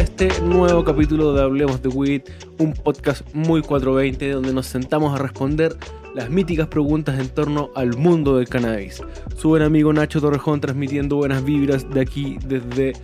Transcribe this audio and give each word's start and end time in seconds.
este 0.00 0.40
nuevo 0.40 0.82
capítulo 0.82 1.34
de 1.34 1.42
Hablemos 1.42 1.82
de 1.82 1.90
Weed, 1.90 2.22
un 2.58 2.72
podcast 2.72 3.22
muy 3.34 3.60
420 3.60 4.30
donde 4.30 4.54
nos 4.54 4.66
sentamos 4.66 5.14
a 5.14 5.22
responder 5.22 5.76
las 6.14 6.30
míticas 6.30 6.68
preguntas 6.68 7.18
en 7.20 7.28
torno 7.28 7.68
al 7.74 7.98
mundo 7.98 8.38
del 8.38 8.48
cannabis. 8.48 9.02
Su 9.36 9.50
buen 9.50 9.62
amigo 9.62 9.92
Nacho 9.92 10.22
Torrejón 10.22 10.62
transmitiendo 10.62 11.16
buenas 11.16 11.44
vibras 11.44 11.88
de 11.90 12.00
aquí 12.00 12.38
desde 12.46 12.94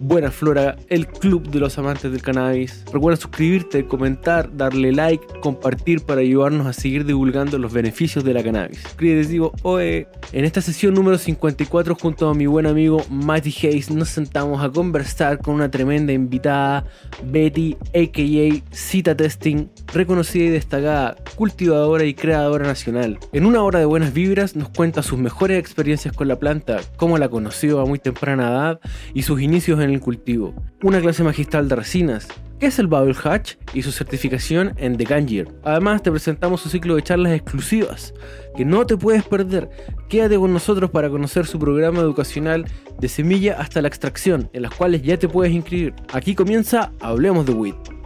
Buena 0.00 0.30
Flora, 0.30 0.76
el 0.88 1.08
club 1.08 1.48
de 1.48 1.58
los 1.58 1.76
amantes 1.78 2.12
del 2.12 2.22
cannabis. 2.22 2.84
Recuerda 2.92 3.16
suscribirte, 3.16 3.84
comentar, 3.86 4.56
darle 4.56 4.92
like, 4.92 5.24
compartir 5.40 6.02
para 6.02 6.20
ayudarnos 6.20 6.66
a 6.66 6.72
seguir 6.72 7.04
divulgando 7.04 7.58
los 7.58 7.72
beneficios 7.72 8.22
de 8.24 8.34
la 8.34 8.42
cannabis. 8.42 8.82
digo, 8.98 9.52
oe. 9.62 10.06
En 10.32 10.44
esta 10.44 10.60
sesión 10.60 10.94
número 10.94 11.18
54 11.18 11.96
junto 11.96 12.28
a 12.28 12.34
mi 12.34 12.46
buen 12.46 12.66
amigo 12.66 13.04
Matty 13.10 13.54
Hayes 13.62 13.90
nos 13.90 14.10
sentamos 14.10 14.62
a 14.62 14.70
conversar 14.70 15.38
con 15.38 15.54
una 15.54 15.70
tremenda 15.70 16.12
invitada, 16.12 16.84
Betty, 17.24 17.76
aka 17.88 18.64
Cita 18.70 19.16
Testing, 19.16 19.66
reconocida 19.92 20.44
y 20.44 20.50
destacada 20.50 21.16
cultivadora 21.34 22.04
y 22.04 22.14
creadora 22.14 22.66
nacional. 22.66 23.18
En 23.32 23.46
una 23.46 23.62
hora 23.62 23.78
de 23.78 23.84
buenas 23.84 24.12
vibras 24.12 24.54
nos 24.54 24.68
cuenta 24.68 25.02
sus 25.02 25.18
mejores 25.18 25.58
experiencias 25.58 26.14
con 26.14 26.28
la 26.28 26.38
planta, 26.38 26.80
cómo 26.96 27.18
la 27.18 27.28
conoció 27.28 27.80
a 27.80 27.86
muy 27.86 27.98
temprana 27.98 28.48
edad 28.48 28.80
y 29.14 29.22
sus 29.22 29.40
inicios 29.40 29.80
en 29.80 29.87
el 29.90 30.00
cultivo, 30.00 30.54
una 30.82 31.00
clase 31.00 31.22
magistral 31.24 31.68
de 31.68 31.76
resinas, 31.76 32.28
qué 32.58 32.66
es 32.66 32.78
el 32.78 32.86
Bubble 32.86 33.14
Hatch 33.22 33.54
y 33.72 33.82
su 33.82 33.92
certificación 33.92 34.74
en 34.76 34.96
The 34.96 35.04
Gangier. 35.04 35.48
Además 35.64 36.02
te 36.02 36.10
presentamos 36.10 36.64
un 36.64 36.70
ciclo 36.70 36.96
de 36.96 37.02
charlas 37.02 37.32
exclusivas 37.32 38.14
que 38.56 38.64
no 38.64 38.86
te 38.86 38.96
puedes 38.96 39.24
perder. 39.24 39.70
Quédate 40.08 40.36
con 40.36 40.52
nosotros 40.52 40.90
para 40.90 41.10
conocer 41.10 41.46
su 41.46 41.58
programa 41.58 42.00
educacional 42.00 42.66
de 42.98 43.08
semilla 43.08 43.60
hasta 43.60 43.80
la 43.80 43.88
extracción, 43.88 44.50
en 44.52 44.62
las 44.62 44.74
cuales 44.74 45.02
ya 45.02 45.16
te 45.18 45.28
puedes 45.28 45.52
inscribir. 45.52 45.94
Aquí 46.12 46.34
comienza 46.34 46.92
Hablemos 47.00 47.46
de 47.46 47.52
Weed. 47.52 47.97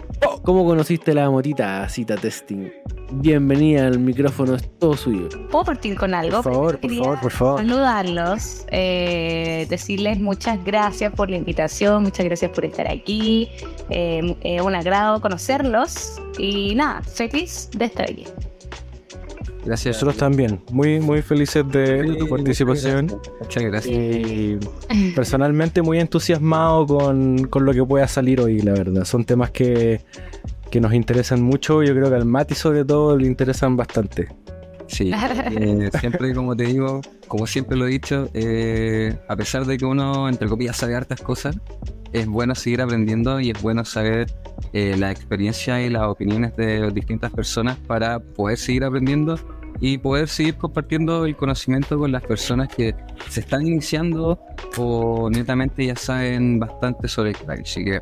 ¿Cómo 0.42 0.64
conociste 0.64 1.14
la 1.14 1.30
motita 1.30 1.88
cita 1.88 2.16
testing? 2.16 2.68
Bienvenida 3.12 3.86
al 3.86 3.98
micrófono, 3.98 4.54
es 4.54 4.78
todo 4.78 4.96
suyo. 4.96 5.28
¿Puedo 5.50 5.64
partir 5.64 5.96
con 5.96 6.14
algo? 6.14 6.42
Por 6.42 6.52
favor, 6.52 6.80
por 6.80 6.90
favor, 6.94 7.20
por 7.20 7.30
favor. 7.30 7.58
Saludarlos, 7.60 8.66
eh, 8.70 9.66
decirles 9.68 10.18
muchas 10.18 10.62
gracias 10.64 11.12
por 11.12 11.30
la 11.30 11.36
invitación, 11.36 12.02
muchas 12.02 12.26
gracias 12.26 12.50
por 12.50 12.64
estar 12.64 12.88
aquí. 12.88 13.48
Eh, 13.90 14.36
es 14.42 14.62
un 14.62 14.74
agrado 14.74 15.20
conocerlos 15.20 16.20
y 16.38 16.74
nada, 16.74 17.02
feliz 17.02 17.70
de 17.76 17.84
estar 17.84 18.10
aquí. 18.10 18.24
Gracias. 19.64 19.96
Nosotros 19.96 20.16
también, 20.16 20.60
muy, 20.70 21.00
muy 21.00 21.22
felices 21.22 21.64
de, 21.68 22.16
tu 22.18 22.28
participación. 22.28 23.06
Muchas 23.40 23.62
gracias. 23.62 23.96
Y 23.96 24.58
personalmente 25.14 25.82
muy 25.82 26.00
entusiasmado 26.00 26.86
con, 26.86 27.44
con, 27.46 27.64
lo 27.64 27.72
que 27.72 27.84
pueda 27.84 28.08
salir 28.08 28.40
hoy, 28.40 28.60
la 28.60 28.72
verdad. 28.72 29.04
Son 29.04 29.24
temas 29.24 29.50
que, 29.50 30.00
que 30.70 30.80
nos 30.80 30.92
interesan 30.94 31.42
mucho. 31.42 31.82
Yo 31.82 31.94
creo 31.94 32.08
que 32.08 32.16
al 32.16 32.24
Mati 32.24 32.54
sobre 32.54 32.84
todo 32.84 33.16
le 33.16 33.26
interesan 33.26 33.76
bastante. 33.76 34.28
Sí, 34.88 35.10
eh, 35.12 35.90
siempre 35.98 36.34
como 36.34 36.54
te 36.54 36.64
digo, 36.64 37.00
como 37.26 37.46
siempre 37.46 37.78
lo 37.78 37.86
he 37.86 37.90
dicho, 37.90 38.28
eh, 38.34 39.16
a 39.26 39.36
pesar 39.36 39.64
de 39.64 39.78
que 39.78 39.86
uno, 39.86 40.28
entre 40.28 40.48
comillas, 40.48 40.76
sabe 40.76 40.94
hartas 40.94 41.22
cosas, 41.22 41.56
es 42.12 42.26
bueno 42.26 42.54
seguir 42.54 42.82
aprendiendo 42.82 43.40
y 43.40 43.50
es 43.50 43.62
bueno 43.62 43.86
saber 43.86 44.26
eh, 44.72 44.96
la 44.96 45.10
experiencia 45.10 45.80
y 45.82 45.90
las 45.90 46.02
opiniones 46.02 46.56
de 46.56 46.90
distintas 46.90 47.30
personas 47.32 47.76
para 47.78 48.20
poder 48.20 48.56
seguir 48.56 48.84
aprendiendo 48.84 49.38
y 49.80 49.98
poder 49.98 50.28
seguir 50.28 50.56
compartiendo 50.56 51.26
el 51.26 51.36
conocimiento 51.36 51.98
con 51.98 52.12
las 52.12 52.22
personas 52.22 52.68
que 52.68 52.94
se 53.28 53.40
están 53.40 53.66
iniciando 53.66 54.38
o 54.78 55.28
netamente 55.30 55.86
ya 55.86 55.96
saben 55.96 56.58
bastante 56.58 57.08
sobre 57.08 57.30
el 57.30 57.36
crack. 57.36 57.60
Así 57.62 57.84
que 57.84 58.00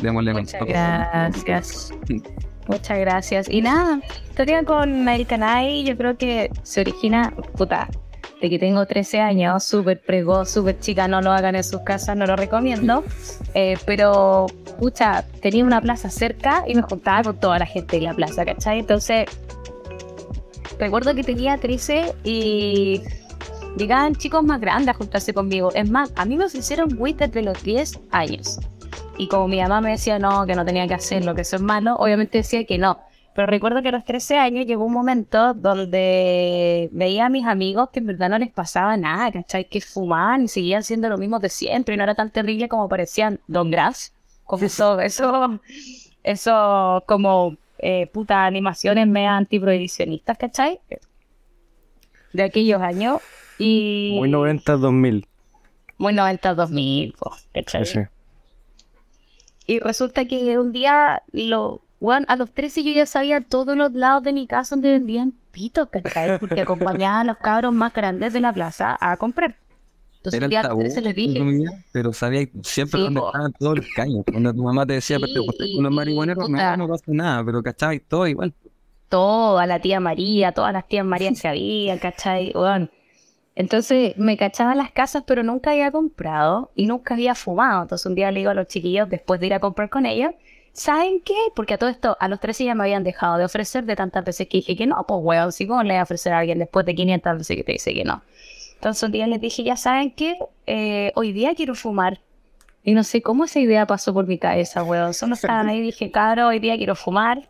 démosle 0.00 0.34
Muchas 0.34 0.66
gracias. 0.66 1.92
Muchas 2.68 2.98
gracias. 2.98 3.48
Y 3.48 3.62
nada, 3.62 4.00
historia 4.28 4.64
con 4.64 5.08
el 5.08 5.26
canal 5.26 5.84
yo 5.84 5.96
creo 5.96 6.16
que 6.16 6.50
se 6.62 6.80
origina, 6.80 7.32
puta, 7.56 7.88
de 8.40 8.50
que 8.50 8.58
tengo 8.58 8.84
13 8.84 9.20
años, 9.20 9.64
súper 9.64 10.00
pregó, 10.00 10.44
súper 10.44 10.78
chica, 10.78 11.08
no 11.08 11.20
lo 11.20 11.32
hagan 11.32 11.56
en 11.56 11.64
sus 11.64 11.80
casas, 11.80 12.16
no 12.16 12.26
lo 12.26 12.36
recomiendo. 12.36 13.02
Eh, 13.54 13.78
pero, 13.86 14.46
pucha, 14.78 15.24
tenía 15.40 15.64
una 15.64 15.80
plaza 15.80 16.10
cerca 16.10 16.64
y 16.66 16.74
me 16.74 16.82
juntaba 16.82 17.22
con 17.22 17.40
toda 17.40 17.58
la 17.58 17.66
gente 17.66 17.96
en 17.96 18.04
la 18.04 18.14
plaza, 18.14 18.44
¿cachai? 18.44 18.80
Entonces, 18.80 19.26
recuerdo 20.78 21.14
que 21.14 21.24
tenía 21.24 21.56
13 21.56 22.14
y 22.24 23.02
llegaban 23.76 24.14
chicos 24.14 24.42
más 24.42 24.60
grandes 24.60 24.94
a 24.94 24.98
juntarse 24.98 25.32
conmigo. 25.32 25.70
Es 25.74 25.88
más, 25.88 26.12
a 26.16 26.24
mí 26.24 26.36
me 26.36 26.44
hicieron 26.46 26.94
weed 26.98 27.16
desde 27.16 27.42
los 27.42 27.62
10 27.62 28.00
años. 28.10 28.58
Y 29.18 29.28
como 29.28 29.48
mi 29.48 29.60
mamá 29.60 29.80
me 29.80 29.92
decía 29.92 30.18
no, 30.18 30.44
que 30.46 30.54
no 30.54 30.64
tenía 30.64 30.86
que 30.86 30.94
hacerlo, 30.94 31.34
que 31.34 31.40
eso 31.40 31.56
es 31.56 31.62
malo, 31.62 31.96
obviamente 31.96 32.38
decía 32.38 32.64
que 32.64 32.76
no. 32.76 32.98
Pero 33.36 33.48
recuerdo 33.48 33.82
que 33.82 33.90
a 33.90 33.92
los 33.92 34.04
13 34.06 34.38
años 34.38 34.64
llegó 34.64 34.86
un 34.86 34.94
momento 34.94 35.52
donde 35.52 36.88
veía 36.90 37.26
a 37.26 37.28
mis 37.28 37.44
amigos 37.44 37.90
que 37.92 37.98
en 37.98 38.06
verdad 38.06 38.30
no 38.30 38.38
les 38.38 38.50
pasaba 38.50 38.96
nada, 38.96 39.30
¿cachai? 39.30 39.68
Que 39.68 39.82
fumaban 39.82 40.44
y 40.44 40.48
seguían 40.48 40.82
siendo 40.82 41.10
lo 41.10 41.18
mismo 41.18 41.38
de 41.38 41.50
siempre 41.50 41.94
y 41.94 41.98
no 41.98 42.04
era 42.04 42.14
tan 42.14 42.30
terrible 42.30 42.66
como 42.70 42.88
parecían 42.88 43.38
Don 43.46 43.70
Grass. 43.70 44.14
Como 44.44 44.64
eso, 44.64 45.00
eso, 45.00 45.60
eso 46.24 47.04
como 47.06 47.58
eh, 47.78 48.06
puta 48.06 48.46
animaciones 48.46 49.06
mega 49.06 49.36
antiprohibicionistas, 49.36 50.38
¿cachai? 50.38 50.80
De 52.32 52.42
aquellos 52.42 52.80
años. 52.80 53.20
Y... 53.58 54.14
Muy 54.16 54.30
90-2000. 54.30 55.26
Muy 55.98 56.14
90-2000, 56.14 57.14
¿cachai? 57.52 58.08
Y 59.66 59.78
resulta 59.80 60.24
que 60.24 60.58
un 60.58 60.72
día 60.72 61.22
lo 61.32 61.82
bueno, 62.00 62.26
a 62.28 62.36
los 62.36 62.50
13 62.52 62.84
yo 62.84 62.92
ya 62.92 63.06
sabía 63.06 63.40
todos 63.40 63.76
los 63.76 63.92
lados 63.92 64.22
de 64.22 64.32
mi 64.32 64.46
casa 64.46 64.74
donde 64.74 64.92
vendían 64.92 65.32
pitos, 65.50 65.88
¿cachai? 65.88 66.38
Porque 66.38 66.60
acompañaba 66.60 67.20
a 67.20 67.24
los 67.24 67.38
cabros 67.38 67.72
más 67.72 67.92
grandes 67.92 68.32
de 68.32 68.40
la 68.40 68.52
plaza 68.52 68.96
a 69.00 69.16
comprar. 69.16 69.56
Entonces, 70.16 70.42
Era 70.42 70.60
el 70.60 70.66
tabú, 70.66 70.82
le 70.82 71.12
dije. 71.12 71.64
Pero 71.92 72.12
sabía 72.12 72.48
siempre 72.62 73.00
dónde 73.00 73.20
estaban 73.20 73.52
todos 73.52 73.76
los 73.78 73.86
caños. 73.94 74.24
Cuando 74.30 74.52
tu 74.52 74.62
mamá 74.62 74.84
te 74.84 74.94
decía, 74.94 75.18
pero 75.20 75.44
te 75.56 75.76
unos 75.78 75.92
marihuaneros, 75.92 76.50
no, 76.50 76.76
no 76.76 76.88
pasa 76.88 77.04
nada, 77.06 77.44
pero 77.44 77.62
¿cachai? 77.62 78.00
Todo 78.00 78.26
igual. 78.26 78.52
Todo, 79.08 79.58
a 79.58 79.66
la 79.66 79.80
tía 79.80 80.00
María, 80.00 80.52
todas 80.52 80.72
las 80.72 80.86
tías 80.88 81.06
Marías 81.06 81.38
se 81.40 81.48
había, 81.48 81.98
¿cachai? 82.00 82.52
Bueno, 82.52 82.88
entonces 83.54 84.18
me 84.18 84.36
cachaba 84.36 84.74
las 84.74 84.90
casas, 84.90 85.24
pero 85.26 85.42
nunca 85.42 85.70
había 85.70 85.90
comprado 85.90 86.72
y 86.74 86.86
nunca 86.86 87.14
había 87.14 87.34
fumado. 87.34 87.82
Entonces 87.82 88.04
un 88.04 88.14
día 88.14 88.30
le 88.30 88.40
digo 88.40 88.50
a 88.50 88.54
los 88.54 88.66
chiquillos, 88.66 89.08
después 89.08 89.40
de 89.40 89.46
ir 89.46 89.54
a 89.54 89.60
comprar 89.60 89.88
con 89.88 90.04
ellos, 90.06 90.32
¿saben 90.76 91.20
qué? 91.22 91.34
Porque 91.54 91.74
a 91.74 91.78
todo 91.78 91.88
esto, 91.90 92.16
a 92.20 92.28
los 92.28 92.38
13 92.38 92.66
ya 92.66 92.74
me 92.74 92.84
habían 92.84 93.02
dejado 93.02 93.38
de 93.38 93.44
ofrecer 93.44 93.84
de 93.84 93.96
tantas 93.96 94.24
veces 94.24 94.46
que 94.46 94.58
dije 94.58 94.76
que 94.76 94.86
no, 94.86 95.04
pues 95.08 95.20
weón, 95.22 95.52
si 95.52 95.66
cómo 95.66 95.82
le 95.82 95.90
voy 95.90 95.98
a 95.98 96.02
ofrecer 96.02 96.34
a 96.34 96.38
alguien 96.38 96.58
después 96.58 96.84
de 96.84 96.94
500 96.94 97.38
veces 97.38 97.56
que 97.56 97.64
te 97.64 97.72
dice 97.72 97.94
que 97.94 98.04
no. 98.04 98.22
Entonces 98.74 99.02
un 99.02 99.12
día 99.12 99.26
les 99.26 99.40
dije, 99.40 99.62
ya 99.62 99.76
saben 99.76 100.10
qué, 100.10 100.36
eh, 100.66 101.12
hoy 101.14 101.32
día 101.32 101.54
quiero 101.54 101.74
fumar. 101.74 102.20
Y 102.84 102.92
no 102.92 103.02
sé 103.02 103.22
cómo 103.22 103.44
esa 103.46 103.58
idea 103.58 103.86
pasó 103.86 104.12
por 104.12 104.26
mi 104.26 104.38
cabeza, 104.38 104.84
weón. 104.84 105.14
Solo 105.14 105.34
estaban 105.34 105.68
ahí 105.68 105.78
y 105.78 105.82
dije, 105.82 106.10
caro, 106.10 106.48
hoy 106.48 106.58
día 106.58 106.76
quiero 106.76 106.94
fumar. 106.94 107.48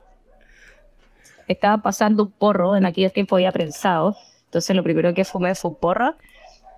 Estaba 1.48 1.82
pasando 1.82 2.22
un 2.24 2.30
porro, 2.30 2.76
en 2.76 2.86
aquel 2.86 3.12
tiempo 3.12 3.36
había 3.36 3.52
prensado. 3.52 4.16
Entonces 4.44 4.74
lo 4.74 4.82
primero 4.82 5.12
que 5.12 5.24
fumé 5.24 5.54
fue 5.54 5.72
un 5.72 5.76
porro. 5.76 6.14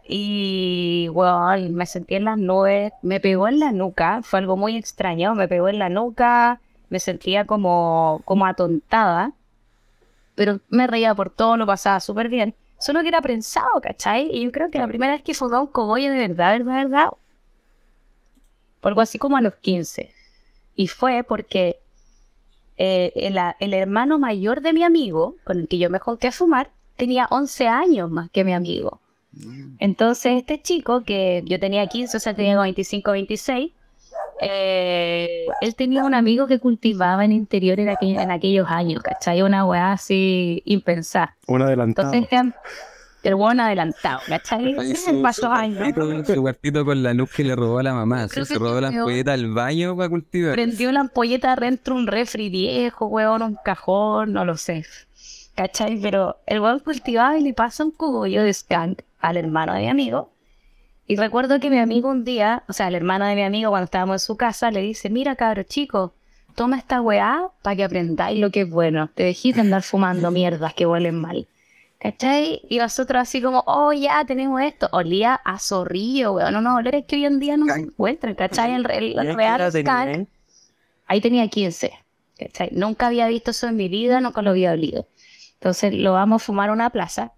Y, 0.08 1.08
bueno, 1.08 1.50
me 1.70 1.84
sentí 1.84 2.14
en 2.14 2.24
las 2.24 2.38
nubes, 2.38 2.92
me 3.02 3.20
pegó 3.20 3.46
en 3.46 3.60
la 3.60 3.72
nuca, 3.72 4.22
fue 4.22 4.38
algo 4.38 4.56
muy 4.56 4.76
extraño, 4.76 5.34
me 5.34 5.48
pegó 5.48 5.68
en 5.68 5.78
la 5.78 5.90
nuca, 5.90 6.60
me 6.88 6.98
sentía 6.98 7.44
como, 7.46 8.22
como 8.24 8.46
atontada, 8.46 9.32
pero 10.34 10.60
me 10.70 10.86
reía 10.86 11.14
por 11.14 11.28
todo, 11.30 11.58
lo 11.58 11.66
pasaba 11.66 12.00
súper 12.00 12.30
bien. 12.30 12.54
Solo 12.78 13.02
que 13.02 13.08
era 13.08 13.20
prensado, 13.20 13.80
¿cachai? 13.82 14.30
Y 14.32 14.44
yo 14.44 14.52
creo 14.52 14.70
que 14.70 14.78
la 14.78 14.88
primera 14.88 15.12
vez 15.12 15.22
que 15.22 15.34
fumé 15.34 15.58
un 15.58 15.66
cogollo 15.66 16.10
de 16.10 16.28
verdad, 16.28 16.52
verdad, 16.58 16.76
verdad, 16.76 17.08
fue 18.80 18.90
algo 18.90 19.00
así 19.02 19.18
como 19.18 19.36
a 19.36 19.42
los 19.42 19.56
15. 19.56 20.10
Y 20.74 20.86
fue 20.86 21.24
porque 21.24 21.80
eh, 22.78 23.12
el, 23.16 23.36
el, 23.60 23.74
hermano 23.74 24.18
mayor 24.18 24.62
de 24.62 24.72
mi 24.72 24.84
amigo, 24.84 25.36
con 25.44 25.58
el 25.58 25.68
que 25.68 25.78
yo 25.78 25.90
me 25.90 25.98
junté 25.98 26.28
a 26.28 26.32
fumar, 26.32 26.70
tenía 26.96 27.26
11 27.30 27.66
años 27.66 28.10
más 28.10 28.30
que 28.30 28.44
mi 28.44 28.54
amigo. 28.54 29.00
Entonces 29.78 30.36
este 30.36 30.60
chico, 30.60 31.02
que 31.04 31.42
yo 31.46 31.58
tenía 31.60 31.86
15, 31.86 32.16
o 32.16 32.20
sea, 32.20 32.34
tenía 32.34 32.58
25, 32.60 33.12
26, 33.12 33.72
eh, 34.40 35.46
él 35.60 35.74
tenía 35.74 36.04
un 36.04 36.14
amigo 36.14 36.46
que 36.46 36.58
cultivaba 36.58 37.24
en 37.24 37.32
interior 37.32 37.78
en, 37.80 37.88
en 38.00 38.30
aquellos 38.30 38.68
años, 38.68 39.02
¿cachai? 39.02 39.42
Una 39.42 39.64
weá 39.64 39.92
así 39.92 40.62
impensada. 40.64 41.36
Un 41.46 41.62
adelantado. 41.62 42.12
Entonces, 42.12 42.54
el 43.24 43.34
buen 43.34 43.58
adelantado, 43.60 44.20
¿cachai? 44.26 44.76
pasó 45.22 45.50
años. 45.50 45.92
Su 46.26 46.40
cuartito 46.40 46.84
con 46.84 47.02
la 47.02 47.14
luz 47.14 47.30
que 47.34 47.44
le 47.44 47.56
robó 47.56 47.78
a 47.78 47.82
la 47.82 47.94
mamá. 47.94 48.28
Se, 48.28 48.44
robó 48.54 48.80
la 48.80 48.88
ampolleta 48.88 49.32
al 49.32 49.52
baño 49.52 49.96
para 49.96 50.08
cultivar. 50.08 50.52
Prendió 50.52 50.92
la 50.92 51.00
ampolleta 51.00 51.54
dentro 51.56 51.94
de 51.94 52.00
un 52.00 52.06
refri 52.06 52.48
viejo, 52.48 53.06
weón, 53.06 53.42
un 53.42 53.56
cajón, 53.64 54.32
no 54.32 54.44
lo 54.44 54.56
sé. 54.56 54.84
¿Cachai? 55.58 56.00
Pero 56.00 56.36
el 56.46 56.60
weón 56.60 56.78
cultivaba 56.78 57.36
y 57.36 57.42
le 57.42 57.52
pasa 57.52 57.82
un 57.82 57.90
cogollo 57.90 58.44
de 58.44 58.54
skunk 58.54 59.02
al 59.18 59.36
hermano 59.36 59.74
de 59.74 59.80
mi 59.80 59.88
amigo. 59.88 60.30
Y 61.08 61.16
recuerdo 61.16 61.58
que 61.58 61.68
mi 61.68 61.80
amigo 61.80 62.08
un 62.08 62.22
día, 62.22 62.62
o 62.68 62.72
sea, 62.72 62.86
el 62.86 62.94
hermano 62.94 63.26
de 63.26 63.34
mi 63.34 63.42
amigo 63.42 63.70
cuando 63.70 63.86
estábamos 63.86 64.22
en 64.22 64.26
su 64.26 64.36
casa, 64.36 64.70
le 64.70 64.82
dice, 64.82 65.10
mira 65.10 65.34
cabro 65.34 65.64
chico, 65.64 66.14
toma 66.54 66.78
esta 66.78 67.00
weá 67.00 67.48
para 67.62 67.74
que 67.74 67.82
aprendáis 67.82 68.38
lo 68.38 68.52
que 68.52 68.60
es 68.60 68.70
bueno. 68.70 69.10
Te 69.12 69.24
dejéis 69.24 69.56
de 69.56 69.62
andar 69.62 69.82
fumando 69.82 70.30
mierdas 70.30 70.74
que 70.74 70.86
huelen 70.86 71.16
mal. 71.16 71.48
¿Cachai? 71.98 72.62
Y 72.68 72.78
nosotros 72.78 73.20
así 73.20 73.42
como, 73.42 73.64
oh, 73.66 73.92
ya 73.92 74.24
tenemos 74.24 74.62
esto. 74.62 74.88
Olía 74.92 75.34
a 75.34 75.58
zorrillo, 75.58 76.34
weón. 76.34 76.52
No, 76.52 76.60
no, 76.60 76.76
olores 76.76 77.04
que 77.04 77.16
hoy 77.16 77.24
en 77.24 77.40
día 77.40 77.56
no 77.56 77.66
se 77.66 77.80
encuentran, 77.80 78.36
¿cachai? 78.36 78.74
El, 78.74 78.88
el, 78.88 79.18
el 79.18 79.34
real 79.34 79.72
scan. 79.72 80.28
Ahí 81.08 81.20
tenía 81.20 81.48
15. 81.48 81.92
¿cachai? 82.38 82.70
Nunca 82.72 83.08
había 83.08 83.26
visto 83.26 83.50
eso 83.50 83.66
en 83.66 83.76
mi 83.76 83.88
vida, 83.88 84.20
nunca 84.20 84.40
lo 84.42 84.50
había 84.50 84.72
olido. 84.72 85.08
Entonces 85.60 85.92
lo 85.94 86.12
vamos 86.12 86.42
a 86.42 86.46
fumar 86.46 86.70
a 86.70 86.72
una 86.72 86.90
plaza. 86.90 87.32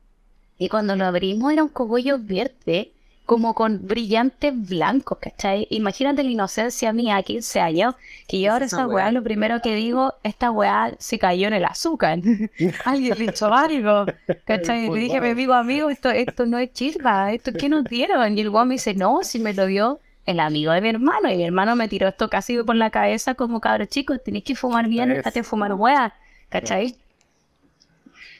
Y 0.58 0.68
cuando 0.68 0.94
lo 0.94 1.06
abrimos 1.06 1.52
era 1.52 1.62
un 1.62 1.70
cogollo 1.70 2.18
verde 2.20 2.92
como 3.24 3.54
con 3.54 3.86
brillantes 3.86 4.52
blancos, 4.68 5.18
¿cachai? 5.20 5.66
Imagínate 5.70 6.24
la 6.24 6.30
inocencia 6.30 6.92
mía 6.92 7.16
a 7.16 7.22
15 7.22 7.60
años, 7.60 7.94
que 8.26 8.40
yo 8.40 8.52
ahora 8.52 8.64
esa 8.66 8.88
weá, 8.88 9.12
lo 9.12 9.22
primero 9.22 9.62
que 9.62 9.74
digo, 9.74 10.14
esta 10.24 10.50
weá 10.50 10.92
se 10.98 11.18
cayó 11.18 11.46
en 11.46 11.54
el 11.54 11.64
azúcar. 11.64 12.18
Alguien 12.84 13.16
le 13.16 13.26
echó 13.26 13.54
algo, 13.54 14.06
¿cachai? 14.44 14.86
Y 14.86 14.90
le 14.90 15.00
dije 15.00 15.18
a 15.18 15.20
mi 15.20 15.28
amigo, 15.28 15.54
amigo, 15.54 15.90
esto, 15.90 16.10
esto 16.10 16.44
no 16.44 16.58
es 16.58 16.72
chispa, 16.72 17.32
esto 17.32 17.52
¿qué 17.52 17.68
nos 17.68 17.84
dieron? 17.84 18.36
Y 18.36 18.40
el 18.40 18.48
weá 18.48 18.64
me 18.64 18.74
dice, 18.74 18.94
no, 18.94 19.20
si 19.22 19.38
me 19.38 19.54
lo 19.54 19.66
dio 19.66 20.00
el 20.26 20.40
amigo 20.40 20.72
de 20.72 20.80
mi 20.80 20.88
hermano, 20.88 21.30
y 21.30 21.36
mi 21.36 21.44
hermano 21.44 21.76
me 21.76 21.88
tiró 21.88 22.08
esto 22.08 22.28
casi 22.28 22.60
por 22.64 22.74
la 22.74 22.90
cabeza 22.90 23.34
como, 23.34 23.60
cabros 23.60 23.88
chicos, 23.88 24.18
tenéis 24.24 24.44
que 24.44 24.56
fumar 24.56 24.88
bien, 24.88 25.08
déjate 25.08 25.38
de 25.38 25.44
fumar 25.44 25.74
weá, 25.74 26.12
¿cachai? 26.48 26.96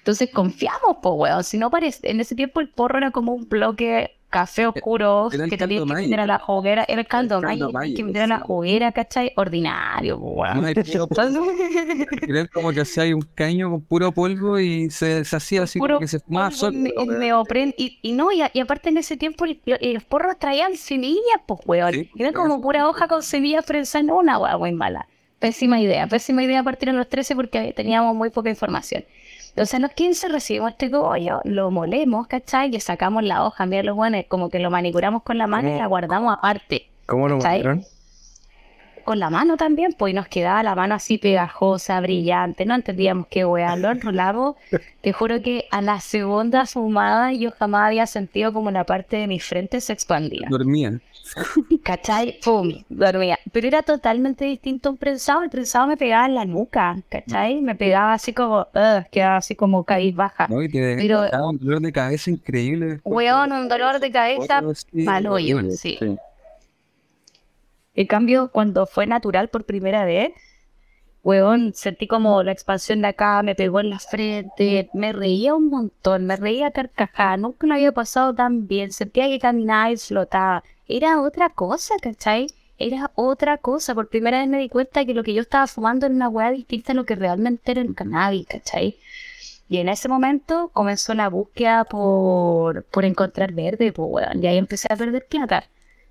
Entonces 0.00 0.30
confiamos, 0.32 0.96
pues, 1.02 1.14
weón. 1.16 1.44
Si 1.44 1.58
no 1.58 1.70
parece, 1.70 2.10
en 2.10 2.20
ese 2.20 2.34
tiempo 2.34 2.60
el 2.60 2.68
porro 2.70 2.98
era 2.98 3.10
como 3.10 3.32
un 3.32 3.48
bloque 3.48 4.16
café 4.30 4.66
oscuro 4.66 5.28
que 5.30 5.38
tenía 5.38 5.80
que 5.80 5.84
meter 5.84 6.20
a 6.20 6.26
la 6.26 6.42
hoguera, 6.46 6.84
era 6.88 7.00
el 7.00 7.06
caldo 7.06 7.42
mayo, 7.42 7.68
que 7.94 8.04
meter 8.04 8.22
a 8.22 8.26
la 8.28 8.44
hoguera, 8.46 8.92
¿cachai? 8.92 9.32
Ordinario, 9.36 10.18
weón. 10.18 10.64
Creer 12.20 12.48
como 12.50 12.72
que 12.72 12.80
hacía 12.80 13.04
un 13.14 13.22
caño 13.34 13.70
con 13.70 13.80
puro 13.82 14.12
polvo 14.12 14.58
y 14.58 14.88
se, 14.88 15.24
se 15.24 15.36
hacía 15.36 15.64
así 15.64 15.78
como 15.78 15.98
que 15.98 16.06
se 16.06 16.20
fumaba 16.20 16.50
solo. 16.52 16.78
Me, 16.78 16.92
y, 17.76 17.98
y 18.02 18.12
no, 18.12 18.30
y, 18.32 18.42
y, 18.52 18.60
aparte 18.60 18.88
en 18.88 18.98
ese 18.98 19.16
tiempo 19.16 19.44
los 19.46 20.04
porros 20.04 20.38
traían 20.38 20.76
semillas, 20.76 21.40
pues 21.46 21.60
weón. 21.66 22.08
era 22.16 22.32
como 22.32 22.60
pura 22.60 22.88
hoja 22.88 23.08
con 23.08 23.22
semillas 23.22 23.64
prensadas, 23.64 24.06
no 24.06 24.18
una 24.18 24.38
weón 24.38 24.60
muy 24.60 24.72
mala. 24.72 25.08
Pésima 25.40 25.80
idea, 25.80 26.06
pésima 26.06 26.44
idea 26.44 26.62
partir 26.62 26.90
en 26.90 26.98
los 26.98 27.08
13 27.08 27.34
porque 27.34 27.72
teníamos 27.74 28.14
muy 28.14 28.30
poca 28.30 28.50
información. 28.50 29.04
Entonces 29.50 29.74
a 29.74 29.78
los 29.80 29.92
15 29.92 30.28
recibimos 30.28 30.70
este 30.70 30.90
cogollo, 30.90 31.40
lo 31.44 31.70
molemos, 31.70 32.26
¿cachai? 32.26 32.70
Le 32.70 32.80
sacamos 32.80 33.24
la 33.24 33.44
hoja, 33.44 33.66
mira 33.66 33.82
los 33.82 33.96
buenos, 33.96 34.24
como 34.28 34.48
que 34.48 34.58
lo 34.58 34.70
manicuramos 34.70 35.22
con 35.22 35.38
la 35.38 35.46
mano 35.46 35.68
y 35.68 35.78
la 35.78 35.86
guardamos 35.86 36.36
aparte. 36.38 36.88
¿Cómo 37.06 37.28
lo 37.28 37.38
molieron? 37.38 37.84
Con 39.04 39.18
la 39.18 39.30
mano 39.30 39.56
también, 39.56 39.94
pues 39.98 40.14
nos 40.14 40.28
quedaba 40.28 40.62
la 40.62 40.74
mano 40.74 40.94
así 40.94 41.18
pegajosa, 41.18 42.00
brillante, 42.00 42.64
no 42.64 42.74
entendíamos 42.74 43.26
qué 43.28 43.44
weá, 43.44 43.74
lo 43.74 43.90
enrolamos. 43.90 44.56
Te 45.00 45.12
juro 45.12 45.42
que 45.42 45.66
a 45.70 45.82
la 45.82 46.00
segunda 46.00 46.66
fumada 46.66 47.32
yo 47.32 47.50
jamás 47.50 47.88
había 47.88 48.06
sentido 48.06 48.52
como 48.52 48.70
la 48.70 48.84
parte 48.84 49.16
de 49.16 49.26
mi 49.26 49.40
frente 49.40 49.80
se 49.80 49.92
expandía. 49.92 50.46
Dormía. 50.48 51.00
¿Cachai? 51.82 52.38
Pum, 52.44 52.84
dormía. 52.88 53.38
Pero 53.52 53.68
era 53.68 53.82
totalmente 53.82 54.44
distinto 54.44 54.88
a 54.88 54.92
un 54.92 54.98
prensado. 54.98 55.42
El 55.42 55.50
prensado 55.50 55.86
me 55.86 55.96
pegaba 55.96 56.26
en 56.26 56.34
la 56.34 56.44
nuca, 56.44 56.96
¿cachai? 57.08 57.60
Me 57.60 57.74
pegaba 57.74 58.14
así 58.14 58.32
como, 58.32 58.60
uh, 58.60 59.02
quedaba 59.10 59.36
así 59.36 59.54
como 59.54 59.84
caíz 59.84 60.14
baja. 60.14 60.46
No, 60.48 60.62
y 60.62 60.68
te 60.68 60.96
Pero, 60.96 61.22
un 61.48 61.58
dolor 61.58 61.80
de 61.80 61.92
cabeza 61.92 62.30
increíble. 62.30 63.00
Weón, 63.04 63.52
un 63.52 63.68
dolor 63.68 64.00
de 64.00 64.10
cabeza 64.10 64.62
malo, 64.92 65.38
sí. 65.38 65.98
sí. 65.98 66.16
En 67.94 68.06
cambio, 68.06 68.50
cuando 68.52 68.86
fue 68.86 69.06
natural 69.06 69.48
por 69.48 69.64
primera 69.64 70.04
vez, 70.04 70.32
weón, 71.22 71.72
sentí 71.74 72.06
como 72.06 72.42
la 72.42 72.52
expansión 72.52 73.02
de 73.02 73.08
acá, 73.08 73.42
me 73.42 73.54
pegó 73.54 73.80
en 73.80 73.90
la 73.90 73.98
frente, 73.98 74.88
me 74.94 75.12
reía 75.12 75.54
un 75.54 75.68
montón, 75.68 76.26
me 76.26 76.36
reía 76.36 76.70
carcajada, 76.70 77.36
nunca 77.36 77.66
lo 77.66 77.74
había 77.74 77.92
pasado 77.92 78.34
tan 78.34 78.66
bien, 78.66 78.92
sentía 78.92 79.26
que 79.28 79.38
caminaba 79.38 79.90
y 79.90 79.96
flotaba 79.96 80.64
era 80.90 81.20
otra 81.20 81.50
cosa, 81.50 81.94
¿cachai? 82.02 82.48
Era 82.78 83.10
otra 83.14 83.58
cosa. 83.58 83.94
Por 83.94 84.08
primera 84.08 84.40
vez 84.40 84.48
me 84.48 84.58
di 84.58 84.68
cuenta 84.68 85.04
que 85.04 85.14
lo 85.14 85.22
que 85.22 85.34
yo 85.34 85.42
estaba 85.42 85.66
fumando 85.66 86.06
era 86.06 86.14
una 86.14 86.28
hueá 86.28 86.50
distinta 86.50 86.92
a 86.92 86.94
lo 86.94 87.04
que 87.04 87.14
realmente 87.14 87.72
era 87.72 87.80
el 87.80 87.94
cannabis, 87.94 88.46
¿cachai? 88.46 88.96
Y 89.68 89.78
en 89.78 89.88
ese 89.88 90.08
momento 90.08 90.70
comenzó 90.72 91.14
la 91.14 91.28
búsqueda 91.28 91.84
por, 91.84 92.84
por 92.84 93.04
encontrar 93.04 93.52
verde, 93.52 93.92
pues. 93.92 94.26
Y 94.34 94.46
ahí 94.46 94.58
empecé 94.58 94.92
a 94.92 94.96
perder 94.96 95.26
plata. 95.26 95.64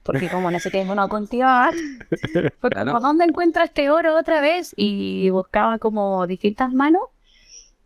Porque 0.04 0.30
como 0.30 0.50
en 0.50 0.56
ese 0.56 0.72
tiempo 0.72 0.96
no 0.96 1.10
continuaba, 1.10 1.72
¿por 2.62 2.74
dónde 3.02 3.26
encuentro 3.26 3.64
este 3.64 3.90
oro 3.90 4.18
otra 4.18 4.40
vez? 4.40 4.74
Y 4.78 5.30
buscaba 5.30 5.78
como 5.78 6.26
distintas 6.26 6.72
manos, 6.72 7.04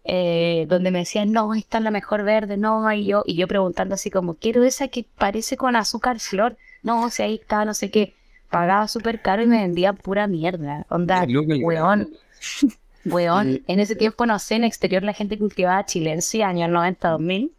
eh, 0.04 0.66
donde 0.70 0.92
me 0.92 1.00
decían, 1.00 1.32
no, 1.32 1.54
esta 1.56 1.80
es 1.80 1.84
la 1.84 1.92
mejor 1.92 2.24
verde, 2.24 2.56
no, 2.56 2.90
y 2.94 3.06
yo, 3.06 3.24
y 3.26 3.36
yo 3.36 3.48
preguntando 3.48 3.96
así 3.96 4.12
como, 4.12 4.36
quiero 4.36 4.64
esa 4.64 4.90
que 4.90 5.06
parece 5.18 5.58
con 5.58 5.76
azúcar 5.76 6.20
flor 6.20 6.56
no, 6.84 7.10
si 7.10 7.24
ahí 7.24 7.36
está, 7.36 7.66
no 7.66 7.74
sé 7.74 7.90
qué. 7.90 8.14
Pagaba 8.50 8.88
súper 8.88 9.22
caro 9.22 9.42
y 9.42 9.48
me 9.48 9.62
vendía 9.62 9.94
pura 9.94 10.28
mierda. 10.28 10.86
Onda, 10.90 11.26
weón. 11.64 12.10
weón. 13.06 13.64
En 13.68 13.80
ese 13.80 13.96
tiempo, 13.96 14.26
no 14.26 14.38
sé, 14.38 14.56
en 14.56 14.66
exterior 14.66 15.02
la 15.02 15.14
gente 15.14 15.40
cultivaba 15.40 15.86
chilense, 15.86 16.44
años 16.44 16.70
90, 16.70 17.10
2000. 17.10 17.52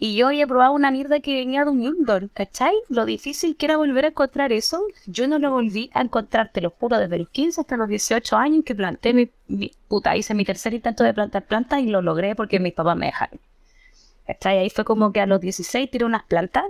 Y 0.00 0.16
yo 0.16 0.28
había 0.28 0.46
probado 0.46 0.72
una 0.72 0.92
mierda 0.92 1.18
que 1.18 1.34
venía 1.34 1.64
de 1.64 1.70
un 1.70 1.82
indoor, 1.82 2.30
¿cachai? 2.30 2.72
Lo 2.88 3.04
difícil 3.04 3.56
que 3.56 3.66
era 3.66 3.76
volver 3.76 4.04
a 4.04 4.08
encontrar 4.08 4.52
eso, 4.52 4.80
yo 5.06 5.26
no 5.26 5.40
lo 5.40 5.50
volví 5.50 5.90
a 5.92 6.02
encontrar, 6.02 6.52
te 6.52 6.60
lo 6.60 6.70
juro, 6.70 6.98
desde 6.98 7.18
los 7.18 7.28
15 7.28 7.60
hasta 7.60 7.76
los 7.76 7.88
18 7.88 8.36
años 8.36 8.64
que 8.64 8.76
planté 8.76 9.12
mi, 9.12 9.28
puta, 9.88 10.16
hice 10.16 10.34
mi 10.34 10.44
tercer 10.44 10.72
intento 10.72 11.02
de 11.02 11.14
plantar 11.14 11.46
plantas 11.46 11.80
y 11.80 11.86
lo 11.86 12.00
logré 12.00 12.36
porque 12.36 12.60
mis 12.60 12.74
papás 12.74 12.96
me 12.96 13.06
dejaron. 13.06 13.40
¿Cachai? 14.24 14.58
Ahí 14.58 14.70
fue 14.70 14.84
como 14.84 15.12
que 15.12 15.20
a 15.20 15.26
los 15.26 15.40
16 15.40 15.90
tiré 15.90 16.04
unas 16.04 16.22
plantas 16.22 16.66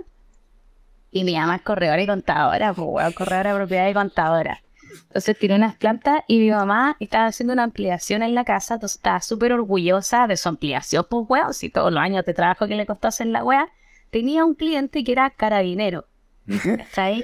y 1.11 1.23
mi 1.23 1.35
mamá 1.35 1.57
es 1.57 1.61
corredora 1.61 2.01
y 2.01 2.07
contadora, 2.07 2.73
pues 2.73 2.87
weón, 2.89 3.13
corredora 3.13 3.51
de 3.51 3.55
propiedad 3.57 3.89
y 3.89 3.93
contadora. 3.93 4.61
Entonces 5.03 5.37
tiré 5.37 5.55
unas 5.55 5.75
plantas 5.75 6.21
y 6.27 6.39
mi 6.39 6.51
mamá 6.51 6.95
estaba 6.99 7.27
haciendo 7.27 7.53
una 7.53 7.63
ampliación 7.63 8.23
en 8.23 8.35
la 8.35 8.43
casa, 8.43 8.75
entonces 8.75 8.97
estaba 8.97 9.21
súper 9.21 9.53
orgullosa 9.53 10.27
de 10.27 10.37
su 10.37 10.49
ampliación, 10.49 11.05
pues 11.09 11.25
weón, 11.27 11.53
si 11.53 11.69
todos 11.69 11.91
los 11.91 12.01
años 12.01 12.25
de 12.25 12.33
trabajo 12.33 12.67
que 12.67 12.75
le 12.75 12.85
costó 12.85 13.07
hacer 13.07 13.27
la 13.27 13.43
weá, 13.43 13.69
tenía 14.09 14.45
un 14.45 14.55
cliente 14.55 15.03
que 15.03 15.11
era 15.11 15.29
carabinero. 15.29 16.05
¿Está 16.47 17.05
ahí? 17.05 17.23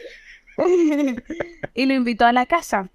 y 1.73 1.85
lo 1.85 1.93
invitó 1.93 2.25
a 2.25 2.31
la 2.31 2.45
casa. 2.45 2.89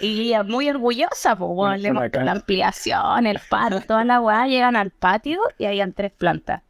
Y, 0.00 0.28
ella 0.28 0.42
muy 0.42 0.70
orgullosa, 0.70 1.36
pues 1.36 1.80
le 1.80 1.92
mostró 1.92 2.22
la 2.22 2.32
ampliación, 2.32 3.26
el 3.26 3.40
patio, 3.48 3.80
toda 3.82 4.04
la 4.04 4.20
weá, 4.20 4.46
llegan 4.46 4.74
al 4.74 4.90
patio 4.90 5.40
y 5.58 5.66
habían 5.66 5.92
tres 5.92 6.12
plantas. 6.12 6.62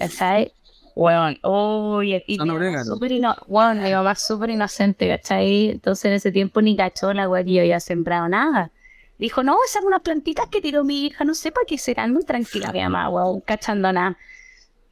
¿Está 0.00 0.32
ahí? 0.32 0.52
Weón, 0.98 1.38
uy, 1.44 2.24
y 2.26 2.36
súper 2.84 3.12
ino 3.12 3.36
mi 3.46 3.92
mamá 3.92 4.16
súper 4.16 4.50
inocente, 4.50 5.06
¿cachai? 5.06 5.70
Entonces 5.70 6.06
en 6.06 6.12
ese 6.14 6.32
tiempo 6.32 6.60
ni 6.60 6.76
cachó 6.76 7.12
la 7.12 7.28
weá 7.28 7.44
que 7.44 7.52
yo 7.52 7.60
había 7.60 7.78
sembrado 7.78 8.28
nada. 8.28 8.72
Dijo, 9.16 9.44
no, 9.44 9.58
esas 9.64 9.82
son 9.82 9.86
unas 9.86 10.00
plantitas 10.00 10.48
que 10.48 10.60
tiró 10.60 10.82
mi 10.82 11.06
hija, 11.06 11.22
no 11.22 11.36
sé 11.36 11.52
para 11.52 11.66
qué 11.68 11.78
serán, 11.78 12.12
muy 12.12 12.24
tranquila 12.24 12.72
mi 12.72 12.80
mamá, 12.80 13.10
weón, 13.10 13.40
cachando 13.42 13.92
nada. 13.92 14.18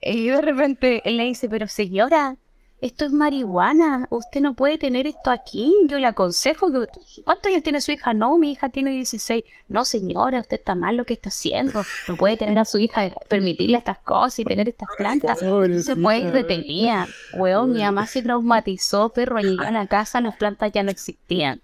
Y 0.01 0.29
de 0.29 0.41
repente 0.43 1.03
él 1.05 1.17
le 1.17 1.25
dice, 1.25 1.49
pero 1.49 1.67
señora, 1.67 2.37
esto 2.81 3.07
es 3.07 3.13
marihuana, 3.13 4.07
usted 4.11 4.41
no 4.43 4.55
puede 4.55 4.77
tener 4.77 5.07
esto 5.07 5.31
aquí, 5.31 5.75
yo 5.87 5.99
le 5.99 6.07
aconsejo 6.07 6.71
que... 6.71 6.87
¿Cuántos 7.25 7.51
años 7.51 7.63
tiene 7.63 7.81
su 7.81 7.93
hija? 7.93 8.13
No, 8.13 8.37
mi 8.37 8.53
hija 8.53 8.69
tiene 8.69 8.91
16. 8.91 9.45
No, 9.69 9.85
señora, 9.87 10.41
usted 10.41 10.59
está 10.59 10.75
mal 10.75 10.97
lo 10.97 11.07
que 11.07 11.15
está 11.15 11.31
haciendo, 11.31 11.83
no 12.07 12.17
puede 12.17 12.37
tener 12.37 12.59
a 12.59 12.67
su 12.67 12.79
hija, 12.79 13.11
permitirle 13.29 13.79
estas 13.79 13.99
cosas 13.99 14.41
y 14.41 14.45
tener 14.45 14.69
estas 14.69 14.89
plantas. 14.97 15.39
se 15.39 15.97
puede 15.97 16.19
ir 16.19 16.33
detenida. 16.33 17.09
Weón, 17.35 17.73
mi 17.73 17.81
mamá 17.81 18.07
se 18.07 18.23
traumatizó, 18.23 19.09
perro, 19.09 19.39
llegó 19.39 19.63
a 19.63 19.71
la 19.71 19.87
casa, 19.87 20.21
las 20.21 20.37
plantas 20.37 20.71
ya 20.73 20.83
no 20.83 20.91
existían, 20.91 21.63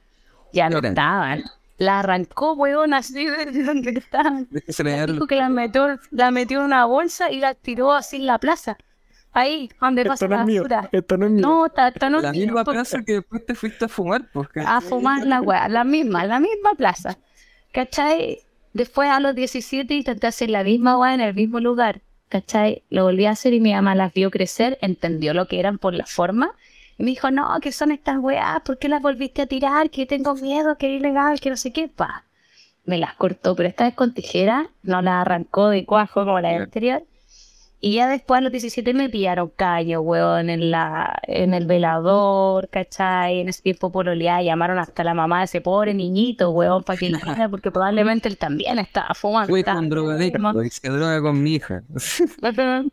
ya 0.53 0.71
no 0.71 0.79
estaban. 0.79 1.45
La 1.77 2.01
arrancó, 2.01 2.55
weón, 2.55 2.95
así 2.95 3.27
de 3.27 3.63
donde 3.65 3.91
estaban. 3.91 4.49
Dijo 4.51 5.27
que 5.27 5.37
la 5.37 5.51
metió, 5.51 5.99
la 6.11 6.31
metió 6.31 6.61
en 6.61 6.67
una 6.67 6.87
bolsa 6.87 7.31
y 7.31 7.39
la 7.39 7.55
tiró 7.55 7.93
así 7.93 8.17
en 8.17 8.27
la 8.27 8.39
plaza. 8.39 8.79
Ahí, 9.35 9.71
donde 9.81 10.05
pasa 10.05 10.29
la 10.29 10.45
basura. 10.45 10.89
Esto 10.93 11.17
no 11.17 11.27
es 11.27 11.33
mío. 11.33 11.47
No, 11.47 11.67
está 11.67 12.11
no 12.11 12.21
La 12.21 12.33
misma 12.33 12.65
plaza 12.65 13.03
que 13.03 13.15
después 13.15 13.45
te 13.47 13.55
fuiste 13.55 13.87
a 13.87 13.89
fumar, 13.89 14.29
porque... 14.33 14.61
A 14.61 14.81
fumar 14.83 15.27
la 15.27 15.41
weá, 15.41 15.69
la 15.69 15.85
misma, 15.85 16.27
la 16.27 16.39
misma 16.39 16.75
plaza. 16.77 17.17
¿Cachai? 17.73 18.41
Después 18.75 19.09
a 19.09 19.21
los 19.21 19.35
17 19.35 19.95
intenté 19.95 20.27
hacer 20.27 20.51
la 20.51 20.63
misma 20.63 20.99
weá 20.99 21.15
en 21.15 21.23
el 21.23 21.35
mismo 21.35 21.61
lugar. 21.61 22.03
¿Cachai? 22.29 22.83
Lo 22.91 23.05
volví 23.05 23.25
a 23.25 23.31
hacer 23.31 23.55
y 23.55 23.61
mi 23.61 23.73
mamá 23.73 23.95
las 23.95 24.13
vio 24.13 24.31
crecer, 24.31 24.79
entendió 24.83 25.33
lo 25.33 25.49
que 25.49 25.59
eran 25.61 25.79
por 25.79 25.95
la 25.95 26.05
forma. 26.05 26.55
Y 26.99 27.05
me 27.05 27.11
dijo, 27.11 27.31
no, 27.31 27.59
¿qué 27.63 27.73
son 27.73 27.91
estas 27.91 28.19
weas? 28.19 28.61
¿Por 28.61 28.79
qué 28.79 28.89
las 28.89 29.01
volviste 29.01 29.43
a 29.43 29.47
tirar? 29.47 29.89
Que 29.89 30.05
tengo 30.05 30.35
miedo, 30.35 30.77
que 30.77 30.95
es 30.95 31.01
ilegal, 31.01 31.41
que 31.41 31.49
no 31.49 31.57
sé 31.57 31.73
qué. 31.73 31.89
Pa. 31.89 32.25
Me 32.85 32.99
las 32.99 33.15
cortó, 33.15 33.57
pero 33.57 33.69
esta 33.69 33.85
vez 33.85 33.95
con 33.95 34.13
tijera, 34.13 34.69
no 34.83 35.01
las 35.01 35.23
arrancó 35.23 35.69
de 35.71 35.87
cuajo 35.87 36.25
como 36.25 36.41
la 36.41 36.51
anterior 36.51 37.03
Y 37.85 37.95
ya 37.95 38.09
después 38.09 38.39
a 38.39 38.41
los 38.43 38.53
17 38.53 38.95
me 38.95 39.09
pillaron 39.09 39.51
caño, 39.57 40.03
weón, 40.03 40.51
en 40.51 40.71
la, 40.71 41.19
en 41.25 41.53
el 41.53 41.67
velador, 41.67 42.69
¿cachai? 42.69 43.41
En 43.41 43.49
ese 43.49 43.61
tiempo 43.61 43.91
pololeada, 43.91 44.41
llamaron 44.41 44.79
hasta 44.79 45.03
la 45.03 45.15
mamá 45.15 45.41
de 45.41 45.47
ese 45.47 45.61
pobre 45.61 45.93
niñito, 45.93 46.51
weón, 46.51 46.85
para 46.85 46.97
que 46.97 47.11
lo 47.11 47.19
porque 47.51 47.73
probablemente 47.73 48.29
él 48.29 48.39
también 48.39 48.79
estaba 48.79 49.13
fumando. 49.15 49.49
Fui 49.49 49.61
estaba 49.61 49.81
con 49.81 49.89
drogadicto, 49.89 50.63
hice 50.63 50.89
droga 50.91 51.21
con 51.21 51.43
mi 51.43 51.55
hija. 51.57 51.83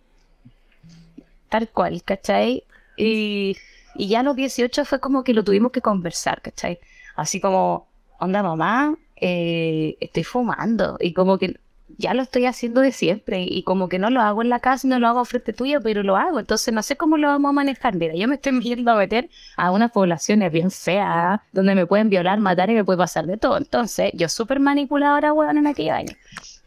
Tal 1.50 1.70
cual, 1.70 2.02
¿cachai? 2.04 2.64
Y, 2.98 3.58
y 3.94 4.08
ya 4.08 4.22
a 4.22 4.24
los 4.24 4.36
18 4.36 4.86
fue 4.86 5.00
como 5.00 5.24
que 5.24 5.36
lo 5.36 5.44
tuvimos 5.44 5.72
que 5.72 5.82
conversar, 5.82 6.42
¿cachai? 6.42 6.80
Así 7.16 7.40
como, 7.40 7.88
onda 8.18 8.42
mamá, 8.42 8.98
eh, 9.18 9.98
estoy 10.00 10.24
fumando. 10.24 10.98
Y 11.00 11.14
como 11.14 11.38
que 11.38 11.60
ya 12.00 12.14
lo 12.14 12.24
estoy 12.24 12.46
haciendo 12.46 12.80
de 12.80 12.94
siempre 12.94 13.46
y 13.48 13.64
como 13.64 13.90
que 13.90 14.00
no 14.00 14.10
lo 14.10 14.22
hago 14.22 14.42
en 14.42 14.48
la 14.48 14.62
casa, 14.62 14.88
no 14.88 15.00
lo 15.00 15.08
hago 15.10 15.26
frente 15.26 15.52
tuyo, 15.52 15.82
pero 15.82 16.02
lo 16.02 16.16
hago. 16.16 16.40
Entonces 16.40 16.74
no 16.74 16.82
sé 16.82 16.96
cómo 16.96 17.18
lo 17.18 17.28
vamos 17.28 17.50
a 17.50 17.52
manejar. 17.52 17.96
Mira, 17.96 18.16
yo 18.16 18.26
me 18.30 18.36
estoy 18.36 18.58
viendo 18.60 18.92
a 18.92 18.96
meter 18.96 19.30
a 19.58 19.72
unas 19.72 19.92
poblaciones 19.92 20.50
bien 20.50 20.72
feas, 20.72 21.42
donde 21.52 21.76
me 21.76 21.86
pueden 21.86 22.10
violar, 22.10 22.40
matar 22.40 22.70
y 22.70 22.74
me 22.74 22.86
puede 22.86 22.98
pasar 22.98 23.26
de 23.28 23.36
todo. 23.36 23.58
Entonces, 23.58 24.12
yo 24.14 24.30
súper 24.30 24.62
manipuladora, 24.62 25.34
weón, 25.34 25.58
en 25.58 25.68
aquel 25.68 25.90
año. 25.90 26.14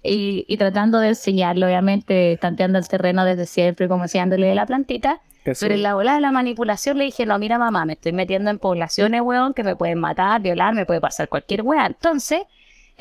Y, 0.03 0.45
y 0.49 0.57
tratando 0.59 0.99
de 0.99 1.09
enseñarlo, 1.09 1.65
obviamente, 1.65 2.37
tanteando 2.39 2.79
el 2.79 2.87
terreno 2.87 3.25
desde 3.25 3.47
siempre, 3.47 3.89
como 3.89 4.05
enseñándole 4.05 4.49
de 4.49 4.55
la 4.55 4.67
plantita. 4.67 5.23
Eso. 5.47 5.65
Pero 5.65 5.75
en 5.75 5.83
la 5.83 5.95
bola 5.95 6.15
de 6.15 6.21
la 6.21 6.31
manipulación 6.31 6.99
le 6.99 7.05
dije, 7.05 7.25
no, 7.25 7.39
mira 7.39 7.59
mamá, 7.59 7.87
me 7.87 7.95
estoy 7.95 8.13
metiendo 8.13 8.51
en 8.51 8.59
poblaciones, 8.59 9.23
weón, 9.23 9.55
que 9.55 9.65
me 9.65 9.77
pueden 9.77 9.99
matar, 9.99 10.43
violar, 10.43 10.75
me 10.75 10.85
puede 10.85 11.01
pasar 11.01 11.31
cualquier 11.31 11.63
weón. 11.63 11.87
Entonces, 11.87 12.43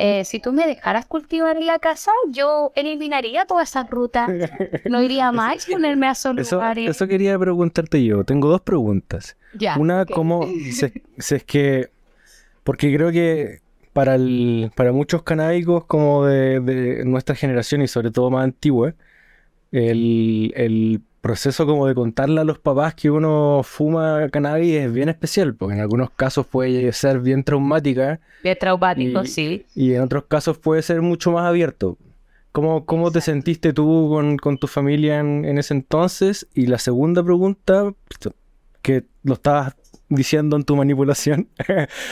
eh, 0.03 0.25
si 0.25 0.39
tú 0.39 0.51
me 0.51 0.65
dejaras 0.65 1.05
cultivar 1.05 1.57
en 1.57 1.67
la 1.67 1.77
casa, 1.77 2.11
yo 2.29 2.71
eliminaría 2.75 3.45
todas 3.45 3.69
esas 3.69 3.87
rutas. 3.87 4.29
No 4.89 5.01
iría 5.03 5.31
más 5.31 5.67
a 5.67 5.71
ponerme 5.71 6.07
a 6.07 6.11
esos 6.11 6.35
Eso, 6.39 6.59
eso 6.75 7.07
quería 7.07 7.37
preguntarte 7.37 8.03
yo. 8.03 8.23
Tengo 8.23 8.49
dos 8.49 8.61
preguntas. 8.61 9.37
Ya, 9.53 9.77
Una, 9.77 10.01
ok. 10.03 10.11
como 10.11 10.47
si, 10.47 10.91
si 11.19 11.35
es 11.35 11.43
que, 11.43 11.91
porque 12.63 12.91
creo 12.95 13.11
que 13.11 13.61
para, 13.93 14.15
el, 14.15 14.71
para 14.75 14.91
muchos 14.91 15.21
canábicos 15.21 15.85
como 15.85 16.25
de, 16.25 16.59
de 16.61 17.05
nuestra 17.05 17.35
generación 17.35 17.83
y 17.83 17.87
sobre 17.87 18.09
todo 18.09 18.31
más 18.31 18.43
antigua, 18.43 18.95
el, 19.71 20.51
el 20.55 21.01
proceso 21.21 21.65
como 21.67 21.87
de 21.87 21.93
contarle 21.95 22.41
a 22.41 22.43
los 22.43 22.57
papás 22.59 22.95
que 22.95 23.11
uno 23.11 23.61
fuma 23.63 24.27
cannabis 24.31 24.75
es 24.75 24.91
bien 24.93 25.07
especial, 25.09 25.55
porque 25.55 25.75
en 25.75 25.81
algunos 25.81 26.09
casos 26.11 26.47
puede 26.47 26.91
ser 26.93 27.19
bien 27.19 27.43
traumática 27.43 28.19
Bien 28.43 28.57
traumático, 28.59 29.23
y- 29.23 29.27
sí. 29.27 29.65
y 29.75 29.93
en 29.93 30.01
otros 30.01 30.25
casos 30.25 30.57
puede 30.57 30.81
ser 30.81 31.01
mucho 31.01 31.31
más 31.31 31.45
abierto. 31.45 31.97
¿Cómo, 32.51 32.85
cómo 32.85 33.11
te 33.11 33.21
sentiste 33.21 33.71
tú 33.71 34.09
con, 34.09 34.35
con 34.37 34.57
tu 34.57 34.67
familia 34.67 35.19
en, 35.19 35.45
en 35.45 35.57
ese 35.57 35.73
entonces? 35.73 36.47
Y 36.53 36.65
la 36.65 36.79
segunda 36.79 37.23
pregunta, 37.23 37.93
que 38.81 39.05
lo 39.23 39.35
estabas 39.35 39.75
diciendo 40.11 40.55
en 40.57 40.63
tu 40.63 40.75
manipulación, 40.75 41.47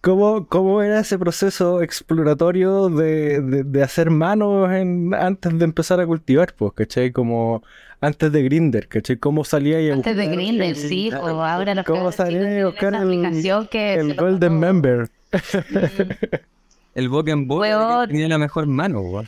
¿cómo, 0.00 0.46
cómo 0.48 0.82
era 0.82 1.00
ese 1.00 1.18
proceso 1.18 1.80
exploratorio 1.80 2.88
de, 2.90 3.40
de- 3.40 3.64
de 3.64 3.82
hacer 3.82 4.10
manos 4.10 4.70
en- 4.72 5.14
antes 5.14 5.58
de 5.58 5.64
empezar 5.64 6.00
a 6.00 6.06
cultivar? 6.06 6.54
Pues, 6.54 6.72
¿cachai? 6.74 7.12
Como 7.12 7.62
antes 8.00 8.32
de 8.32 8.42
Grinder, 8.42 8.88
¿cachai? 8.88 9.16
¿Cómo 9.16 9.44
salía 9.44 9.80
y 9.80 9.90
a 9.90 9.94
Antes 9.94 10.16
de 10.16 10.26
Grindr, 10.26 10.74
sí, 10.74 11.08
pues 11.10 11.22
ahora 11.22 11.74
los 11.74 11.84
¿Cómo 11.86 12.10
salía 12.12 12.40
tienen 12.40 12.66
buscar 12.66 12.94
el- 13.02 13.68
que 13.70 13.94
el 13.94 14.14
Golden. 14.16 14.58
Member? 14.58 15.08
El 16.94 17.08
boca 17.08 17.30
en 17.32 17.46
boca 17.48 17.60
Weón. 17.60 18.08
tenía 18.08 18.28
la 18.28 18.38
mejor 18.38 18.66
mano, 18.66 19.00
weón. 19.00 19.26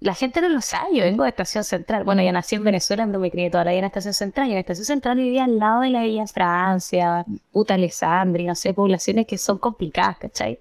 La 0.00 0.14
gente 0.14 0.40
no 0.40 0.48
lo 0.48 0.62
sabe, 0.62 0.96
yo 0.96 1.04
vengo 1.04 1.24
de 1.24 1.28
Estación 1.28 1.62
Central. 1.62 2.04
Bueno, 2.04 2.22
yo 2.22 2.32
nací 2.32 2.56
en 2.56 2.64
Venezuela, 2.64 3.02
donde 3.04 3.18
me 3.18 3.30
crié 3.30 3.50
toda 3.50 3.64
la 3.64 3.72
vida 3.72 3.80
en 3.80 3.84
Estación 3.84 4.14
Central. 4.14 4.48
Y 4.48 4.52
en 4.52 4.58
Estación 4.58 4.86
Central 4.86 5.18
vivía 5.18 5.44
al 5.44 5.58
lado 5.58 5.82
de 5.82 5.90
la 5.90 6.02
Villa 6.04 6.26
Francia, 6.26 7.26
Puta 7.52 7.74
Alessandri, 7.74 8.46
no 8.46 8.54
sé, 8.54 8.72
poblaciones 8.72 9.26
que 9.26 9.36
son 9.36 9.58
complicadas, 9.58 10.16
¿cachai? 10.16 10.58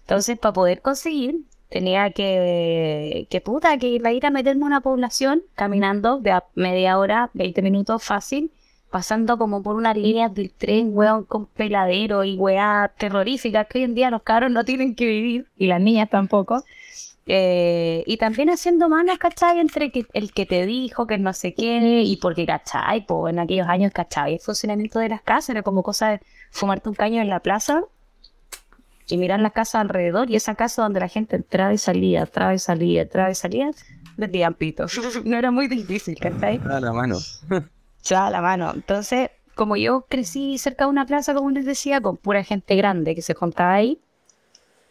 Entonces, 0.00 0.38
para 0.38 0.54
poder 0.54 0.80
conseguir, 0.80 1.42
tenía 1.68 2.10
que, 2.12 3.26
que 3.28 3.40
puta, 3.42 3.76
que 3.76 3.88
ir 3.88 4.06
a 4.06 4.12
ir 4.12 4.24
a 4.24 4.30
meterme 4.30 4.64
a 4.64 4.66
una 4.66 4.80
población 4.80 5.42
caminando 5.54 6.18
de 6.18 6.30
a 6.30 6.44
media 6.54 6.98
hora, 6.98 7.30
20 7.34 7.60
minutos 7.60 8.02
fácil, 8.02 8.50
pasando 8.90 9.36
como 9.36 9.62
por 9.62 9.76
unas 9.76 9.98
líneas 9.98 10.34
del 10.34 10.50
tren, 10.50 10.92
weón, 10.94 11.24
con 11.24 11.44
peladero 11.44 12.24
y 12.24 12.36
weá 12.36 12.90
terroríficas 12.96 13.66
que 13.66 13.78
hoy 13.78 13.84
en 13.84 13.94
día 13.94 14.10
los 14.10 14.22
cabros 14.22 14.50
no 14.50 14.64
tienen 14.64 14.94
que 14.94 15.06
vivir, 15.06 15.46
y 15.58 15.66
las 15.66 15.80
niñas 15.80 16.08
tampoco. 16.08 16.64
Eh, 17.30 18.04
y 18.06 18.16
también 18.16 18.48
haciendo 18.48 18.88
manos, 18.88 19.18
¿cachai? 19.18 19.60
Entre 19.60 19.92
que, 19.92 20.06
el 20.14 20.32
que 20.32 20.46
te 20.46 20.64
dijo 20.64 21.06
que 21.06 21.18
no 21.18 21.34
sé 21.34 21.52
qué, 21.52 22.02
y 22.02 22.16
porque, 22.16 22.46
¿cachai? 22.46 23.04
Pues 23.04 23.34
en 23.34 23.38
aquellos 23.38 23.68
años, 23.68 23.92
¿cachai? 23.92 24.34
El 24.34 24.40
funcionamiento 24.40 24.98
de 24.98 25.10
las 25.10 25.20
casas 25.20 25.50
era 25.50 25.62
como 25.62 25.82
cosa 25.82 26.08
de 26.12 26.20
fumarte 26.50 26.88
un 26.88 26.94
caño 26.94 27.20
en 27.20 27.28
la 27.28 27.40
plaza 27.40 27.82
y 29.08 29.18
mirar 29.18 29.40
las 29.40 29.52
casas 29.52 29.82
alrededor, 29.82 30.30
y 30.30 30.36
esa 30.36 30.54
casa 30.54 30.82
donde 30.82 31.00
la 31.00 31.08
gente 31.08 31.36
entraba 31.36 31.74
y 31.74 31.78
salía, 31.78 32.20
entraba 32.20 32.54
y 32.54 32.58
salía, 32.58 33.02
entraba 33.02 33.30
y 33.30 33.34
salía, 33.34 33.70
vendían 34.16 34.54
pito. 34.54 34.86
No 35.24 35.36
era 35.36 35.50
muy 35.50 35.68
difícil, 35.68 36.18
¿cachai? 36.18 36.58
A 36.64 36.80
la 36.80 36.92
mano. 36.92 37.18
Ya 38.04 38.30
la 38.30 38.40
mano. 38.40 38.72
Entonces, 38.74 39.28
como 39.54 39.76
yo 39.76 40.06
crecí 40.08 40.56
cerca 40.56 40.84
de 40.84 40.90
una 40.90 41.04
plaza, 41.04 41.34
como 41.34 41.50
les 41.50 41.66
decía, 41.66 42.00
con 42.00 42.16
pura 42.16 42.42
gente 42.42 42.74
grande 42.76 43.14
que 43.14 43.20
se 43.20 43.34
juntaba 43.34 43.74
ahí, 43.74 44.00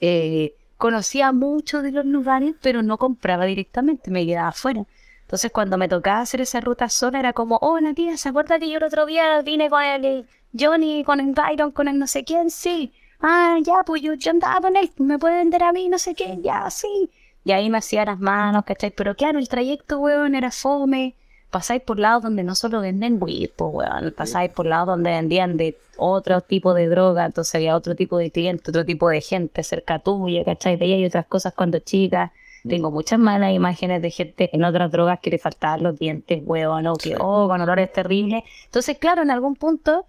eh, 0.02 0.57
conocía 0.78 1.32
mucho 1.32 1.82
de 1.82 1.92
los 1.92 2.06
lugares, 2.06 2.56
pero 2.62 2.84
no 2.84 2.98
compraba 2.98 3.46
directamente, 3.46 4.12
me 4.12 4.26
quedaba 4.26 4.50
afuera. 4.50 4.86
Entonces, 5.22 5.52
cuando 5.52 5.78
me 5.78 5.90
tocaba 5.90 6.22
hacer 6.22 6.42
esa 6.42 6.62
ruta 6.62 6.88
sola, 6.88 7.20
era 7.20 7.34
como, 7.34 7.58
oh, 7.62 7.80
la 7.80 7.94
tía, 7.94 8.16
¿se 8.18 8.30
acuerda 8.30 8.60
que 8.60 8.70
yo 8.70 8.78
el 8.78 8.84
otro 8.84 9.06
día 9.06 9.42
vine 9.42 9.70
con 9.70 9.84
el 9.84 10.26
Johnny, 10.58 11.04
con 11.04 11.20
el 11.20 11.34
Byron, 11.34 11.72
con 11.72 11.88
el 11.90 12.00
no 12.00 12.08
sé 12.08 12.24
quién? 12.24 12.50
Sí. 12.50 12.94
Ah, 13.20 13.58
ya, 13.62 13.84
pues 13.86 14.02
yo, 14.02 14.14
andaba 14.30 14.62
con 14.62 14.76
él, 14.78 14.92
me 14.98 15.20
puede 15.20 15.38
vender 15.38 15.64
a 15.64 15.74
mí, 15.74 15.90
no 15.90 15.98
sé 15.98 16.16
qué, 16.16 16.38
ya, 16.42 16.70
sí. 16.70 17.10
Y 17.44 17.52
ahí 17.52 17.70
me 17.70 17.80
hacía 17.80 18.06
las 18.06 18.20
manos, 18.20 18.64
¿cachai? 18.66 18.92
Pero 18.92 19.16
claro, 19.16 19.40
el 19.40 19.50
trayecto, 19.50 20.00
weón, 20.00 20.36
era 20.36 20.52
fome. 20.52 21.16
Pasáis 21.50 21.82
por 21.82 21.98
lados 21.98 22.24
donde 22.24 22.44
no 22.44 22.56
solo 22.56 22.82
venden 22.82 23.18
weed, 23.22 23.52
pues, 23.56 23.74
weón. 23.74 24.14
Pasáis 24.16 24.52
por 24.52 24.66
lados 24.66 24.88
donde 24.88 25.12
vendían 25.12 25.58
de 25.58 25.78
otro 25.98 26.42
tipo 26.42 26.74
de 26.74 26.88
droga, 26.88 27.26
entonces 27.26 27.56
había 27.56 27.76
otro 27.76 27.96
tipo 27.96 28.18
de 28.18 28.32
cliente, 28.32 28.70
otro 28.70 28.86
tipo 28.86 29.10
de 29.10 29.22
gente 29.22 29.64
cerca 29.64 30.00
tuya, 30.00 30.44
¿cachai? 30.44 30.76
Veía 30.76 30.98
y 30.98 31.06
otras 31.06 31.26
cosas 31.26 31.54
cuando 31.54 31.80
chica. 31.80 32.34
Tengo 32.68 32.92
muchas 32.92 33.18
malas 33.18 33.54
imágenes 33.54 34.02
de 34.02 34.12
gente 34.12 34.50
en 34.54 34.64
otras 34.66 34.92
drogas 34.92 35.20
que 35.22 35.30
le 35.30 35.38
faltaban 35.38 35.84
los 35.84 35.98
dientes, 35.98 36.42
weón, 36.46 36.88
o 36.88 36.96
que, 36.96 37.16
oh, 37.18 37.48
con 37.48 37.62
olores 37.62 37.94
terribles. 37.94 38.44
Entonces, 38.66 38.98
claro, 38.98 39.22
en 39.22 39.32
algún 39.32 39.56
punto, 39.56 40.06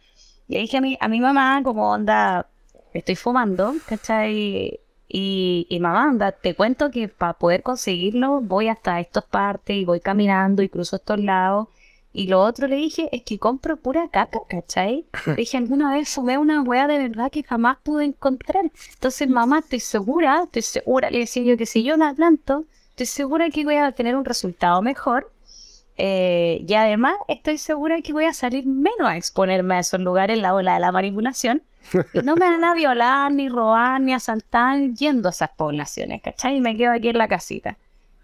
le 0.49 0.59
dije 0.59 0.79
a 0.79 0.81
mi, 0.81 0.99
a 1.01 1.09
mi 1.09 1.21
mamá, 1.21 1.61
como 1.63 1.91
onda, 1.91 2.47
estoy 2.93 3.15
fumando, 3.15 3.75
¿cachai? 3.87 4.81
Y, 5.09 5.67
y 5.71 5.81
mamá, 5.81 6.05
anda, 6.05 6.33
te 6.33 6.55
cuento 6.55 6.91
que 6.91 7.09
para 7.09 7.33
poder 7.35 7.63
conseguirlo 7.63 8.41
voy 8.43 8.69
hasta 8.69 9.01
estas 9.01 9.25
partes 9.25 9.77
y 9.77 9.85
voy 9.85 10.01
caminando 10.01 10.63
y 10.63 10.69
cruzo 10.69 10.97
estos 10.97 11.19
lados. 11.21 11.69
Y 12.13 12.27
lo 12.27 12.41
otro 12.43 12.67
le 12.67 12.77
dije 12.77 13.09
es 13.13 13.23
que 13.23 13.39
compro 13.39 13.77
pura 13.77 14.09
caca, 14.09 14.41
¿cachai? 14.49 15.07
Le 15.27 15.35
dije, 15.37 15.57
alguna 15.57 15.93
vez 15.93 16.09
fumé 16.09 16.39
una 16.39 16.63
weá 16.63 16.87
de 16.87 16.99
verdad 16.99 17.31
que 17.31 17.43
jamás 17.43 17.79
pude 17.83 18.05
encontrar. 18.07 18.71
Entonces, 18.95 19.29
mamá, 19.29 19.61
estoy 19.61 19.81
segura, 19.81 20.43
estoy 20.45 20.63
segura, 20.63 21.11
le 21.11 21.21
decía 21.21 21.43
yo 21.43 21.57
que 21.57 21.67
si 21.67 21.85
yo 21.85 21.97
la 21.97 22.15
planto, 22.15 22.65
estoy 22.91 23.07
segura 23.07 23.51
que 23.51 23.65
voy 23.65 23.77
a 23.77 23.93
tener 23.93 24.17
un 24.17 24.25
resultado 24.25 24.83
mejor. 24.83 25.31
Eh, 25.97 26.65
y 26.67 26.75
además 26.75 27.15
estoy 27.29 27.59
segura 27.59 28.01
que 28.03 28.13
voy 28.13 28.25
a 28.25 28.33
salir 28.33 28.67
menos 28.67 29.09
a 29.09 29.17
exponerme 29.17 29.75
a 29.77 29.81
esos 29.81 30.01
lugares, 30.01 30.39
la 30.39 30.55
ola 30.55 30.75
de 30.75 30.81
la 30.81 30.93
manipulación. 30.93 31.63
No 32.23 32.37
me 32.37 32.51
van 32.51 32.65
a 32.65 32.75
violar, 32.75 33.33
ni 33.33 33.49
robar, 33.49 34.01
ni 34.01 34.13
asaltar 34.13 34.79
yendo 34.93 35.29
a 35.29 35.31
esas 35.31 35.51
poblaciones, 35.51 36.23
¿cachai? 36.23 36.57
Y 36.57 36.61
me 36.61 36.77
quedo 36.77 36.93
aquí 36.93 37.09
en 37.09 37.19
la 37.19 37.29
casita. 37.29 37.79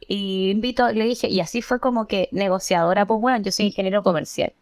Y 0.07 0.51
invito, 0.51 0.91
le 0.93 1.05
dije, 1.05 1.29
y 1.29 1.41
así 1.41 1.63
fue 1.63 1.81
como 1.81 2.07
que 2.07 2.29
negociadora, 2.33 3.07
pues 3.07 3.21
bueno, 3.21 3.43
yo 3.43 3.51
soy 3.53 3.67
ingeniero 3.67 4.03
comercial. 4.03 4.53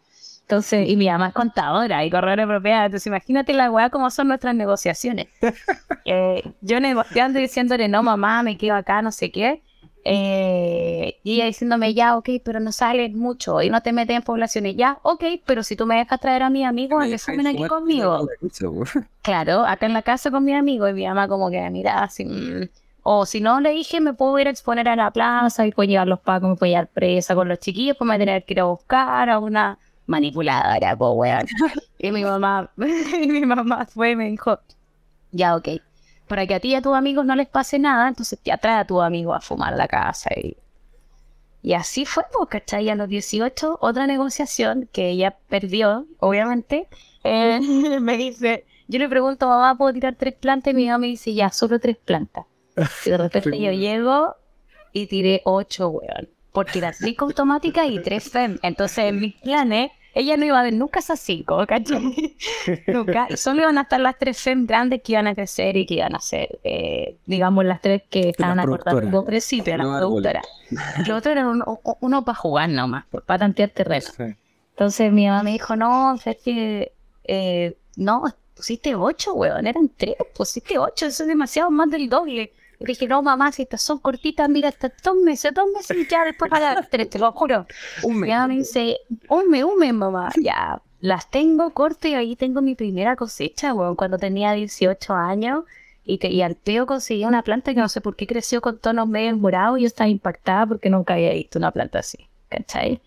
Entonces, 0.41 0.89
y 0.89 0.97
mi 0.97 1.07
mamá 1.07 1.29
es 1.29 1.33
contadora 1.33 2.03
y 2.05 2.09
corredora 2.09 2.43
de 2.43 2.47
propiedad. 2.47 2.85
Entonces, 2.85 3.07
imagínate 3.07 3.53
la 3.53 3.71
weá 3.71 3.89
cómo 3.89 4.09
son 4.09 4.27
nuestras 4.27 4.55
negociaciones. 4.55 5.27
Eh, 6.05 6.43
yo 6.59 6.81
negociando 6.81 7.39
y 7.39 7.43
diciéndole, 7.43 7.87
no, 7.87 8.03
mamá, 8.03 8.43
me 8.43 8.57
quedo 8.57 8.75
acá, 8.75 9.01
no 9.01 9.13
sé 9.13 9.31
qué. 9.31 9.61
Eh, 10.05 11.19
y 11.23 11.35
ella 11.35 11.45
diciéndome, 11.45 11.93
ya, 11.93 12.17
ok, 12.17 12.29
pero 12.43 12.59
no 12.59 12.71
sales 12.71 13.13
mucho 13.13 13.61
y 13.61 13.69
no 13.69 13.81
te 13.81 13.93
metes 13.93 14.15
en 14.15 14.21
poblaciones. 14.21 14.75
Ya, 14.75 14.99
ok, 15.03 15.23
pero 15.45 15.63
si 15.63 15.75
tú 15.75 15.85
me 15.85 15.95
dejas 15.95 16.19
traer 16.19 16.43
a 16.43 16.49
mis 16.49 16.65
amigos 16.65 17.05
que 17.05 17.17
fumen 17.17 17.47
aquí 17.47 17.65
conmigo. 17.67 18.27
Claro, 19.21 19.65
acá 19.65 19.85
en 19.85 19.93
la 19.93 20.01
casa 20.01 20.31
con 20.31 20.43
mi 20.43 20.53
amigo 20.53 20.87
y 20.89 20.93
mi 20.93 21.05
mamá 21.07 21.29
como 21.29 21.49
que 21.49 21.69
mira 21.69 22.03
así. 22.03 22.25
mm. 22.25 22.67
O 23.03 23.25
si 23.25 23.41
no, 23.41 23.59
le 23.59 23.71
dije, 23.71 23.99
me 23.99 24.13
puedo 24.13 24.39
ir 24.39 24.47
a 24.47 24.49
exponer 24.49 24.87
a 24.87 24.95
la 24.95 25.11
plaza 25.11 25.65
y 25.67 25.71
puedo 25.71 25.87
llevar 25.89 26.07
los 26.07 26.19
pacos, 26.21 26.49
me 26.49 26.55
puedo 26.55 26.69
llevar 26.71 26.87
presa 26.87 27.35
con 27.35 27.49
los 27.49 27.59
chiquillos, 27.59 27.97
pues 27.97 28.05
me 28.07 28.13
voy 28.13 28.23
a 28.23 28.25
tener 28.25 28.45
que 28.45 28.53
ir 28.53 28.59
a 28.61 28.63
buscar 28.65 29.29
a 29.29 29.39
una 29.39 29.77
manipuladora, 30.07 30.95
po, 30.97 31.11
weón. 31.11 31.45
Y 31.99 32.11
mi 32.11 32.23
mamá, 32.23 32.69
y 32.77 33.27
mi 33.27 33.45
mamá 33.45 33.85
fue 33.85 34.11
y 34.11 34.15
me 34.15 34.29
dijo, 34.29 34.59
ya, 35.31 35.55
ok, 35.55 35.69
para 36.27 36.47
que 36.47 36.55
a 36.55 36.59
ti 36.59 36.69
y 36.69 36.75
a 36.75 36.81
tus 36.81 36.95
amigos 36.95 37.25
no 37.25 37.35
les 37.35 37.47
pase 37.47 37.79
nada, 37.79 38.07
entonces 38.09 38.39
te 38.41 38.51
atrae 38.51 38.79
a 38.79 38.85
tu 38.85 39.01
amigo 39.01 39.33
a 39.33 39.41
fumar 39.41 39.75
la 39.75 39.87
casa 39.87 40.29
y, 40.35 40.57
Y 41.61 41.73
así 41.73 42.05
fue, 42.05 42.23
pues, 42.31 42.49
¿cachai? 42.49 42.89
A 42.89 42.95
los 42.95 43.07
18, 43.07 43.77
otra 43.81 44.05
negociación 44.07 44.89
que 44.91 45.09
ella 45.09 45.37
perdió, 45.47 46.05
obviamente. 46.19 46.89
eh, 47.23 47.59
me 48.01 48.17
dice, 48.17 48.65
yo 48.87 48.99
le 48.99 49.07
pregunto, 49.09 49.47
mamá, 49.47 49.77
¿puedo 49.77 49.93
tirar 49.93 50.15
tres 50.15 50.35
plantas? 50.35 50.73
Y 50.73 50.75
mi 50.75 50.85
mamá 50.87 50.99
me 50.99 51.07
dice, 51.07 51.33
ya, 51.33 51.49
solo 51.51 51.79
tres 51.79 51.97
plantas. 51.97 52.45
Y 53.03 53.09
de 53.11 53.17
repente 53.19 53.59
yo 53.59 53.71
llego 53.71 54.35
y 54.93 55.07
tiré 55.07 55.41
ocho, 55.45 55.89
weón. 55.89 56.29
Por 56.51 56.67
tirar 56.67 56.93
cinco 56.95 57.25
automáticas 57.25 57.87
y 57.89 57.99
tres 58.01 58.29
FEM. 58.29 58.59
Entonces, 58.61 59.05
en 59.05 59.19
mis 59.19 59.35
planes, 59.35 59.91
ella 60.13 60.37
no 60.37 60.45
iba 60.45 60.59
a 60.59 60.63
ver 60.63 60.73
nunca 60.73 60.99
esas 60.99 61.19
cinco, 61.19 61.65
¿cachai? 61.67 62.35
nunca. 62.87 63.27
Solo 63.35 63.61
iban 63.61 63.77
a 63.77 63.81
estar 63.81 63.99
las 63.99 64.17
tres 64.17 64.39
FEM 64.39 64.67
grandes 64.67 65.01
que 65.01 65.13
iban 65.13 65.27
a 65.27 65.35
crecer 65.35 65.75
y 65.75 65.85
que 65.85 65.95
iban 65.95 66.15
a 66.15 66.19
ser, 66.19 66.59
eh, 66.63 67.17
digamos, 67.25 67.65
las 67.65 67.81
tres 67.81 68.03
que 68.09 68.29
estaban 68.29 68.59
acordando 68.59 69.01
productora. 69.01 69.19
al 69.19 69.25
principio, 69.25 69.77
las 69.77 69.87
productoras. 69.87 70.45
Lo 71.07 71.15
otro 71.17 71.31
era 71.31 71.47
uno, 71.47 71.79
uno 71.99 72.25
para 72.25 72.37
jugar 72.37 72.69
nomás, 72.69 73.05
para 73.25 73.39
tantear 73.39 73.69
terreno. 73.69 74.05
Sí. 74.15 74.35
Entonces 74.71 75.11
mi 75.11 75.27
mamá 75.27 75.43
me 75.43 75.51
dijo, 75.51 75.75
no, 75.75 76.15
es 76.25 76.37
que 76.43 76.93
eh, 77.25 77.77
no, 77.95 78.23
pusiste 78.55 78.95
ocho, 78.95 79.33
weón, 79.33 79.67
eran 79.67 79.89
tres, 79.95 80.15
pusiste 80.35 80.77
ocho, 80.77 81.05
eso 81.05 81.23
es 81.23 81.29
demasiado 81.29 81.69
más 81.69 81.89
del 81.89 82.09
doble. 82.09 82.51
Dije, 82.83 83.07
no, 83.07 83.21
mamá, 83.21 83.51
si 83.51 83.63
estas 83.63 83.81
son 83.81 83.99
cortitas, 83.99 84.49
mira, 84.49 84.69
estas 84.69 84.91
dos 85.03 85.15
meses, 85.15 85.53
dos 85.53 85.65
meses 85.73 85.97
y 85.97 86.07
ya 86.07 86.25
después 86.25 86.49
para 86.51 86.81
tres, 86.83 87.09
te 87.09 87.17
lo 87.19 87.31
juro. 87.31 87.65
Un 88.03 88.19
mes. 88.19 88.29
mamá 88.29 88.47
me 88.47 88.55
dice, 88.57 88.97
un 89.29 89.49
mes, 89.49 89.63
un 89.63 89.77
mes, 89.79 89.93
mamá, 89.93 90.29
ya, 90.41 90.81
las 90.99 91.29
tengo 91.31 91.69
corto 91.71 92.07
y 92.07 92.13
ahí 92.13 92.35
tengo 92.35 92.61
mi 92.61 92.75
primera 92.75 93.15
cosecha, 93.15 93.73
weón, 93.73 93.95
cuando 93.95 94.17
tenía 94.17 94.51
18 94.53 95.13
años. 95.13 95.63
Y, 96.05 96.17
te- 96.17 96.27
y 96.29 96.41
al 96.41 96.55
peo 96.55 96.85
conseguí 96.85 97.23
una 97.23 97.43
planta 97.43 97.73
que 97.73 97.79
no 97.79 97.87
sé 97.87 98.01
por 98.01 98.17
qué 98.17 98.27
creció 98.27 98.59
con 98.59 98.77
tonos 98.77 99.07
medio 99.07 99.37
morados 99.37 99.79
y 99.79 99.83
yo 99.83 99.87
estaba 99.87 100.09
impactada 100.09 100.65
porque 100.67 100.89
nunca 100.89 101.13
había 101.13 101.31
visto 101.31 101.57
una 101.59 101.71
planta 101.71 101.99
así, 101.99 102.17
¿cachai? 102.49 102.99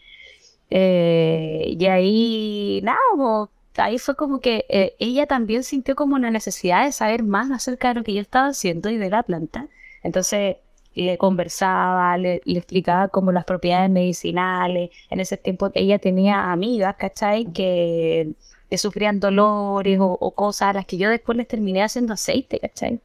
Eh, 0.71 1.77
y 1.79 1.87
ahí, 1.87 2.81
nada, 2.83 2.99
po, 3.17 3.51
ahí 3.79 3.99
fue 3.99 4.17
como 4.17 4.41
que 4.41 4.65
eh, 4.69 4.95
ella 4.99 5.27
también 5.27 5.63
sintió 5.65 5.97
como 5.97 6.19
la 6.19 6.31
necesidad 6.31 6.85
de 6.85 6.93
saber 6.93 7.23
más 7.23 7.51
acerca 7.51 7.89
de 7.89 7.95
lo 7.95 8.05
que 8.05 8.15
yo 8.15 8.21
estaba 8.21 8.49
haciendo 8.49 8.91
y 8.91 8.97
de 8.97 9.11
la 9.11 9.23
planta. 9.23 9.69
Entonces 10.03 10.57
le 10.97 11.19
conversaba, 11.19 12.17
le, 12.19 12.41
explicaba 12.47 13.09
como 13.09 13.33
las 13.33 13.45
propiedades 13.45 13.91
medicinales. 13.91 14.91
En 15.11 15.21
ese 15.21 15.37
tiempo 15.37 15.71
ella 15.75 15.99
tenía 15.99 16.53
amigas, 16.53 16.97
¿cachai? 16.99 17.53
Que, 17.53 18.35
sufrían 18.77 19.21
dolores 19.21 19.99
o, 20.01 20.31
cosas 20.35 20.71
a 20.71 20.73
las 20.75 20.87
que 20.87 20.97
yo 20.99 21.09
después 21.11 21.37
les 21.39 21.49
terminé 21.49 21.83
haciendo 21.83 22.15
aceite, 22.15 22.59
¿cachai? 22.61 23.01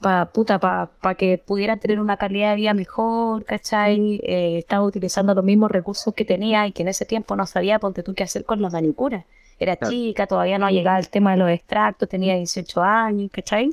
Pa, 0.00 0.30
puta, 0.32 0.58
para 0.58 1.14
que 1.16 1.38
pudieran 1.38 1.78
tener 1.80 2.00
una 2.00 2.16
calidad 2.16 2.50
de 2.50 2.56
vida 2.56 2.74
mejor, 2.74 3.44
¿cachai? 3.44 4.20
Eh, 4.24 4.58
estaba 4.58 4.84
utilizando 4.84 5.34
los 5.34 5.44
mismos 5.44 5.70
recursos 5.70 6.14
que 6.14 6.24
tenía 6.24 6.66
y 6.66 6.72
que 6.72 6.82
en 6.82 6.88
ese 6.88 7.06
tiempo 7.06 7.36
no 7.36 7.46
sabía, 7.46 7.78
ponte 7.78 8.02
tú, 8.02 8.14
qué 8.14 8.24
hacer 8.24 8.44
con 8.44 8.60
los 8.62 8.72
danicuras. 8.72 9.24
Era 9.62 9.76
Claro. 9.76 9.92
chica, 9.92 10.26
todavía 10.26 10.58
no 10.58 10.68
llegaba 10.70 10.98
el 10.98 11.08
tema 11.08 11.30
de 11.32 11.36
los 11.36 11.50
extractos, 11.50 12.08
tenía 12.08 12.34
18 12.36 12.82
años, 12.82 13.30
¿cachai? 13.32 13.70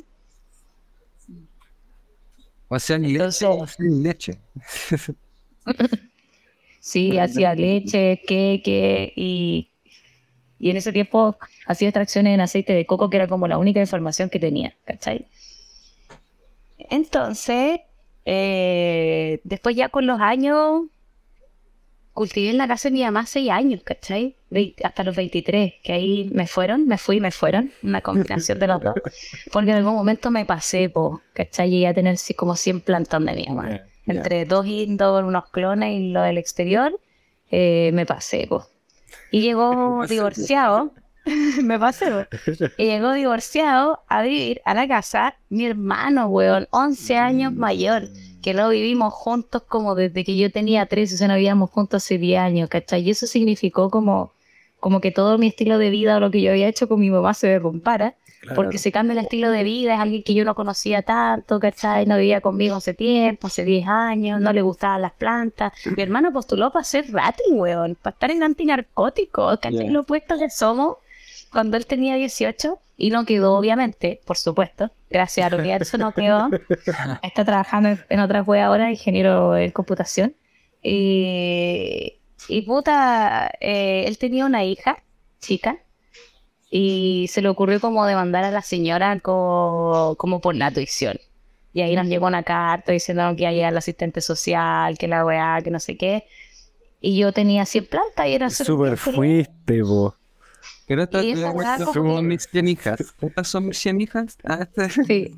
O 2.67 2.77
sea, 2.79 2.98
ni 3.00 3.13
leche. 3.13 3.46
Entonces- 3.46 3.79
ni 3.79 4.03
leche. 4.03 4.34
Sí, 6.81 7.17
hacía 7.19 7.53
leche, 7.55 8.22
queque 8.25 9.12
y, 9.15 9.69
y 10.60 10.69
en 10.69 10.77
ese 10.77 10.93
tiempo 10.93 11.38
hacía 11.67 11.89
extracciones 11.89 12.34
en 12.34 12.41
aceite 12.41 12.74
de 12.74 12.86
coco, 12.86 13.10
que 13.10 13.17
era 13.17 13.27
como 13.27 13.48
la 13.48 13.58
única 13.58 13.79
información 13.81 14.29
que 14.29 14.39
tenía, 14.39 14.75
¿cachai? 14.86 15.27
Entonces, 16.77 17.81
eh, 18.25 19.41
después 19.43 19.75
ya 19.75 19.89
con 19.89 20.08
los 20.08 20.19
años, 20.22 20.84
cultivé 22.19 22.49
en 22.49 22.58
la 22.58 22.67
casa 22.67 22.89
de 22.89 22.95
mi 22.95 23.03
mamá 23.03 23.25
seis 23.25 23.49
años, 23.49 23.82
¿cachai? 23.82 24.36
Hasta 24.84 25.05
los 25.05 25.15
23, 25.15 25.75
que 25.82 25.93
ahí 25.93 26.29
me 26.34 26.47
fueron, 26.47 26.86
me 26.86 26.97
fui 26.97 27.15
y 27.15 27.21
me 27.21 27.32
fueron, 27.32 27.71
una 27.82 28.01
combinación 28.01 28.60
de 28.60 28.67
los 28.67 28.82
dos, 28.82 28.95
porque 29.53 29.71
en 29.71 29.77
algún 29.77 29.93
momento 29.93 30.29
me 30.29 30.43
pasé, 30.43 30.89
po, 30.89 31.21
¿cachai? 31.32 31.69
Llegué 31.69 31.88
a 31.88 31.93
tener 31.93 32.17
como 32.36 32.58
100 32.58 32.82
plantas 32.82 33.23
de 33.23 33.34
mi 33.34 33.45
mamá 33.47 33.84
entre 34.05 34.43
dos 34.43 34.65
indoor, 34.65 35.23
unos 35.23 35.49
clones 35.49 35.93
y 35.93 36.10
lo 36.12 36.21
del 36.21 36.38
exterior, 36.38 36.99
eh, 37.51 37.91
me 37.93 38.05
pasé, 38.05 38.47
po. 38.49 38.67
Y 39.32 39.39
llegó 39.39 40.05
divorciado, 40.10 40.91
me 41.63 41.79
pasé, 41.79 42.12
po. 42.12 42.25
Y 42.77 42.84
llegó 42.84 43.13
divorciado 43.13 44.03
a 44.10 44.23
vivir 44.23 44.62
a 44.65 44.73
la 44.73 44.89
casa 44.89 45.38
mi 45.47 45.67
hermano, 45.67 46.27
weón, 46.27 46.67
11 46.71 47.15
años 47.15 47.53
mayor, 47.53 48.10
que 48.41 48.54
lo 48.54 48.69
vivimos 48.69 49.13
juntos 49.13 49.63
como 49.67 49.95
desde 49.95 50.23
que 50.23 50.38
yo 50.38 50.52
tenía 50.52 50.86
13, 50.86 51.15
o 51.15 51.17
sea, 51.17 51.28
nos 51.28 51.38
vivíamos 51.38 51.69
juntos 51.69 52.04
hace 52.04 52.17
10 52.17 52.39
años, 52.39 52.69
¿cachai? 52.69 53.02
Y 53.02 53.12
eso 53.12 53.28
significó 53.28 53.89
como, 53.89 54.32
como 54.80 55.02
que 55.02 55.12
todo 55.12 55.38
mi 55.38 55.47
estilo 55.47 55.78
de 55.78 55.89
vida 55.89 56.17
o 56.17 56.19
lo 56.19 56.32
que 56.32 56.41
yo 56.41 56.52
había 56.52 56.67
hecho 56.67 56.88
con 56.88 56.99
mi 56.99 57.10
mamá 57.10 57.34
se 57.34 57.47
me 57.54 57.62
compara. 57.62 58.15
Porque 58.56 58.78
se 58.78 58.89
cambia 58.91 59.12
el 59.12 59.19
estilo 59.19 59.52
de 59.52 59.65
vida, 59.65 59.95
es 59.95 59.99
alguien 59.99 60.23
que 60.23 60.34
yo 60.34 60.45
no 60.45 60.56
conocía 60.56 61.02
tanto, 61.02 61.60
¿cachai? 61.60 62.06
No 62.06 62.15
vivía 62.15 62.39
conmigo 62.39 62.78
hace 62.78 62.93
tiempo, 62.93 63.47
hace 63.47 63.65
10 63.65 63.86
años, 63.88 64.39
no 64.39 64.54
le 64.54 64.62
gustaban 64.62 65.02
las 65.02 65.12
plantas. 65.12 65.73
Mi 65.95 66.02
hermano 66.02 66.32
postuló 66.32 66.71
para 66.71 66.86
ser 66.86 67.12
rating, 67.12 67.56
weón, 67.56 67.95
para 68.02 68.13
estar 68.13 68.32
en 68.32 68.41
antinarcóticos, 68.41 69.60
¿cachai? 69.60 69.89
Lo 69.89 70.02
opuesto 70.02 70.39
que 70.39 70.49
somos 70.49 70.95
cuando 71.52 71.75
él 71.75 71.86
tenía 71.86 72.15
18 72.15 72.80
y 73.02 73.10
no 73.12 73.26
quedó, 73.26 73.56
obviamente, 73.58 74.20
por 74.26 74.36
supuesto, 74.38 74.92
gracias 75.10 75.52
al 75.52 75.60
universo 75.60 75.98
no 75.98 76.12
quedó. 76.14 76.50
Está 77.24 77.46
trabajando 77.46 77.98
en- 78.10 78.20
otra 78.20 78.42
web 78.44 78.62
ahora, 78.62 78.92
ingeniero 78.92 79.56
en 79.58 79.72
computación. 79.72 80.36
Y, 80.84 82.20
y 82.50 82.62
puta, 82.64 83.50
eh, 83.62 84.04
él 84.06 84.18
tenía 84.18 84.46
una 84.46 84.64
hija, 84.66 85.02
chica, 85.40 85.78
y 86.70 87.28
se 87.30 87.42
le 87.42 87.48
ocurrió 87.50 87.80
como 87.80 88.06
demandar 88.06 88.44
a 88.44 88.52
la 88.52 88.62
señora 88.62 89.18
co- 89.22 90.16
como 90.20 90.42
por 90.42 90.56
la 90.56 90.72
tuición. 90.72 91.18
Y 91.74 91.82
ahí 91.82 91.96
nos 91.96 92.08
llegó 92.08 92.28
una 92.28 92.44
carta 92.44 92.92
diciendo 92.92 93.34
que 93.38 93.48
había 93.48 93.70
el 93.70 93.78
asistente 93.78 94.22
social, 94.22 94.98
que 94.98 95.08
la 95.08 95.26
weá, 95.26 95.62
que 95.64 95.72
no 95.72 95.80
sé 95.80 95.96
qué. 95.98 96.26
Y 97.00 97.18
yo 97.18 97.32
tenía 97.32 97.66
100 97.66 97.86
plantas 97.86 98.28
y 98.28 98.34
era 98.34 98.50
Súper 98.50 98.98
fuiste, 98.98 99.82
po. 99.84 100.16
Pero 100.89 101.04
estas 101.04 101.95
como 101.95 102.15
son 102.15 102.28
mis 102.28 102.43
100 102.43 102.67
hijas. 102.67 103.13
¿Estas 103.21 103.47
son 103.47 103.67
mis 103.67 103.78
100 103.78 104.02
hijas? 104.02 104.38
Ah, 104.43 104.60
este- 104.62 104.89
Sí. 105.04 105.36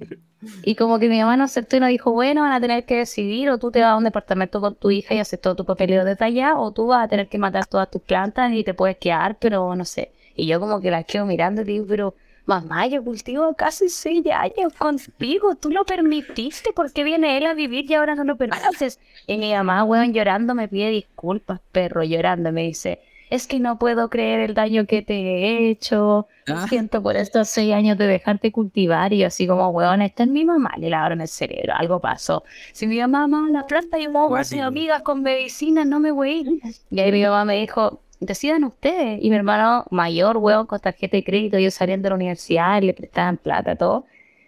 Y 0.63 0.73
como 0.75 0.97
que 0.97 1.07
mi 1.07 1.19
mamá 1.19 1.37
no 1.37 1.43
aceptó 1.43 1.75
y 1.77 1.79
nos 1.81 1.89
dijo, 1.89 2.11
bueno, 2.13 2.41
van 2.41 2.53
a 2.53 2.59
tener 2.59 2.85
que 2.85 2.95
decidir, 2.97 3.49
o 3.51 3.59
tú 3.59 3.69
te 3.69 3.81
vas 3.81 3.89
a 3.91 3.97
un 3.97 4.03
departamento 4.05 4.59
con 4.59 4.73
tu 4.75 4.89
hija 4.89 5.13
y 5.13 5.19
haces 5.19 5.39
todo 5.39 5.55
tu 5.55 5.65
papeleo 5.65 6.03
detallado, 6.03 6.59
o 6.61 6.71
tú 6.71 6.87
vas 6.87 7.05
a 7.05 7.07
tener 7.07 7.27
que 7.27 7.37
matar 7.37 7.67
todas 7.67 7.91
tus 7.91 8.01
plantas 8.01 8.51
y 8.53 8.63
te 8.63 8.73
puedes 8.73 8.97
quedar, 8.97 9.37
pero 9.37 9.75
no 9.75 9.85
sé. 9.85 10.11
Y 10.35 10.47
yo 10.47 10.59
como 10.59 10.81
que 10.81 10.89
la 10.89 11.03
quedo 11.03 11.25
mirando 11.27 11.61
y 11.61 11.65
digo, 11.65 11.85
pero 11.87 12.15
mamá, 12.45 12.87
yo 12.87 13.03
cultivo 13.03 13.53
casi 13.53 13.87
seis 13.89 14.23
años 14.33 14.73
contigo, 14.73 15.55
tú 15.55 15.69
lo 15.69 15.85
permitiste, 15.85 16.73
¿por 16.73 16.91
qué 16.91 17.03
viene 17.03 17.37
él 17.37 17.45
a 17.45 17.53
vivir 17.53 17.89
y 17.91 17.93
ahora 17.93 18.15
no 18.15 18.23
lo 18.23 18.35
permites? 18.35 18.99
Y 19.27 19.37
mi 19.37 19.53
mamá, 19.53 19.83
weón, 19.83 20.11
llorando 20.11 20.55
me 20.55 20.67
pide 20.67 20.89
disculpas, 20.89 21.59
perro, 21.71 22.03
llorando, 22.03 22.51
me 22.51 22.63
dice, 22.63 22.99
es 23.31 23.47
que 23.47 23.59
no 23.59 23.79
puedo 23.79 24.09
creer 24.09 24.39
el 24.41 24.53
daño 24.53 24.85
que 24.85 25.01
te 25.01 25.13
he 25.15 25.69
hecho, 25.69 26.27
Ah. 26.47 26.67
siento 26.67 27.01
por 27.01 27.15
estos 27.15 27.47
seis 27.49 27.73
años 27.73 27.97
de 27.97 28.05
dejarte 28.05 28.51
cultivar 28.51 29.13
y 29.13 29.19
yo 29.19 29.27
así 29.27 29.47
como, 29.47 29.69
weón, 29.69 30.01
esta 30.01 30.23
es 30.23 30.29
mi 30.29 30.45
mamá, 30.45 30.71
le 30.77 30.89
lavaron 30.89 31.21
el 31.21 31.27
cerebro, 31.27 31.73
algo 31.75 31.99
pasó. 31.99 32.43
Si 32.73 32.85
mi 32.87 32.99
mamá 32.99 33.23
amaba 33.23 33.49
la 33.49 33.65
planta 33.65 33.97
y 33.97 34.05
vamos 34.07 34.37
a 34.37 34.41
hacer 34.41 34.59
Cuático. 34.59 34.67
amigas 34.67 35.01
con 35.01 35.23
medicina, 35.23 35.83
no 35.85 35.99
me 35.99 36.11
voy 36.11 36.29
a 36.29 36.33
ir. 36.33 36.47
Y 36.91 36.99
ahí 36.99 37.11
mi 37.11 37.23
mamá 37.23 37.45
me 37.45 37.55
dijo, 37.59 38.01
decidan 38.19 38.63
ustedes. 38.65 39.19
Y 39.23 39.29
mi 39.29 39.35
hermano 39.37 39.85
mayor, 39.91 40.37
weón, 40.37 40.65
con 40.67 40.79
tarjeta 40.79 41.15
de 41.17 41.23
crédito, 41.23 41.57
yo 41.57 41.71
saliendo 41.71 42.05
de 42.05 42.09
la 42.11 42.15
universidad, 42.15 42.81
le 42.83 42.93
prestaban 42.93 43.37
plata, 43.37 43.75
todo. 43.75 44.05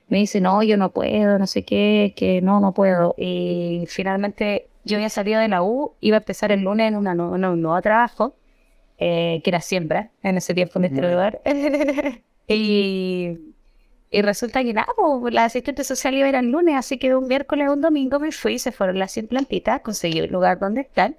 Me 0.09 0.17
dice, 0.17 0.41
no, 0.41 0.61
yo 0.61 0.75
no 0.77 0.91
puedo, 0.91 1.39
no 1.39 1.47
sé 1.47 1.63
qué, 1.63 2.13
que 2.15 2.41
no, 2.41 2.59
no 2.59 2.73
puedo. 2.73 3.15
Y 3.17 3.85
finalmente 3.87 4.67
yo 4.83 4.97
había 4.97 5.09
salido 5.09 5.39
de 5.39 5.47
la 5.47 5.63
U, 5.63 5.93
iba 6.01 6.17
a 6.17 6.19
empezar 6.19 6.51
el 6.51 6.61
lunes 6.61 6.89
en, 6.89 6.97
una, 6.97 7.15
nu- 7.15 7.33
en 7.35 7.45
un 7.45 7.61
nuevo 7.61 7.81
trabajo 7.81 8.35
eh, 8.97 9.41
que 9.43 9.49
era 9.49 9.61
siembra 9.61 10.11
en 10.23 10.37
ese 10.37 10.53
tiempo 10.53 10.79
en 10.79 10.85
este 10.85 11.01
lugar. 11.01 11.41
y, 12.47 13.37
y 14.11 14.21
resulta 14.21 14.63
que 14.63 14.73
nada, 14.73 14.87
pues, 14.95 15.33
la 15.33 15.45
asistente 15.45 15.83
social 15.83 16.13
iba 16.15 16.25
a 16.27 16.29
ir 16.29 16.35
el 16.35 16.51
lunes, 16.51 16.75
así 16.75 16.97
que 16.99 17.15
un 17.15 17.27
miércoles 17.27 17.67
o 17.69 17.73
un 17.73 17.81
domingo 17.81 18.19
me 18.19 18.31
fui, 18.31 18.59
se 18.59 18.71
fueron 18.71 18.99
las 18.99 19.11
100 19.11 19.27
plantitas, 19.27 19.81
conseguí 19.81 20.21
un 20.21 20.29
lugar 20.31 20.59
donde 20.59 20.81
estar. 20.81 21.15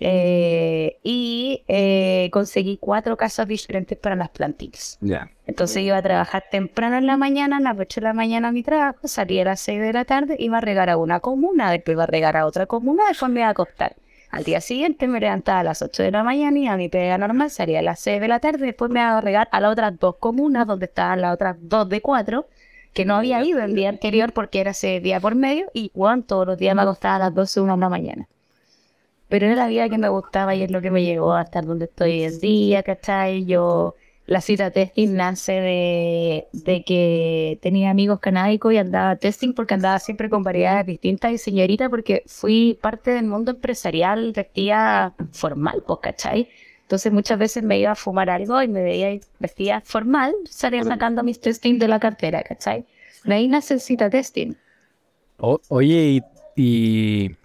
eh, 0.00 0.98
y 1.02 1.64
eh, 1.68 2.28
conseguí 2.32 2.78
cuatro 2.78 3.16
casas 3.16 3.46
diferentes 3.48 3.96
para 3.98 4.16
las 4.16 4.30
plantitas. 4.30 4.98
Ya. 5.00 5.30
Entonces 5.46 5.82
iba 5.84 5.96
a 5.96 6.02
trabajar 6.02 6.44
temprano 6.50 6.96
en 6.98 7.06
la 7.06 7.16
mañana, 7.16 7.58
a 7.58 7.60
las 7.60 7.78
8 7.78 8.00
de 8.00 8.06
la 8.06 8.12
mañana 8.14 8.48
a 8.48 8.52
mi 8.52 8.62
trabajo, 8.62 9.06
salía 9.08 9.42
a 9.42 9.44
las 9.46 9.60
6 9.60 9.80
de 9.80 9.92
la 9.92 10.04
tarde, 10.04 10.36
iba 10.38 10.58
a 10.58 10.60
regar 10.60 10.90
a 10.90 10.96
una 10.96 11.20
comuna, 11.20 11.70
después 11.70 11.94
iba 11.94 12.04
a 12.04 12.06
regar 12.06 12.36
a 12.36 12.46
otra 12.46 12.66
comuna, 12.66 13.04
después 13.08 13.30
me 13.30 13.40
iba 13.40 13.48
a 13.48 13.50
acostar. 13.52 13.96
Al 14.34 14.42
día 14.42 14.60
siguiente 14.60 15.06
me 15.06 15.20
levantaba 15.20 15.60
a 15.60 15.62
las 15.62 15.80
8 15.80 16.02
de 16.02 16.10
la 16.10 16.24
mañana 16.24 16.58
y 16.58 16.66
a 16.66 16.76
mi 16.76 16.88
pega 16.88 17.16
normal 17.18 17.50
salía 17.50 17.78
a 17.78 17.82
las 17.82 18.00
6 18.00 18.20
de 18.20 18.26
la 18.26 18.40
tarde, 18.40 18.66
después 18.66 18.90
me 18.90 18.98
iba 18.98 19.16
a 19.16 19.20
regar 19.20 19.48
a 19.52 19.60
las 19.60 19.70
otras 19.70 19.96
dos 20.00 20.16
comunas, 20.16 20.66
donde 20.66 20.86
estaban 20.86 21.20
las 21.20 21.34
otras 21.34 21.56
dos 21.60 21.88
de 21.88 22.00
cuatro, 22.00 22.48
que 22.92 23.04
no 23.04 23.14
había 23.14 23.44
ido 23.44 23.62
el 23.62 23.76
día 23.76 23.90
anterior 23.90 24.32
porque 24.32 24.58
era 24.60 24.72
ese 24.72 24.98
día 24.98 25.20
por 25.20 25.36
medio, 25.36 25.70
y 25.72 25.92
Juan 25.94 26.24
todos 26.24 26.48
los 26.48 26.58
días 26.58 26.74
me 26.74 26.82
acostaba 26.82 27.14
a 27.14 27.18
las 27.20 27.34
12 27.34 27.60
de 27.60 27.64
una 27.64 27.74
de 27.74 27.80
la 27.80 27.88
mañana. 27.88 28.28
pero 29.28 29.46
era 29.46 29.54
la 29.56 29.68
vida 29.68 29.88
que 29.88 29.98
me 29.98 30.08
gustaba 30.08 30.54
y 30.54 30.62
es 30.62 30.70
lo 30.70 30.80
que 30.80 30.90
me 30.90 31.02
llevó 31.04 31.34
a 31.34 31.42
estar 31.42 31.64
donde 31.64 31.84
estoy 31.86 32.10
hoy 32.12 32.24
en 32.24 32.40
día, 32.40 32.82
¿cachai? 32.82 33.44
Yo, 33.44 33.94
la 34.26 34.40
cita 34.40 34.70
testing 34.70 35.14
nace 35.14 35.52
de, 35.52 36.46
de 36.52 36.82
que 36.84 37.58
tenía 37.60 37.90
amigos 37.90 38.20
canábicos 38.20 38.72
y 38.72 38.78
andaba 38.78 39.16
testing 39.16 39.52
porque 39.52 39.74
andaba 39.74 39.98
siempre 39.98 40.30
con 40.30 40.42
variedades 40.42 40.86
distintas 40.86 41.32
y 41.32 41.38
señorita 41.38 41.90
porque 41.90 42.22
fui 42.26 42.78
parte 42.80 43.10
del 43.10 43.26
mundo 43.26 43.50
empresarial 43.52 44.32
vestida 44.32 45.14
formal, 45.32 45.82
pues, 45.86 45.98
¿cachai? 46.02 46.48
Entonces 46.82 47.12
muchas 47.12 47.38
veces 47.38 47.62
me 47.62 47.78
iba 47.78 47.92
a 47.92 47.94
fumar 47.94 48.30
algo 48.30 48.62
y 48.62 48.68
me 48.68 48.82
veía 48.82 49.18
vestida 49.38 49.82
formal, 49.84 50.34
salía 50.48 50.84
sacando 50.84 51.22
mis 51.22 51.40
testing 51.40 51.78
de 51.78 51.88
la 51.88 51.98
cartera, 52.00 52.42
¿cachai? 52.42 52.84
De 53.24 53.34
ahí 53.34 53.48
nace 53.48 53.74
el 53.74 53.80
cita 53.80 54.10
testing. 54.10 54.54
O- 55.38 55.60
oye, 55.68 56.20
y, 56.20 56.22
y 56.56 57.36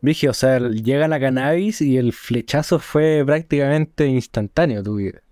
Vigio, 0.00 0.30
o 0.30 0.34
sea, 0.34 0.58
llega 0.60 1.08
la 1.08 1.18
cannabis 1.20 1.80
y 1.80 1.96
el 1.96 2.12
flechazo 2.12 2.78
fue 2.78 3.22
prácticamente 3.26 4.06
instantáneo 4.06 4.82
tu 4.82 4.96
vida. 4.96 5.23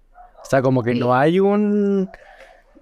O 0.43 0.47
sea, 0.47 0.61
como 0.63 0.83
que 0.83 0.95
no 0.95 1.15
hay 1.15 1.41
un. 1.41 2.11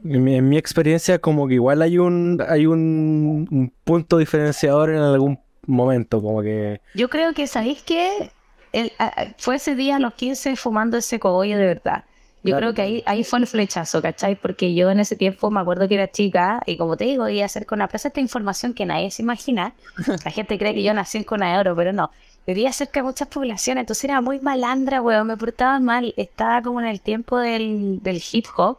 En 0.03 0.25
mi, 0.25 0.37
en 0.37 0.49
mi 0.49 0.57
experiencia, 0.57 1.18
como 1.18 1.46
que 1.46 1.55
igual 1.55 1.83
hay 1.83 1.99
un 1.99 2.42
hay 2.49 2.64
un, 2.66 3.46
un 3.51 3.73
punto 3.85 4.16
diferenciador 4.16 4.90
en 4.90 4.96
algún 5.03 5.38
momento, 5.66 6.23
como 6.23 6.40
que. 6.42 6.81
Yo 6.94 7.09
creo 7.11 7.35
que, 7.35 7.46
¿sabéis 7.46 7.83
qué? 7.83 8.31
El- 8.73 8.92
fue 9.37 9.57
ese 9.57 9.75
día 9.75 9.96
a 9.96 9.99
los 9.99 10.14
15 10.14 10.57
fumando 10.57 10.96
ese 10.96 11.18
cogollo 11.18 11.59
de 11.59 11.66
verdad. 11.66 12.05
Yo 12.42 12.53
Claro. 12.57 12.59
creo 12.59 12.75
que 12.75 12.83
ahí, 12.83 13.03
ahí 13.05 13.23
fue 13.25 13.40
el 13.40 13.46
flechazo, 13.46 14.01
¿cachai? 14.01 14.35
Porque 14.35 14.75
yo 14.75 14.90
en 14.90 14.99
ese 15.01 15.14
tiempo 15.14 15.51
me 15.51 15.61
acuerdo 15.61 15.87
que 15.87 15.96
era 15.96 16.11
chica 16.11 16.62
y 16.64 16.79
como 16.79 16.96
te 16.96 17.05
digo, 17.05 17.29
iba 17.29 17.42
a 17.42 17.46
hacer 17.46 17.66
con 17.66 17.81
plaza 17.88 18.09
esta 18.09 18.20
información 18.20 18.73
que 18.73 18.87
nadie 18.87 19.11
se 19.11 19.20
imagina. 19.20 19.75
La 20.25 20.31
gente 20.31 20.57
cree 20.59 20.73
que 20.73 20.83
yo 20.83 20.94
nací 20.94 21.18
de 21.18 21.59
Oro, 21.59 21.77
pero 21.77 21.92
no. 21.92 22.11
Vivía 22.55 22.73
cerca 22.73 23.01
de 23.01 23.05
muchas 23.05 23.29
poblaciones, 23.29 23.83
entonces 23.83 24.05
era 24.05 24.21
muy 24.21 24.41
malandra, 24.41 25.01
weón, 25.03 25.27
me 25.29 25.37
portaba 25.37 25.79
mal. 25.81 26.15
Estaba 26.17 26.63
como 26.63 26.81
en 26.81 26.87
el 26.87 27.01
tiempo 27.01 27.39
del, 27.39 28.01
del 28.03 28.23
hip 28.33 28.47
hop. 28.57 28.79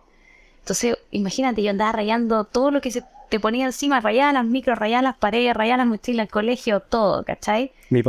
Entonces, 0.59 0.97
imagínate, 1.11 1.63
yo 1.63 1.69
andaba 1.71 1.91
rayando 1.93 2.43
todo 2.43 2.69
lo 2.71 2.81
que 2.81 2.91
se 2.91 3.03
te 3.29 3.39
ponía 3.39 3.65
encima, 3.65 4.01
rayaba 4.01 4.33
las 4.33 4.45
micros, 4.45 4.77
rayaba 4.77 5.01
las 5.03 5.17
paredes, 5.17 5.55
rayaba 5.55 5.77
las 5.77 5.87
mochilas, 5.87 6.25
el 6.25 6.29
colegio, 6.31 6.81
todo, 6.81 7.23
¿cachai? 7.23 7.71
Mi 7.89 8.03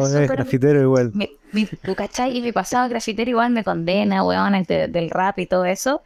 pasado 0.00 0.22
es 0.22 0.30
grafitero 0.30 0.80
igual. 0.82 1.10
Mi, 1.14 1.30
mi- 1.52 1.66
¿tú 1.66 1.94
cachai? 1.96 2.36
Y 2.36 2.40
mi 2.42 2.52
pasado 2.52 2.88
grafitero 2.88 3.28
igual 3.30 3.50
me 3.50 3.64
condena, 3.64 4.22
weón, 4.24 4.62
de- 4.62 4.86
del 4.88 5.10
rap 5.10 5.38
y 5.40 5.46
todo 5.46 5.64
eso. 5.64 6.00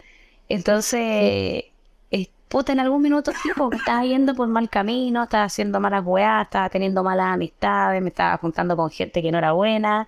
Entonces, 0.49 1.65
puta, 2.53 2.73
en 2.73 2.81
algún 2.81 3.01
minuto 3.01 3.33
tipo, 3.43 3.71
me 3.71 3.77
estaba 3.79 4.05
yendo 4.05 4.35
por 4.35 4.47
mal 4.47 4.69
camino, 4.69 5.23
estaba 5.23 5.45
haciendo 5.45 5.81
malas 5.81 6.05
weas, 6.05 6.45
estaba 6.45 6.69
teniendo 6.69 7.03
malas 7.03 7.33
amistades, 7.33 8.03
me 8.03 8.11
estaba 8.11 8.37
juntando 8.37 8.77
con 8.77 8.91
gente 8.91 9.23
que 9.23 9.33
no 9.33 9.39
era 9.39 9.53
buena. 9.53 10.07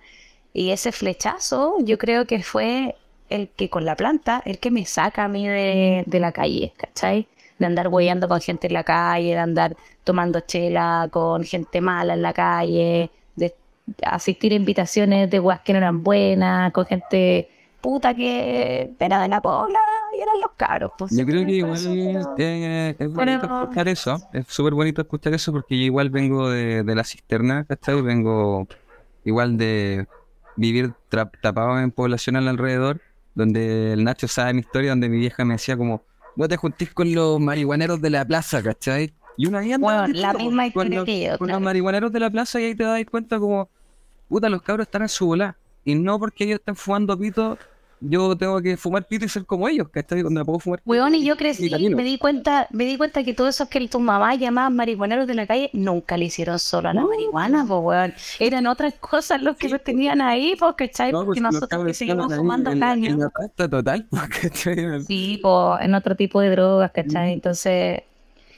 Y 0.53 0.69
ese 0.69 0.91
flechazo, 0.91 1.77
yo 1.79 1.97
creo 1.97 2.27
que 2.27 2.43
fue 2.43 2.95
el 3.29 3.49
que 3.49 3.71
con 3.71 3.83
la 3.83 3.95
planta, 3.95 4.43
el 4.45 4.59
que 4.59 4.69
me 4.69 4.85
saca 4.85 5.23
a 5.23 5.27
mí 5.27 5.47
de, 5.47 6.03
de 6.05 6.19
la 6.19 6.31
calle, 6.31 6.71
¿cachai? 6.77 7.27
De 7.57 7.65
andar 7.65 7.87
hueando 7.87 8.27
con 8.27 8.39
gente 8.41 8.67
en 8.67 8.73
la 8.73 8.83
calle, 8.83 9.29
de 9.29 9.39
andar 9.39 9.75
tomando 10.03 10.39
chela 10.41 11.09
con 11.11 11.43
gente 11.45 11.81
mala 11.81 12.13
en 12.13 12.21
la 12.21 12.33
calle, 12.33 13.09
de 13.35 13.55
asistir 14.03 14.53
a 14.53 14.55
invitaciones 14.55 15.31
de 15.31 15.39
weas 15.39 15.61
que 15.61 15.73
no 15.73 15.79
eran 15.79 16.03
buenas, 16.03 16.71
con 16.73 16.85
gente 16.85 17.49
puta 17.81 18.13
que 18.13 18.91
era 18.99 19.19
de 19.21 19.29
la 19.29 19.41
pobla 19.41 19.79
y 20.17 20.21
eran 20.21 20.39
los 20.41 20.51
caros. 20.57 20.91
Pues, 20.97 21.11
Yo 21.15 21.25
creo 21.25 21.45
que 21.45 21.51
igual 21.51 21.77
eh, 22.37 22.95
es 22.97 23.13
bonito 23.13 23.41
Pero- 23.41 23.61
escuchar 23.63 23.87
eso, 23.87 24.17
es 24.33 24.45
súper 24.47 24.73
bonito 24.73 25.01
escuchar 25.01 25.33
eso 25.33 25.51
porque 25.51 25.77
yo 25.77 25.83
igual 25.83 26.09
vengo 26.09 26.49
de, 26.49 26.83
de 26.83 26.95
la 26.95 27.03
cisterna, 27.03 27.65
¿cachai? 27.65 28.01
Vengo 28.01 28.67
igual 29.23 29.57
de 29.57 30.07
vivir 30.55 30.93
tapado 31.41 31.79
en 31.79 31.91
población 31.91 32.35
alrededor, 32.37 33.01
donde 33.33 33.93
el 33.93 34.03
Nacho 34.03 34.27
sabe 34.27 34.53
mi 34.53 34.61
historia, 34.61 34.91
donde 34.91 35.09
mi 35.09 35.17
vieja 35.17 35.43
me 35.45 35.55
decía 35.55 35.75
como, 35.75 36.01
no 36.35 36.47
te 36.47 36.57
juntís 36.57 36.93
con 36.93 37.13
los 37.13 37.39
marihuaneros 37.39 38.01
de 38.01 38.09
la 38.09 38.25
plaza, 38.25 38.61
¿cachai? 38.63 39.13
Y 39.37 39.47
una 39.47 39.59
andaba 39.59 40.07
Bueno, 40.07 40.19
la 40.19 40.33
misma 40.33 40.71
con 40.71 40.89
los, 40.89 41.03
que 41.05 41.23
yo, 41.25 41.37
con 41.37 41.49
los 41.49 41.59
marihuaneros 41.59 42.11
de 42.11 42.19
la 42.21 42.29
plaza 42.29 42.61
y 42.61 42.65
ahí 42.65 42.75
te 42.75 42.83
das 42.83 43.03
cuenta 43.09 43.37
como, 43.39 43.69
puta, 44.29 44.47
los 44.49 44.61
cabros 44.61 44.87
están 44.87 45.01
en 45.01 45.09
su 45.09 45.25
bola. 45.27 45.57
Y 45.83 45.93
no 45.95 46.17
porque 46.17 46.45
ellos 46.45 46.59
estén 46.59 46.75
fumando 46.75 47.17
pito, 47.19 47.57
yo 48.09 48.35
tengo 48.37 48.61
que 48.61 48.77
fumar 48.77 49.05
pito 49.05 49.25
y 49.25 49.29
ser 49.29 49.45
como 49.45 49.67
ellos, 49.67 49.89
¿cachai? 49.89 50.21
Cuando 50.21 50.45
puedo 50.45 50.59
fumar 50.59 50.81
Weón, 50.85 51.15
y 51.15 51.23
yo 51.25 51.35
crecí, 51.37 51.69
me 51.69 52.03
di 52.03 52.17
cuenta, 52.17 52.67
me 52.71 52.85
di 52.85 52.97
cuenta 52.97 53.23
que 53.23 53.33
todos 53.33 53.55
esos 53.55 53.67
que 53.69 53.87
tus 53.87 54.01
mamás 54.01 54.37
llamaban 54.39 54.75
marihuaneros 54.75 55.27
de 55.27 55.33
la 55.35 55.47
calle 55.47 55.69
nunca 55.73 56.17
le 56.17 56.25
hicieron 56.25 56.59
solo 56.59 56.89
a 56.89 56.93
la 56.93 57.05
marihuana, 57.05 57.65
pues 57.67 57.81
weón. 57.83 58.13
Eran 58.39 58.67
otras 58.67 58.93
cosas 58.95 59.41
los 59.41 59.57
que 59.57 59.69
los 59.69 59.83
tenían 59.83 60.21
ahí, 60.21 60.55
pues, 60.57 60.75
¿cachai? 60.77 61.11
No, 61.11 61.25
Porque 61.25 61.41
pues, 61.41 61.41
los 61.41 61.53
nosotros 61.53 61.85
que 61.85 61.93
seguimos 61.93 62.33
fumando 62.35 62.71
en 62.71 62.79
caña. 62.79 63.09
en 63.11 63.19
la 63.19 63.29
pasta 63.29 63.69
total, 63.69 64.07
¿cachai? 64.41 64.77
Sí, 64.99 65.39
pues, 65.41 65.81
en 65.81 65.95
otro 65.95 66.15
tipo 66.15 66.41
de 66.41 66.49
drogas, 66.51 66.91
¿cachai? 66.91 67.33
Entonces, 67.33 68.01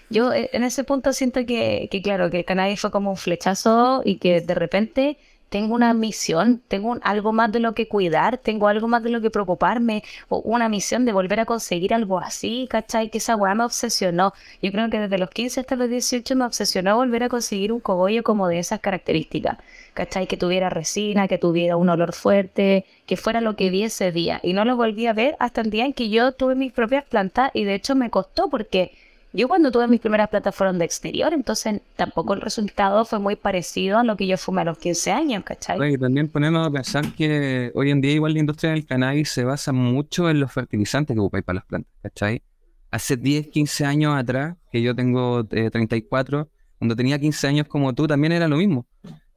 yo 0.10 0.34
eh, 0.34 0.50
en 0.54 0.64
ese 0.64 0.84
punto 0.84 1.14
siento 1.14 1.46
que, 1.46 1.88
que, 1.92 2.02
claro, 2.02 2.30
que 2.30 2.40
el 2.40 2.46
cannabis 2.46 2.80
fue 2.82 2.92
como 2.92 3.10
un 3.12 3.18
flechazo 3.18 4.02
y 4.06 4.18
que 4.20 4.42
de 4.42 4.56
repente 4.56 5.18
tengo 5.50 5.76
una 5.76 5.94
misión, 5.94 6.62
tengo 6.68 6.98
algo 7.02 7.34
más 7.34 7.52
de 7.52 7.60
lo 7.60 7.74
que 7.74 7.88
cuidar, 7.88 8.38
tengo 8.38 8.68
algo 8.68 8.88
más 8.88 9.04
de 9.04 9.10
lo 9.10 9.22
que 9.22 9.30
preocuparme, 9.30 10.04
o 10.30 10.40
una 10.40 10.70
misión 10.70 11.06
de 11.06 11.14
volver 11.14 11.40
a 11.40 11.46
conseguir 11.46 11.94
algo 11.94 12.20
así, 12.20 12.68
¿cachai? 12.70 13.10
Que 13.10 13.20
esa 13.20 13.36
weá 13.36 13.56
me 13.56 13.64
obsesionó. 13.64 14.34
Yo 14.62 14.72
creo 14.72 14.90
que 14.90 15.00
desde 15.00 15.18
los 15.18 15.30
15 15.30 15.62
hasta 15.62 15.76
los 15.76 15.90
18 15.90 16.36
me 16.36 16.46
obsesionó 16.46 16.96
volver 16.98 17.24
a 17.24 17.30
conseguir 17.30 17.72
un 17.72 17.80
cogollo 17.80 18.24
como 18.24 18.48
de 18.48 18.60
esas 18.60 18.80
características, 18.80 19.58
¿cachai? 19.94 20.28
Que 20.28 20.38
tuviera 20.38 20.70
resina, 20.70 21.28
que 21.28 21.38
tuviera 21.38 21.78
un 21.78 21.90
olor 21.90 22.14
fuerte, 22.14 22.86
que 23.06 23.18
fuera 23.18 23.42
lo 23.42 23.56
que 23.56 23.70
vi 23.70 23.84
ese 23.84 24.12
día. 24.12 24.40
Y 24.44 24.54
no 24.54 24.66
lo 24.66 24.76
volví 24.76 25.08
a 25.08 25.14
ver 25.14 25.36
hasta 25.40 25.62
el 25.62 25.70
día 25.70 25.86
en 25.86 25.94
que 25.94 26.10
yo 26.10 26.34
tuve 26.34 26.56
mis 26.56 26.74
propias 26.74 27.06
plantas 27.06 27.52
y 27.54 27.64
de 27.64 27.76
hecho 27.76 27.96
me 27.96 28.10
costó 28.10 28.50
porque 28.50 28.92
yo 29.34 29.48
cuando 29.48 29.72
tuve 29.72 29.88
mis 29.88 30.00
primeras 30.00 30.30
plantas 30.30 30.56
fueron 30.56 30.80
de 30.80 30.86
exterior, 30.86 31.34
entonces 31.34 31.82
tampoco 31.96 32.34
el 32.34 32.42
resultado 32.42 33.06
fue 33.06 33.20
muy 33.20 33.36
parecido 33.36 34.00
a 34.00 34.04
lo 34.04 34.16
que 34.16 34.26
yo 34.28 34.38
fumé 34.38 34.62
a 34.62 34.66
los 34.66 34.78
15 34.78 35.12
años, 35.12 35.44
¿cachai? 35.44 35.94
Y 35.94 35.98
también 35.98 36.30
ponemos 36.30 36.66
a 36.66 36.72
pensar 36.72 37.14
que 37.14 37.72
hoy 37.76 37.92
en 37.92 38.02
día 38.02 38.14
igual 38.14 38.34
la 38.34 38.40
industria 38.40 38.72
del 38.72 38.86
cannabis 38.86 39.30
se 39.30 39.44
basa 39.44 39.74
mucho 39.74 40.30
en 40.30 40.40
los 40.40 40.52
fertilizantes 40.52 41.14
que 41.14 41.20
ocupáis 41.20 41.44
para 41.44 41.56
las 41.56 41.66
plantas, 41.66 41.92
¿cachai? 42.02 42.42
Hace 42.90 43.18
10, 43.18 43.48
15 43.48 43.86
años 43.86 44.16
atrás, 44.16 44.56
que 44.72 44.82
yo 44.82 44.96
tengo 44.96 45.46
eh, 45.52 45.70
34, 45.70 46.50
cuando 46.80 46.96
tenía 46.96 47.20
15 47.20 47.48
años 47.48 47.68
como 47.68 47.94
tú, 47.94 48.08
también 48.08 48.32
era 48.32 48.48
lo 48.48 48.58
mismo. 48.58 48.88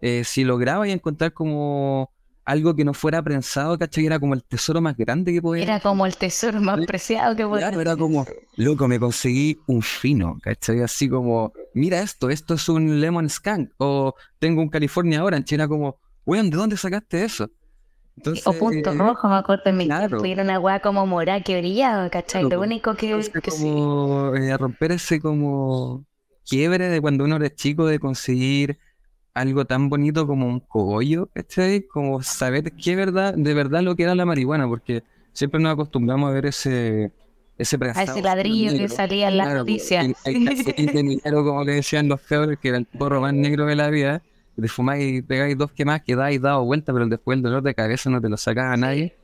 Eh, 0.01 0.25
si 0.25 0.45
lograba 0.45 0.89
encontrar 0.89 1.33
como 1.33 2.11
algo 2.45 2.75
que 2.75 2.85
no 2.85 2.95
fuera 2.95 3.23
prensado, 3.23 3.79
¿cachai? 3.79 4.07
Era 4.07 4.19
como 4.19 4.35
el 4.35 4.43
tesoro 4.45 4.81
más 4.81 4.97
grande 4.97 5.33
que 5.33 5.43
podía 5.43 5.63
Era 5.63 5.81
como 5.81 6.07
el 6.07 6.17
tesoro 6.17 6.61
más 6.61 6.81
Sí, 6.81 6.87
preciado 6.87 7.37
que 7.37 7.47
podía 7.47 7.69
Claro, 7.69 7.81
era 7.81 7.97
como, 7.97 8.27
loco, 8.57 8.89
me 8.89 8.99
conseguí 8.99 9.59
un 9.67 9.83
fino, 9.83 10.39
¿cachai? 10.43 10.83
Así 10.83 11.09
como, 11.09 11.53
mira 11.75 12.01
esto, 12.01 12.31
esto 12.31 12.55
es 12.55 12.69
un 12.69 13.01
Lemon 13.01 13.29
Skunk, 13.29 13.71
o 13.79 14.15
tengo 14.39 14.63
un 14.63 14.69
California 14.69 15.23
Orange, 15.25 15.55
era 15.55 15.69
como, 15.69 15.99
weón, 16.25 16.51
¿de 16.51 16.57
dónde 16.57 16.77
sacaste 16.77 17.25
eso? 17.25 17.51
Entonces, 18.17 18.47
O 18.47 18.53
punto 18.53 18.91
eh, 18.91 18.95
rojo, 18.99 19.29
me 19.29 19.37
acuerdo 19.37 19.63
en 19.67 19.77
mi 19.79 19.87
claro. 19.87 20.09
tiempo, 20.09 20.27
y 20.27 20.33
era 20.33 20.43
una 20.43 20.59
weá 20.61 20.81
como 20.81 21.07
morada 21.07 21.41
que 21.43 21.59
brillaba, 21.59 22.11
¿cachai? 22.11 22.43
Claro, 22.43 22.57
Lo 22.57 22.63
único 22.63 22.95
que, 22.95 23.07
entonces 23.11 23.43
que 23.43 23.51
sí. 23.51 23.63
como 23.63 24.35
eh, 24.35 24.57
romper 24.59 24.93
ese 24.93 25.21
como 25.21 26.05
quiebre 26.45 26.89
de 26.89 27.01
cuando 27.01 27.25
uno 27.25 27.37
era 27.37 27.55
chico 27.55 27.87
de 27.87 27.99
conseguir 27.99 28.79
algo 29.41 29.65
tan 29.65 29.89
bonito 29.89 30.27
como 30.27 30.47
un 30.47 30.61
cogollo, 30.61 31.29
¿cachai? 31.35 31.83
Como 31.83 32.23
saber 32.23 32.73
qué 32.73 32.97
verdad, 32.97 33.35
de 33.35 33.55
verdad 33.55 33.83
lo 33.83 33.97
que 33.97 34.05
era 34.05 34.15
la 34.15 34.25
marihuana, 34.27 34.67
porque 34.69 35.03
siempre 35.33 35.61
nos 35.61 35.73
acostumbramos 35.73 36.31
a 36.31 36.33
ver 36.33 36.47
ese, 36.47 37.13
ese 37.59 37.79
A 37.95 38.03
ese 38.03 38.23
ladrillo 38.23 38.71
que 38.73 38.79
negro. 38.79 38.95
salía 38.95 39.29
en 39.29 39.37
las 39.37 39.47
Claro, 39.47 39.61
noticias. 39.61 40.07
calcetín 40.25 40.87
de 40.87 41.03
minero, 41.03 41.45
como 41.45 41.65
le 41.65 41.75
decían 41.75 42.09
los 42.09 42.21
feos, 42.21 42.49
que 42.61 42.69
era 42.69 42.79
el 42.79 42.87
porro 42.87 43.21
más 43.21 43.35
negro 43.35 43.67
de 43.67 43.77
la 43.77 43.91
vida. 43.91 44.23
Te 44.61 44.69
fumáis 44.69 45.19
y 45.19 45.23
pegáis 45.23 45.57
dos 45.57 45.73
quemadas 45.73 46.03
que 46.03 46.15
dais 46.15 46.41
dado 46.41 46.65
vuelta, 46.65 46.93
pero 46.93 47.07
después 47.07 47.37
el 47.37 47.43
dolor 47.43 47.63
de 47.63 47.75
cabeza 47.75 48.11
no 48.11 48.21
te 48.21 48.29
lo 48.29 48.37
saca 48.37 48.73
a 48.73 48.77
nadie. 48.77 49.17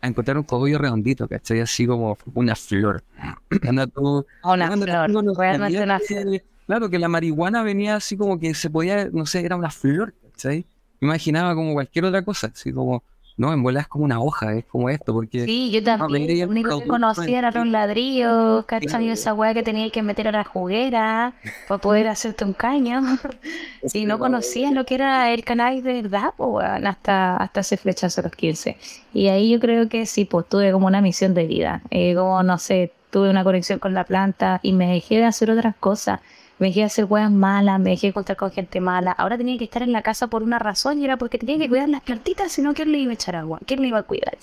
A 0.00 0.06
encontrar 0.06 0.36
un 0.36 0.44
cogollo 0.44 0.78
redondito, 0.78 1.26
¿cachai? 1.26 1.60
Así 1.60 1.86
como 1.86 2.16
una 2.34 2.54
flor. 2.54 3.02
Anda 3.66 3.86
tú. 3.86 4.24
Una 4.44 4.70
flor, 4.76 5.10
realmente 5.38 5.82
una 5.82 5.98
que- 5.98 6.44
Claro, 6.66 6.88
que 6.90 6.98
la 6.98 7.08
marihuana 7.08 7.62
venía 7.62 7.96
así 7.96 8.16
como 8.16 8.38
que 8.38 8.54
se 8.54 8.70
podía, 8.70 9.08
no 9.12 9.26
sé, 9.26 9.44
era 9.44 9.56
una 9.56 9.70
flor, 9.70 10.14
¿cachai? 10.32 10.64
Me 11.00 11.08
imaginaba 11.08 11.54
como 11.54 11.74
cualquier 11.74 12.06
otra 12.06 12.24
cosa, 12.24 12.50
así 12.54 12.72
como, 12.72 13.02
no, 13.36 13.52
en 13.52 13.62
bola 13.62 13.80
es 13.80 13.88
como 13.88 14.04
una 14.04 14.20
hoja, 14.20 14.54
es 14.54 14.64
como 14.64 14.88
esto, 14.88 15.12
porque 15.12 15.44
Sí, 15.44 15.70
yo 15.72 15.82
también. 15.82 16.40
Lo 16.40 16.48
único 16.48 16.80
que 16.80 16.86
conocía 16.86 17.38
eran 17.38 17.54
los 17.54 17.66
ladrillos, 17.66 18.64
¿cachai? 18.64 19.08
Esa 19.08 19.34
weá 19.34 19.52
que 19.52 19.64
tenías 19.64 19.90
que 19.90 20.02
meter 20.02 20.28
a 20.28 20.32
la 20.32 20.44
juguera 20.44 21.34
para 21.66 21.80
poder 21.80 22.06
hacerte 22.06 22.44
un 22.44 22.52
caño. 22.52 23.00
Y 23.92 24.06
no 24.06 24.18
conocía 24.18 24.70
lo 24.70 24.86
que 24.86 24.94
era 24.94 25.30
el 25.32 25.44
cannabis 25.44 25.84
de 25.84 26.00
verdad, 26.00 26.32
pues, 26.36 26.48
weón, 26.48 26.86
hasta, 26.86 27.36
hasta 27.36 27.60
ese 27.60 27.76
flechazo 27.76 28.22
a 28.22 28.24
los 28.24 28.32
15. 28.32 28.78
Y 29.12 29.28
ahí 29.28 29.50
yo 29.50 29.60
creo 29.60 29.90
que 29.90 30.06
sí, 30.06 30.24
pues 30.24 30.48
tuve 30.48 30.72
como 30.72 30.86
una 30.86 31.02
misión 31.02 31.34
de 31.34 31.46
vida. 31.46 31.82
Eh, 31.90 32.14
como, 32.14 32.42
no 32.42 32.58
sé, 32.58 32.92
tuve 33.10 33.28
una 33.28 33.44
conexión 33.44 33.78
con 33.78 33.92
la 33.92 34.04
planta 34.04 34.60
y 34.62 34.72
me 34.72 34.90
dejé 34.90 35.16
de 35.18 35.24
hacer 35.24 35.50
otras 35.50 35.76
cosas. 35.76 36.20
Me 36.58 36.68
dejé 36.68 36.84
hacer 36.84 37.06
weas 37.06 37.30
malas, 37.30 37.80
me 37.80 37.90
dejé 37.90 38.08
encontrar 38.08 38.36
con 38.36 38.50
gente 38.50 38.80
mala. 38.80 39.12
Ahora 39.12 39.36
tenía 39.36 39.58
que 39.58 39.64
estar 39.64 39.82
en 39.82 39.92
la 39.92 40.02
casa 40.02 40.28
por 40.28 40.42
una 40.42 40.58
razón 40.58 41.00
y 41.00 41.04
era 41.04 41.16
porque 41.16 41.38
tenía 41.38 41.58
que 41.58 41.68
cuidar 41.68 41.88
las 41.88 42.02
plantitas, 42.02 42.52
sino 42.52 42.74
¿quién 42.74 42.92
le 42.92 42.98
iba 42.98 43.10
a 43.10 43.14
echar 43.14 43.36
agua? 43.36 43.58
¿Quién 43.66 43.82
le 43.82 43.88
iba 43.88 43.98
a 43.98 44.02
cuidar? 44.04 44.36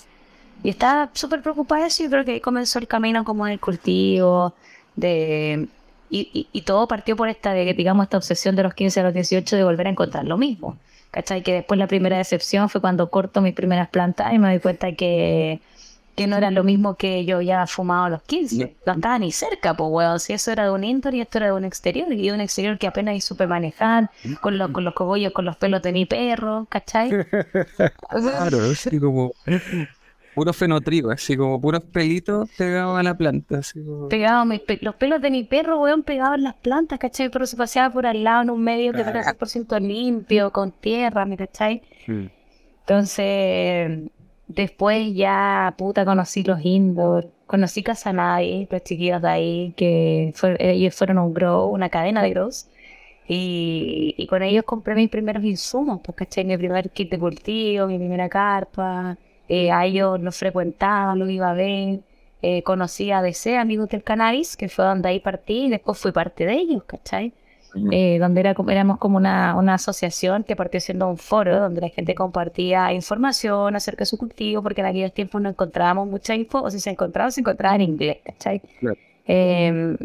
Y 0.62 0.68
estaba 0.70 1.10
súper 1.14 1.42
preocupada 1.42 1.86
eso 1.86 2.04
y 2.04 2.08
creo 2.08 2.24
que 2.24 2.32
ahí 2.32 2.40
comenzó 2.40 2.78
el 2.78 2.86
camino 2.86 3.24
como 3.24 3.46
del 3.46 3.60
cultivo, 3.60 4.54
de... 4.96 5.68
Y, 6.10 6.28
y, 6.34 6.48
y 6.52 6.62
todo 6.62 6.86
partió 6.86 7.16
por 7.16 7.30
esta, 7.30 7.54
de, 7.54 7.72
digamos, 7.72 8.04
esta 8.04 8.18
obsesión 8.18 8.54
de 8.54 8.62
los 8.62 8.74
15 8.74 9.00
a 9.00 9.02
los 9.04 9.14
18 9.14 9.56
de 9.56 9.64
volver 9.64 9.86
a 9.86 9.90
encontrar 9.90 10.26
lo 10.26 10.36
mismo. 10.36 10.76
¿Cachai? 11.10 11.42
Que 11.42 11.54
después 11.54 11.78
la 11.78 11.86
primera 11.86 12.18
decepción 12.18 12.68
fue 12.68 12.82
cuando 12.82 13.10
corto 13.10 13.40
mis 13.40 13.54
primeras 13.54 13.88
plantas 13.88 14.32
y 14.32 14.38
me 14.38 14.48
doy 14.48 14.60
cuenta 14.60 14.92
que, 14.92 15.60
que 16.14 16.26
no 16.26 16.36
era 16.36 16.50
lo 16.50 16.62
mismo 16.64 16.96
que 16.96 17.24
yo 17.24 17.40
ya 17.40 17.66
fumado 17.66 18.04
a 18.04 18.10
los 18.10 18.22
15. 18.22 18.76
No 18.86 18.92
estaba 18.92 19.18
ni 19.18 19.32
cerca, 19.32 19.74
pues, 19.74 19.90
weón. 19.90 20.20
Si 20.20 20.32
eso 20.32 20.50
era 20.52 20.64
de 20.64 20.70
un 20.70 20.84
indoor 20.84 21.14
y 21.14 21.20
esto 21.20 21.38
era 21.38 21.46
de 21.46 21.52
un 21.52 21.64
exterior. 21.64 22.12
Y 22.12 22.26
de 22.28 22.32
un 22.34 22.40
exterior 22.40 22.78
que 22.78 22.86
apenas 22.86 23.22
supe 23.24 23.46
manejar, 23.46 24.10
con 24.40 24.58
los, 24.58 24.70
con 24.70 24.84
los 24.84 24.94
cogollos, 24.94 25.32
con 25.32 25.44
los 25.44 25.56
pelos 25.56 25.80
de 25.82 25.92
mi 25.92 26.06
perro, 26.06 26.66
¿cachai? 26.68 27.10
Claro, 28.10 28.58
así 28.70 28.98
como 29.00 29.32
puro 30.34 30.52
fenotrigo, 30.52 31.10
así 31.10 31.36
como 31.36 31.60
puros 31.60 31.82
pelitos 31.92 32.48
pegados 32.56 32.98
a 32.98 33.02
la 33.02 33.14
planta. 33.16 33.58
Así 33.58 33.82
como... 33.84 34.08
Pegaba 34.08 34.44
mis 34.44 34.60
pe- 34.60 34.78
los 34.82 34.94
pelos 34.94 35.20
de 35.20 35.30
mi 35.30 35.44
perro, 35.44 35.80
weón, 35.80 36.02
pegados 36.02 36.36
en 36.36 36.44
las 36.44 36.54
plantas, 36.54 36.98
¿cachai? 36.98 37.28
Pero 37.30 37.46
se 37.46 37.56
paseaba 37.56 37.92
por 37.92 38.06
al 38.06 38.22
lado 38.24 38.42
en 38.42 38.50
un 38.50 38.62
medio 38.62 38.92
que 38.92 39.00
era 39.00 39.22
100% 39.22 39.78
limpio, 39.80 40.50
con 40.50 40.72
tierra, 40.72 41.24
¿me 41.26 41.36
cachai? 41.36 41.82
Mm. 42.06 42.26
Entonces, 42.80 44.10
después 44.54 45.14
ya, 45.14 45.74
puta, 45.78 46.04
conocí 46.04 46.42
los 46.44 46.64
indoor, 46.64 47.32
conocí 47.46 47.82
Casanay, 47.82 48.68
los 48.70 48.82
chiquillos 48.84 49.22
de 49.22 49.28
ahí, 49.28 49.74
que 49.76 50.32
ellos 50.58 50.94
fueron 50.94 51.18
un 51.18 51.34
grow, 51.34 51.68
una 51.68 51.88
cadena 51.90 52.22
de 52.22 52.30
grows. 52.30 52.68
Y, 53.26 54.14
y 54.18 54.26
con 54.26 54.42
ellos 54.42 54.64
compré 54.64 54.94
mis 54.94 55.08
primeros 55.10 55.44
insumos, 55.44 56.00
pues, 56.02 56.16
¿cachai? 56.16 56.44
Mi 56.44 56.56
primer 56.58 56.90
kit 56.90 57.10
de 57.10 57.18
cultivo, 57.18 57.86
mi 57.86 57.98
primera 57.98 58.28
carpa. 58.28 59.18
eh, 59.48 59.70
a 59.70 59.84
ellos 59.86 60.20
los 60.20 60.36
frecuentaba, 60.36 61.14
los 61.16 61.30
iba 61.30 61.50
a 61.50 61.54
ver. 61.54 62.02
eh, 62.42 62.62
conocí 62.64 63.10
a 63.12 63.22
DC, 63.22 63.56
amigos 63.56 63.88
del 63.88 64.02
cannabis, 64.02 64.56
que 64.56 64.68
fue 64.68 64.84
donde 64.84 65.08
ahí 65.08 65.20
partí 65.20 65.66
y 65.66 65.70
después 65.70 65.98
fui 65.98 66.12
parte 66.12 66.44
de 66.46 66.54
ellos, 66.54 66.84
¿cachai? 66.84 67.34
Eh, 67.90 68.18
donde 68.18 68.40
era, 68.40 68.54
éramos 68.68 68.98
como 68.98 69.16
una, 69.16 69.56
una 69.56 69.74
asociación 69.74 70.44
que 70.44 70.56
partió 70.56 70.80
siendo 70.80 71.08
un 71.08 71.16
foro 71.18 71.58
donde 71.60 71.80
la 71.80 71.88
gente 71.88 72.14
compartía 72.14 72.92
información 72.92 73.76
acerca 73.76 74.00
de 74.02 74.06
su 74.06 74.18
cultivo, 74.18 74.62
porque 74.62 74.80
en 74.82 74.88
aquellos 74.88 75.12
tiempos 75.14 75.40
no 75.40 75.48
encontrábamos 75.48 76.08
mucha 76.08 76.34
info, 76.34 76.62
o 76.62 76.70
si 76.70 76.80
se 76.80 76.90
encontraba, 76.90 77.30
se 77.30 77.40
encontraba 77.40 77.74
en 77.76 77.82
inglés, 77.82 78.18
¿cachai? 78.24 78.60
Claro. 78.80 78.96
Eh, 79.26 79.96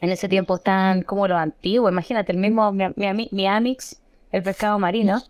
en 0.00 0.10
ese 0.10 0.28
tiempo 0.28 0.56
están 0.56 1.02
como 1.02 1.26
los 1.28 1.38
antiguos, 1.38 1.90
imagínate, 1.90 2.32
el 2.32 2.38
mismo, 2.38 2.72
mi, 2.72 2.84
mi, 2.96 3.28
mi 3.32 3.46
Amix, 3.46 4.00
el 4.32 4.42
pescado 4.42 4.78
marino. 4.78 5.22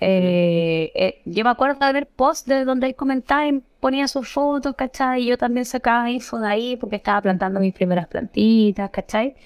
eh, 0.00 0.90
eh, 0.94 1.20
yo 1.24 1.44
me 1.44 1.50
acuerdo 1.50 1.84
de 1.86 1.92
ver 1.92 2.06
posts 2.08 2.46
de 2.48 2.64
donde 2.64 2.88
él 2.88 2.96
comentaba 2.96 3.46
y 3.46 3.62
ponía 3.80 4.08
sus 4.08 4.28
fotos, 4.28 4.74
¿cachai? 4.76 5.22
Y 5.22 5.26
yo 5.26 5.38
también 5.38 5.64
sacaba 5.64 6.10
info 6.10 6.38
de 6.40 6.48
ahí 6.48 6.76
porque 6.76 6.96
estaba 6.96 7.20
plantando 7.22 7.60
mis 7.60 7.74
primeras 7.74 8.08
plantitas, 8.08 8.90
¿cachai? 8.90 9.36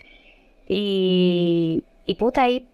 Y, 0.68 1.84
y 2.06 2.14
puta, 2.16 2.42
ahí, 2.42 2.68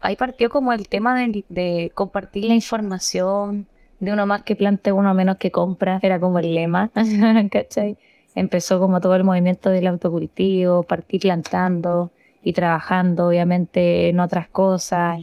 ahí 0.00 0.16
partió 0.16 0.50
como 0.50 0.72
el 0.72 0.88
tema 0.88 1.18
de, 1.18 1.44
de 1.48 1.92
compartir 1.94 2.44
la 2.46 2.54
información, 2.54 3.66
de 4.00 4.12
uno 4.12 4.26
más 4.26 4.42
que 4.42 4.56
plante, 4.56 4.92
uno 4.92 5.14
menos 5.14 5.36
que 5.36 5.50
compra, 5.50 6.00
era 6.02 6.18
como 6.20 6.38
el 6.38 6.54
lema, 6.54 6.90
¿cachai? 7.50 7.96
Empezó 8.34 8.80
como 8.80 9.00
todo 9.00 9.14
el 9.16 9.24
movimiento 9.24 9.70
del 9.70 9.86
autocultivo, 9.86 10.82
partí 10.84 11.18
plantando 11.18 12.12
y 12.42 12.52
trabajando, 12.52 13.28
obviamente, 13.28 14.08
en 14.08 14.20
otras 14.20 14.48
cosas. 14.48 15.20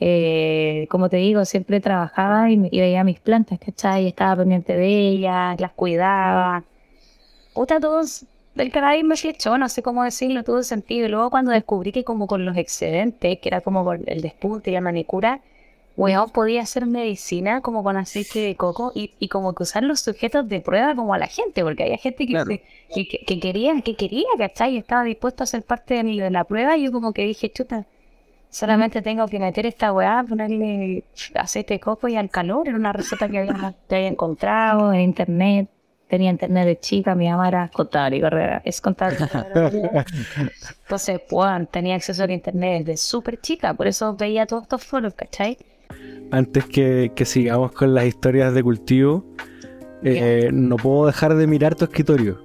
Eh, 0.00 0.86
como 0.90 1.08
te 1.08 1.18
digo, 1.18 1.44
siempre 1.44 1.80
trabajaba 1.80 2.50
y, 2.50 2.68
y 2.70 2.80
veía 2.80 3.04
mis 3.04 3.20
plantas, 3.20 3.58
¿cachai? 3.58 4.06
Estaba 4.06 4.36
pendiente 4.36 4.76
de 4.76 4.86
ellas, 4.86 5.60
las 5.60 5.72
cuidaba. 5.72 6.64
Puta, 7.54 7.80
todos 7.80 8.26
del 8.54 8.70
cannabis 8.72 9.04
me 9.04 9.16
flechó, 9.16 9.58
no 9.58 9.68
sé 9.68 9.82
cómo 9.82 10.04
decirlo, 10.04 10.44
tuvo 10.44 10.62
sentido. 10.62 11.06
Y 11.06 11.10
luego 11.10 11.30
cuando 11.30 11.50
descubrí 11.52 11.92
que 11.92 12.04
como 12.04 12.26
con 12.26 12.44
los 12.44 12.56
excedentes, 12.56 13.38
que 13.40 13.48
era 13.48 13.60
como 13.60 13.84
con 13.84 14.02
el 14.06 14.20
despunte 14.22 14.70
y 14.70 14.74
la 14.74 14.80
manicura, 14.80 15.40
weón, 15.96 16.30
podía 16.30 16.62
hacer 16.62 16.86
medicina 16.86 17.60
como 17.60 17.82
con 17.84 17.96
aceite 17.96 18.40
de 18.40 18.56
coco 18.56 18.92
y, 18.94 19.12
y 19.20 19.28
como 19.28 19.54
que 19.54 19.62
usar 19.64 19.82
los 19.84 20.00
sujetos 20.00 20.48
de 20.48 20.60
prueba 20.60 20.94
como 20.96 21.14
a 21.14 21.18
la 21.18 21.26
gente, 21.28 21.62
porque 21.62 21.84
había 21.84 21.98
gente 21.98 22.26
que, 22.26 22.32
Claro. 22.32 22.48
que, 22.48 22.62
que- 23.08 23.24
que 23.26 23.40
quería, 23.40 23.80
que 23.82 23.96
quería, 23.96 24.26
¿cachai? 24.38 24.74
Y 24.74 24.78
estaba 24.78 25.04
dispuesto 25.04 25.44
a 25.44 25.46
ser 25.46 25.62
parte 25.62 25.94
de, 25.94 26.04
mi- 26.04 26.18
de 26.20 26.30
la 26.30 26.44
prueba 26.44 26.76
y 26.76 26.84
yo 26.84 26.92
como 26.92 27.12
que 27.12 27.22
dije, 27.24 27.50
chuta, 27.52 27.86
solamente 28.50 29.02
tengo 29.02 29.26
que 29.28 29.38
meter 29.40 29.66
esta 29.66 29.92
weá, 29.92 30.24
ponerle 30.28 31.04
aceite 31.34 31.74
de 31.74 31.80
coco 31.80 32.08
y 32.08 32.16
al 32.16 32.30
calor, 32.30 32.68
era 32.68 32.76
una 32.76 32.92
receta 32.92 33.28
que 33.28 33.38
había, 33.38 33.74
que 33.88 33.96
había 33.96 34.08
encontrado 34.08 34.92
en 34.92 35.00
internet. 35.02 35.68
Tenía 36.14 36.30
internet 36.30 36.64
de 36.64 36.78
chica, 36.78 37.16
mi 37.16 37.28
mamá 37.28 37.48
era 37.48 37.68
contable 37.72 38.18
y 38.18 38.20
carrera, 38.20 38.62
es 38.64 38.80
contable. 38.80 39.16
Entonces, 40.84 41.20
pues, 41.28 41.68
tenía 41.72 41.96
acceso 41.96 42.22
al 42.22 42.30
internet 42.30 42.84
desde 42.84 42.96
súper 42.98 43.40
chica, 43.40 43.74
por 43.74 43.88
eso 43.88 44.14
veía 44.14 44.46
todos 44.46 44.62
estos 44.62 44.84
foros, 44.84 45.12
¿cachai? 45.14 45.58
Antes 46.30 46.66
que, 46.66 47.10
que 47.16 47.24
sigamos 47.24 47.72
con 47.72 47.94
las 47.94 48.04
historias 48.06 48.54
de 48.54 48.62
cultivo, 48.62 49.24
eh, 50.04 50.50
no 50.52 50.76
puedo 50.76 51.06
dejar 51.06 51.34
de 51.34 51.48
mirar 51.48 51.74
tu 51.74 51.84
escritorio. 51.86 52.44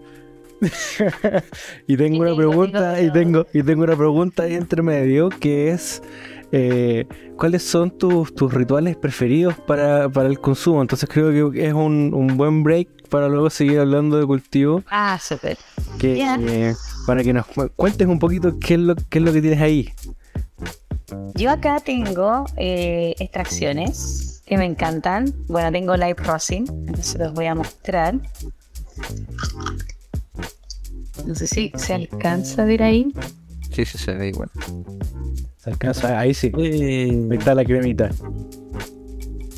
y 1.87 1.95
tengo 1.95 2.15
Y 2.15 2.19
una 2.21 2.29
tengo, 2.29 2.37
pregunta, 2.37 2.99
y 2.99 3.11
tengo, 3.11 3.45
y 3.53 3.61
tengo 3.61 3.83
una 3.83 3.95
pregunta 3.95 4.41
ahí 4.41 4.55
entre 4.55 4.81
medio 4.81 5.29
que 5.29 5.69
es 5.69 6.01
eh, 6.51 7.05
¿cuáles 7.37 7.61
son 7.61 7.91
tus, 7.91 8.33
tus 8.33 8.51
rituales 8.51 8.95
preferidos 8.95 9.53
para, 9.59 10.09
para 10.09 10.27
el 10.27 10.39
consumo? 10.39 10.81
Entonces 10.81 11.07
creo 11.07 11.51
que 11.51 11.67
es 11.67 11.73
un, 11.73 12.15
un 12.15 12.35
buen 12.35 12.63
break 12.63 12.87
para 13.09 13.27
luego 13.27 13.49
seguir 13.49 13.79
hablando 13.79 14.17
de 14.17 14.25
cultivo. 14.25 14.83
Ah, 14.89 15.19
súper. 15.21 15.57
Que, 15.97 16.17
Ya. 16.17 16.37
eh, 16.39 16.75
para 17.05 17.23
que 17.23 17.33
nos 17.33 17.45
cu- 17.47 17.69
cuentes 17.75 18.07
un 18.07 18.19
poquito 18.19 18.57
qué 18.59 18.75
es 18.75 18.79
lo, 18.79 18.95
qué 18.95 19.19
es 19.19 19.25
lo 19.25 19.33
que 19.33 19.41
tienes 19.41 19.59
ahí. 19.61 19.89
Yo 21.35 21.49
acá 21.51 21.79
tengo 21.79 22.45
eh, 22.57 23.15
extracciones 23.19 24.41
que 24.45 24.57
me 24.57 24.65
encantan. 24.65 25.33
Bueno, 25.47 25.71
tengo 25.71 25.95
live 25.95 26.15
rosin, 26.23 26.65
entonces 26.87 27.17
los 27.19 27.33
voy 27.33 27.45
a 27.47 27.55
mostrar. 27.55 28.15
No 31.25 31.35
sé 31.35 31.47
si 31.47 31.71
se 31.75 31.93
alcanza 31.93 32.61
a 32.63 32.65
ver 32.65 32.83
ahí. 32.83 33.11
Sí, 33.71 33.85
sí, 33.85 33.97
se 33.97 34.13
ve 34.13 34.29
igual. 34.29 34.49
¿Se 35.57 35.69
alcanza? 35.69 36.19
Ahí 36.19 36.33
sí. 36.33 36.51
Eh, 36.57 37.27
Ahí 37.31 37.37
está 37.37 37.53
la 37.55 37.65
cremita. 37.65 38.09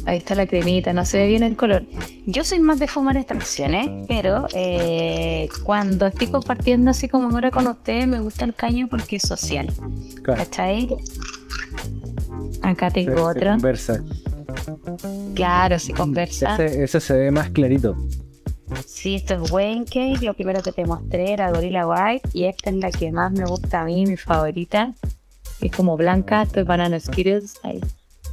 Ahí 0.06 0.18
está 0.18 0.34
la 0.36 0.48
cremita, 0.48 0.94
no 0.94 1.06
se 1.06 1.20
ve 1.20 1.28
bien 1.28 1.44
el 1.44 1.56
color. 1.56 1.86
Yo 2.26 2.44
soy 2.44 2.60
más 2.60 2.80
de 2.80 2.88
fumar 2.88 3.18
extracciones, 3.18 3.88
pero 4.08 4.48
eh, 4.54 5.48
cuando 5.64 6.08
estoy 6.08 6.28
compartiendo 6.28 6.90
así 6.92 7.08
como 7.08 7.30
ahora 7.30 7.52
con 7.52 7.68
ustedes, 7.68 8.08
me 8.08 8.20
gusta 8.20 8.46
el 8.46 8.56
caño 8.56 8.88
porque 8.90 9.18
es 9.18 9.22
social. 9.24 9.68
Claro. 10.24 10.44
¿Cachai? 10.44 10.90
Acá 12.64 12.90
Se- 12.90 12.94
tengo 13.06 13.16
se 13.16 13.22
otro. 13.22 13.52
conversa. 13.52 14.04
Claro, 15.36 15.80
se 15.80 15.94
conversa. 15.94 16.56
Ese, 16.56 16.84
ese 16.84 17.00
se 17.00 17.14
ve 17.14 17.32
más 17.32 17.50
clarito. 17.52 17.96
Sí, 18.86 19.16
esto 19.16 19.36
es 19.44 19.52
Wayne 19.52 19.86
Cake. 19.86 20.22
Lo 20.22 20.34
primero 20.34 20.62
que 20.62 20.72
te 20.72 20.86
mostré 20.86 21.32
era 21.34 21.52
Gorilla 21.52 21.88
White. 21.88 22.30
Y 22.34 22.46
esta 22.46 22.70
es 22.70 22.76
la 22.78 22.92
que 22.92 23.12
más 23.12 23.32
me 23.32 23.46
gusta 23.46 23.82
a 23.82 23.86
mí, 23.86 24.06
mi 24.06 24.18
favorita. 24.18 24.94
Es 25.62 25.72
como 25.72 25.96
blanca, 25.98 26.44
esto 26.44 26.62
es 26.62 26.66
Banana 26.66 27.00
Skittles. 27.00 27.56
Ahí. 27.64 27.80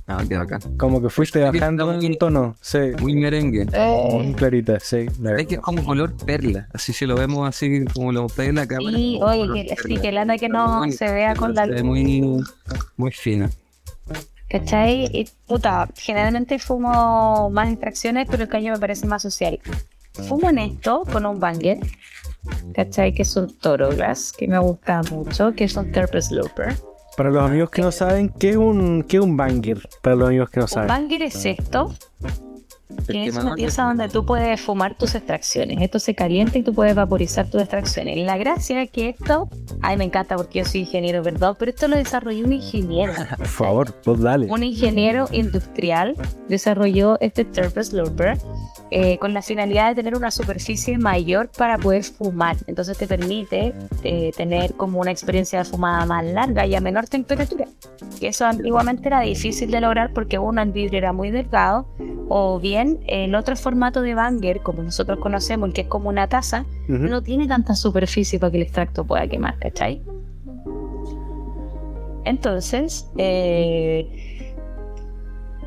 Ah, 0.08 0.24
qué 0.28 0.36
bacán. 0.36 0.60
Como 0.76 1.00
que 1.00 1.08
fuiste 1.08 1.40
bajando 1.40 1.92
en 1.92 2.18
tono. 2.18 2.56
Sí. 2.60 2.78
Muy 3.00 3.14
merengue. 3.14 3.66
Muy 4.10 4.34
clarita, 4.34 4.80
sí. 4.80 5.06
Es 5.36 5.46
que 5.46 5.54
es 5.56 5.60
como 5.60 5.84
color 5.84 6.14
perla. 6.16 6.68
Así 6.72 6.92
si 6.92 7.06
lo 7.06 7.14
vemos 7.14 7.48
así 7.48 7.84
como 7.94 8.12
lo 8.12 8.26
ve 8.36 8.46
en 8.46 8.56
la 8.56 8.66
cámara. 8.66 8.96
Como 8.96 9.18
oye, 9.20 9.66
que, 9.66 9.76
sí, 9.76 9.96
que 9.98 10.12
lana 10.12 10.36
que 10.38 10.48
no 10.48 10.78
Muy 10.78 10.92
se 10.92 11.12
vea 11.12 11.34
con 11.34 11.54
la 11.54 11.66
luz. 11.66 11.82
muy, 11.82 12.42
muy 12.96 13.12
fina. 13.12 13.50
¿Cachai? 14.48 15.04
Y, 15.12 15.28
puta, 15.46 15.88
generalmente 15.96 16.58
fumo 16.58 17.50
más 17.50 17.70
extracciones, 17.70 18.26
pero 18.30 18.44
el 18.44 18.48
caño 18.48 18.72
me 18.72 18.78
parece 18.78 19.06
más 19.06 19.22
social. 19.22 19.60
Fumo 20.14 20.48
en 20.48 20.58
esto 20.58 21.04
con 21.12 21.26
un 21.26 21.38
banger. 21.38 21.78
¿Cachai? 22.74 23.12
Que 23.12 23.22
es 23.22 23.36
un 23.36 23.54
Toro 23.58 23.90
Glass, 23.90 24.32
que 24.32 24.48
me 24.48 24.58
gusta 24.58 25.02
mucho, 25.10 25.52
que 25.52 25.64
es 25.64 25.76
un 25.76 25.92
Terpe 25.92 26.22
Sloper. 26.22 26.74
Para 27.18 27.30
los 27.30 27.42
amigos 27.42 27.70
que 27.70 27.82
no 27.82 27.90
saben, 27.90 28.28
¿qué 28.28 28.50
es 28.50 28.56
un, 28.56 29.02
qué 29.02 29.16
es 29.16 29.22
un 29.24 29.36
banger? 29.36 29.88
Para 30.02 30.14
los 30.14 30.28
amigos 30.28 30.50
que 30.50 30.60
no 30.60 30.66
Un 30.66 30.68
saben. 30.68 30.86
banger 30.86 31.22
es 31.24 31.44
esto. 31.46 31.92
Que 33.06 33.26
es 33.26 33.36
una 33.36 33.54
pieza 33.54 33.84
donde 33.84 34.08
tú 34.08 34.24
puedes 34.24 34.60
fumar 34.60 34.94
tus 34.94 35.14
extracciones. 35.14 35.78
Esto 35.80 35.98
se 35.98 36.14
calienta 36.14 36.58
y 36.58 36.62
tú 36.62 36.74
puedes 36.74 36.94
vaporizar 36.94 37.48
tus 37.50 37.60
extracciones. 37.60 38.16
La 38.18 38.38
gracia 38.38 38.82
es 38.82 38.90
que 38.90 39.10
esto, 39.10 39.48
ay, 39.82 39.96
me 39.96 40.04
encanta 40.04 40.36
porque 40.36 40.60
yo 40.60 40.64
soy 40.64 40.80
ingeniero, 40.80 41.22
¿verdad? 41.22 41.56
Pero 41.58 41.70
esto 41.70 41.88
lo 41.88 41.96
desarrolló 41.96 42.44
un 42.44 42.52
ingeniero. 42.54 43.12
Por 43.36 43.46
favor, 43.46 43.94
vos 44.04 44.20
dale. 44.20 44.46
Un 44.46 44.62
ingeniero 44.62 45.28
industrial 45.32 46.14
desarrolló 46.48 47.18
este 47.20 47.44
Turbo 47.44 47.82
Slurper 47.82 48.38
eh, 48.90 49.18
con 49.18 49.34
la 49.34 49.42
finalidad 49.42 49.90
de 49.90 49.96
tener 49.96 50.16
una 50.16 50.30
superficie 50.30 50.96
mayor 50.96 51.50
para 51.56 51.76
poder 51.78 52.04
fumar. 52.04 52.56
Entonces 52.66 52.96
te 52.96 53.06
permite 53.06 53.74
eh, 54.02 54.32
tener 54.36 54.74
como 54.74 55.00
una 55.00 55.10
experiencia 55.10 55.58
de 55.58 55.64
fumada 55.66 56.06
más 56.06 56.24
larga 56.24 56.66
y 56.66 56.74
a 56.74 56.80
menor 56.80 57.06
temperatura. 57.06 57.66
Que 58.18 58.28
eso 58.28 58.46
antiguamente 58.46 59.08
era 59.08 59.20
difícil 59.20 59.70
de 59.70 59.80
lograr 59.80 60.12
porque 60.14 60.38
uno 60.38 60.62
el 60.62 60.72
vidrio 60.72 60.98
era 60.98 61.12
muy 61.12 61.30
delgado 61.30 61.86
o 62.28 62.60
bien 62.60 63.00
el 63.06 63.34
otro 63.34 63.56
formato 63.56 64.02
de 64.02 64.14
banger, 64.14 64.60
como 64.60 64.82
nosotros 64.82 65.18
conocemos, 65.18 65.72
que 65.72 65.82
es 65.82 65.86
como 65.86 66.08
una 66.08 66.28
taza, 66.28 66.64
no 66.86 67.22
tiene 67.22 67.48
tanta 67.48 67.74
superficie 67.74 68.38
para 68.38 68.50
que 68.50 68.58
el 68.58 68.62
extracto 68.64 69.04
pueda 69.04 69.26
quemar, 69.26 69.58
¿cachai? 69.58 70.02
Entonces, 72.24 73.08
eh, 73.16 74.54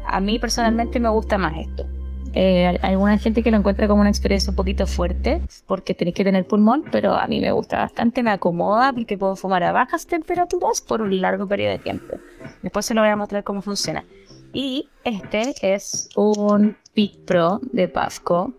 a 0.06 0.20
mí 0.20 0.38
personalmente 0.38 1.00
me 1.00 1.10
gusta 1.10 1.38
más 1.38 1.58
esto. 1.58 1.86
Eh, 2.34 2.68
hay 2.82 2.94
alguna 2.94 3.18
gente 3.18 3.44
que 3.44 3.52
lo 3.52 3.58
encuentra 3.58 3.88
como 3.90 4.02
una 4.02 4.10
experiencia 4.10 4.52
un 4.52 4.56
poquito 4.56 4.88
fuerte 4.88 5.42
porque 5.68 5.94
tenéis 5.94 6.16
que 6.16 6.24
tener 6.24 6.46
pulmón, 6.46 6.86
pero 6.90 7.14
a 7.14 7.28
mí 7.28 7.42
me 7.42 7.52
gusta 7.52 7.80
bastante, 7.80 8.24
me 8.24 8.32
acomoda 8.32 8.94
porque 8.94 9.18
puedo 9.18 9.36
fumar 9.36 9.64
a 9.64 9.74
bajas 9.74 10.06
temperaturas 10.08 10.82
por 10.82 11.02
un 11.02 11.20
largo 11.20 11.48
periodo 11.48 11.72
de 11.72 11.80
tiempo. 11.80 12.18
Después 12.62 12.86
se 12.86 12.94
lo 12.94 13.02
voy 13.02 13.10
a 13.10 13.16
mostrar 13.16 13.44
cómo 13.44 13.62
funciona. 13.62 14.06
Y 14.54 14.90
este 15.04 15.54
es 15.62 16.10
un 16.16 16.76
Pit 16.94 17.26
Pro 17.26 17.60
de 17.72 17.88
Pafco. 17.88 18.54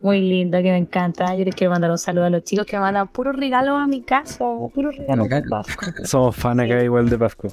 Muy 0.00 0.20
lindo, 0.20 0.56
que 0.58 0.70
me 0.70 0.78
encanta. 0.78 1.34
Yo 1.36 1.44
les 1.44 1.54
quiero 1.54 1.72
mandar 1.72 1.90
un 1.90 1.98
saludo 1.98 2.24
a 2.24 2.30
los 2.30 2.44
chicos 2.44 2.64
que 2.64 2.76
me 2.76 2.80
mandan 2.80 3.08
puros 3.08 3.36
regalos 3.36 3.78
a 3.78 3.86
mi 3.86 4.00
casa. 4.00 4.44
Puros 4.74 4.96
regalos 4.96 5.28
de 5.28 5.42
Pafco. 5.42 5.86
Somos 6.04 6.36
fan 6.36 6.58
acá 6.60 6.82
igual 6.82 7.10
de 7.10 7.18
Pafco. 7.18 7.48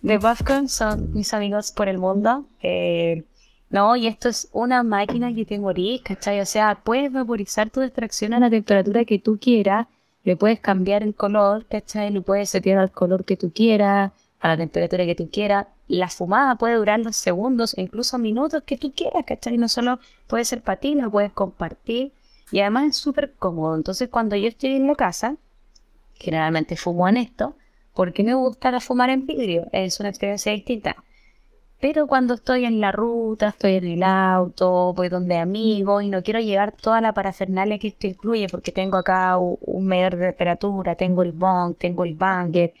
De 0.00 0.18
Pafco 0.18 0.66
son 0.66 1.12
mis 1.12 1.32
amigos 1.32 1.70
por 1.70 1.88
el 1.88 1.98
mundo. 1.98 2.44
Eh, 2.60 3.24
no, 3.70 3.94
y 3.96 4.06
esto 4.08 4.28
es 4.28 4.48
una 4.52 4.82
máquina 4.82 5.32
que 5.32 5.46
te 5.46 5.58
morís, 5.58 6.02
¿cachai? 6.02 6.40
O 6.40 6.46
sea, 6.46 6.80
puedes 6.84 7.12
vaporizar 7.12 7.70
tu 7.70 7.80
extracción 7.80 8.34
a 8.34 8.40
la 8.40 8.50
temperatura 8.50 9.04
que 9.04 9.18
tú 9.18 9.38
quieras, 9.40 9.86
le 10.24 10.36
puedes 10.36 10.60
cambiar 10.60 11.02
el 11.02 11.14
color, 11.14 11.64
¿cachai? 11.66 12.10
Le 12.10 12.20
puedes 12.20 12.50
setear 12.50 12.78
al 12.78 12.90
color 12.90 13.24
que 13.24 13.36
tú 13.36 13.50
quieras, 13.50 14.12
a 14.42 14.48
la 14.48 14.56
temperatura 14.56 15.06
que 15.06 15.14
tú 15.14 15.30
quieras. 15.30 15.68
La 15.88 16.08
fumada 16.08 16.56
puede 16.56 16.74
durar 16.74 16.98
los 17.00 17.16
segundos, 17.16 17.78
incluso 17.78 18.18
minutos 18.18 18.64
que 18.66 18.76
tú 18.76 18.92
quieras, 18.92 19.24
¿cachai? 19.24 19.56
No 19.56 19.68
solo 19.68 20.00
puede 20.26 20.44
ser 20.44 20.62
para 20.62 20.80
ti, 20.80 20.94
lo 20.94 21.10
puedes 21.10 21.32
compartir. 21.32 22.12
Y 22.50 22.60
además 22.60 22.88
es 22.88 22.96
súper 22.96 23.34
cómodo. 23.34 23.76
Entonces, 23.76 24.08
cuando 24.08 24.36
yo 24.36 24.48
estoy 24.48 24.72
en 24.72 24.88
la 24.88 24.96
casa, 24.96 25.36
generalmente 26.14 26.76
fumo 26.76 27.08
en 27.08 27.18
esto, 27.18 27.56
porque 27.94 28.24
me 28.24 28.34
gusta 28.34 28.78
fumar 28.80 29.10
en 29.10 29.26
vidrio. 29.26 29.68
Es 29.72 30.00
una 30.00 30.08
experiencia 30.08 30.52
distinta. 30.52 30.96
Pero 31.80 32.06
cuando 32.08 32.34
estoy 32.34 32.64
en 32.64 32.80
la 32.80 32.90
ruta, 32.92 33.48
estoy 33.48 33.74
en 33.74 33.86
el 33.86 34.02
auto, 34.02 34.92
voy 34.94 35.08
donde 35.08 35.36
amigos 35.38 36.02
y 36.02 36.08
no 36.08 36.22
quiero 36.22 36.40
llevar 36.40 36.72
toda 36.72 37.00
la 37.00 37.12
parafernalia 37.12 37.78
que 37.78 37.88
esto 37.88 38.06
incluye, 38.08 38.48
porque 38.48 38.72
tengo 38.72 38.96
acá 38.98 39.36
un 39.38 39.86
medidor 39.86 40.16
de 40.16 40.26
temperatura, 40.26 40.94
tengo 40.96 41.22
el 41.22 41.32
bong, 41.32 41.76
tengo 41.76 42.04
el 42.04 42.14
banger, 42.14 42.72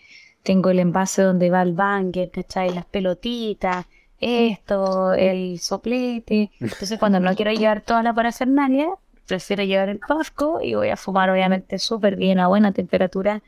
tengo 0.42 0.70
el 0.70 0.80
envase 0.80 1.22
donde 1.22 1.50
va 1.50 1.62
el 1.62 1.72
banger, 1.72 2.30
¿cachai? 2.30 2.74
Las 2.74 2.86
pelotitas, 2.86 3.86
esto, 4.20 5.14
el 5.14 5.58
soplete. 5.58 6.50
Entonces 6.60 6.98
cuando 6.98 7.20
no 7.20 7.34
quiero 7.34 7.52
llevar 7.52 7.82
toda 7.82 8.02
la 8.02 8.14
parafernalia, 8.14 8.88
prefiero 9.26 9.64
llevar 9.64 9.88
el 9.88 9.98
pasco 9.98 10.60
y 10.62 10.74
voy 10.74 10.88
a 10.88 10.96
fumar 10.96 11.30
obviamente 11.30 11.78
súper 11.78 12.16
bien 12.16 12.38
a 12.38 12.48
buena 12.48 12.72
temperatura 12.72 13.42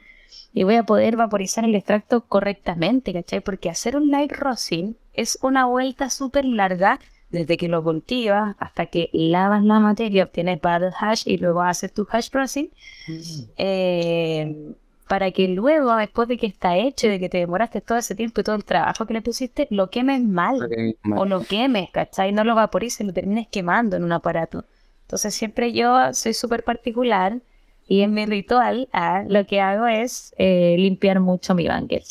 y 0.52 0.64
voy 0.64 0.76
a 0.76 0.85
poder 0.85 1.16
vaporizar 1.16 1.64
el 1.64 1.74
extracto 1.74 2.22
correctamente, 2.22 3.12
¿cachai? 3.12 3.40
Porque 3.40 3.70
hacer 3.70 3.96
un 3.96 4.11
light 4.11 4.33
rosin 4.33 4.96
es 5.12 5.38
una 5.42 5.66
vuelta 5.66 6.11
súper 6.11 6.44
larga 6.44 6.98
desde 7.30 7.57
que 7.57 7.68
lo 7.68 7.83
cultivas 7.83 8.54
hasta 8.59 8.87
que 8.87 9.11
lavas 9.12 9.64
la 9.64 9.80
materia, 9.80 10.24
obtienes 10.24 10.61
bottle 10.61 10.92
hash 10.98 11.24
y 11.26 11.38
luego 11.38 11.62
haces 11.62 11.92
tu 11.92 12.07
hash 12.11 12.30
rosin. 12.33 12.70
Eh, 13.57 14.74
para 15.08 15.30
que 15.30 15.48
luego, 15.48 15.94
después 15.96 16.28
de 16.28 16.38
que 16.38 16.46
está 16.46 16.76
hecho, 16.76 17.08
de 17.08 17.20
que 17.20 17.28
te 17.28 17.38
demoraste 17.38 17.80
todo 17.80 17.98
ese 17.98 18.14
tiempo 18.14 18.40
y 18.40 18.44
todo 18.44 18.56
el 18.56 18.64
trabajo 18.64 19.06
que 19.06 19.14
le 19.14 19.22
pusiste, 19.22 19.66
lo 19.70 19.90
quemes 19.90 20.22
mal. 20.22 20.68
O 21.16 21.24
lo 21.24 21.42
quemes, 21.42 21.90
¿cachai? 21.90 22.32
No 22.32 22.44
lo 22.44 22.54
vaporices, 22.54 23.06
lo 23.06 23.12
termines 23.12 23.48
quemando 23.48 23.96
en 23.96 24.04
un 24.04 24.12
aparato. 24.12 24.64
Entonces 25.02 25.34
siempre 25.34 25.72
yo 25.72 26.14
soy 26.14 26.32
súper 26.32 26.64
particular 26.64 27.40
y 27.86 28.00
en 28.00 28.14
mi 28.14 28.24
ritual 28.24 28.88
ah, 28.92 29.24
lo 29.28 29.46
que 29.46 29.60
hago 29.60 29.86
es 29.86 30.34
eh, 30.38 30.76
limpiar 30.78 31.20
mucho 31.20 31.54
mi 31.54 31.68
bunker. 31.68 32.02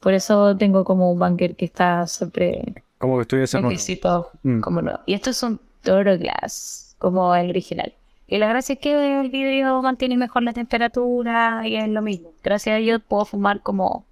Por 0.00 0.14
eso 0.14 0.56
tengo 0.56 0.84
como 0.84 1.12
un 1.12 1.18
bunker 1.18 1.56
que 1.56 1.66
está 1.66 2.06
siempre... 2.06 2.82
Como 2.96 3.16
que 3.16 3.22
estoy 3.22 3.40
nuevo. 3.60 4.30
Mm. 4.42 4.60
como 4.60 4.80
no. 4.80 5.00
Y 5.04 5.12
esto 5.12 5.30
es 5.30 5.42
un 5.42 5.60
Toro 5.82 6.16
Glass, 6.18 6.96
como 6.98 7.34
el 7.34 7.50
original. 7.50 7.92
Y 8.30 8.38
la 8.38 8.48
gracia 8.48 8.74
es 8.74 8.78
que 8.78 9.20
el 9.20 9.28
vidrio 9.28 9.82
mantiene 9.82 10.16
mejor 10.16 10.44
la 10.44 10.52
temperatura 10.52 11.66
y 11.66 11.74
es 11.74 11.88
lo 11.88 12.00
mismo. 12.00 12.32
Gracias 12.44 12.74
a 12.74 12.78
ello 12.78 13.00
puedo 13.00 13.24
fumar 13.24 13.60
como 13.60 14.06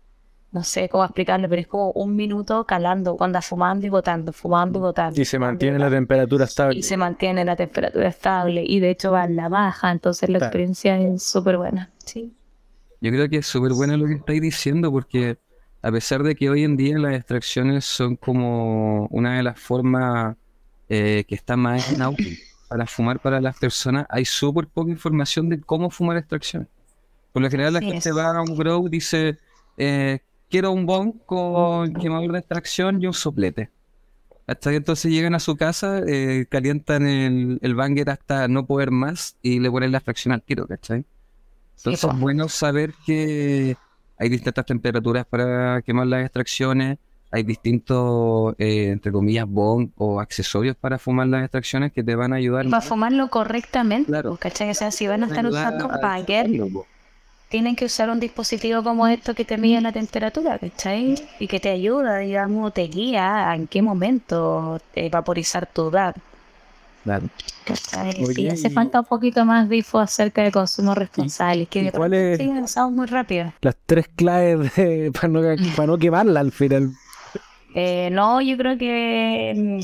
no 0.51 0.65
sé 0.65 0.89
cómo 0.89 1.05
explicarlo, 1.05 1.49
pero 1.49 1.61
es 1.61 1.69
como 1.69 1.93
un 1.93 2.17
minuto 2.17 2.65
calando, 2.65 3.17
cuando 3.17 3.41
fumando 3.41 3.87
y 3.87 3.91
botando, 3.91 4.33
fumando 4.33 4.81
y 4.81 4.83
botando. 4.83 5.21
Y 5.21 5.25
se 5.25 5.39
mantiene 5.39 5.79
la 5.79 5.89
temperatura 5.89 6.47
estable. 6.47 6.79
Y 6.81 6.83
se 6.83 6.97
mantiene 6.97 7.45
la 7.45 7.55
temperatura 7.55 8.09
estable 8.09 8.65
y 8.67 8.81
de 8.81 8.91
hecho 8.91 9.13
va 9.13 9.25
en 9.25 9.37
la 9.37 9.49
baja, 9.49 9.93
entonces 9.93 10.29
la 10.29 10.39
experiencia 10.39 10.99
es 10.99 11.23
súper 11.23 11.57
buena. 11.57 11.91
Sí. 12.05 12.33
Yo 13.01 13.13
creo 13.13 13.29
que 13.29 13.37
es 13.37 13.47
súper 13.47 13.73
buena 13.73 13.97
lo 13.97 14.07
que 14.07 14.15
estáis 14.15 14.43
diciendo 14.43 14.91
porque 14.91 15.39
a 15.81 15.93
pesar 15.93 16.25
de 16.25 16.35
que 16.35 16.51
hoy 16.51 16.65
en 16.65 16.77
día 16.77 16.99
las 16.99 17.15
extracciones 17.15 17.85
son 17.85 18.17
como 18.17 19.07
una 19.11 19.37
de 19.37 19.45
las 19.45 19.61
formas 19.61 20.35
eh, 20.89 21.25
que 21.29 21.37
está 21.37 21.57
más 21.57 21.93
en 21.93 22.03
auge 22.03 22.48
para 22.69 22.87
fumar 22.87 23.21
para 23.21 23.41
las 23.41 23.59
personas, 23.59 24.07
hay 24.11 24.25
súper 24.25 24.67
poca 24.67 24.91
información 24.91 25.49
de 25.49 25.61
cómo 25.61 25.91
fumar 25.91 26.17
extracciones. 26.17 26.69
Por 27.33 27.43
lo 27.43 27.51
general 27.51 27.73
la 27.73 27.81
gente 27.81 28.13
va 28.13 28.37
a 28.37 28.43
un 28.43 28.57
grow 28.57 28.87
y 28.87 28.91
dice... 28.91 29.39
Eh, 29.77 30.21
quiero 30.51 30.73
un 30.73 30.87
bong 30.87 31.15
con 31.27 31.93
quemador 31.95 32.33
de 32.33 32.39
extracción 32.39 33.03
y 33.03 33.07
un 33.07 33.15
soplete. 33.15 33.71
Hasta 34.47 34.71
que 34.71 34.77
entonces 34.77 35.13
llegan 35.13 35.35
a 35.35 35.41
su 35.41 35.57
casa, 35.57 36.01
eh, 36.07 36.47
calientan 36.49 37.07
el, 37.07 37.59
el 37.61 37.75
banger 37.75 38.11
hasta 38.11 38.49
no 38.49 38.65
poder 38.65 38.91
más 38.91 39.37
y 39.43 39.61
le 39.61 39.71
ponen 39.71 39.93
la 39.93 39.99
extracción 39.99 40.33
al 40.33 40.43
tiro, 40.43 40.67
¿cachai? 40.67 41.05
Entonces 41.77 42.11
es 42.11 42.19
bueno 42.19 42.49
saber 42.49 42.95
que 43.05 43.77
hay 44.19 44.29
distintas 44.29 44.65
temperaturas 44.65 45.27
para 45.27 45.83
quemar 45.83 46.07
las 46.07 46.25
extracciones, 46.25 46.99
hay 47.31 47.43
distintos, 47.43 48.55
eh, 48.59 48.89
entre 48.91 49.13
comillas, 49.13 49.47
bong 49.47 49.91
o 49.97 50.21
accesorios 50.21 50.77
para 50.77 50.99
fumar 50.99 51.27
las 51.27 51.43
extracciones 51.43 51.93
que 51.93 52.03
te 52.03 52.15
van 52.15 52.33
a 52.33 52.37
ayudar. 52.37 52.69
Para 52.69 52.81
fumarlo 52.81 53.29
correctamente, 53.29 54.07
claro. 54.07 54.37
¿cachai? 54.41 54.71
O 54.71 54.75
sea, 54.75 54.91
si 54.91 55.07
van 55.07 55.23
a 55.25 55.27
estar 55.27 55.45
usando 55.47 55.89
banger 55.89 56.49
tienen 57.49 57.77
que 57.77 57.87
usar 57.87 58.11
un 58.11 58.21
dispositivo 58.21 58.83
como 58.83 59.07
esto 59.07 59.35
que 59.35 59.45
te 59.45 59.57
mide 59.57 59.81
la 59.81 59.91
temperatura, 59.91 60.59
¿cachai? 60.59 61.15
Y 61.39 61.47
que 61.47 61.61
te 61.61 61.71
ayuda, 61.71 62.19
digamos, 62.19 62.75
te 62.75 62.83
guía 62.83 63.55
en 63.55 63.67
qué 63.67 63.81
momento 63.81 64.79
vaporizar 65.11 65.67
tu 65.67 65.91
gas. 65.91 66.15
Claro. 67.05 67.27
sí, 68.35 68.49
hace 68.49 68.69
falta 68.69 69.01
un 69.01 69.07
poquito 69.07 69.43
más 69.47 69.67
de 69.69 69.79
info 69.79 69.99
acerca 69.99 70.43
del 70.43 70.53
consumo 70.53 70.95
responsable. 70.95 71.65
Que 71.65 71.91
¿Cuáles 71.91 72.37
sí, 72.37 72.51
avanzamos 72.51 72.93
muy 72.93 73.07
rápido. 73.07 73.53
Las 73.63 73.77
tres 73.87 74.09
claves 74.15 74.71
para, 75.13 75.29
no, 75.29 75.41
para 75.75 75.87
no 75.87 75.97
quemarla 75.97 76.41
al 76.41 76.53
final. 76.53 76.93
Eh, 77.75 78.11
no, 78.11 78.41
yo 78.41 78.57
creo 78.57 78.79
que 78.79 79.55
mm, 79.57 79.81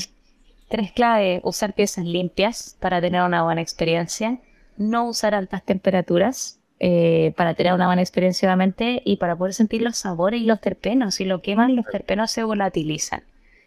tres 0.69 0.91
claves. 0.91 1.41
Usar 1.43 1.73
piezas 1.73 2.05
limpias 2.05 2.77
para 2.79 3.01
tener 3.01 3.21
una 3.21 3.43
buena 3.43 3.61
experiencia. 3.61 4.39
No 4.77 5.07
usar 5.07 5.35
altas 5.35 5.63
temperaturas 5.63 6.59
eh, 6.79 7.33
para 7.37 7.53
tener 7.53 7.73
una 7.73 7.87
buena 7.87 8.01
experiencia 8.01 8.49
obviamente 8.49 9.01
y 9.05 9.17
para 9.17 9.37
poder 9.37 9.53
sentir 9.53 9.81
los 9.81 9.97
sabores 9.97 10.41
y 10.41 10.45
los 10.45 10.59
terpenos. 10.59 11.15
Si 11.15 11.25
lo 11.25 11.41
queman, 11.41 11.75
los 11.75 11.85
terpenos 11.85 12.31
se 12.31 12.43
volatilizan 12.43 13.23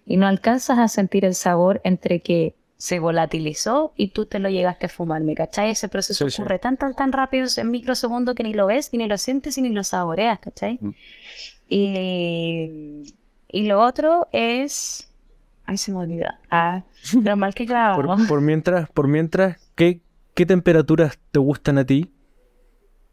y 0.09 0.17
no 0.17 0.27
alcanzas 0.27 0.79
a 0.79 0.89
sentir 0.89 1.25
el 1.25 1.35
sabor 1.35 1.81
entre 1.85 2.21
que 2.21 2.55
se 2.79 2.99
volatilizó 2.99 3.93
y 3.97 4.09
tú 4.09 4.25
te 4.25 4.39
lo 4.39 4.49
llegaste 4.49 4.87
a 4.87 4.89
fumar, 4.89 5.21
¿me 5.23 5.35
cachai? 5.35 5.71
Ese 5.71 5.89
proceso 5.89 6.27
ocurre 6.27 6.59
tan, 6.59 6.77
tan, 6.77 6.95
tan 6.95 7.13
rápido 7.13 7.47
en 7.57 7.71
microsegundos 7.71 8.35
que 8.35 8.45
ni 8.45 8.55
lo 8.55 8.67
ves, 8.67 8.91
ni 8.93 9.07
lo 9.07 9.19
sientes, 9.19 9.59
ni 9.59 9.69
lo 9.69 9.85
saboreas, 9.85 10.39
¿cachai? 10.39 10.79
Mm. 10.81 10.91
Y, 11.69 13.15
y 13.49 13.67
lo 13.67 13.81
otro 13.81 14.29
es... 14.33 15.11
Ay, 15.65 15.77
se 15.77 15.93
me 15.93 15.99
olvidó. 15.99 16.29
Ah, 16.51 16.83
lo 17.23 17.37
mal 17.37 17.55
que 17.55 17.65
grabamos. 17.65 18.19
Por, 18.21 18.29
por, 18.29 18.41
mientras, 18.41 18.89
por 18.91 19.09
mientras 19.09 19.57
¿qué, 19.75 20.01
¿qué 20.35 20.47
temperaturas 20.47 21.19
te 21.31 21.39
gustan 21.39 21.79
a 21.79 21.85
ti? 21.85 22.13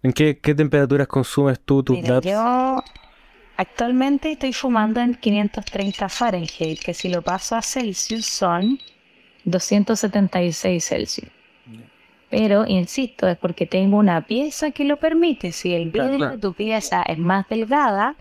¿En 0.04 0.14
qué, 0.14 0.36
temperaturas 0.36 1.08
consumes 1.08 1.60
tú 1.60 1.82
tus 1.82 1.98
Mira, 1.98 2.22
Yo 2.22 2.84
actualmente 3.58 4.34
estoy 4.34 4.54
fumando 4.54 5.02
en 5.02 5.16
530 5.16 6.10
Fahrenheit, 6.10 6.80
que 6.80 6.94
si 6.94 7.10
lo 7.10 7.24
paso 7.24 7.56
a 7.56 7.62
Celsius 7.64 8.26
son 8.28 8.78
276 9.46 10.86
Celsius. 10.86 11.32
Pero, 12.30 12.66
insisto, 12.68 13.28
es 13.28 13.38
porque 13.38 13.66
tengo 13.66 13.98
una 13.98 14.22
pieza 14.28 14.72
que 14.72 14.84
lo 14.84 14.98
permite. 14.98 15.52
Si 15.52 15.74
el 15.74 15.92
Claro, 15.92 16.10
vidrio 16.10 16.18
claro. 16.20 16.36
de 16.36 16.42
tu 16.42 16.54
pieza 16.54 17.02
es 17.04 17.18
más 17.18 17.48
delgada, 17.48 18.16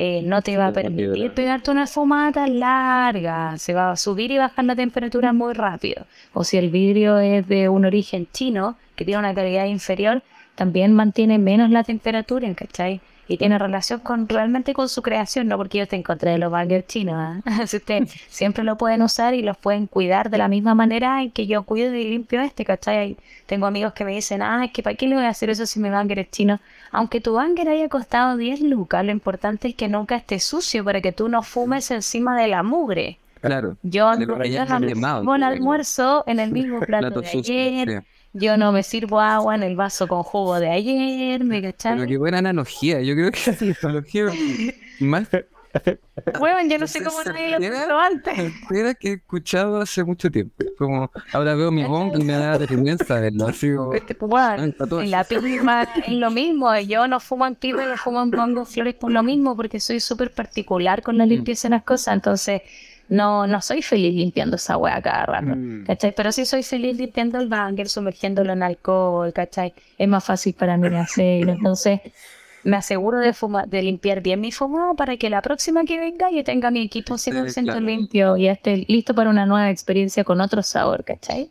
eh, 0.00 0.22
no 0.22 0.42
te 0.42 0.56
va 0.56 0.68
a 0.68 0.72
permitir 0.72 1.32
pegarte 1.32 1.72
una 1.72 1.88
fumata 1.88 2.46
larga. 2.46 3.58
Se 3.58 3.74
va 3.74 3.90
a 3.90 3.96
subir 3.96 4.30
y 4.30 4.38
bajar 4.38 4.64
la 4.64 4.76
temperatura 4.76 5.32
muy 5.32 5.54
rápido. 5.54 6.06
O 6.32 6.44
si 6.44 6.56
el 6.56 6.70
vidrio 6.70 7.18
es 7.18 7.48
de 7.48 7.68
un 7.68 7.84
origen 7.84 8.28
chino, 8.32 8.76
que 8.94 9.04
tiene 9.04 9.18
una 9.18 9.34
calidad 9.34 9.66
inferior, 9.66 10.22
también 10.54 10.94
mantiene 10.94 11.38
menos 11.38 11.70
la 11.70 11.82
temperatura, 11.82 12.52
¿cachai? 12.54 13.00
Y 13.28 13.36
tiene 13.36 13.58
relación 13.58 14.00
con 14.00 14.28
realmente 14.28 14.72
con 14.74 14.88
su 14.88 15.02
creación, 15.02 15.48
no 15.48 15.56
porque 15.58 15.78
yo 15.78 15.84
esté 15.84 15.96
en 15.96 16.02
contra 16.02 16.32
de 16.32 16.38
los 16.38 16.50
bangers 16.50 16.86
chinos. 16.86 17.14
¿ah? 17.16 17.42
Si 17.66 17.76
ustedes 17.76 18.10
siempre 18.28 18.64
lo 18.64 18.76
pueden 18.78 19.02
usar 19.02 19.34
y 19.34 19.42
los 19.42 19.56
pueden 19.58 19.86
cuidar 19.86 20.30
de 20.30 20.38
la 20.38 20.48
misma 20.48 20.74
manera 20.74 21.22
en 21.22 21.30
que 21.30 21.46
yo 21.46 21.62
cuido 21.64 21.94
y 21.94 22.04
limpio 22.04 22.40
este, 22.40 22.64
¿cachai? 22.64 23.16
Tengo 23.46 23.66
amigos 23.66 23.92
que 23.92 24.04
me 24.04 24.12
dicen, 24.14 24.42
ah, 24.42 24.64
es 24.64 24.72
que 24.72 24.82
¿para 24.82 24.96
qué 24.96 25.06
le 25.06 25.14
voy 25.16 25.24
a 25.24 25.28
hacer 25.28 25.50
eso 25.50 25.66
si 25.66 25.78
mi 25.80 25.90
banger 25.90 26.18
es 26.20 26.30
chino? 26.30 26.60
Aunque 26.90 27.20
tu 27.20 27.34
banger 27.34 27.68
haya 27.68 27.88
costado 27.88 28.36
10 28.36 28.60
lucas, 28.62 29.04
lo 29.04 29.12
importante 29.12 29.68
es 29.68 29.74
que 29.74 29.88
nunca 29.88 30.16
esté 30.16 30.40
sucio 30.40 30.84
para 30.84 31.00
que 31.00 31.12
tú 31.12 31.28
no 31.28 31.42
fumes 31.42 31.90
encima 31.90 32.36
de 32.40 32.48
la 32.48 32.62
mugre. 32.62 33.20
Claro. 33.40 33.76
Yo 33.82 34.16
no 34.16 34.26
yo 34.44 34.64
no 34.64 34.76
el 34.76 34.84
el 34.84 34.96
creo. 34.96 35.44
almuerzo 35.44 36.24
en 36.26 36.40
el 36.40 36.50
mismo 36.52 36.80
plato 36.86 37.14
Plato 37.14 37.20
de 37.20 37.28
sucio, 37.28 37.60
ayer, 37.60 37.88
sí. 37.88 37.98
Yo 38.32 38.56
no 38.56 38.72
me 38.72 38.82
sirvo 38.82 39.20
agua 39.20 39.54
en 39.54 39.62
el 39.62 39.76
vaso 39.76 40.08
con 40.08 40.22
jugo 40.22 40.60
de 40.60 40.70
ayer, 40.70 41.44
¿me 41.44 41.60
Pero 41.60 41.72
cachai? 41.72 42.06
qué 42.06 42.18
buena 42.18 42.38
analogía. 42.38 43.00
Yo 43.02 43.14
creo 43.14 43.30
que 43.32 43.50
es 43.50 43.62
la 43.62 43.76
analogía 43.82 44.26
más 44.98 45.28
Bueno, 46.38 46.68
yo 46.68 46.78
no 46.78 46.86
sé 46.86 47.02
cómo 47.02 47.22
nadie 47.24 47.50
lo 47.50 47.58
pensó 47.58 47.98
antes. 47.98 48.34
certera 48.34 48.94
que 48.94 49.08
he 49.08 49.12
escuchado 49.14 49.80
hace 49.80 50.04
mucho 50.04 50.30
tiempo. 50.30 50.54
Como 50.76 51.10
ahora 51.32 51.54
veo 51.54 51.70
mi 51.70 51.84
bong 51.84 52.16
y 52.18 52.24
me 52.24 52.32
da 52.34 52.56
vergüenza 52.58 53.20
verlo. 53.20 53.46
Así 53.48 53.74
como, 53.74 53.90
bueno, 54.28 54.72
Ah, 54.80 55.02
en 55.02 55.10
la 55.10 55.24
pisma 55.24 55.82
es 56.06 56.12
lo 56.14 56.30
mismo. 56.30 56.76
Yo 56.80 57.06
no 57.08 57.20
fumo 57.20 57.46
en 57.46 57.54
pipa, 57.56 57.84
yo 57.84 57.96
fumo 57.96 58.22
en 58.22 58.30
pongo 58.32 58.64
flores 58.64 58.94
por 58.94 59.12
lo 59.12 59.22
mismo, 59.22 59.56
porque 59.56 59.80
soy 59.80 60.00
súper 60.00 60.32
particular 60.32 61.02
con 61.02 61.18
la 61.18 61.26
limpieza 61.26 61.68
de 61.68 61.76
las 61.76 61.84
cosas. 61.84 62.14
Entonces, 62.14 62.62
no, 63.08 63.46
no 63.46 63.60
soy 63.60 63.82
feliz 63.82 64.14
limpiando 64.14 64.56
esa 64.56 64.76
wea 64.76 65.00
cada 65.00 65.26
rato. 65.26 65.56
Mm. 65.56 65.84
¿Cachai? 65.84 66.14
Pero 66.14 66.32
sí 66.32 66.44
soy 66.44 66.62
feliz 66.62 66.96
limpiando 66.96 67.38
el 67.38 67.48
banger, 67.48 67.88
sumergiéndolo 67.88 68.52
en 68.52 68.62
alcohol, 68.62 69.32
¿cachai? 69.32 69.72
Es 69.96 70.08
más 70.08 70.24
fácil 70.24 70.54
para 70.54 70.76
mí 70.76 70.94
hacerlo. 70.94 71.52
Entonces, 71.52 72.00
me 72.64 72.76
aseguro 72.76 73.18
de 73.18 73.32
fumar, 73.32 73.68
de 73.68 73.82
limpiar 73.82 74.20
bien 74.20 74.40
mi 74.40 74.52
fumado 74.52 74.94
para 74.94 75.16
que 75.16 75.30
la 75.30 75.40
próxima 75.42 75.84
que 75.84 75.98
venga 75.98 76.30
yo 76.30 76.44
tenga 76.44 76.70
mi 76.70 76.82
equipo 76.82 77.14
100% 77.14 77.64
claro. 77.64 77.80
limpio 77.80 78.36
y 78.36 78.48
esté 78.48 78.84
listo 78.88 79.14
para 79.14 79.30
una 79.30 79.46
nueva 79.46 79.70
experiencia 79.70 80.24
con 80.24 80.40
otro 80.40 80.62
sabor, 80.62 81.04
¿cachai? 81.04 81.50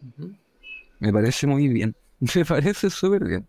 Me 1.00 1.12
parece 1.12 1.48
muy 1.48 1.68
bien. 1.68 1.96
Me 2.36 2.46
parece 2.46 2.90
súper 2.90 3.24
bien. 3.26 3.48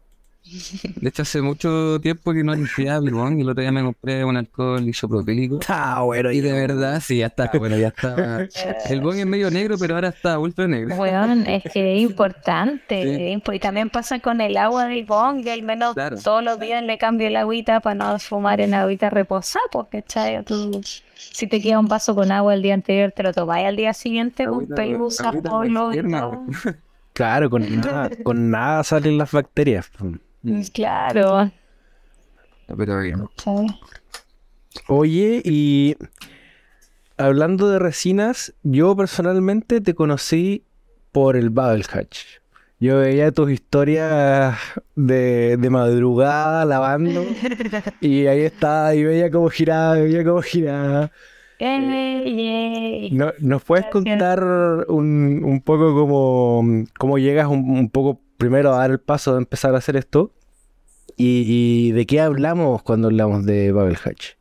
De 0.97 1.09
hecho, 1.09 1.23
hace 1.23 1.43
mucho 1.43 2.01
tiempo 2.01 2.33
que 2.33 2.43
no 2.43 2.55
limpiaba 2.55 3.01
bong 3.01 3.39
y 3.39 3.43
el 3.43 3.49
otro 3.51 3.61
día 3.63 3.73
me 3.73 3.83
compré 3.83 4.25
un 4.25 4.37
alcohol 4.37 4.87
isopropílico. 4.89 5.59
Ah, 5.69 6.03
bueno, 6.03 6.31
Y 6.31 6.41
de 6.41 6.53
verdad, 6.53 7.01
sí, 7.05 7.19
ya 7.19 7.27
está. 7.27 7.51
Bueno, 7.59 7.77
ya 7.77 7.89
está. 7.89 8.47
El 8.91 9.01
bong 9.01 9.17
es 9.17 9.27
medio 9.27 9.51
negro, 9.51 9.77
pero 9.79 9.95
ahora 9.95 10.09
está 10.09 10.39
ultra 10.39 10.67
negro. 10.67 10.95
Weón, 10.97 11.47
es 11.47 11.63
que 11.73 11.97
es 11.97 12.03
importante. 12.03 13.41
Sí. 13.45 13.53
Y 13.55 13.59
también 13.59 13.91
pasa 13.91 14.19
con 14.21 14.41
el 14.41 14.57
agua 14.57 14.87
del 14.87 15.05
bong, 15.05 15.41
y 15.45 15.51
al 15.51 15.63
menos 15.63 15.95
Claro. 15.95 16.17
todos 16.23 16.43
los 16.43 16.59
días 16.61 16.83
le 16.83 16.99
cambio 16.99 17.27
el 17.29 17.37
agüita 17.37 17.81
para 17.81 17.95
no 17.95 18.19
fumar 18.19 18.61
en 18.61 18.75
agüita 18.75 19.11
reposada, 19.11 19.65
porque 19.73 20.03
¿cachai? 20.03 20.45
Tú, 20.45 20.81
si 21.15 21.47
te 21.47 21.61
queda 21.61 21.79
un 21.79 21.87
vaso 21.89 22.15
con 22.15 22.31
agua 22.33 22.55
el 22.55 22.63
día 22.63 22.75
anterior, 22.75 23.13
te 23.13 23.23
lo 23.23 23.33
tomáis 23.33 23.67
al 23.67 23.77
día 23.77 23.93
siguiente 23.93 24.47
con 24.47 24.65
Agüita- 24.65 24.75
pelusa, 24.75 25.33
polvo. 25.33 25.91
Claro, 27.13 27.51
con 27.51 27.81
nada, 27.81 28.11
con 28.23 28.51
nada 28.51 28.85
salen 28.85 29.19
las 29.19 29.33
bacterias. 29.33 29.91
Claro. 30.73 31.51
Pero 32.77 33.01
bien. 33.01 33.25
Oye, 34.89 35.43
y 35.45 35.97
hablando 37.17 37.69
de 37.69 37.79
resinas, 37.79 38.55
yo 38.63 38.95
personalmente 38.97 39.81
te 39.81 39.95
conocí 39.95 40.65
por 41.13 41.37
el 41.37 41.51
Bubble 41.51 41.85
Hatch. 41.93 42.19
Yo 42.81 42.99
veía 42.99 43.33
tus 43.33 43.51
historias 43.51 44.57
de, 44.95 45.57
de 45.57 45.71
madrugada 45.71 46.65
lavando 46.65 47.25
y 48.01 48.27
ahí 48.27 48.43
estaba 48.43 48.95
y 48.95 49.03
veía 49.03 49.31
cómo 49.33 49.49
giraba, 49.49 49.95
veía 49.95 50.25
cómo 50.25 50.43
giraba. 50.43 51.11
Ey. 51.59 53.11
No- 53.13 53.33
¿Nos 53.41 53.65
puedes 53.65 53.87
Gracias. 53.87 54.05
contar 54.11 54.45
un, 54.89 55.43
un 55.45 55.61
poco 55.61 55.93
cómo, 55.95 56.85
cómo 56.99 57.19
llegas 57.19 57.49
un, 57.49 57.69
un 57.71 57.91
poco 57.91 58.21
primero 58.37 58.73
a 58.75 58.79
dar 58.79 58.93
el 58.93 59.01
paso 59.01 59.33
de 59.33 59.39
empezar 59.39 59.75
a 59.75 59.79
hacer 59.79 59.97
esto? 59.97 60.31
Y, 61.19 61.89
y 61.89 61.93
de 61.93 62.07
qué 62.07 62.21
hablamos 62.21 62.83
cuando 62.83 63.09
hablamos 63.09 63.45
de 63.45 63.73
Bubble 63.73 63.99
Hatch? 64.03 64.39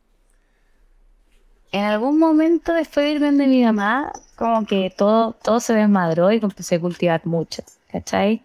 En 1.72 1.84
algún 1.84 2.18
momento 2.18 2.72
después 2.72 3.04
de 3.04 3.12
irme 3.12 3.32
de 3.32 3.46
mi 3.46 3.62
mamá, 3.64 4.12
como 4.36 4.64
que 4.64 4.90
todo, 4.96 5.32
todo 5.42 5.60
se 5.60 5.74
desmadró 5.74 6.32
y 6.32 6.36
empecé 6.36 6.76
a 6.76 6.80
cultivar 6.80 7.26
mucho, 7.26 7.62
¿cachai? 7.90 8.42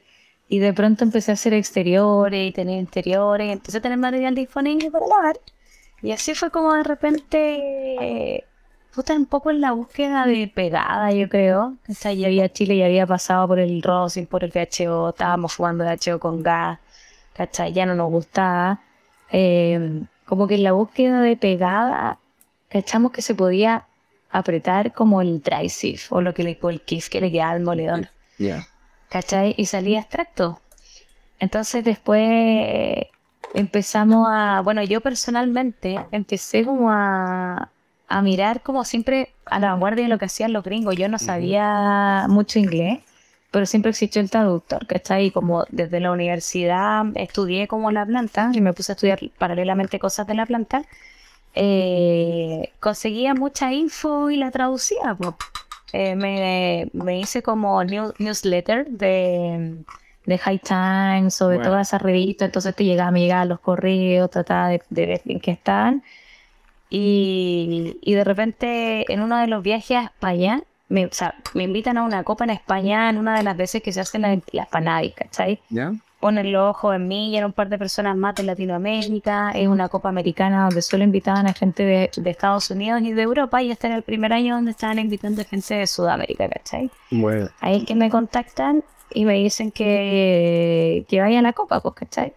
Y 0.49 0.59
de 0.59 0.73
pronto 0.73 1.03
empecé 1.03 1.31
a 1.31 1.36
hacer 1.36 1.53
exteriores 1.53 2.49
y 2.49 2.51
tener 2.51 2.79
interiores, 2.79 3.47
y 3.47 3.51
empecé 3.51 3.77
a 3.77 3.81
tener 3.81 3.97
material 3.97 4.36
disponible 4.36 4.91
para 4.91 5.07
lavar. 5.07 5.39
Y 6.01 6.11
así 6.11 6.36
fue 6.36 6.49
como 6.51 6.73
de 6.73 6.84
repente, 6.84 8.43
puta, 8.93 9.13
un 9.13 9.25
poco 9.27 9.51
en 9.51 9.61
la 9.61 9.71
búsqueda 9.71 10.25
de 10.25 10.51
pegada, 10.53 11.11
yo 11.11 11.29
creo. 11.29 11.77
¿cachai? 11.84 12.17
Ya 12.17 12.27
había 12.27 12.51
Chile, 12.51 12.77
ya 12.77 12.86
había 12.86 13.07
pasado 13.07 13.47
por 13.47 13.59
el 13.59 13.81
rosin, 13.81 14.25
por 14.25 14.43
el 14.43 14.51
VHO, 14.51 15.09
estábamos 15.09 15.55
jugando 15.55 15.86
VHO 15.86 16.19
con 16.19 16.43
gas, 16.43 16.79
¿cachai? 17.34 17.73
Ya 17.73 17.86
no 17.86 17.95
nos 17.95 18.09
gustaba. 18.11 18.79
Eh, 19.31 20.01
como 20.25 20.47
que 20.47 20.55
en 20.55 20.63
la 20.63 20.71
búsqueda 20.71 21.21
de 21.21 21.36
pegada 21.38 22.19
cachamos 22.69 23.11
que 23.11 23.21
se 23.21 23.36
podía 23.36 23.86
apretar 24.31 24.93
como 24.93 25.21
el 25.21 25.41
dry 25.41 25.69
sieve 25.69 25.99
o 26.09 26.21
lo 26.21 26.34
que 26.34 26.43
le 26.43 26.57
o 26.61 26.69
el 26.69 26.81
kiff 26.81 27.09
que 27.09 27.21
le 27.21 27.31
quedaba 27.31 27.51
al 27.51 27.61
moledor, 27.61 28.09
Ya. 28.39 28.65
¿cachai? 29.09 29.53
Y 29.57 29.65
salía 29.67 29.99
extracto. 29.99 30.59
Entonces 31.39 31.84
después 31.84 33.05
empezamos 33.53 34.27
a, 34.29 34.61
bueno, 34.63 34.81
yo 34.84 35.01
personalmente 35.01 35.99
empecé 36.11 36.65
como 36.65 36.89
a, 36.89 37.69
a 38.07 38.21
mirar 38.21 38.61
como 38.61 38.84
siempre 38.86 39.34
a 39.45 39.59
la 39.59 39.71
vanguardia 39.71 40.03
de 40.05 40.09
lo 40.09 40.17
que 40.17 40.25
hacían 40.25 40.53
los 40.53 40.63
gringos. 40.63 40.95
Yo 40.95 41.07
no 41.09 41.19
sabía 41.19 42.25
mucho 42.29 42.57
inglés, 42.59 42.99
pero 43.53 43.67
siempre 43.67 43.91
existió 43.91 44.19
el 44.19 44.31
traductor, 44.31 44.87
¿cachai? 44.87 45.27
Y 45.27 45.31
como 45.31 45.65
desde 45.69 45.99
la 45.99 46.11
universidad 46.11 47.05
estudié 47.13 47.67
como 47.67 47.91
la 47.91 48.03
planta 48.03 48.49
y 48.51 48.61
me 48.61 48.73
puse 48.73 48.91
a 48.91 48.95
estudiar 48.95 49.19
paralelamente 49.37 49.99
cosas 49.99 50.25
de 50.25 50.33
la 50.33 50.47
planta, 50.47 50.83
eh, 51.53 52.71
conseguía 52.79 53.35
mucha 53.35 53.71
info 53.71 54.31
y 54.31 54.37
la 54.37 54.49
traducía. 54.49 55.15
Eh, 55.93 56.15
me, 56.15 56.89
me 56.93 57.19
hice 57.19 57.43
como 57.43 57.83
new- 57.83 58.15
newsletter 58.17 58.87
de, 58.87 59.77
de 60.25 60.37
High 60.39 60.59
Times 60.59 61.39
o 61.43 61.49
de 61.49 61.57
Bueno. 61.57 61.69
todas 61.69 61.89
esas 61.89 62.01
revistas, 62.01 62.47
entonces 62.47 62.75
te 62.75 62.83
llegaba, 62.83 63.11
me 63.11 63.19
llegaban 63.19 63.49
los 63.49 63.59
correos, 63.59 64.31
trataba 64.31 64.69
de, 64.69 64.81
de 64.89 65.05
ver 65.05 65.21
en 65.25 65.39
qué 65.39 65.51
estaban. 65.51 66.01
Y, 66.89 67.97
y 68.01 68.13
de 68.15 68.23
repente 68.23 69.05
en 69.13 69.21
uno 69.21 69.37
de 69.37 69.45
los 69.45 69.61
viajes 69.61 69.97
a 69.97 70.03
España, 70.05 70.63
me, 70.93 71.07
o 71.07 71.09
sea, 71.11 71.33
me 71.55 71.63
invitan 71.63 71.97
a 71.97 72.03
una 72.03 72.23
copa 72.23 72.43
en 72.43 72.51
España 72.51 73.09
en 73.09 73.17
una 73.17 73.35
de 73.35 73.43
las 73.43 73.57
veces 73.57 73.81
que 73.81 73.91
se 73.91 73.99
hacen 73.99 74.21
las, 74.21 74.37
las 74.51 74.67
Panavis, 74.67 75.15
¿cachai? 75.15 75.59
¿Ya? 75.69 75.91
ponen 76.19 76.53
los 76.53 76.69
ojos 76.69 76.95
en 76.95 77.05
mí 77.09 77.31
y 77.31 77.35
en 77.35 77.43
un 77.43 77.51
par 77.51 77.67
de 77.67 77.77
personas 77.77 78.15
más 78.15 78.33
de 78.35 78.43
Latinoamérica. 78.43 79.51
Es 79.51 79.67
una 79.67 79.89
copa 79.89 80.07
americana 80.07 80.63
donde 80.63 80.81
solo 80.81 81.03
invitaban 81.03 81.47
a 81.47 81.53
gente 81.53 81.83
de, 81.83 82.11
de 82.15 82.29
Estados 82.29 82.69
Unidos 82.71 83.01
y 83.01 83.11
de 83.11 83.23
Europa 83.23 83.61
y 83.61 83.71
este 83.71 83.87
era 83.87 83.97
el 83.97 84.03
primer 84.03 84.31
año 84.31 84.55
donde 84.55 84.71
estaban 84.71 84.99
invitando 84.99 85.41
a 85.41 85.43
gente 85.43 85.73
de 85.73 85.85
Sudamérica, 85.85 86.47
¿cachai? 86.47 86.89
Bueno. 87.11 87.49
Ahí 87.59 87.79
es 87.79 87.83
que 87.85 87.95
me 87.95 88.09
contactan 88.09 88.85
y 89.13 89.25
me 89.25 89.33
dicen 89.33 89.71
que, 89.71 91.05
que 91.09 91.19
vaya 91.19 91.39
a 91.39 91.41
la 91.41 91.51
copa, 91.51 91.81
pues, 91.81 91.95
¿cachai? 91.95 92.31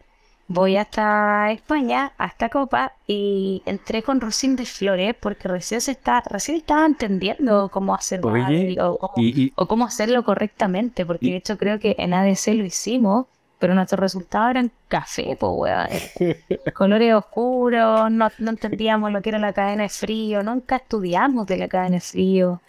Voy 0.48 0.76
hasta 0.76 1.50
España, 1.50 2.12
a 2.18 2.26
esta 2.26 2.48
copa, 2.48 2.92
y 3.06 3.62
entré 3.66 4.02
con 4.04 4.20
Rosín 4.20 4.54
de 4.54 4.64
Flores 4.64 5.14
porque 5.18 5.48
recién 5.48 5.80
se 5.80 5.90
está, 5.90 6.22
recién 6.30 6.58
estaba 6.58 6.86
entendiendo 6.86 7.68
cómo 7.68 7.94
hacer 7.96 8.24
Oye, 8.24 8.42
radio, 8.42 8.92
o 8.92 8.98
cómo- 8.98 9.14
Y, 9.26 9.42
y- 9.46 9.52
o 9.56 9.66
cómo 9.66 9.84
hacerlo 9.86 10.22
correctamente, 10.24 11.04
porque 11.04 11.26
Y- 11.26 11.30
de 11.32 11.36
hecho 11.38 11.58
creo 11.58 11.80
que 11.80 11.96
en 11.98 12.14
ADC 12.14 12.54
lo 12.54 12.64
hicimos, 12.64 13.26
pero 13.58 13.74
nuestros 13.74 13.98
resultados 13.98 14.50
eran 14.50 14.70
café, 14.86 15.36
pues 15.40 15.52
weón. 15.52 15.88
Colores 16.74 17.14
oscuros, 17.14 18.08
no, 18.12 18.28
no 18.38 18.50
entendíamos 18.50 19.10
lo 19.10 19.22
que 19.22 19.30
era 19.30 19.38
la 19.40 19.52
cadena 19.52 19.82
de 19.82 19.88
frío, 19.88 20.44
nunca 20.44 20.76
estudiamos 20.76 21.46
de 21.48 21.56
la 21.56 21.66
cadena 21.66 21.96
de 21.96 22.00
frío, 22.00 22.60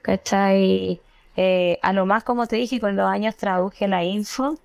¿cachai? 0.00 1.00
Eh, 1.36 1.78
a 1.82 1.92
lo 1.92 2.06
más, 2.06 2.24
como 2.24 2.46
te 2.46 2.56
dije, 2.56 2.80
con 2.80 2.96
los 2.96 3.06
años 3.06 3.36
traduje 3.36 3.86
la 3.88 4.04
info 4.04 4.56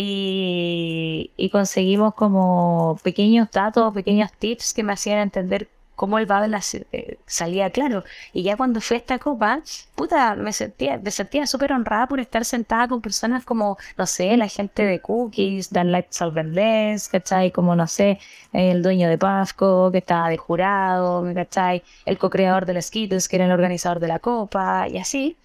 y, 0.00 1.50
conseguimos 1.50 2.14
como 2.14 2.98
pequeños 3.02 3.50
datos, 3.50 3.92
pequeños 3.92 4.30
tips 4.32 4.72
que 4.72 4.84
me 4.84 4.92
hacían 4.92 5.18
entender 5.18 5.68
cómo 5.96 6.18
el 6.20 6.26
Babel 6.26 6.54
eh, 6.92 7.18
salía 7.26 7.70
claro. 7.70 8.04
Y 8.32 8.44
ya 8.44 8.56
cuando 8.56 8.80
fui 8.80 8.96
a 8.96 9.00
esta 9.00 9.18
copa, 9.18 9.60
puta, 9.96 10.36
me 10.36 10.52
sentía, 10.52 10.98
me 10.98 11.10
sentía 11.10 11.46
súper 11.48 11.72
honrada 11.72 12.06
por 12.06 12.20
estar 12.20 12.44
sentada 12.44 12.86
con 12.86 13.00
personas 13.00 13.44
como, 13.44 13.76
no 13.96 14.06
sé, 14.06 14.36
la 14.36 14.46
gente 14.48 14.84
de 14.84 15.00
Cookies, 15.00 15.70
Dan 15.72 15.90
Light 15.90 16.06
Salverless, 16.10 17.08
¿cachai? 17.08 17.50
Como, 17.50 17.74
no 17.74 17.88
sé, 17.88 18.20
el 18.52 18.82
dueño 18.82 19.08
de 19.08 19.18
Pasco, 19.18 19.90
que 19.90 19.98
estaba 19.98 20.28
de 20.28 20.36
jurado, 20.36 21.24
¿cachai? 21.34 21.82
El 22.06 22.18
co-creador 22.18 22.66
de 22.66 22.74
los 22.74 22.86
Skittles, 22.86 23.28
que 23.28 23.36
era 23.36 23.46
el 23.46 23.52
organizador 23.52 23.98
de 23.98 24.08
la 24.08 24.20
copa, 24.20 24.86
y 24.88 24.98
así. 24.98 25.36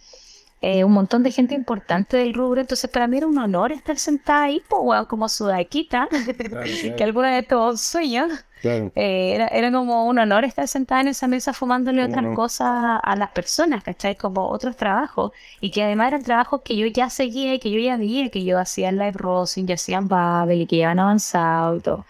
Eh, 0.65 0.85
un 0.85 0.93
montón 0.93 1.23
de 1.23 1.31
gente 1.31 1.55
importante 1.55 2.15
del 2.15 2.33
rubro, 2.33 2.61
entonces 2.61 2.89
para 2.89 3.05
mí 3.05 3.17
era 3.17 3.27
un 3.27 3.37
honor 3.37 3.73
estar 3.73 3.97
sentada 3.99 4.43
ahí, 4.43 4.63
pues, 4.69 5.05
como 5.07 5.27
sudaquita, 5.27 6.07
que 6.97 7.03
alguna 7.03 7.31
vez 7.31 7.45
tuvo 7.49 7.71
un 7.71 7.77
sueño. 7.77 8.27
Eh, 8.63 9.33
era, 9.35 9.47
era, 9.47 9.69
como 9.73 10.07
un 10.07 10.19
honor 10.19 10.45
estar 10.45 10.65
sentada 10.69 11.01
en 11.01 11.09
esa 11.09 11.27
mesa 11.27 11.51
fumándole 11.51 12.05
otras 12.05 12.33
cosas 12.33 13.01
a 13.03 13.15
las 13.17 13.31
personas, 13.31 13.83
¿cachai? 13.83 14.15
Como 14.15 14.47
otros 14.47 14.77
trabajos, 14.77 15.33
y 15.59 15.69
que 15.69 15.83
además 15.83 16.07
eran 16.07 16.23
trabajos 16.23 16.61
que 16.63 16.77
yo 16.77 16.87
ya 16.87 17.09
seguía 17.09 17.55
y 17.55 17.59
que 17.59 17.69
yo 17.69 17.79
ya 17.79 17.97
veía, 17.97 18.29
que 18.29 18.45
yo 18.45 18.57
hacía 18.57 18.87
en 18.87 18.99
Live 18.99 19.17
Rosing, 19.17 19.65
ya 19.65 19.75
hacían 19.75 20.07
Babel 20.07 20.61
y 20.61 20.65
que 20.65 20.85
han 20.85 20.97
avanzado 20.97 21.75
y 21.75 21.81
todo. 21.81 22.05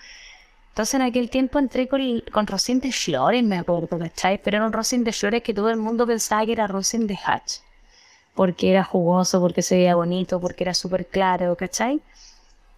Entonces 0.69 0.93
en 0.93 1.01
aquel 1.01 1.31
tiempo 1.31 1.57
entré 1.57 1.87
con, 1.87 2.21
con 2.31 2.45
Rosin 2.45 2.79
de 2.81 2.91
Flores, 2.91 3.43
me 3.43 3.57
acuerdo, 3.57 3.97
¿cachai? 3.97 4.39
Pero 4.43 4.57
era 4.57 4.65
un 4.67 4.73
Rosin 4.73 5.03
de 5.03 5.11
Flores 5.11 5.41
que 5.41 5.55
todo 5.55 5.71
el 5.71 5.77
mundo 5.77 6.05
pensaba 6.05 6.45
que 6.45 6.51
era 6.51 6.67
Rosin 6.67 7.07
de 7.07 7.17
Hatch 7.25 7.63
porque 8.35 8.71
era 8.71 8.83
jugoso, 8.83 9.39
porque 9.39 9.61
se 9.61 9.75
veía 9.75 9.95
bonito, 9.95 10.39
porque 10.39 10.63
era 10.63 10.73
súper 10.73 11.05
claro, 11.05 11.55
¿cachai? 11.55 12.01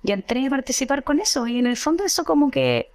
Y 0.03 0.11
entré 0.11 0.45
a 0.47 0.49
participar 0.49 1.03
con 1.03 1.19
eso 1.19 1.47
y 1.47 1.59
en 1.59 1.67
el 1.67 1.77
fondo 1.77 2.03
eso 2.03 2.25
como 2.25 2.51
que 2.51 2.89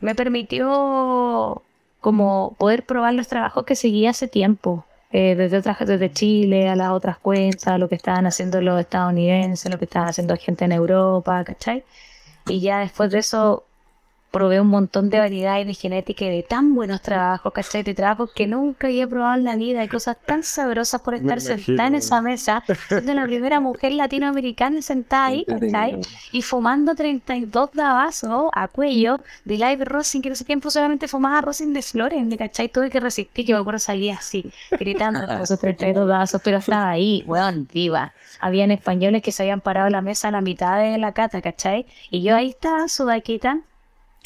me 0.00 0.14
permitió 0.14 1.62
como 2.00 2.54
poder 2.58 2.84
probar 2.84 3.14
los 3.14 3.28
trabajos 3.28 3.64
que 3.64 3.76
seguía 3.76 4.10
hace 4.10 4.28
tiempo, 4.28 4.84
eh, 5.12 5.34
desde, 5.34 5.58
otras, 5.58 5.78
desde 5.80 6.12
Chile 6.12 6.68
a 6.68 6.76
las 6.76 6.90
otras 6.90 7.18
cuentas, 7.18 7.78
lo 7.78 7.88
que 7.88 7.94
estaban 7.94 8.26
haciendo 8.26 8.60
los 8.60 8.80
estadounidenses, 8.80 9.70
lo 9.70 9.78
que 9.78 9.86
estaban 9.86 10.08
haciendo 10.08 10.36
gente 10.36 10.64
en 10.64 10.72
Europa, 10.72 11.42
¿cachai? 11.44 11.84
Y 12.46 12.60
ya 12.60 12.80
después 12.80 13.10
de 13.10 13.18
eso 13.18 13.65
probé 14.36 14.60
un 14.60 14.68
montón 14.68 15.08
de 15.08 15.18
variedad 15.18 15.58
y 15.60 15.64
de 15.64 15.72
genética 15.72 16.26
y 16.26 16.28
de 16.28 16.42
tan 16.42 16.74
buenos 16.74 17.00
trabajos, 17.00 17.50
¿cachai? 17.54 17.82
De 17.82 17.94
trabajos 17.94 18.32
que 18.34 18.46
nunca 18.46 18.86
había 18.86 19.08
probado 19.08 19.36
en 19.36 19.44
la 19.44 19.56
vida, 19.56 19.82
y 19.82 19.88
cosas 19.88 20.18
tan 20.26 20.42
sabrosas 20.42 21.00
por 21.00 21.14
estar 21.14 21.40
sentada 21.40 21.88
en 21.88 21.94
esa 21.94 22.20
mesa, 22.20 22.62
siendo 22.88 23.14
la 23.14 23.24
primera 23.24 23.60
mujer 23.60 23.92
latinoamericana 23.92 24.82
sentada 24.82 25.26
ahí, 25.28 25.46
¿cachai? 25.46 25.98
Y 26.32 26.42
fumando 26.42 26.94
32 26.94 27.70
dabazos 27.72 28.50
a 28.52 28.68
cuello 28.68 29.20
de 29.46 29.54
live 29.56 29.86
rosin, 29.86 30.20
que 30.20 30.28
no 30.28 30.34
sé 30.34 30.44
tiempo 30.44 30.68
solamente 30.68 31.08
fumaba 31.08 31.40
rosin 31.40 31.72
de 31.72 31.80
flores, 31.80 32.22
¿cachai? 32.36 32.68
Tuve 32.68 32.90
que 32.90 33.00
resistir, 33.00 33.46
que 33.46 33.54
me 33.54 33.60
acuerdo 33.60 33.78
salía 33.78 34.16
así, 34.16 34.52
gritando 34.70 35.20
esos 35.42 35.58
32 35.58 36.06
dabazos, 36.06 36.42
pero 36.44 36.58
estaba 36.58 36.90
ahí, 36.90 37.24
weón, 37.26 37.66
viva. 37.72 38.12
Habían 38.40 38.70
españoles 38.70 39.22
que 39.22 39.32
se 39.32 39.44
habían 39.44 39.62
parado 39.62 39.88
la 39.88 40.02
mesa 40.02 40.28
a 40.28 40.30
la 40.30 40.42
mitad 40.42 40.78
de 40.78 40.98
la 40.98 41.12
cata, 41.12 41.40
¿cachai? 41.40 41.86
Y 42.10 42.20
yo 42.22 42.36
ahí 42.36 42.50
estaba, 42.50 42.86
sudaquita, 42.88 43.62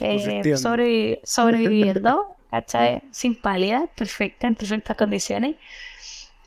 eh, 0.01 0.57
sobre, 0.57 1.21
sobreviviendo, 1.25 2.37
¿cachai? 2.51 3.03
Sin 3.11 3.35
pálida, 3.35 3.87
perfecta, 3.95 4.47
en 4.47 4.55
perfectas 4.55 4.97
condiciones. 4.97 5.57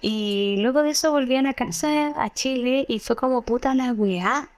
Y 0.02 0.58
luego 0.60 0.84
de 0.84 0.92
eso 0.92 1.12
volví 1.12 1.36
a 1.36 1.54
casa 1.54 2.14
a 2.22 2.30
Chile 2.30 2.86
y 2.90 3.00
fue 3.00 3.16
como 3.16 3.42
puta 3.42 3.74
la 3.74 3.94
weá. 3.94 4.50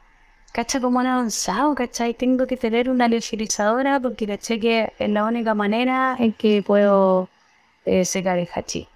¿Cachai? 0.53 0.79
Como 0.81 1.01
han 1.01 1.07
avanzado, 1.07 1.75
¿cachai? 1.75 2.13
Tengo 2.13 2.47
que 2.47 2.55
tener 2.55 2.89
una 2.89 3.09
legislizadora 3.09 3.99
porque 3.99 4.25
caché 4.25 4.59
que 4.59 4.93
es 4.97 5.09
la 5.09 5.25
única 5.25 5.53
manera 5.53 6.15
en 6.17 6.31
que 6.31 6.63
puedo 6.63 7.27
eh, 7.83 8.05
secar 8.05 8.39
el 8.39 8.47
hachí. 8.55 8.87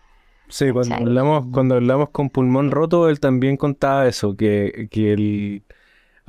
Sí, 0.47 0.71
cuando 0.71 0.95
hablamos, 0.95 1.45
cuando 1.51 1.75
hablamos 1.75 2.09
con 2.09 2.29
Pulmón 2.29 2.71
Roto, 2.71 3.09
él 3.09 3.19
también 3.19 3.55
contaba 3.55 4.07
eso, 4.07 4.35
que, 4.35 4.87
que 4.89 5.13
él 5.13 5.63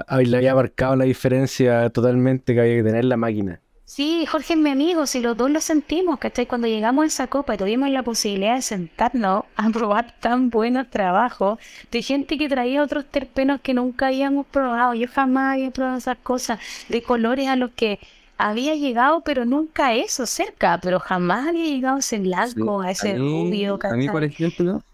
le 0.09 0.36
había 0.36 0.55
marcado 0.55 0.96
la 0.96 1.05
diferencia 1.05 1.90
totalmente 1.90 2.55
que 2.55 2.61
había 2.61 2.76
que 2.76 2.82
tener 2.84 3.05
la 3.05 3.16
máquina. 3.16 3.61
Sí, 3.90 4.24
Jorge 4.24 4.53
es 4.53 4.59
mi 4.61 4.70
amigo, 4.70 5.05
si 5.05 5.18
los 5.18 5.36
dos 5.36 5.51
lo 5.51 5.61
sentimos, 5.61 6.20
¿cachai? 6.20 6.46
Cuando 6.46 6.68
llegamos 6.68 7.03
a 7.03 7.07
esa 7.09 7.26
copa 7.26 7.57
y 7.57 7.59
tuvimos 7.59 7.90
la 7.90 8.05
posibilidad 8.05 8.55
de 8.55 8.62
sentarnos 8.62 9.42
a 9.57 9.70
probar 9.72 10.14
tan 10.20 10.48
buenos 10.48 10.88
trabajos 10.90 11.59
de 11.90 12.01
gente 12.01 12.38
que 12.38 12.48
traía 12.48 12.84
otros 12.84 13.05
terpenos 13.07 13.61
que 13.61 13.74
nunca 13.74 14.07
habíamos 14.07 14.46
probado, 14.46 14.94
yo 14.94 15.09
jamás 15.09 15.55
había 15.55 15.72
probado 15.72 15.98
esas 15.98 16.18
cosas, 16.18 16.61
de 16.88 17.03
colores 17.03 17.48
a 17.48 17.57
los 17.57 17.72
que 17.72 17.98
había 18.38 18.76
llegado, 18.76 19.22
pero 19.22 19.44
nunca 19.44 19.92
eso, 19.92 20.24
cerca, 20.24 20.78
pero 20.80 21.01
jamás 21.01 21.48
había 21.48 21.64
llegado 21.64 21.96
a 21.96 21.98
ese 21.98 22.20
blanco, 22.20 22.82
a 22.82 22.92
ese 22.92 23.18
rubio, 23.18 23.76
A 23.82 23.96
mí, 23.96 24.09
por 24.09 24.22
ejemplo, 24.22 24.84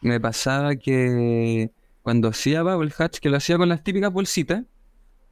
me 0.00 0.18
pasaba 0.18 0.74
que 0.74 1.70
cuando 2.02 2.28
hacía 2.28 2.62
Bubble 2.62 2.92
Hatch, 2.96 3.18
que 3.18 3.28
lo 3.28 3.36
hacía 3.36 3.58
con 3.58 3.68
las 3.68 3.82
típicas 3.82 4.12
bolsitas, 4.12 4.64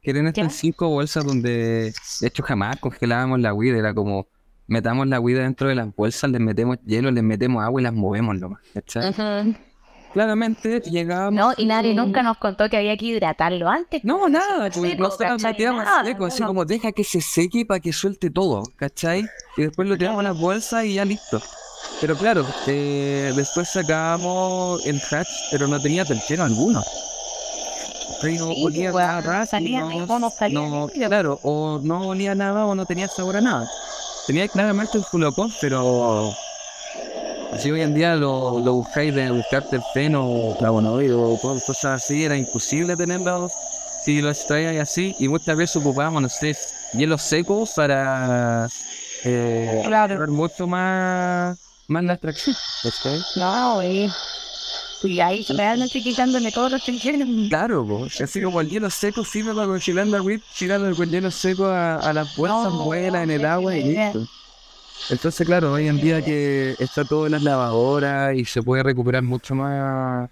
que 0.01 0.11
eran 0.11 0.27
estas 0.27 0.53
cinco 0.53 0.89
bolsas 0.89 1.25
donde, 1.25 1.93
de 2.21 2.27
hecho, 2.27 2.43
jamás 2.43 2.79
congelábamos 2.79 3.39
la 3.39 3.53
huida, 3.53 3.77
era 3.77 3.93
como, 3.93 4.27
metamos 4.67 5.07
la 5.07 5.19
huida 5.19 5.41
dentro 5.41 5.67
de 5.67 5.75
las 5.75 5.93
bolsas, 5.95 6.29
les 6.31 6.39
metemos 6.39 6.77
hielo, 6.85 7.11
les 7.11 7.23
metemos 7.23 7.63
agua 7.63 7.81
y 7.81 7.83
las 7.83 7.93
movemos 7.93 8.39
nomás, 8.39 8.61
Claramente 10.13 10.81
llegábamos... 10.81 11.39
No, 11.39 11.53
y 11.55 11.67
nadie 11.67 11.93
nunca 11.93 12.23
nos 12.23 12.37
contó 12.39 12.67
que 12.67 12.77
había 12.77 12.97
que 12.97 13.05
hidratarlo 13.05 13.69
antes. 13.69 14.03
No, 14.03 14.27
nada, 14.27 14.71
pues, 14.71 14.97
nosotros 14.97 15.43
metíamos 15.43 15.85
seco, 16.03 16.25
así 16.25 16.41
como 16.41 16.65
deja 16.65 16.91
que 16.91 17.03
se 17.03 17.21
seque 17.21 17.63
para 17.63 17.79
que 17.79 17.93
suelte 17.93 18.31
todo, 18.31 18.63
¿cachai? 18.75 19.27
Y 19.55 19.61
después 19.61 19.87
lo 19.87 19.97
tiramos 19.97 20.21
en 20.21 20.29
las 20.29 20.39
bolsas 20.39 20.85
y 20.85 20.95
ya 20.95 21.05
listo. 21.05 21.39
Pero 22.01 22.15
claro, 22.15 22.45
eh, 22.67 23.33
después 23.35 23.69
sacábamos 23.69 24.85
el 24.85 25.01
hatch, 25.11 25.27
pero 25.51 25.67
no 25.67 25.81
tenía 25.81 26.05
tercero 26.05 26.43
alguno. 26.43 26.83
no 28.23 28.49
olía 28.49 28.91
nada, 28.91 29.45
no, 30.49 30.87
claro, 30.87 31.39
o 31.43 31.79
no 31.83 32.07
olía 32.07 32.35
nada 32.35 32.65
o 32.65 32.75
no 32.75 32.85
tenía 32.85 33.07
sabor 33.07 33.37
a 33.37 33.41
nada. 33.41 33.69
Tenía 34.27 34.47
claramente 34.47 34.97
el 34.97 35.03
fulocón, 35.03 35.51
pero 35.59 36.33
si 37.57 37.71
hoy 37.71 37.81
en 37.81 37.93
día 37.93 38.15
lo, 38.15 38.59
lo 38.59 38.73
buscáis 38.75 39.13
de 39.13 39.31
buscar 39.31 39.63
terpeno 39.63 40.25
o 40.25 40.55
flavonoide 40.55 41.13
o 41.13 41.37
cosas 41.39 41.85
así, 41.85 42.23
era 42.23 42.37
imposible 42.37 42.95
tenerlo 42.95 43.49
si 44.05 44.21
lo 44.21 44.29
extraíais 44.29 44.79
así. 44.79 45.15
Y 45.19 45.27
muchas 45.27 45.57
veces 45.57 45.75
ocupábamos, 45.77 46.21
no 46.21 46.29
sé, 46.29 46.55
hielos 46.93 47.21
secos 47.23 47.73
para 47.75 48.67
eh, 49.25 49.81
claro. 49.85 50.27
mucho 50.31 50.65
más 50.65 51.57
más 51.89 52.03
la 52.03 52.13
extracción. 52.13 52.55
No, 53.35 53.83
y, 53.83 54.09
y 55.03 55.19
ahí 55.19 55.45
realmente 55.49 56.01
quitándole 56.01 56.51
todos 56.51 56.71
los 56.71 56.83
tensiones. 56.83 57.49
Claro, 57.49 57.85
pues, 57.85 58.21
así 58.21 58.41
como 58.41 58.61
el 58.61 58.69
hielo 58.69 58.89
seco 58.89 59.25
sirve 59.25 59.53
para 59.53 59.67
congelar 59.67 60.07
la 60.07 60.21
whip, 60.21 60.41
tirando 60.57 60.87
el 60.87 61.09
hielo 61.09 61.31
seco 61.31 61.65
a, 61.65 61.95
a 61.95 62.13
las 62.13 62.35
bolsas, 62.35 62.73
no, 62.73 62.93
en 62.93 63.31
el 63.31 63.45
agua 63.45 63.75
y 63.75 63.95
listo. 63.95 64.27
Entonces, 65.09 65.47
claro, 65.47 65.73
hoy 65.73 65.87
en 65.87 65.99
día 65.99 66.23
que 66.23 66.75
está 66.77 67.05
todo 67.05 67.25
en 67.25 67.31
las 67.31 67.41
lavadoras 67.41 68.35
y 68.35 68.45
se 68.45 68.61
puede 68.61 68.83
recuperar 68.83 69.23
mucho 69.23 69.55
más 69.55 70.29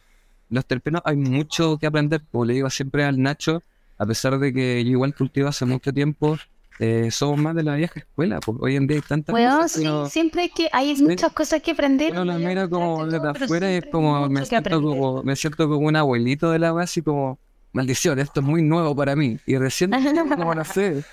los 0.49 0.65
terpenos, 0.65 1.01
hay 1.05 1.15
mucho 1.15 1.77
que 1.77 1.87
aprender. 1.87 2.21
Como 2.31 2.45
le 2.45 2.53
digo 2.53 2.69
siempre 2.69 3.03
al 3.03 3.19
Nacho, 3.21 3.63
a 3.97 4.05
pesar 4.05 4.37
de 4.37 4.53
que 4.53 4.83
yo 4.83 4.91
igual 4.91 5.15
cultivo 5.15 5.47
hace 5.47 5.65
mucho 5.65 5.91
tiempo, 5.93 6.37
eh, 6.79 7.09
somos 7.11 7.39
más 7.39 7.55
de 7.55 7.63
la 7.63 7.75
vieja 7.75 7.99
escuela, 7.99 8.39
pues 8.39 8.57
hoy 8.61 8.75
en 8.75 8.87
día 8.87 8.97
hay 8.97 9.01
tantas 9.01 9.33
cosas. 9.33 9.71
Sí, 9.71 9.87
siempre 10.09 10.43
hay, 10.43 10.49
que, 10.49 10.69
hay 10.71 10.95
muchas 11.01 11.33
cosas 11.33 11.61
que 11.61 11.71
aprender. 11.71 12.13
Bueno, 12.13 12.25
la 12.25 12.37
mira 12.37 12.67
como 12.67 13.05
desde 13.05 13.29
afuera 13.29 13.71
es 13.71 13.85
como 13.91 14.29
me, 14.29 14.45
siento 14.45 14.81
como 14.81 15.23
me 15.23 15.35
siento 15.35 15.67
como 15.67 15.87
un 15.87 15.95
abuelito 15.95 16.51
de 16.51 16.59
la 16.59 16.71
base 16.71 16.99
y 16.99 17.03
como, 17.03 17.39
maldición, 17.73 18.19
esto 18.19 18.41
es 18.41 18.45
muy 18.45 18.61
nuevo 18.61 18.95
para 18.95 19.15
mí. 19.15 19.39
Y 19.45 19.57
recién, 19.57 19.91
como 20.37 20.53
no 20.53 20.65
sé, 20.65 21.03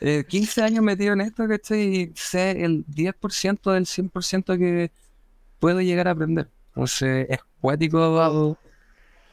eh, 0.00 0.24
15 0.28 0.62
años 0.62 0.84
metido 0.84 1.12
en 1.12 1.20
esto, 1.22 1.46
¿cachai? 1.48 1.80
Y 1.80 2.12
sé 2.14 2.64
el 2.64 2.84
10% 2.86 3.72
del 3.72 3.86
100% 3.86 4.58
que 4.58 4.90
puedo 5.58 5.80
llegar 5.80 6.08
a 6.08 6.12
aprender. 6.12 6.50
Entonces, 6.68 7.26
es 7.30 7.38
cuático 7.60 8.58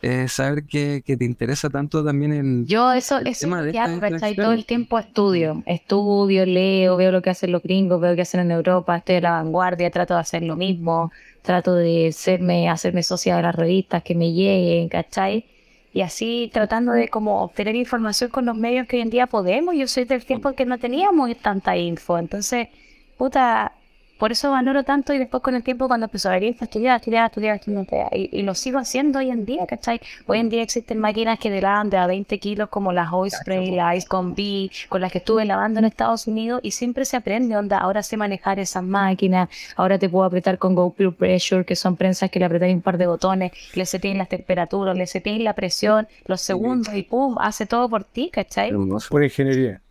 eh, 0.01 0.27
saber 0.27 0.63
que, 0.65 1.03
te 1.05 1.25
interesa 1.25 1.69
tanto 1.69 2.03
también 2.03 2.33
el 2.33 2.65
Yo 2.65 2.91
eso, 2.91 3.19
eso 3.19 3.47
ya, 3.71 3.87
todo 4.35 4.51
el 4.51 4.65
tiempo 4.65 4.97
estudio, 4.97 5.61
estudio, 5.67 6.45
leo, 6.45 6.97
veo 6.97 7.11
lo 7.11 7.21
que 7.21 7.29
hacen 7.29 7.51
los 7.51 7.61
gringos, 7.61 8.01
veo 8.01 8.11
lo 8.11 8.15
que 8.15 8.23
hacen 8.23 8.39
en 8.39 8.51
Europa, 8.51 8.97
estoy 8.97 9.15
a 9.15 9.21
la 9.21 9.31
vanguardia, 9.31 9.91
trato 9.91 10.15
de 10.15 10.19
hacer 10.19 10.41
lo 10.41 10.55
mismo, 10.55 11.11
trato 11.43 11.75
de 11.75 12.11
serme, 12.13 12.67
hacerme 12.67 13.03
socia 13.03 13.35
de 13.35 13.43
las 13.43 13.55
revistas 13.55 14.01
que 14.01 14.15
me 14.15 14.31
lleguen, 14.31 14.89
¿cachai? 14.89 15.45
Y 15.93 16.01
así 16.01 16.49
tratando 16.51 16.93
de 16.93 17.09
como 17.09 17.43
obtener 17.43 17.75
información 17.75 18.31
con 18.31 18.45
los 18.45 18.57
medios 18.57 18.87
que 18.87 18.95
hoy 18.95 19.01
en 19.03 19.09
día 19.09 19.27
podemos. 19.27 19.75
Yo 19.75 19.87
soy 19.87 20.05
del 20.05 20.25
tiempo 20.25 20.53
que 20.53 20.65
no 20.65 20.79
teníamos 20.79 21.35
tanta 21.37 21.75
info. 21.77 22.17
Entonces, 22.17 22.69
puta, 23.17 23.73
por 24.21 24.31
eso 24.31 24.51
valoro 24.51 24.83
tanto 24.83 25.15
y 25.15 25.17
después 25.17 25.41
con 25.41 25.55
el 25.55 25.63
tiempo 25.63 25.87
cuando 25.87 26.05
empezó 26.05 26.29
a 26.29 26.33
venir, 26.33 26.55
estudiar, 26.61 26.97
estudiar, 26.97 27.25
estudiar, 27.25 27.55
estudiar, 27.55 28.07
y, 28.15 28.29
y 28.31 28.43
lo 28.43 28.53
sigo 28.53 28.77
haciendo 28.77 29.17
hoy 29.17 29.31
en 29.31 29.45
día, 29.45 29.65
¿cachai? 29.65 29.99
Hoy 30.27 30.37
en 30.37 30.49
día 30.49 30.61
existen 30.61 30.99
máquinas 30.99 31.39
que 31.39 31.49
te 31.49 31.59
lavan 31.59 31.89
de 31.89 31.97
a 31.97 32.05
20 32.05 32.37
kilos 32.37 32.69
como 32.69 32.93
las 32.93 33.09
Spray, 33.09 33.71
la 33.71 33.95
Ice 33.95 34.07
con 34.07 34.35
B, 34.35 34.69
con 34.89 35.01
las 35.01 35.11
que 35.11 35.17
estuve 35.17 35.43
lavando 35.43 35.79
en 35.79 35.85
Estados 35.85 36.27
Unidos 36.27 36.59
y 36.61 36.69
siempre 36.69 37.03
se 37.03 37.17
aprende, 37.17 37.57
onda, 37.57 37.79
ahora 37.79 38.03
sé 38.03 38.15
manejar 38.15 38.59
esas 38.59 38.83
máquinas, 38.83 39.49
ahora 39.75 39.97
te 39.97 40.07
puedo 40.07 40.25
apretar 40.25 40.59
con 40.59 40.75
Go 40.75 40.93
Pure 40.93 41.13
Pressure, 41.13 41.65
que 41.65 41.75
son 41.75 41.95
prensas 41.95 42.29
que 42.29 42.37
le 42.37 42.45
apretáis 42.45 42.75
un 42.75 42.83
par 42.83 42.99
de 42.99 43.07
botones, 43.07 43.51
le 43.73 43.87
setéis 43.87 44.15
las 44.15 44.29
temperaturas, 44.29 44.95
le 44.95 45.07
setéis 45.07 45.41
la 45.41 45.55
presión, 45.55 46.07
los 46.27 46.41
segundos 46.41 46.93
y 46.93 47.01
pum, 47.01 47.37
hace 47.39 47.65
todo 47.65 47.89
por 47.89 48.03
ti, 48.03 48.29
¿cachai? 48.31 48.71
Por 49.09 49.23
ingeniería. 49.23 49.81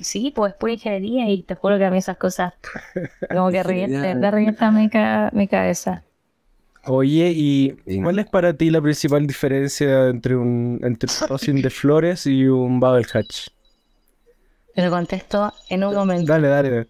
Sí, 0.00 0.32
pues 0.34 0.54
pura 0.54 0.72
ingeniería 0.72 1.28
y 1.30 1.42
te 1.42 1.54
juro 1.54 1.78
que 1.78 1.84
a 1.84 1.90
mí 1.90 1.98
esas 1.98 2.16
cosas 2.16 2.54
como 3.30 3.50
que 3.50 3.64
me 3.88 4.30
revienta 4.30 4.70
mi, 4.70 4.88
ca- 4.88 5.30
mi 5.32 5.48
cabeza. 5.48 6.02
Oye, 6.86 7.32
¿y 7.34 7.70
cuál 8.02 8.18
es 8.18 8.26
para 8.26 8.52
ti 8.54 8.70
la 8.70 8.82
principal 8.82 9.26
diferencia 9.26 10.08
entre 10.08 10.36
un 10.36 10.78
entre 10.82 11.10
un 11.10 11.28
rosin 11.28 11.62
de 11.62 11.70
flores 11.70 12.26
y 12.26 12.46
un 12.46 12.78
bubble 12.78 13.06
hatch? 13.12 13.48
Te 14.74 14.84
lo 14.84 14.90
contesto 14.90 15.52
en 15.70 15.84
un 15.84 15.94
momento. 15.94 16.32
Dale, 16.32 16.48
dale. 16.48 16.88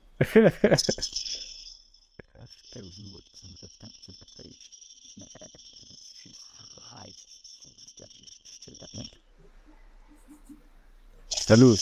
Salud. 11.29 11.79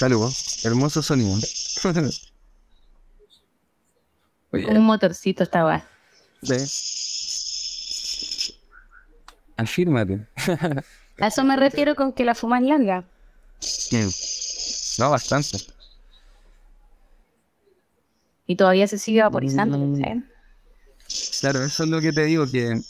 Saludos. 0.00 0.64
Hermoso 0.64 1.02
sonido. 1.02 1.38
Un 4.50 4.82
motorcito 4.82 5.42
esta 5.42 5.66
weá. 5.66 5.86
sí. 6.40 8.54
Afírmate. 9.58 10.26
A 11.20 11.26
eso 11.26 11.44
me 11.44 11.54
refiero 11.54 11.94
con 11.96 12.14
que 12.14 12.24
la 12.24 12.34
fumas 12.34 12.62
larga. 12.62 13.04
No, 14.98 15.10
bastante. 15.10 15.58
Y 18.46 18.56
todavía 18.56 18.88
se 18.88 18.96
sigue 18.96 19.20
vaporizando. 19.20 19.76
Mm. 19.76 20.24
Claro, 21.40 21.62
eso 21.62 21.84
es 21.84 21.90
lo 21.90 22.00
que 22.00 22.14
te 22.14 22.24
digo, 22.24 22.50
que 22.50 22.80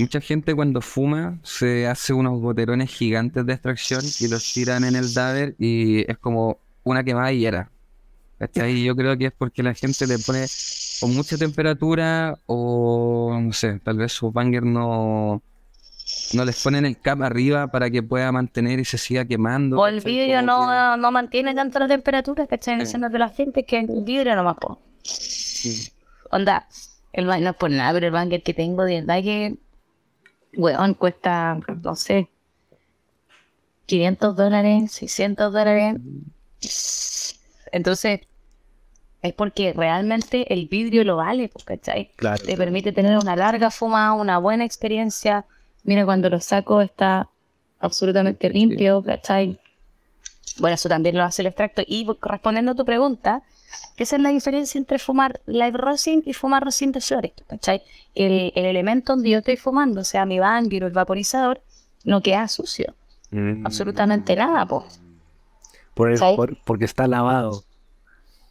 mucha 0.00 0.20
gente 0.20 0.54
cuando 0.54 0.80
fuma 0.80 1.38
se 1.42 1.86
hace 1.86 2.12
unos 2.12 2.40
boterones 2.40 2.90
gigantes 2.90 3.44
de 3.46 3.52
extracción 3.52 4.02
y 4.20 4.28
los 4.28 4.52
tiran 4.52 4.84
en 4.84 4.96
el 4.96 5.12
daber 5.14 5.54
y 5.58 6.10
es 6.10 6.18
como 6.18 6.58
una 6.84 7.02
quemada 7.04 7.32
y 7.32 7.46
era. 7.46 7.70
Yo 8.54 8.94
creo 8.94 9.18
que 9.18 9.26
es 9.26 9.32
porque 9.36 9.62
la 9.62 9.74
gente 9.74 10.06
le 10.06 10.18
pone 10.18 10.46
o 11.02 11.08
mucha 11.08 11.36
temperatura 11.36 12.38
o 12.46 13.36
no 13.40 13.52
sé, 13.52 13.80
tal 13.80 13.96
vez 13.98 14.12
su 14.12 14.30
banger 14.30 14.62
no, 14.62 15.42
no 16.34 16.44
les 16.44 16.62
ponen 16.62 16.86
el 16.86 17.00
cap 17.00 17.20
arriba 17.22 17.66
para 17.66 17.90
que 17.90 18.02
pueda 18.02 18.30
mantener 18.30 18.78
y 18.78 18.84
se 18.84 18.96
siga 18.98 19.24
quemando. 19.24 19.78
O 19.78 19.86
el 19.88 20.00
vidrio 20.00 20.42
no, 20.42 20.96
no 20.96 21.10
mantiene 21.10 21.54
tanto 21.54 21.78
la 21.80 21.88
temperatura, 21.88 22.46
¿cachai? 22.46 22.78
Diciendo 22.78 23.08
de 23.08 23.18
la 23.18 23.28
gente 23.28 23.64
que 23.64 23.80
el 23.80 24.04
vidrio 24.04 24.36
no 24.36 24.44
más 24.44 24.56
po. 24.56 24.80
que- 25.02 25.92
Onda, 26.30 26.68
el 27.12 27.26
no 27.26 27.32
es 27.34 27.56
por 27.56 27.70
nada, 27.70 27.92
pero 27.92 28.06
el 28.06 28.12
banger 28.12 28.42
que 28.42 28.54
tengo 28.54 28.84
de 28.84 29.00
verdad 29.00 29.22
que, 29.22 29.56
weón, 30.54 30.94
cuesta, 30.94 31.58
no 31.82 31.96
sé, 31.96 32.28
500 33.86 34.36
dólares, 34.36 34.92
600 34.92 35.52
dólares. 35.52 35.96
Entonces, 37.72 38.20
es 39.22 39.32
porque 39.32 39.72
realmente 39.72 40.52
el 40.52 40.68
vidrio 40.68 41.04
lo 41.04 41.16
vale, 41.16 41.48
pues, 41.48 41.64
¿cachai? 41.64 42.12
Claro. 42.16 42.42
Te 42.44 42.56
permite 42.56 42.92
tener 42.92 43.18
una 43.18 43.34
larga 43.34 43.70
fumada, 43.70 44.12
una 44.12 44.38
buena 44.38 44.64
experiencia. 44.64 45.44
Mira, 45.84 46.04
cuando 46.04 46.28
lo 46.28 46.40
saco 46.40 46.80
está 46.80 47.28
absolutamente 47.80 48.50
limpio, 48.50 49.02
¿cachai? 49.02 49.58
Bueno, 50.58 50.74
eso 50.74 50.88
también 50.88 51.16
lo 51.16 51.24
hace 51.24 51.42
el 51.42 51.46
extracto. 51.46 51.82
Y 51.86 52.06
respondiendo 52.20 52.72
a 52.72 52.74
tu 52.74 52.84
pregunta, 52.84 53.42
esa 53.96 54.16
es 54.16 54.22
la 54.22 54.30
diferencia 54.30 54.78
entre 54.78 54.98
fumar 54.98 55.40
live 55.46 55.76
rosin 55.76 56.22
y 56.26 56.32
fumar 56.32 56.64
rosin 56.64 56.92
de 56.92 57.00
flores, 57.00 57.32
¿cachai? 57.48 57.82
El, 58.14 58.52
el 58.54 58.64
elemento 58.64 59.12
donde 59.14 59.30
yo 59.30 59.38
estoy 59.38 59.56
fumando, 59.56 60.00
o 60.00 60.04
sea, 60.04 60.24
mi 60.26 60.38
banger 60.38 60.84
o 60.84 60.86
el 60.86 60.92
vaporizador, 60.92 61.60
no 62.04 62.22
queda 62.22 62.48
sucio. 62.48 62.94
Mm. 63.30 63.66
Absolutamente 63.66 64.34
nada, 64.36 64.64
pues. 64.66 65.00
Por 65.94 66.12
el- 66.12 66.20
porque 66.64 66.84
está 66.84 67.06
lavado. 67.06 67.64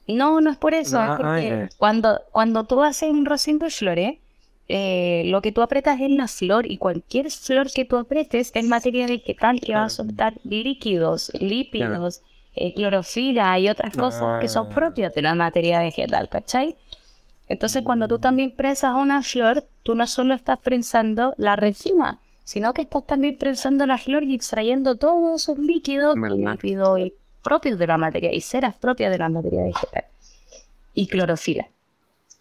No, 0.08 0.40
no 0.42 0.50
es 0.52 0.58
por 0.58 0.74
eso, 0.74 1.00
Ah, 1.00 1.06
es 1.06 1.18
porque 1.18 1.54
ah, 1.54 1.64
ya. 1.64 1.70
cuando, 1.78 2.22
cuando 2.32 2.64
tú 2.66 2.82
haces 2.84 3.10
un 3.10 3.26
rocío 3.26 3.58
de 3.58 3.70
flores, 3.70 4.18
eh, 4.70 5.24
lo 5.28 5.42
que 5.42 5.52
tú 5.52 5.62
apretas 5.62 6.00
es 6.02 6.10
la 6.12 6.28
flor 6.28 6.70
y 6.70 6.78
cualquier 6.78 7.32
flor 7.32 7.72
que 7.72 7.86
tú 7.86 7.98
apretes 7.98 8.52
es 8.54 8.64
materia 8.66 9.08
vegetal 9.08 9.60
que 9.62 9.74
va 9.74 9.86
a 9.86 9.90
soltar 9.90 10.34
líquidos, 10.44 11.32
lípidos, 11.40 12.22
eh, 12.58 12.74
clorofila 12.74 13.58
y 13.60 13.70
otras 13.70 13.96
cosas 13.96 14.42
que 14.42 14.48
son 14.48 14.68
Ah. 14.72 14.76
propias 14.76 15.14
de 15.14 15.22
la 15.22 15.36
materia 15.36 15.80
vegetal, 15.80 16.28
¿cachai? 16.30 16.76
Entonces 17.48 17.82
cuando 17.84 18.08
tú 18.08 18.20
también 18.20 18.52
prensas 18.56 18.94
una 18.96 19.22
flor, 19.24 19.66
tú 19.84 19.96
no 19.96 20.06
solo 20.08 20.34
estás 20.34 20.60
prensando 20.60 21.34
la 21.38 21.56
resina, 21.56 22.20
sino 22.44 22.74
que 22.74 22.82
estás 22.82 23.06
también 23.06 23.38
prensando 23.38 23.86
la 23.86 23.98
flor 23.98 24.24
y 24.24 24.36
extrayendo 24.36 24.96
todos 24.96 25.42
esos 25.42 25.58
líquidos 25.58 26.16
lípidos 26.18 27.00
y 27.00 27.14
propios 27.44 27.80
de 27.80 27.88
la 27.88 27.98
materia 27.98 28.34
y 28.34 28.42
ceras 28.42 28.76
propias 28.76 29.12
de 29.12 29.18
la 29.18 29.30
materia 29.30 29.64
vegetal 29.64 30.06
y 30.94 31.08
clorofila. 31.08 31.68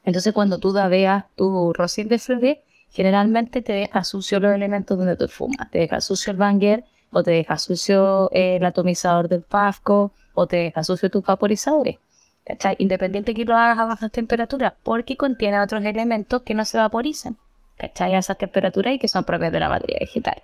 Entonces 0.04 0.32
cuando 0.32 0.58
tú 0.58 0.72
veas 0.72 1.24
tu 1.36 1.72
rocío 1.72 2.06
de 2.06 2.18
flores, 2.18 2.58
generalmente 2.90 3.62
te 3.62 3.72
deja 3.72 4.02
sucio 4.04 4.40
los 4.40 4.52
elementos 4.54 4.96
donde 4.96 5.16
tú 5.16 5.28
fumas. 5.28 5.70
Te 5.70 5.78
deja 5.80 6.00
sucio 6.00 6.30
el 6.32 6.36
banger, 6.36 6.84
o 7.16 7.22
te 7.22 7.30
deja 7.30 7.56
sucio 7.56 8.28
el 8.30 8.62
atomizador 8.62 9.26
del 9.30 9.40
Pafco, 9.40 10.12
o 10.34 10.46
te 10.46 10.56
deja 10.56 10.84
sucio 10.84 11.10
tus 11.10 11.24
vaporizadores. 11.24 11.96
¿cachai? 12.44 12.76
Independiente 12.78 13.32
que 13.32 13.46
lo 13.46 13.56
hagas 13.56 13.78
a 13.78 13.86
bajas 13.86 14.12
temperaturas, 14.12 14.74
porque 14.82 15.16
contiene 15.16 15.58
otros 15.58 15.82
elementos 15.82 16.42
que 16.42 16.52
no 16.52 16.66
se 16.66 16.76
vaporizan. 16.76 17.38
¿Cachai? 17.78 18.14
A 18.14 18.18
esas 18.18 18.36
temperaturas 18.36 18.92
y 18.92 18.98
que 18.98 19.08
son 19.08 19.24
propias 19.24 19.50
de 19.50 19.60
la 19.60 19.70
materia 19.70 19.96
vegetal. 19.98 20.42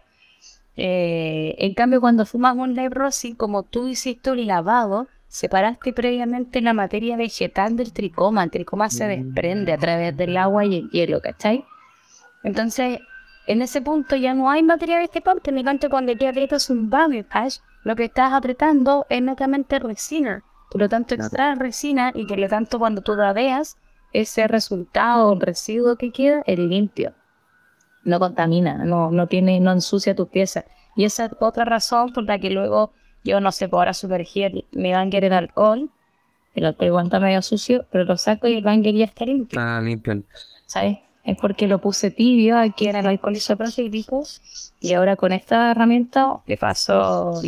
Eh, 0.78 1.54
en 1.58 1.74
cambio, 1.74 2.00
cuando 2.00 2.24
fumas 2.24 2.56
un 2.56 2.74
live 2.74 2.88
rosin, 2.88 3.34
como 3.34 3.64
tú 3.64 3.88
hiciste 3.88 4.30
un 4.30 4.46
lavado, 4.46 5.08
separaste 5.28 5.92
previamente 5.92 6.62
la 6.62 6.72
materia 6.72 7.18
vegetal 7.18 7.76
del 7.76 7.92
tricoma. 7.92 8.44
El 8.44 8.50
tricoma 8.50 8.88
se 8.88 9.06
desprende 9.08 9.74
a 9.74 9.78
través 9.78 10.16
del 10.16 10.38
agua 10.38 10.64
y 10.64 10.76
el 10.76 10.90
hielo, 10.90 11.20
¿cachai? 11.20 11.66
Entonces, 12.42 13.00
en 13.46 13.62
ese 13.62 13.80
punto 13.82 14.16
ya 14.16 14.34
no 14.34 14.50
hay 14.50 14.62
materia 14.62 14.98
vegetal, 14.98 15.40
por 15.40 15.52
lo 15.52 15.64
tanto, 15.64 15.90
cuando 15.90 16.16
tú 16.16 16.26
aprietas 16.26 16.70
un 16.70 16.88
bubble 16.90 17.26
hash, 17.30 17.58
lo 17.84 17.96
que 17.96 18.04
estás 18.04 18.32
apretando 18.32 19.06
es 19.08 19.22
netamente 19.22 19.78
resina. 19.78 20.44
Por 20.70 20.80
lo 20.80 20.88
tanto, 20.88 21.14
Claro. 21.14 21.26
extraes 21.26 21.58
resina 21.58 22.12
y 22.14 22.24
por 22.26 22.38
lo 22.38 22.48
tanto, 22.48 22.78
cuando 22.78 23.02
tú 23.02 23.14
la 23.14 23.32
veas, 23.32 23.76
ese 24.12 24.46
resultado, 24.46 25.32
el 25.32 25.40
residuo 25.40 25.96
que 25.96 26.12
queda, 26.12 26.42
es 26.46 26.58
limpio. 26.58 27.12
No 28.04 28.18
contamina, 28.18 28.84
no, 28.84 29.10
no 29.10 29.26
tiene, 29.26 29.60
no 29.60 29.72
ensucia 29.72 30.14
tus 30.14 30.28
piezas. 30.28 30.64
Y 30.96 31.04
esa 31.04 31.26
es 31.26 31.32
otra 31.40 31.64
razón 31.64 32.12
por 32.12 32.24
la 32.24 32.38
que 32.38 32.50
luego 32.50 32.92
yo 33.24 33.40
no 33.40 33.52
sé, 33.52 33.68
por 33.68 33.80
ahora 33.80 33.94
sumergir 33.94 34.66
mi 34.72 34.92
banger 34.92 35.24
en 35.24 35.32
alcohol. 35.32 35.90
El 36.54 36.66
alcohol 36.66 36.88
igual 36.88 37.04
está 37.06 37.20
medio 37.20 37.40
sucio, 37.42 37.86
pero 37.90 38.04
lo 38.04 38.16
saco 38.16 38.48
y 38.48 38.54
el 38.54 38.64
banger 38.64 38.94
ya 38.94 39.04
está 39.04 39.24
limpio. 39.24 39.58
Está 39.58 39.80
limpio. 39.80 40.22
¿sabes? 40.66 40.98
Es 41.24 41.36
porque 41.36 41.68
lo 41.68 41.80
puse 41.80 42.10
tibio 42.10 42.58
aquí 42.58 42.88
en 42.88 42.96
el 42.96 43.06
alcohol 43.06 43.36
isopropílico 43.36 44.24
y 44.80 44.92
ahora 44.94 45.16
con 45.16 45.32
esta 45.32 45.70
herramienta 45.70 46.40
le 46.46 46.56
paso 46.56 47.40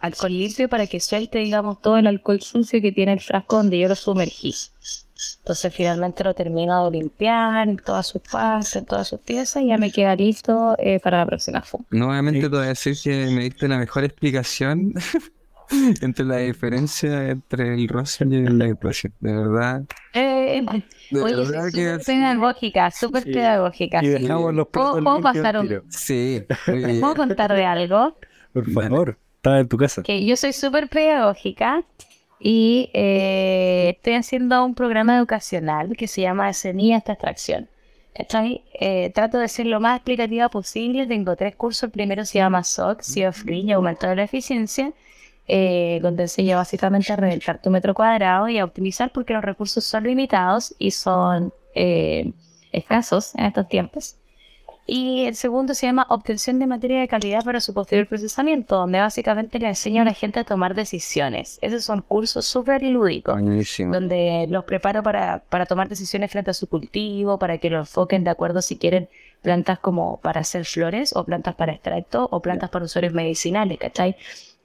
alcohol 0.00 0.32
limpio 0.32 0.68
para 0.68 0.86
que 0.86 0.98
suelte, 0.98 1.38
digamos, 1.38 1.80
todo 1.80 1.96
el 1.98 2.06
alcohol 2.06 2.40
sucio 2.40 2.80
que 2.80 2.90
tiene 2.92 3.12
el 3.12 3.20
frasco 3.20 3.56
donde 3.56 3.78
yo 3.78 3.88
lo 3.88 3.94
sumergí. 3.94 4.54
Entonces 5.38 5.72
finalmente 5.72 6.24
lo 6.24 6.34
termino 6.34 6.90
de 6.90 6.98
limpiar 6.98 7.68
en 7.68 7.76
todas 7.76 8.06
sus 8.08 8.22
partes, 8.22 8.74
en 8.74 8.84
todas 8.86 9.06
sus 9.06 9.20
piezas 9.20 9.62
y 9.62 9.68
ya 9.68 9.78
me 9.78 9.92
queda 9.92 10.16
listo 10.16 10.74
eh, 10.78 10.98
para 10.98 11.18
la 11.18 11.26
próxima 11.26 11.62
fuma. 11.62 11.84
Nuevamente 11.90 12.40
Sí. 12.40 12.50
te 12.50 12.56
voy 12.56 12.64
a 12.64 12.68
decir 12.70 12.96
que 13.02 13.26
me 13.26 13.44
diste 13.44 13.68
la 13.68 13.78
mejor 13.78 14.02
explicación 14.02 14.94
entre 16.00 16.24
la 16.24 16.38
diferencia 16.38 17.28
entre 17.30 17.74
el 17.74 17.86
rosin 17.86 18.32
y 18.32 18.36
el 18.36 18.58
light 18.58 18.82
rosin. 18.82 19.12
De 19.20 19.32
verdad. 19.32 19.82
Eh, 20.12 20.31
De 20.60 21.22
oye, 21.22 21.34
verdad 21.36 21.62
soy 21.62 21.72
que 21.72 21.90
súper 21.98 22.04
pedagógica, 22.06 22.90
súper 22.90 23.22
Sí. 23.24 23.32
pedagógica. 23.32 24.02
Y 24.04 24.08
dejamos 24.08 24.54
los 24.54 24.68
¿Puedo- 24.68 25.02
puedo 25.02 25.20
pasar 25.20 25.58
un- 25.58 25.82
sí. 25.90 26.42
¿Puedo 27.00 27.14
contar 27.14 27.52
de 27.52 27.64
algo? 27.64 28.16
Por 28.52 28.70
favor, 28.70 29.18
estaba 29.36 29.60
en 29.60 29.68
tu 29.68 29.76
casa. 29.76 30.02
que 30.02 30.24
yo 30.24 30.36
soy 30.36 30.52
súper 30.52 30.88
pedagógica 30.88 31.82
y 32.40 32.90
eh, 32.92 33.94
estoy 33.96 34.14
haciendo 34.14 34.64
un 34.64 34.74
programa 34.74 35.16
educacional 35.16 35.96
que 35.96 36.06
se 36.06 36.22
llama 36.22 36.52
Semilla 36.52 36.98
esta 36.98 37.12
extracción. 37.12 37.68
¿Cachai? 38.14 38.62
Eh, 38.78 39.10
trato 39.14 39.38
de 39.38 39.48
ser 39.48 39.64
lo 39.66 39.80
más 39.80 39.96
explicativa 39.96 40.50
posible. 40.50 41.06
Tengo 41.06 41.34
tres 41.34 41.56
cursos. 41.56 41.84
El 41.84 41.90
primero 41.92 42.26
se 42.26 42.38
llama 42.40 42.62
SOC, 42.62 43.00
Sea 43.00 43.30
of 43.30 43.42
Green 43.44 43.70
y 43.70 43.72
Aumento 43.72 44.06
de 44.06 44.16
la 44.16 44.24
Eficiencia. 44.24 44.92
Eh, 45.48 45.98
donde 46.02 46.24
enseña 46.24 46.56
básicamente 46.56 47.12
a 47.12 47.16
reventar 47.16 47.60
tu 47.60 47.70
metro 47.70 47.94
cuadrado 47.94 48.48
y 48.48 48.58
a 48.58 48.64
optimizar 48.64 49.10
porque 49.12 49.32
los 49.32 49.44
recursos 49.44 49.84
son 49.84 50.04
limitados 50.04 50.74
y 50.78 50.92
son 50.92 51.52
eh, 51.74 52.32
escasos 52.72 53.34
en 53.34 53.46
estos 53.46 53.68
tiempos. 53.68 54.16
Y 54.84 55.26
el 55.26 55.36
segundo 55.36 55.74
se 55.74 55.86
llama 55.86 56.06
Obtención 56.10 56.58
de 56.58 56.66
materia 56.66 57.00
de 57.00 57.06
calidad 57.06 57.44
para 57.44 57.60
su 57.60 57.72
posterior 57.72 58.08
procesamiento, 58.08 58.76
donde 58.76 58.98
básicamente 58.98 59.60
le 59.60 59.68
enseña 59.68 60.02
a 60.02 60.04
la 60.04 60.12
gente 60.12 60.40
a 60.40 60.44
tomar 60.44 60.74
decisiones. 60.74 61.58
Esos 61.62 61.84
son 61.84 62.02
cursos 62.02 62.46
súper 62.46 62.82
lúdicos, 62.82 63.34
Buenísimo. 63.40 63.94
donde 63.94 64.46
los 64.48 64.64
preparo 64.64 65.04
para, 65.04 65.44
para 65.48 65.66
tomar 65.66 65.88
decisiones 65.88 66.32
frente 66.32 66.50
a 66.50 66.54
su 66.54 66.68
cultivo, 66.68 67.38
para 67.38 67.58
que 67.58 67.70
lo 67.70 67.78
enfoquen 67.78 68.24
de 68.24 68.30
acuerdo 68.30 68.60
si 68.60 68.76
quieren 68.76 69.08
plantas 69.40 69.78
como 69.78 70.18
para 70.20 70.40
hacer 70.40 70.64
flores, 70.64 71.14
o 71.14 71.24
plantas 71.24 71.54
para 71.54 71.72
extracto, 71.72 72.28
o 72.32 72.42
plantas 72.42 72.70
para 72.70 72.84
usuarios 72.84 73.12
medicinales, 73.12 73.78
¿cachai? 73.78 74.16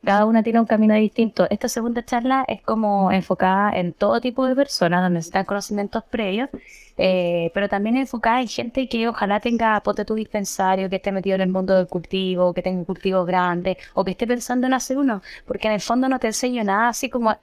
Cada 0.03 0.25
una 0.25 0.43
tiene 0.43 0.59
un 0.59 0.65
camino 0.65 0.93
distinto. 0.93 1.47
Esta 1.49 1.67
segunda 1.67 2.03
charla 2.05 2.45
es 2.47 2.61
como 2.61 3.11
enfocada 3.11 3.77
en 3.77 3.93
todo 3.93 4.21
tipo 4.21 4.45
de 4.47 4.55
personas, 4.55 5.01
donde 5.01 5.15
necesitan 5.15 5.45
conocimientos 5.45 6.03
previos, 6.03 6.49
eh, 6.97 7.51
pero 7.53 7.67
también 7.67 7.97
enfocada 7.97 8.41
en 8.41 8.47
gente 8.47 8.87
que 8.87 9.07
ojalá 9.07 9.39
tenga 9.39 9.79
pote 9.81 10.05
tu 10.05 10.15
dispensario, 10.15 10.89
que 10.89 10.97
esté 10.97 11.11
metido 11.11 11.35
en 11.35 11.41
el 11.41 11.49
mundo 11.49 11.75
del 11.75 11.87
cultivo, 11.87 12.53
que 12.53 12.61
tenga 12.61 12.79
un 12.79 12.85
cultivo 12.85 13.25
grande, 13.25 13.77
o 13.93 14.05
que 14.05 14.11
esté 14.11 14.25
pensando 14.27 14.67
en 14.67 14.73
hacer 14.73 14.97
uno, 14.97 15.21
porque 15.45 15.67
en 15.67 15.73
el 15.73 15.81
fondo 15.81 16.07
no 16.07 16.19
te 16.19 16.27
enseño 16.27 16.63
nada 16.63 16.89
así 16.89 17.09
como 17.09 17.35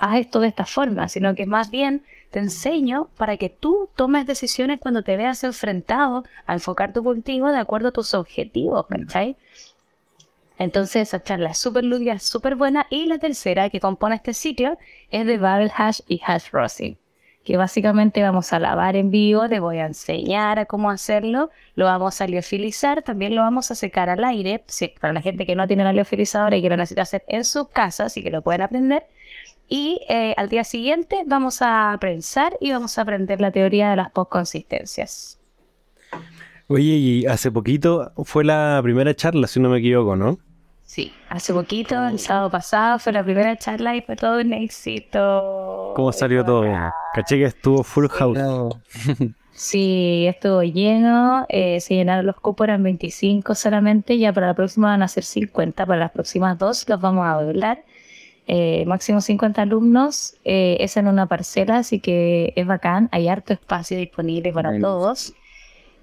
haz 0.00 0.18
esto 0.18 0.40
de 0.40 0.48
esta 0.48 0.64
forma, 0.64 1.08
sino 1.08 1.34
que 1.34 1.46
más 1.46 1.70
bien 1.70 2.04
te 2.30 2.38
enseño 2.38 3.08
para 3.16 3.36
que 3.36 3.48
tú 3.48 3.88
tomes 3.96 4.26
decisiones 4.26 4.80
cuando 4.80 5.02
te 5.02 5.16
veas 5.16 5.42
enfrentado 5.44 6.24
a 6.46 6.54
enfocar 6.54 6.92
tu 6.92 7.02
cultivo 7.02 7.50
de 7.50 7.58
acuerdo 7.58 7.88
a 7.88 7.92
tus 7.92 8.14
objetivos, 8.14 8.86
¿cachai? 8.86 9.36
Entonces 10.58 11.08
esa 11.08 11.22
charla 11.22 11.50
es 11.50 11.58
súper 11.58 11.84
lúdica, 11.84 12.18
súper 12.18 12.56
buena. 12.56 12.86
Y 12.90 13.06
la 13.06 13.18
tercera 13.18 13.70
que 13.70 13.80
compone 13.80 14.16
este 14.16 14.34
ciclo 14.34 14.76
es 15.10 15.24
de 15.24 15.38
Babel 15.38 15.70
Hash 15.74 16.00
y 16.08 16.20
Hash 16.26 16.50
Rosin, 16.50 16.98
que 17.44 17.56
básicamente 17.56 18.22
vamos 18.22 18.52
a 18.52 18.58
lavar 18.58 18.96
en 18.96 19.10
vivo, 19.10 19.48
te 19.48 19.60
voy 19.60 19.78
a 19.78 19.86
enseñar 19.86 20.58
a 20.58 20.66
cómo 20.66 20.90
hacerlo, 20.90 21.50
lo 21.76 21.84
vamos 21.84 22.20
a 22.20 22.26
liofilizar, 22.26 23.02
también 23.02 23.36
lo 23.36 23.42
vamos 23.42 23.70
a 23.70 23.76
secar 23.76 24.10
al 24.10 24.24
aire, 24.24 24.64
para 25.00 25.12
la 25.12 25.22
gente 25.22 25.46
que 25.46 25.54
no 25.54 25.66
tiene 25.68 25.84
la 25.84 25.92
liofilizadora 25.92 26.56
y 26.56 26.62
que 26.62 26.68
lo 26.68 26.76
necesita 26.76 27.02
hacer 27.02 27.24
en 27.28 27.44
su 27.44 27.68
casa, 27.68 28.06
así 28.06 28.22
que 28.22 28.30
lo 28.30 28.42
pueden 28.42 28.62
aprender. 28.62 29.06
Y 29.68 30.00
eh, 30.08 30.34
al 30.36 30.48
día 30.48 30.64
siguiente 30.64 31.22
vamos 31.26 31.58
a 31.60 31.96
prensar 32.00 32.56
y 32.60 32.72
vamos 32.72 32.98
a 32.98 33.02
aprender 33.02 33.40
la 33.40 33.52
teoría 33.52 33.90
de 33.90 33.96
las 33.96 34.10
postconsistencias. 34.10 35.38
Oye, 36.66 36.84
y 36.84 37.26
hace 37.26 37.50
poquito 37.50 38.12
fue 38.24 38.44
la 38.44 38.80
primera 38.82 39.14
charla, 39.14 39.46
si 39.46 39.60
no 39.60 39.68
me 39.68 39.78
equivoco, 39.78 40.16
¿no? 40.16 40.38
Sí, 40.88 41.12
hace 41.28 41.52
poquito, 41.52 42.08
el 42.08 42.18
sábado 42.18 42.48
pasado, 42.48 42.98
fue 42.98 43.12
la 43.12 43.22
primera 43.22 43.54
charla 43.58 43.94
y 43.94 44.00
fue 44.00 44.16
todo 44.16 44.40
un 44.40 44.54
éxito. 44.54 45.92
¿Cómo 45.94 46.10
salió 46.12 46.42
todo? 46.42 46.64
Caché 47.12 47.36
que 47.36 47.44
estuvo 47.44 47.84
full 47.84 48.06
house. 48.08 48.38
Sí, 49.52 50.24
estuvo 50.28 50.62
lleno, 50.62 51.44
eh, 51.48 51.80
se 51.80 51.96
llenaron 51.96 52.24
los 52.26 52.36
cupos, 52.36 52.64
eran 52.68 52.84
25 52.84 53.56
solamente, 53.56 54.16
ya 54.16 54.32
para 54.32 54.46
la 54.46 54.54
próxima 54.54 54.90
van 54.90 55.02
a 55.02 55.08
ser 55.08 55.24
50, 55.24 55.84
para 55.84 55.98
las 55.98 56.12
próximas 56.12 56.56
dos 56.56 56.88
los 56.88 57.00
vamos 57.00 57.26
a 57.26 57.42
doblar. 57.42 57.84
Eh, 58.46 58.84
máximo 58.86 59.20
50 59.20 59.60
alumnos, 59.60 60.36
eh, 60.44 60.76
es 60.78 60.96
en 60.96 61.08
una 61.08 61.26
parcela, 61.26 61.78
así 61.78 61.98
que 61.98 62.52
es 62.54 62.66
bacán, 62.68 63.08
hay 63.10 63.26
harto 63.26 63.52
espacio 63.52 63.98
disponible 63.98 64.52
para 64.52 64.78
todos. 64.80 65.34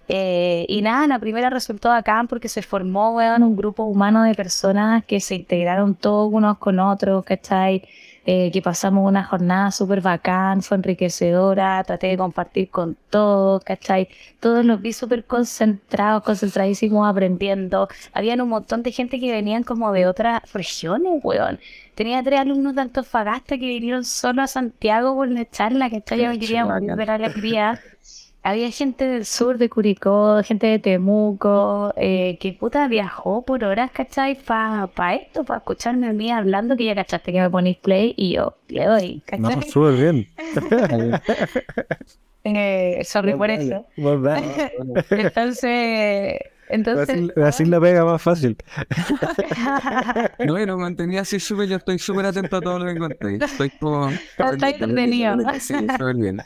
Eh, 0.08 0.66
y 0.70 0.82
nada, 0.82 1.08
la 1.08 1.20
primera 1.20 1.50
resultó 1.50 1.90
bacán 1.90 2.28
porque 2.28 2.48
se 2.48 2.62
formó, 2.62 3.16
weón, 3.16 3.44
un 3.44 3.56
grupo 3.56 3.84
humano 3.84 4.24
de 4.24 4.36
personas 4.36 5.04
que 5.06 5.20
se 5.20 5.36
integraron 5.36 5.96
todos 5.96 6.32
unos 6.32 6.58
con 6.58 6.80
otros, 6.80 7.24
¿cachai? 7.26 7.84
Eh, 8.28 8.50
que 8.52 8.60
pasamos 8.60 9.08
una 9.08 9.24
jornada 9.24 9.70
súper 9.70 10.02
bacán, 10.02 10.64
fue 10.64 10.78
enriquecedora, 10.78 11.84
traté 11.84 12.08
de 12.08 12.18
compartir 12.18 12.72
con 12.72 12.98
todos, 13.12 13.64
¿cachai? 13.64 14.10
Todos 14.40 14.66
los 14.66 14.82
vi 14.82 14.94
súper 14.94 15.26
concentrados, 15.26 16.24
concentradísimos, 16.24 17.08
aprendiendo. 17.08 17.88
Habían 18.14 18.42
un 18.42 18.50
montón 18.50 18.82
de 18.82 18.92
gente 18.92 19.20
que 19.20 19.32
venían 19.32 19.64
como 19.64 19.92
de 19.92 20.08
otras 20.08 20.42
regiones, 20.54 21.20
weón. 21.24 21.60
Tenía 21.94 22.24
tres 22.24 22.40
alumnos 22.40 22.74
de 22.74 22.82
Antofagasta 22.82 23.60
que 23.60 23.68
vinieron 23.68 24.04
solo 24.04 24.42
a 24.42 24.48
Santiago 24.48 25.16
por 25.16 25.30
la 25.30 25.48
charla, 25.50 25.90
¿cachai? 25.92 26.22
Yo 26.22 26.32
quería 26.40 26.66
bacán. 26.66 26.98
de 26.98 27.06
la 27.06 27.14
alegría. 27.14 27.80
Había 28.46 28.70
gente 28.70 29.08
del 29.08 29.26
sur 29.26 29.58
de 29.58 29.70
Curicó, 29.70 30.44
gente 30.44 30.68
de 30.68 30.78
Temuco, 30.78 31.92
eh, 31.98 32.38
que 32.40 32.54
puta 32.54 32.88
viajó 32.88 33.44
por 33.44 33.64
horas, 33.64 33.90
¿cachai? 33.90 34.36
Para 34.36 34.86
pa 34.86 35.16
esto, 35.16 35.44
para 35.44 35.58
escucharme 35.58 36.08
a 36.10 36.14
mí 36.14 36.30
hablando, 36.32 36.78
que 36.78 36.86
ya 36.86 36.94
cachaste 36.94 37.34
que 37.34 37.42
me 37.42 37.50
ponéis 37.50 37.78
play 37.78 38.14
y 38.16 38.36
yo 38.36 38.56
le 38.68 38.86
doy, 38.86 39.24
No, 39.40 39.50
¿cachai? 39.50 39.70
súper 39.72 39.94
bien. 39.96 40.30
Eh, 42.48 43.02
sorry 43.04 43.34
por 43.34 43.50
eso. 43.50 43.88
Entonces, 45.10 46.40
entonces, 46.70 47.10
Así, 47.10 47.42
así 47.42 47.66
la 47.66 47.82
pega 47.82 48.06
más 48.06 48.22
fácil. 48.22 48.56
No, 50.46 50.60
y 50.60 50.68
lo 50.68 50.78
mantenía 50.78 51.22
así 51.22 51.40
súper, 51.40 51.68
yo 51.68 51.78
estoy 51.78 51.98
súper 51.98 52.28
atento 52.28 52.58
a 52.58 52.62
todo 52.62 52.78
lo 52.78 52.94
que 52.94 53.00
conté. 53.00 53.44
Estoy 53.44 53.72
como... 53.72 54.10
Está 54.10 54.52
entretenido. 54.52 55.36
Sí, 55.60 55.74
súper 55.98 56.16
bien. 56.18 56.42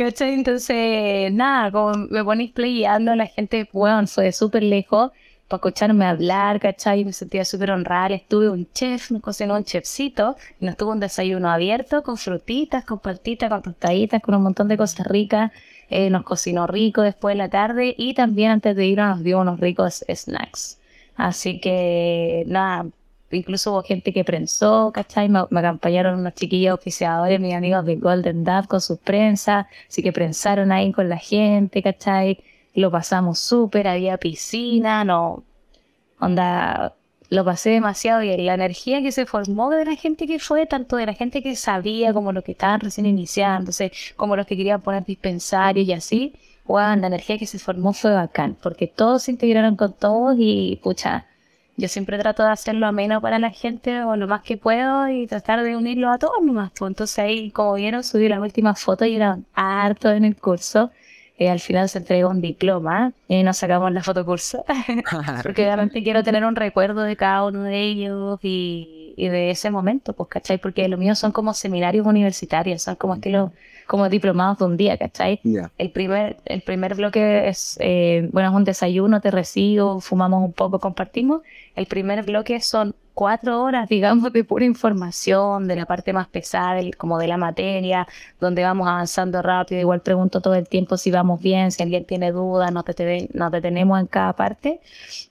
¿Cachai? 0.00 0.32
Entonces, 0.32 1.30
nada, 1.30 1.70
como 1.70 1.92
me 2.08 2.24
ponéis 2.24 2.52
playando, 2.52 3.14
la 3.14 3.26
gente, 3.26 3.68
weón, 3.70 4.08
fue 4.08 4.24
de 4.24 4.32
súper 4.32 4.62
lejos 4.62 5.10
para 5.46 5.58
escucharme 5.58 6.06
hablar, 6.06 6.58
¿cachai? 6.58 7.04
Me 7.04 7.12
sentía 7.12 7.44
súper 7.44 7.70
honrada. 7.70 8.14
Estuve 8.14 8.48
un 8.48 8.66
chef, 8.72 9.10
nos 9.10 9.20
cocinó 9.20 9.56
un 9.56 9.64
chefcito, 9.64 10.36
y 10.58 10.64
nos 10.64 10.78
tuvo 10.78 10.92
un 10.92 11.00
desayuno 11.00 11.50
abierto 11.50 12.02
con 12.02 12.16
frutitas, 12.16 12.86
con 12.86 12.98
paltitas, 13.00 13.50
con 13.50 13.60
tostaditas, 13.60 14.22
con 14.22 14.34
un 14.36 14.42
montón 14.42 14.68
de 14.68 14.78
cosas 14.78 15.06
ricas. 15.06 15.52
Eh, 15.90 16.08
nos 16.08 16.22
cocinó 16.22 16.66
rico 16.66 17.02
después 17.02 17.34
de 17.34 17.38
la 17.38 17.50
tarde 17.50 17.94
y 17.98 18.14
también 18.14 18.52
antes 18.52 18.74
de 18.76 18.86
irnos 18.86 19.16
nos 19.16 19.22
dio 19.22 19.38
unos 19.38 19.60
ricos 19.60 20.02
snacks. 20.08 20.78
Así 21.16 21.60
que, 21.60 22.44
nada, 22.46 22.86
incluso 23.36 23.72
hubo 23.72 23.82
gente 23.82 24.12
que 24.12 24.24
prensó, 24.24 24.90
¿cachai? 24.92 25.28
Me, 25.28 25.40
acompañaron 25.40 26.18
unos 26.20 26.34
chiquillos 26.34 26.74
oficiadores, 26.74 27.40
mis 27.40 27.54
amigos 27.54 27.84
de 27.84 27.96
Golden 27.96 28.44
Dove 28.44 28.66
con 28.68 28.80
sus 28.80 28.98
prensas, 28.98 29.66
así 29.88 30.02
que 30.02 30.12
prensaron 30.12 30.72
ahí 30.72 30.92
con 30.92 31.08
la 31.08 31.18
gente, 31.18 31.82
¿cachai? 31.82 32.42
Lo 32.74 32.90
pasamos 32.90 33.38
súper, 33.38 33.88
había 33.88 34.16
piscina, 34.18 35.04
no, 35.04 35.44
onda, 36.20 36.94
lo 37.30 37.44
pasé 37.44 37.70
demasiado 37.70 38.20
bien. 38.20 38.44
La 38.44 38.54
energía 38.54 39.02
que 39.02 39.12
se 39.12 39.26
formó 39.26 39.70
de 39.70 39.84
la 39.84 39.94
gente 39.96 40.26
que 40.26 40.38
fue, 40.38 40.66
tanto 40.66 40.96
de 40.96 41.06
la 41.06 41.14
gente 41.14 41.42
que 41.42 41.56
sabía 41.56 42.12
como 42.12 42.32
los 42.32 42.44
que 42.44 42.52
estaban 42.52 42.80
recién 42.80 43.06
iniciándose, 43.06 43.92
como 44.16 44.36
los 44.36 44.46
que 44.46 44.56
querían 44.56 44.82
poner 44.82 45.04
dispensarios 45.04 45.86
y 45.86 45.92
así, 45.92 46.34
weón, 46.66 47.00
la 47.00 47.06
energía 47.08 47.38
que 47.38 47.46
se 47.46 47.58
formó 47.58 47.92
fue 47.92 48.12
bacán, 48.12 48.56
porque 48.60 48.86
todos 48.88 49.24
se 49.24 49.32
integraron 49.32 49.76
con 49.76 49.92
todos 49.92 50.36
y, 50.38 50.78
pucha, 50.82 51.26
yo 51.80 51.88
siempre 51.88 52.18
trato 52.18 52.42
de 52.42 52.50
hacerlo 52.50 52.86
ameno 52.86 53.20
para 53.20 53.38
la 53.38 53.50
gente 53.50 54.02
o 54.02 54.14
lo 54.16 54.28
más 54.28 54.42
que 54.42 54.56
puedo 54.56 55.08
y 55.08 55.26
tratar 55.26 55.62
de 55.62 55.76
unirlo 55.76 56.10
a 56.10 56.18
todos 56.18 56.42
nomás. 56.42 56.70
pues. 56.78 56.90
Entonces 56.90 57.18
ahí, 57.18 57.50
como 57.50 57.74
vieron, 57.74 58.04
subí 58.04 58.28
las 58.28 58.40
últimas 58.40 58.80
fotos 58.80 59.08
y 59.08 59.16
eran 59.16 59.46
harto 59.54 60.10
en 60.10 60.24
el 60.24 60.36
curso. 60.36 60.90
Eh, 61.38 61.48
al 61.48 61.58
final 61.58 61.88
se 61.88 61.98
entregó 61.98 62.28
un 62.28 62.42
diploma 62.42 63.12
y 63.26 63.42
nos 63.42 63.56
sacamos 63.56 63.90
la 63.92 64.02
fotocurso. 64.02 64.62
Porque 65.42 65.64
realmente 65.64 66.02
quiero 66.02 66.22
tener 66.22 66.44
un 66.44 66.54
recuerdo 66.54 67.00
de 67.00 67.16
cada 67.16 67.46
uno 67.46 67.62
de 67.62 67.80
ellos 67.80 68.38
y, 68.42 68.99
y 69.20 69.28
de 69.28 69.50
ese 69.50 69.70
momento, 69.70 70.12
pues, 70.14 70.28
¿cachai? 70.30 70.58
Porque 70.58 70.88
lo 70.88 70.96
mío 70.96 71.14
son 71.14 71.32
como 71.32 71.52
seminarios 71.54 72.06
universitarios, 72.06 72.82
son 72.82 72.96
como 72.96 73.14
estilo, 73.14 73.52
como 73.86 74.08
diplomados 74.08 74.58
de 74.58 74.64
un 74.64 74.76
día, 74.76 74.96
¿cachai? 74.96 75.40
Ya. 75.44 75.70
El 75.78 75.90
primer, 75.90 76.36
el 76.46 76.62
primer 76.62 76.94
bloque 76.94 77.48
es, 77.48 77.76
eh, 77.80 78.28
bueno, 78.32 78.48
es 78.48 78.54
un 78.54 78.64
desayuno, 78.64 79.20
te 79.20 79.30
recibo, 79.30 80.00
fumamos 80.00 80.42
un 80.44 80.52
poco, 80.52 80.78
compartimos. 80.78 81.42
El 81.76 81.86
primer 81.86 82.24
bloque 82.24 82.60
son 82.60 82.94
cuatro 83.12 83.62
horas, 83.62 83.88
digamos, 83.88 84.32
de 84.32 84.44
pura 84.44 84.64
información, 84.64 85.68
de 85.68 85.76
la 85.76 85.84
parte 85.84 86.12
más 86.14 86.28
pesada, 86.28 86.74
del- 86.76 86.96
como 86.96 87.18
de 87.18 87.26
la 87.28 87.36
materia, 87.36 88.06
donde 88.40 88.62
vamos 88.62 88.88
avanzando 88.88 89.42
rápido. 89.42 89.80
Igual 89.80 90.00
pregunto 90.00 90.40
todo 90.40 90.54
el 90.54 90.66
tiempo 90.68 90.96
si 90.96 91.10
vamos 91.10 91.42
bien, 91.42 91.70
si 91.70 91.82
alguien 91.82 92.04
tiene 92.06 92.32
dudas, 92.32 92.72
nos 92.72 92.84
detenemos 93.52 94.00
en 94.00 94.06
cada 94.06 94.32
parte. 94.32 94.80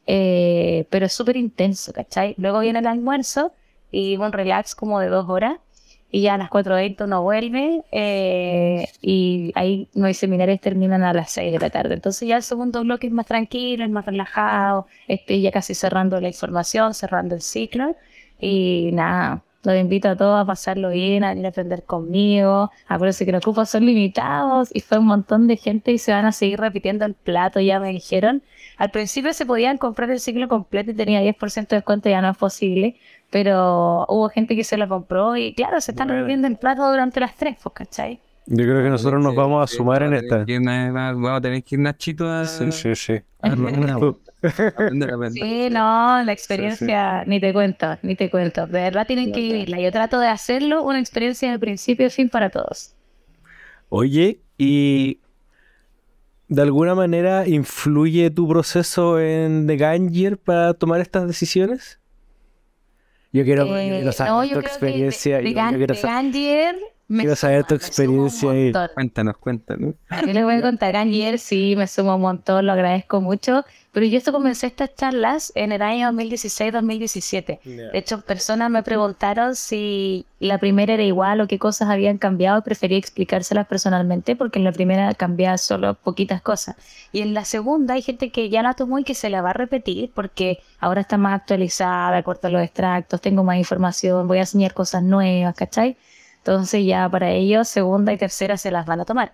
Eh, 0.06 0.86
pero 0.90 1.06
es 1.06 1.14
súper 1.14 1.38
intenso, 1.38 1.94
¿cachai? 1.94 2.36
Luego 2.38 2.60
viene 2.60 2.80
el 2.80 2.88
almuerzo 2.88 3.54
y 3.92 4.18
un 4.18 4.32
relax 4.32 4.76
como 4.76 5.00
de 5.00 5.08
dos 5.08 5.30
horas. 5.30 5.58
Y 6.12 6.22
ya 6.22 6.34
a 6.34 6.38
las 6.40 6.50
4.20 6.50 7.04
uno 7.06 7.22
vuelve 7.22 7.84
eh, 7.92 8.88
y 9.00 9.52
ahí 9.54 9.88
mis 9.94 10.18
seminarios 10.18 10.60
terminan 10.60 11.04
a 11.04 11.14
las 11.14 11.30
6 11.32 11.52
de 11.52 11.60
la 11.60 11.70
tarde. 11.70 11.94
Entonces 11.94 12.28
ya 12.28 12.38
el 12.38 12.44
segundo 12.44 12.82
bloque 12.84 13.06
es 13.08 13.14
más 13.14 13.28
tranquilo, 13.28 13.84
es 13.84 13.92
más 13.92 14.06
relajado, 14.08 14.88
estoy 15.08 15.42
ya 15.42 15.52
casi 15.52 15.76
cerrando 15.76 16.20
la 16.20 16.28
información, 16.30 16.96
cerrando 16.96 17.36
el 17.36 17.42
ciclo 17.42 17.96
y 18.40 18.90
nada, 18.94 19.44
Los 19.64 19.76
invito 19.76 20.10
a 20.10 20.16
todos 20.16 20.42
a 20.42 20.46
pasarlo 20.46 20.90
bien, 20.90 21.24
a 21.24 21.30
venir 21.30 21.46
a 21.46 21.50
aprender 21.50 21.84
conmigo. 21.84 22.72
Acuérdense 22.88 23.26
que 23.26 23.32
los 23.32 23.44
cupos 23.44 23.70
son 23.70 23.86
limitados 23.86 24.70
y 24.74 24.80
fue 24.80 24.98
un 25.00 25.06
montón 25.06 25.48
de 25.48 25.58
gente 25.58 25.92
y 25.92 25.98
se 26.00 26.12
van 26.14 26.26
a 26.26 26.32
seguir 26.32 26.60
repitiendo 26.60 27.06
el 27.06 27.14
plato, 27.14 27.60
ya 27.60 27.80
me 27.80 27.90
dijeron. 27.90 28.42
Al 28.80 28.90
principio 28.92 29.32
se 29.34 29.46
podían 29.46 29.78
comprar 29.78 30.10
el 30.10 30.20
ciclo 30.20 30.48
completo 30.48 30.90
y 30.92 30.96
tenía 30.96 31.20
10% 31.22 31.76
de 31.76 31.78
descuento, 31.78 32.10
ya 32.10 32.22
no 32.22 32.32
es 32.32 32.38
posible. 32.38 32.96
Pero 33.30 34.06
hubo 34.10 34.30
gente 34.30 34.56
que 34.56 34.64
se 34.64 34.78
lo 34.78 34.88
compró 34.90 35.38
y 35.38 35.54
claro, 35.54 35.80
se 35.82 35.92
están 35.92 36.08
Bueno. 36.08 36.22
repitiendo 36.22 36.48
el 36.48 36.58
plato 36.58 36.90
durante 36.90 37.20
las 37.20 37.36
tres, 37.36 37.58
pues, 37.62 37.74
¿cachai? 37.76 38.20
Yo 38.48 38.64
creo 38.66 38.82
que 38.82 38.90
nosotros 38.90 39.22
nos 39.22 39.36
vamos 39.36 39.64
a 39.64 39.68
sumar 39.76 40.02
en 40.02 40.14
esta. 40.16 40.30
tener 40.30 40.46
que 40.48 40.54
ir 40.54 40.62
na- 40.62 40.92
Vamos 40.92 41.32
a 41.38 41.42
tener 41.42 41.64
que 41.64 41.76
ir 41.76 41.82
Nachito 41.82 42.28
a, 42.28 42.46
Sí, 42.46 42.72
sí, 42.72 42.96
sí. 42.96 43.20
Sí, 45.32 45.70
no, 45.70 46.24
la 46.24 46.32
experiencia, 46.32 47.24
ni 47.26 47.40
te 47.40 47.54
cuento, 47.54 47.98
ni 48.02 48.16
te 48.16 48.30
cuento. 48.30 48.66
De 48.66 48.82
verdad 48.82 49.06
tienen 49.06 49.32
que 49.32 49.40
vivirla. 49.42 49.80
Yo 49.80 49.92
trato 49.92 50.20
de 50.20 50.28
hacerlo 50.28 50.84
una 50.84 51.00
experiencia 51.00 51.52
de 51.52 51.60
principio 51.60 52.08
a 52.08 52.10
fin 52.10 52.30
para 52.30 52.50
todos. 52.50 52.96
Oye, 53.90 54.40
y 54.58 55.20
de 56.50 56.62
alguna 56.62 56.96
manera 56.96 57.48
influye 57.48 58.30
tu 58.32 58.48
proceso 58.48 59.20
en 59.20 59.68
The 59.68 59.78
Ganger 59.78 60.38
para 60.38 60.74
tomar 60.74 61.00
estas 61.02 61.28
decisiones? 61.28 62.00
Yo 63.32 63.44
quiero, 63.44 63.64
Eh, 63.78 64.12
saber 64.12 64.32
no, 64.34 64.42
tu 64.44 64.50
yo 64.50 64.60
experiencia. 64.60 65.38
de, 65.38 65.44
de 65.44 65.50
yo- 65.50 65.56
yo 65.56 65.62
Gan- 65.62 65.78
quiero 65.78 65.94
de 65.94 66.02
sa- 66.02 66.08
Gandier 66.08 66.76
me 67.08 67.20
quiero 67.24 67.36
saber 67.36 67.64
tu 67.64 67.76
suma, 67.76 67.76
me 67.76 67.80
suma 67.94 68.10
un 68.12 68.16
experiencia 68.16 68.50
montón. 68.74 68.90
Cuéntanos, 68.96 69.38
cuéntanos. 69.38 69.94
Yo 70.26 70.34
les 70.34 70.44
voy 70.44 70.56
a 70.56 70.62
contar, 70.62 70.96
Angier 70.96 71.38
sí, 71.40 71.76
me 71.78 71.86
sumo 71.88 72.16
un 72.16 72.22
montón, 72.22 72.66
lo 72.66 72.72
agradezco 72.72 73.22
mucho, 73.22 73.64
pero 73.92 74.06
yo 74.06 74.18
esto 74.18 74.32
comencé 74.32 74.68
estas 74.68 74.94
charlas 74.96 75.52
en 75.56 75.72
el 75.72 75.82
año 75.82 76.12
2016-2017. 76.12 77.60
De 77.64 77.98
hecho, 77.98 78.22
personas 78.22 78.70
me 78.70 78.84
preguntaron 78.84 79.56
si 79.56 80.28
la 80.40 80.60
primera 80.60 80.94
era 80.94 81.04
igual 81.04 81.42
o 81.42 81.48
qué 81.48 81.58
cosas 81.58 81.90
habían 81.90 82.20
cambiado 82.20 82.60
y 82.60 82.62
preferí 82.62 82.96
explicárselas 82.96 83.66
personalmente 83.68 84.36
porque 84.36 84.60
en 84.60 84.66
la 84.66 84.72
primera 84.72 85.14
cambiaba 85.16 85.58
solo 85.58 85.96
poquitas 85.96 86.42
cosas. 86.42 86.76
Y 87.12 87.22
en 87.22 87.34
la 87.34 87.46
segunda 87.46 87.96
hay 87.96 88.04
gente 88.04 88.32
que 88.32 88.50
ya 88.50 88.62
la 88.62 88.76
tomó 88.76 89.00
y 89.00 89.04
que 89.04 89.16
se 89.16 89.30
la 89.30 89.42
va 89.42 89.50
a 89.50 89.54
repetir 89.54 90.12
porque 90.14 90.60
ahora 90.80 91.02
está 91.02 91.18
más 91.18 91.40
actualizada, 91.40 92.18
a 92.18 92.50
los 92.50 92.62
extractos, 92.62 93.22
tengo 93.22 93.44
más 93.44 93.58
información, 93.58 94.28
voy 94.28 94.38
a 94.38 94.42
enseñar 94.42 94.74
cosas 94.74 95.02
nuevas, 95.02 95.56
¿cachai? 95.56 95.98
Entonces 96.38 96.86
ya 96.86 97.10
para 97.10 97.32
ellos 97.32 97.68
segunda 97.68 98.14
y 98.14 98.18
tercera 98.18 98.56
se 98.58 98.72
las 98.72 98.86
van 98.86 99.02
a 99.02 99.06
tomar. 99.06 99.34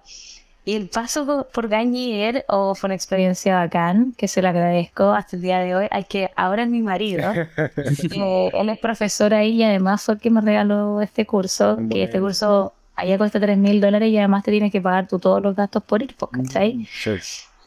Y 0.68 0.74
el 0.76 0.89
paso 0.89 1.45
por- 1.53 1.68
Gañier 1.70 2.43
oh, 2.49 2.74
fue 2.74 2.88
una 2.88 2.95
experiencia 2.95 3.55
bacán, 3.59 4.13
que 4.18 4.28
se 4.28 4.41
lo 4.41 4.47
agradezco 4.49 5.11
hasta 5.11 5.36
el 5.36 5.43
día 5.43 5.59
de 5.59 5.76
hoy. 5.76 5.88
Hay 5.91 6.05
que 6.05 6.32
ahora 6.36 6.63
es 6.63 6.70
mi 6.70 6.82
marido. 6.82 7.32
Eh, 8.11 8.51
él 8.53 8.70
es 8.70 8.80
profesor 8.80 9.34
ahí 9.34 9.51
y 9.57 9.63
además 9.63 10.01
fue 10.03 10.16
el 10.16 10.20
que 10.20 10.30
me 10.32 10.41
regaló 10.41 11.01
este 11.01 11.26
curso. 11.26 11.78
Y 11.91 12.01
este 12.01 12.20
Bueno. 12.20 12.26
curso 12.28 12.74
allá 12.95 13.18
cuesta 13.18 13.39
3 13.39 13.57
mil 13.57 13.80
dólares 13.80 14.09
y 14.09 14.18
además 14.18 14.43
te 14.43 14.51
tienes 14.51 14.72
que 14.72 14.82
pagar 14.82 15.07
tú 15.07 15.20
todos 15.20 15.41
los 15.41 15.55
gastos 15.55 15.84
por 15.84 16.01
ir, 16.01 16.16
¿cachai? 16.32 16.88
Sí. 16.91 17.11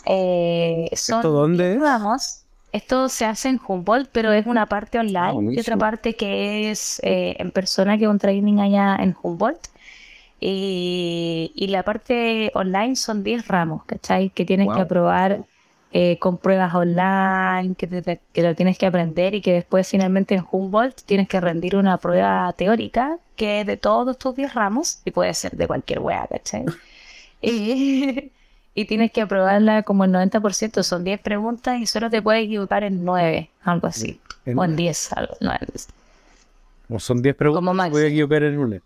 Eh, 0.06 0.88
son 0.94 1.18
¿Esto 1.18 1.30
dónde 1.30 1.74
es? 1.74 1.80
Vamos. 1.80 2.42
Esto 2.72 3.08
se 3.08 3.24
hace 3.24 3.48
en 3.48 3.60
Humboldt, 3.66 4.08
pero 4.12 4.32
es 4.32 4.46
una 4.46 4.66
parte 4.66 4.98
online 4.98 5.20
Ah, 5.50 5.52
y 5.52 5.60
otra 5.60 5.76
parte 5.76 6.14
que 6.16 6.70
es 6.70 7.00
eh, 7.02 7.34
en 7.38 7.50
persona, 7.50 7.96
que 7.96 8.04
es 8.04 8.10
un 8.10 8.18
training 8.18 8.58
allá 8.58 8.96
en 8.96 9.16
Humboldt. 9.22 9.68
Y, 10.40 11.52
y 11.54 11.66
la 11.68 11.82
parte 11.82 12.50
online 12.54 12.96
son 12.96 13.22
10 13.24 13.48
ramos, 13.48 13.84
¿cachai? 13.84 14.30
Que 14.30 14.44
tienes 14.44 14.66
que 14.68 14.80
aprobar 14.82 15.44
eh, 15.92 16.18
con 16.18 16.38
pruebas 16.38 16.74
online, 16.74 17.74
que, 17.76 17.86
te- 17.86 18.20
que 18.32 18.42
lo 18.42 18.54
tienes 18.54 18.78
que 18.78 18.86
aprender 18.86 19.34
y 19.34 19.40
que 19.40 19.52
después 19.54 19.88
finalmente 19.88 20.34
en 20.36 20.44
Humboldt 20.50 21.02
tienes 21.06 21.28
que 21.28 21.40
rendir 21.40 21.76
una 21.76 21.96
prueba 21.98 22.52
teórica 22.52 23.18
que 23.36 23.60
es 23.60 23.66
de 23.66 23.76
todos 23.76 24.18
tus 24.18 24.36
10 24.36 24.54
ramos 24.54 25.00
y 25.04 25.10
puede 25.12 25.32
ser 25.34 25.52
de 25.56 25.66
cualquier 25.66 26.00
wea, 26.00 26.26
¿cachai? 26.30 26.64
Y, 27.40 28.32
y 28.74 28.84
tienes 28.86 29.12
que 29.12 29.20
aprobarla 29.22 29.82
como 29.84 30.04
el 30.04 30.10
90%, 30.12 30.82
son 30.82 31.04
10 31.04 31.20
preguntas 31.20 31.80
y 31.80 31.86
solo 31.86 32.10
te 32.10 32.20
puedes 32.20 32.44
equivocar 32.44 32.82
en 32.84 33.04
9, 33.04 33.48
algo 33.62 33.86
así. 33.86 34.20
En- 34.44 34.58
O 34.58 34.64
en 34.64 34.74
10, 34.76 35.12
algo, 35.12 35.34
no, 35.40 35.52
en- 35.52 35.58
Como 36.88 37.00
son 37.00 37.22
10 37.22 37.34
preguntas, 37.36 37.58
Como 37.60 37.74
máximo. 37.74 37.96
voy 37.96 38.04
a 38.04 38.08
equivocar 38.08 38.42
en 38.42 38.58
una. 38.58 38.80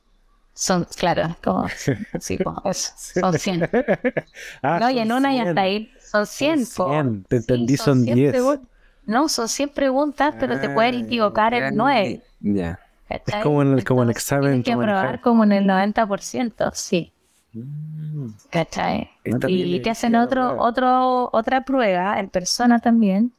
Son, 0.54 0.86
claro, 0.96 1.34
como, 1.42 1.66
sí, 2.20 2.38
como 2.38 2.60
eso, 2.66 2.92
son 2.96 3.38
100. 3.38 3.70
Ah, 4.62 4.78
no, 4.80 4.90
y 4.90 4.98
en 4.98 5.10
una 5.12 5.32
y 5.32 5.36
100. 5.36 5.48
hasta 5.48 5.60
ahí 5.62 5.90
son 6.00 6.26
100. 6.26 6.66
Son 6.66 6.86
po. 6.86 6.92
100, 6.92 7.24
te 7.24 7.36
entendí, 7.36 7.76
Sí, 7.76 7.82
son 7.84 8.02
100 8.04 8.16
10. 8.16 8.34
pregun- 8.34 8.60
No, 9.06 9.28
son 9.28 9.48
100 9.48 9.70
preguntas, 9.70 10.34
pero 10.38 10.60
te 10.60 10.68
puedes 10.68 11.02
equivocar 11.02 11.54
en 11.54 11.74
9. 11.76 12.22
Ya. 12.40 12.78
Es 13.08 13.34
como 13.42 13.62
en 13.62 13.74
el, 13.74 13.84
como 13.84 14.02
en 14.02 14.08
Entonces, 14.08 14.22
examen. 14.22 14.62
Tienes 14.62 14.84
que 14.86 14.90
examen. 14.90 15.20
como 15.20 15.44
en 15.44 15.52
el 15.52 15.64
90%, 15.66 16.70
sí. 16.72 17.12
¿Cachai? 18.50 19.10
Esta 19.24 19.48
Y 19.50 19.80
te 19.80 19.90
hacen 19.90 20.14
otro, 20.16 20.58
otro, 20.58 21.28
otra 21.32 21.62
prueba 21.64 22.18
en 22.20 22.28
persona 22.30 22.78
también, 22.78 23.32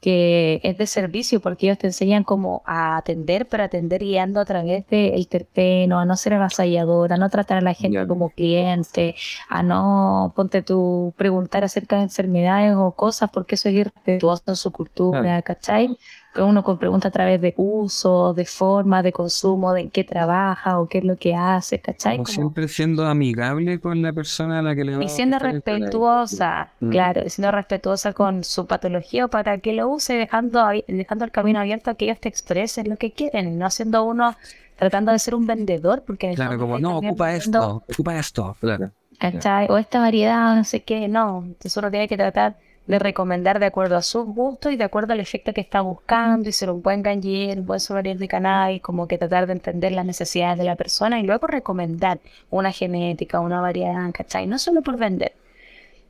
que 0.00 0.60
es 0.62 0.78
de 0.78 0.86
servicio, 0.86 1.40
porque 1.40 1.66
ellos 1.66 1.78
te 1.78 1.86
enseñan 1.86 2.24
cómo 2.24 2.62
a 2.66 2.96
atender, 2.96 3.46
pero 3.48 3.64
atender 3.64 4.02
guiando 4.02 4.40
a 4.40 4.44
través 4.44 4.86
del 4.88 5.26
terpeno, 5.28 5.98
a 5.98 6.04
no 6.04 6.16
ser 6.16 6.34
avasallador, 6.34 7.12
a 7.12 7.16
no 7.16 7.30
tratar 7.30 7.58
a 7.58 7.60
la 7.60 7.74
gente 7.74 8.06
como 8.06 8.30
cliente, 8.30 9.14
a 9.48 9.62
no, 9.62 10.32
ponte 10.36 10.62
tú, 10.62 11.14
preguntar 11.16 11.64
acerca 11.64 11.96
de 11.96 12.02
enfermedades 12.04 12.74
o 12.76 12.92
cosas, 12.92 13.30
porque 13.32 13.54
eso 13.56 13.68
es 13.68 13.76
irrespetuoso 13.76 14.44
en 14.48 14.56
su 14.56 14.70
cultura. 14.70 15.42
¿cachai? 15.42 15.96
Que 16.36 16.42
uno 16.42 16.62
con 16.62 16.76
pregunta 16.78 17.08
a 17.08 17.10
través 17.10 17.40
de 17.40 17.54
uso, 17.56 18.34
de 18.34 18.44
forma, 18.44 19.02
de 19.02 19.10
consumo, 19.10 19.72
de 19.72 19.80
en 19.80 19.90
qué 19.90 20.04
trabaja 20.04 20.78
o 20.78 20.86
qué 20.86 20.98
es 20.98 21.04
lo 21.04 21.16
que 21.16 21.34
hace, 21.34 21.80
¿cachai? 21.80 22.16
Como 22.18 22.24
Como- 22.26 22.34
siempre 22.34 22.68
siendo 22.68 23.06
amigable 23.06 23.80
con 23.80 24.02
la 24.02 24.12
persona 24.12 24.58
a 24.58 24.62
la 24.62 24.74
que 24.74 24.84
le 24.84 24.96
va 24.98 25.02
y 25.02 25.06
a 25.06 25.08
siendo 25.08 25.38
respetuosa, 25.38 26.68
Mm. 26.80 26.90
claro, 26.90 27.22
y 27.24 27.30
siendo 27.30 27.50
respetuosa 27.52 28.12
con 28.12 28.44
su 28.44 28.66
patología 28.66 29.28
para 29.28 29.58
que 29.58 29.72
lo 29.72 29.88
use, 29.88 30.14
dejando, 30.14 30.62
dejando 30.86 31.24
el 31.24 31.30
camino 31.30 31.58
abierto 31.58 31.90
a 31.90 31.94
que 31.94 32.04
ellos 32.04 32.20
te 32.20 32.28
expresen 32.28 32.88
lo 32.90 32.96
que 32.96 33.12
quieren, 33.12 33.48
y 33.48 33.56
no 33.56 33.70
siendo 33.70 34.04
uno 34.04 34.36
tratando 34.76 35.12
de 35.12 35.18
ser 35.18 35.34
un 35.34 35.46
vendedor, 35.46 36.02
porque 36.06 36.34
Claro, 36.34 36.58
como, 36.58 36.78
no, 36.78 36.98
ocupa 36.98 37.34
esto, 37.34 37.82
ocupa 37.90 38.18
esto. 38.18 38.56
Claro. 38.60 38.90
¿cachai? 39.18 39.68
O 39.70 39.78
esta 39.78 40.00
variedad, 40.00 40.54
no 40.54 40.64
sé 40.64 40.82
qué, 40.82 41.08
no. 41.08 41.38
Entonces 41.46 41.74
uno 41.78 41.90
tiene 41.90 42.06
que 42.08 42.18
tratar 42.18 42.56
de 42.86 42.98
recomendar 42.98 43.58
de 43.58 43.66
acuerdo 43.66 43.96
a 43.96 44.02
sus 44.02 44.26
gustos 44.26 44.72
y 44.72 44.76
de 44.76 44.84
acuerdo 44.84 45.12
al 45.12 45.20
efecto 45.20 45.52
que 45.52 45.60
está 45.60 45.80
buscando, 45.80 46.48
y 46.48 46.52
ser 46.52 46.70
un 46.70 46.82
buen 46.82 47.02
ganjier, 47.02 47.58
un 47.58 47.66
buen 47.66 47.80
sommelier 47.80 48.18
de 48.18 48.28
cannabis, 48.28 48.80
como 48.82 49.08
que 49.08 49.18
tratar 49.18 49.46
de 49.46 49.54
entender 49.54 49.92
las 49.92 50.06
necesidades 50.06 50.58
de 50.58 50.64
la 50.64 50.76
persona 50.76 51.18
y 51.20 51.24
luego 51.24 51.46
recomendar 51.46 52.20
una 52.50 52.72
genética, 52.72 53.40
una 53.40 53.60
variedad, 53.60 54.10
¿cachai? 54.12 54.46
No 54.46 54.58
solo 54.58 54.82
por 54.82 54.96
vender. 54.98 55.32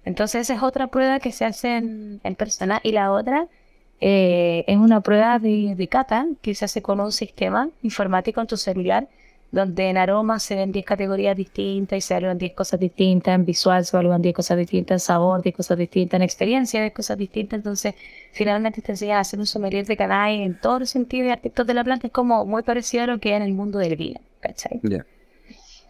Entonces 0.05 0.43
esa 0.43 0.55
es 0.55 0.62
otra 0.62 0.89
prueba 0.89 1.18
que 1.18 1.33
se 1.33 1.45
hace 1.45 1.77
en, 1.77 2.20
en 2.22 2.35
persona 2.37 2.81
y 2.83 2.93
la 2.93 3.11
otra 3.11 3.49
eh, 4.01 4.64
es 4.66 4.77
una 4.77 5.01
prueba 5.01 5.39
de, 5.39 5.74
de 5.74 5.89
cata 5.89 6.27
que 6.43 6.55
se 6.55 6.64
hace 6.66 6.83
con 6.83 7.01
un 7.01 7.12
sistema 7.12 7.70
informático 7.83 8.41
en 8.41 8.47
tu 8.47 8.57
celular 8.57 9.09
donde 9.53 9.88
en 9.88 9.97
aroma 9.97 10.38
se 10.38 10.57
ven 10.57 10.72
10 10.72 10.84
categorías 10.84 11.36
distintas 11.36 11.99
y 11.99 12.01
se 12.01 12.14
evalúan 12.14 12.38
10 12.38 12.53
cosas 12.55 12.80
distintas, 12.80 13.34
en 13.34 13.44
visual 13.44 13.84
se 13.84 13.97
evalúan 13.97 14.22
10 14.22 14.34
cosas 14.34 14.59
distintas, 14.59 14.94
en 14.97 15.01
sabor 15.01 15.42
10 15.42 15.55
cosas 15.57 15.78
distintas, 15.78 16.18
en 16.18 16.22
experiencia 16.22 16.80
10 16.80 16.92
cosas 16.92 17.16
distintas, 17.16 17.59
entonces 17.59 17.94
finalmente 18.32 18.82
te 18.82 18.92
enseñan 18.92 19.18
a 19.18 19.20
hacer 19.20 19.38
un 19.38 19.47
sommelier 19.47 19.86
de 19.86 19.97
cannabis 19.97 20.40
en 20.40 20.61
todos 20.61 20.80
los 20.80 20.90
sentidos 20.90 21.28
y 21.28 21.30
aspectos 21.30 21.66
de 21.66 21.74
la 21.74 21.84
planta, 21.84 22.09
es 22.09 22.12
como 22.12 22.44
muy 22.44 22.62
parecido 22.62 23.05
a 23.05 23.07
lo 23.07 23.18
que 23.18 23.30
es 23.30 23.36
en 23.36 23.42
el 23.42 23.55
mundo 23.55 23.78
del 23.78 23.97
vino, 23.97 24.20
¿cachai? 24.40 24.80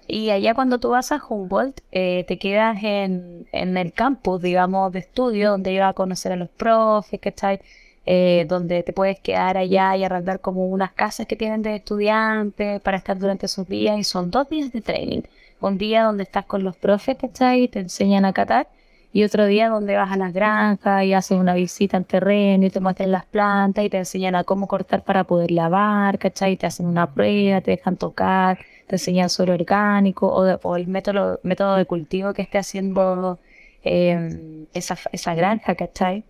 Y 0.09 0.30
allá 0.30 0.54
cuando 0.54 0.78
tú 0.78 0.90
vas 0.90 1.11
a 1.11 1.20
Humboldt, 1.28 1.80
eh, 1.90 2.24
te 2.28 2.38
quedas 2.38 2.78
en, 2.84 3.48
en 3.50 3.76
el 3.76 3.92
campus, 3.92 4.40
digamos, 4.40 4.92
de 4.92 5.00
estudio, 5.00 5.50
donde 5.50 5.72
ibas 5.72 5.90
a 5.90 5.94
conocer 5.94 6.30
a 6.30 6.36
los 6.36 6.48
profes, 6.48 7.18
¿cachai? 7.20 7.61
Eh, 8.09 8.46
donde 8.48 8.82
te 8.84 8.92
puedes 8.92 9.18
quedar 9.20 9.57
allá 9.59 9.96
y 9.96 10.04
arrendar 10.04 10.40
como 10.40 10.66
unas 10.68 10.92
casas 10.92 11.26
que 11.26 11.34
tienen 11.36 11.62
de 11.62 11.74
estudiantes 11.76 12.80
para 12.80 12.96
estar 12.98 13.18
durante 13.18 13.46
esos 13.46 13.68
días. 13.68 13.98
Y 13.98 14.04
son 14.04 14.30
dos 14.30 14.48
días 14.48 14.70
de 14.72 14.80
training. 14.80 15.22
Un 15.61 15.76
día 15.78 16.04
donde 16.04 16.22
estás 16.22 16.44
con 16.46 16.62
los 16.64 16.76
profes, 16.76 17.16
¿cachai? 17.18 17.64
Y 17.64 17.68
te 17.68 17.80
enseñan 17.80 18.24
a 18.24 18.32
catar. 18.32 18.68
Y 19.12 19.24
otro 19.24 19.46
día 19.46 19.68
donde 19.70 19.96
vas 19.96 20.12
a 20.12 20.16
las 20.16 20.32
granjas 20.32 21.04
y 21.04 21.14
haces 21.14 21.38
una 21.38 21.54
visita 21.54 21.96
al 21.96 22.04
terreno 22.04 22.66
y 22.66 22.70
te 22.70 22.80
muestran 22.80 23.11
las 23.11 23.24
plantas 23.24 23.84
y 23.84 23.88
te 23.90 23.96
enseñan 23.98 24.34
a 24.34 24.44
cómo 24.44 24.68
cortar 24.68 25.02
para 25.04 25.24
poder 25.24 25.50
lavar, 25.50 26.18
¿cachai? 26.18 26.57
Te 26.57 26.66
hacen 26.66 26.86
una 26.86 27.12
prueba, 27.14 27.61
te 27.62 27.70
dejan 27.72 27.96
tocar, 27.96 28.59
te 28.86 28.96
enseñan 28.96 29.30
suelo 29.30 29.54
orgánico 29.54 30.30
o, 30.32 30.44
de- 30.44 30.59
o 30.62 30.76
el 30.76 30.86
método, 30.86 31.40
método 31.42 31.76
de 31.76 31.86
cultivo 31.86 32.34
que 32.34 32.42
esté 32.42 32.59
haciendo 32.59 33.40
eh, 33.84 34.66
esa, 34.74 34.96
esa 35.12 35.34
granja, 35.34 35.74
¿cachai? 35.76 36.24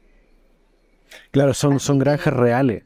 Claro, 1.30 1.54
son, 1.54 1.78
son 1.80 1.98
granjas 1.98 2.34
reales. 2.34 2.82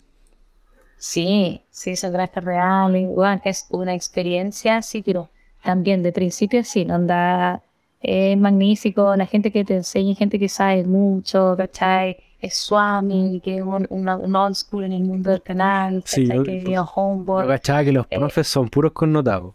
Sí, 0.97 1.63
sí, 1.71 1.97
son 1.97 2.13
granjas 2.13 2.45
reales, 2.45 3.09
bueno, 3.09 3.41
es 3.45 3.67
una 3.71 3.95
experiencia, 3.95 4.83
sí, 4.83 5.03
pero 5.03 5.31
también 5.63 6.03
de 6.03 6.13
principio 6.13 6.63
sí, 6.63 6.85
no 6.85 6.95
anda, 6.97 7.63
es 8.01 8.37
magnífico, 8.37 9.17
la 9.17 9.27
gente 9.27 9.51
que 9.51 9.65
te 9.65 9.77
enseña, 9.77 10.15
gente 10.15 10.39
que 10.39 10.49
sabe 10.49 10.85
mucho, 10.85 11.55
¿cachai? 11.57 12.17
es 12.41 12.55
Swami, 12.55 13.41
que 13.43 13.59
es 13.59 13.63
un, 13.63 13.87
una- 13.91 14.17
un 14.17 14.35
old 14.37 14.55
school 14.55 14.85
en 14.85 14.93
el 14.93 15.03
mundo 15.03 15.31
del 15.31 15.43
canal, 15.43 16.03
Sí, 16.05 16.27
¿cachai? 16.27 16.43
que 16.43 16.63
Yo 16.73 16.83
Homeboy. 16.85 17.47
cachaba 17.49 17.85
que 17.85 17.93
los 17.93 18.07
Eh, 18.11 18.19
profes 18.19 18.47
son 18.49 18.69
puros 18.69 18.93
connotados. 18.93 19.55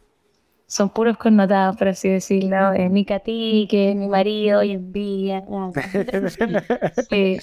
son 0.68 0.90
puros 0.90 1.18
connotados, 1.18 1.76
por 1.78 1.88
así 1.90 2.10
decirlo. 2.10 2.74
Eh, 2.74 2.90
mi 2.90 3.06
Cati, 3.06 3.68
que 3.70 3.90
es 3.92 3.96
mi 3.96 4.08
marido 4.08 4.60
hoy 4.60 4.72
en 4.72 4.92
día. 4.92 5.44
Eh, 7.10 7.40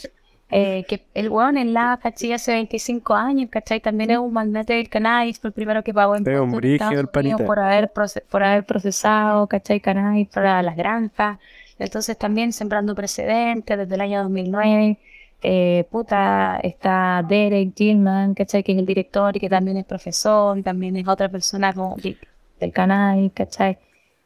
eh, 0.53 0.85
que 0.89 1.05
el 1.15 1.29
weón 1.31 1.57
en 1.59 1.73
la 1.73 1.99
¿cachai? 2.03 2.33
Hace 2.33 2.53
25 2.53 3.15
años, 3.15 3.49
¿cachai? 3.51 3.81
También 3.81 4.11
es 4.11 4.19
un 4.19 4.33
magnate 4.33 4.75
del 4.75 4.89
cannabis, 4.89 5.41
fue 5.41 5.49
el 5.49 5.55
primero 5.55 5.83
que 5.83 5.93
pagó 5.95 6.15
Es 6.15 6.21
un 6.21 6.27
impuestos 6.27 6.53
en 6.53 6.73
Estados 6.75 6.93
el. 7.13 7.35
Unidos 7.37 7.47
por 7.47 7.59
haber, 7.59 7.93
por 8.31 8.43
haber 8.45 8.65
procesado, 8.65 9.47
¿cachai? 9.47 9.81
Cannabis 9.81 10.29
para 10.29 10.63
las 10.63 10.77
granjas. 10.77 11.39
Entonces 11.79 12.17
también 12.19 12.53
sembrando 12.53 12.95
precedentes 12.95 13.77
desde 13.79 13.95
el 13.95 14.01
año 14.03 14.23
2009. 14.23 14.99
Eh, 15.45 15.87
puta, 15.91 16.61
está 16.63 17.25
Derek 17.29 17.75
Gilman, 17.77 18.35
¿cachai? 18.35 18.63
Que 18.63 18.73
es 18.73 18.79
el 18.79 18.87
director 18.87 19.37
y 19.37 19.41
que 19.41 19.49
también 19.49 19.77
es 19.79 19.85
profesor, 19.87 20.57
y 20.59 20.63
también 20.63 20.97
es 20.97 21.09
otra 21.09 21.29
persona 21.29 21.73
como 21.73 21.97
de- 21.97 22.17
del 22.61 22.73
canal, 22.73 23.33
¿cachai? 23.35 23.77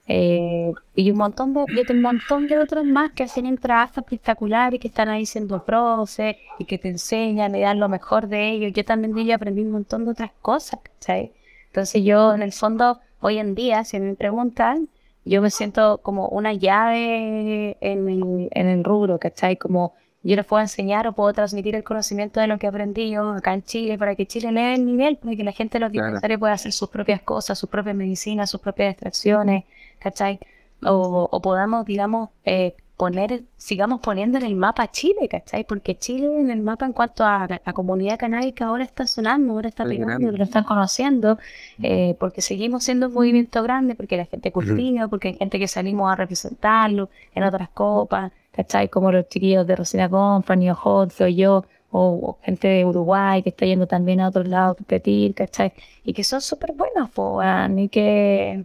Eh, 0.08 0.72
y 0.94 1.10
un 1.10 1.18
montón 1.18 1.52
de, 1.52 1.64
y 1.68 1.92
un 1.92 2.00
montón 2.00 2.46
de 2.46 2.58
otros 2.58 2.84
más 2.84 3.10
que 3.12 3.24
hacen 3.24 3.46
un 3.46 3.58
trabajo 3.58 4.00
espectacular 4.00 4.72
y 4.72 4.78
que 4.78 4.88
están 4.88 5.08
ahí 5.08 5.26
siendo 5.26 5.64
profe 5.64 6.38
y 6.58 6.64
que 6.64 6.78
te 6.78 6.88
enseñan 6.88 7.54
y 7.56 7.60
dan 7.60 7.80
lo 7.80 7.88
mejor 7.88 8.28
de 8.28 8.50
ellos. 8.50 8.72
Yo 8.72 8.84
también 8.84 9.14
de 9.14 9.22
ellos 9.22 9.34
aprendí 9.36 9.62
un 9.62 9.72
montón 9.72 10.04
de 10.04 10.12
otras 10.12 10.30
cosas, 10.42 10.80
¿cachai? 10.82 11.32
Entonces 11.66 12.04
yo 12.04 12.34
en 12.34 12.42
el 12.42 12.52
fondo, 12.52 13.00
hoy 13.20 13.38
en 13.38 13.54
día, 13.54 13.84
si 13.84 13.98
me 13.98 14.14
preguntan, 14.14 14.88
yo 15.24 15.42
me 15.42 15.50
siento 15.50 15.98
como 15.98 16.28
una 16.28 16.52
llave 16.52 17.76
en 17.80 18.08
el, 18.08 18.48
en 18.52 18.68
el 18.68 18.84
rubro, 18.84 19.18
¿cachai? 19.18 19.56
Como 19.56 19.94
yo 20.22 20.34
les 20.36 20.44
puedo 20.44 20.60
enseñar 20.62 21.06
o 21.06 21.12
puedo 21.12 21.32
transmitir 21.32 21.74
el 21.76 21.84
conocimiento 21.84 22.40
de 22.40 22.48
lo 22.48 22.58
que 22.58 22.66
aprendí 22.66 23.10
yo 23.10 23.30
acá 23.30 23.54
en 23.54 23.62
Chile 23.62 23.96
para 23.98 24.14
que 24.16 24.26
Chile 24.26 24.48
eleve 24.48 24.74
el 24.74 24.84
nivel, 24.86 25.16
para 25.18 25.36
que 25.36 25.44
la 25.44 25.52
gente 25.52 25.78
de 25.78 25.84
los 25.84 25.92
Claro. 25.92 26.06
dispensaриos 26.08 26.40
pueda 26.40 26.52
hacer 26.54 26.72
sus 26.72 26.88
propias 26.88 27.22
cosas, 27.22 27.58
sus 27.58 27.68
propias 27.70 27.94
medicinas, 27.96 28.50
sus 28.50 28.60
propias 28.60 28.90
extracciones, 28.92 29.64
¿cachai? 29.98 30.40
O, 30.82 31.28
o 31.30 31.40
podamos, 31.42 31.86
digamos, 31.86 32.30
eh, 32.44 32.74
poner, 32.96 33.42
sigamos 33.56 34.00
poniendo 34.00 34.38
en 34.38 34.44
el 34.44 34.56
mapa 34.56 34.90
Chile, 34.90 35.28
¿cachai? 35.30 35.64
Porque 35.64 35.96
Chile 35.98 36.26
en 36.40 36.50
el 36.50 36.60
mapa 36.62 36.86
en 36.86 36.92
cuanto 36.94 37.24
a 37.24 37.46
la 37.64 37.72
comunidad 37.74 38.18
canábica 38.18 38.66
ahora 38.66 38.84
está 38.84 39.06
sonando, 39.06 39.52
ahora 39.52 39.68
está 39.68 39.84
pegando, 39.84 40.32
lo 40.32 40.42
están 40.44 40.64
conociendo, 40.64 41.38
eh, 41.82 42.16
porque 42.18 42.40
seguimos 42.40 42.84
siendo 42.84 43.08
un 43.08 43.14
movimiento 43.14 43.62
grande, 43.62 43.94
porque 43.94 44.16
la 44.16 44.24
gente 44.24 44.50
cultiva, 44.50 45.08
porque 45.08 45.28
hay 45.28 45.34
gente 45.34 45.58
que 45.58 45.68
salimos 45.68 46.10
a 46.10 46.16
representarlo 46.16 47.10
en 47.34 47.44
otras 47.44 47.68
copas, 47.68 48.32
¿cachai? 48.56 48.88
Como 48.88 49.12
los 49.12 49.28
chiquillos 49.28 49.66
de 49.66 49.76
Rosina 49.76 50.08
Company, 50.08 50.70
o 50.70 50.74
Hot, 50.74 51.20
o 51.20 51.26
yo, 51.28 51.64
o, 51.90 52.38
gente 52.42 52.68
de 52.68 52.84
Uruguay 52.84 53.42
que 53.42 53.50
está 53.50 53.66
yendo 53.66 53.86
también 53.86 54.20
a 54.20 54.28
otros 54.28 54.48
lados 54.48 54.72
a 54.72 54.76
competir, 54.76 55.34
¿cachai? 55.34 55.72
Y 56.04 56.12
que 56.14 56.24
son 56.24 56.40
súper 56.40 56.72
buenos, 56.72 57.10
po, 57.10 57.38
weón, 57.38 57.78
y 57.78 57.88
que... 57.88 58.64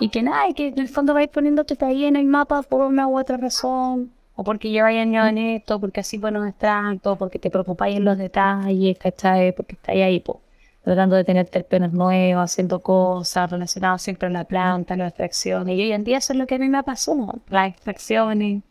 Y 0.00 0.08
que 0.08 0.22
nada, 0.22 0.48
y 0.48 0.54
que 0.54 0.68
en 0.68 0.78
el 0.80 0.88
fondo 0.88 1.14
vais 1.14 1.28
poniéndote 1.28 1.76
ahí 1.84 2.04
en 2.04 2.16
el 2.16 2.24
mapa 2.26 2.62
por 2.62 2.80
una 2.82 3.06
u 3.06 3.18
otra 3.18 3.36
razón, 3.36 4.12
o 4.34 4.42
porque 4.42 4.70
lleváis 4.70 5.00
años 5.00 5.28
en 5.28 5.38
esto, 5.38 5.80
porque 5.80 6.00
así 6.00 6.18
buenos 6.18 6.46
extractos, 6.48 7.16
porque 7.16 7.38
te 7.38 7.50
preocupáis 7.50 7.96
en 7.96 8.04
los 8.04 8.18
detalles, 8.18 8.98
¿cachai? 8.98 9.52
Porque 9.54 9.74
estáis 9.76 10.02
ahí, 10.02 10.20
po, 10.20 10.40
tratando 10.82 11.16
de 11.16 11.24
tener 11.24 11.46
terpenos 11.48 11.92
nuevos, 11.92 12.44
haciendo 12.44 12.80
cosas 12.80 13.50
relacionadas 13.50 14.02
siempre 14.02 14.28
a 14.28 14.30
la 14.32 14.44
planta, 14.44 14.96
las 14.96 15.10
extracciones. 15.10 15.76
Y 15.78 15.82
hoy 15.82 15.92
en 15.92 16.04
día 16.04 16.18
eso 16.18 16.32
es 16.32 16.38
lo 16.38 16.46
que 16.46 16.56
a 16.56 16.58
mí 16.58 16.68
me 16.68 16.82
pasó, 16.82 17.14
¿no? 17.14 17.40
las 17.48 17.70
extracciones, 17.70 18.62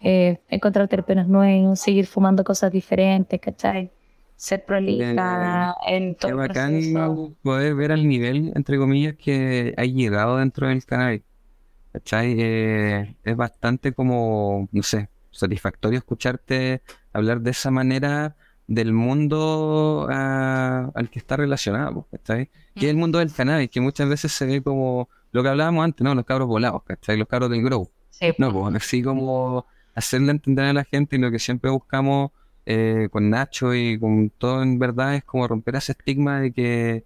eh, 0.00 0.40
encontrar 0.48 0.88
terpenos 0.88 1.28
nuevos, 1.28 1.80
seguir 1.80 2.06
fumando 2.06 2.42
cosas 2.44 2.72
diferentes, 2.72 3.40
¿cachai? 3.40 3.90
Ser 4.36 4.64
prolija 4.64 5.74
en 5.86 6.14
todo 6.14 6.28
Qué 6.28 6.32
el 6.32 6.36
bacán 6.36 6.70
proceso. 6.72 7.32
poder 7.42 7.74
ver 7.74 7.92
al 7.92 8.08
nivel, 8.08 8.52
entre 8.56 8.78
comillas, 8.78 9.14
que 9.16 9.74
hay 9.76 9.92
llegado 9.92 10.38
dentro 10.38 10.68
del 10.68 10.84
canal. 10.84 11.22
¿Cachai? 11.92 12.36
Eh, 12.38 13.16
es 13.24 13.36
bastante 13.36 13.92
como, 13.92 14.68
no 14.72 14.82
sé, 14.82 15.08
satisfactorio 15.30 15.98
escucharte 15.98 16.82
hablar 17.12 17.40
de 17.40 17.50
esa 17.50 17.70
manera 17.70 18.36
del 18.66 18.92
mundo 18.92 20.06
ah, 20.10 20.90
al 20.94 21.10
que 21.10 21.18
está 21.18 21.36
relacionado, 21.36 22.06
¿cachai? 22.10 22.48
Que 22.74 22.86
es 22.86 22.90
el 22.90 22.96
mundo 22.96 23.18
del 23.18 23.32
cannabis, 23.32 23.68
que 23.70 23.80
muchas 23.80 24.08
veces 24.08 24.30
se 24.32 24.46
ve 24.46 24.62
como 24.62 25.08
lo 25.32 25.42
que 25.42 25.48
hablábamos 25.48 25.84
antes, 25.84 26.04
¿no? 26.04 26.14
Los 26.14 26.24
cabros 26.24 26.46
volados, 26.48 26.82
¿cachai? 26.84 27.16
Los 27.18 27.26
cabros 27.28 27.50
del 27.50 27.62
grow. 27.64 27.90
Sí, 28.10 28.32
No, 28.38 28.52
pues 28.52 28.76
así 28.76 29.02
como 29.02 29.66
hacerle 29.94 30.32
entender 30.32 30.66
a 30.66 30.72
la 30.72 30.84
gente 30.84 31.16
y 31.16 31.18
lo 31.18 31.30
que 31.30 31.38
siempre 31.38 31.70
buscamos 31.70 32.30
eh, 32.66 33.08
con 33.10 33.30
Nacho 33.30 33.74
y 33.74 33.98
con 33.98 34.30
todo 34.30 34.62
en 34.62 34.78
verdad 34.78 35.16
es 35.16 35.24
como 35.24 35.46
romper 35.48 35.76
ese 35.76 35.92
estigma 35.92 36.40
de 36.40 36.52
que 36.52 37.04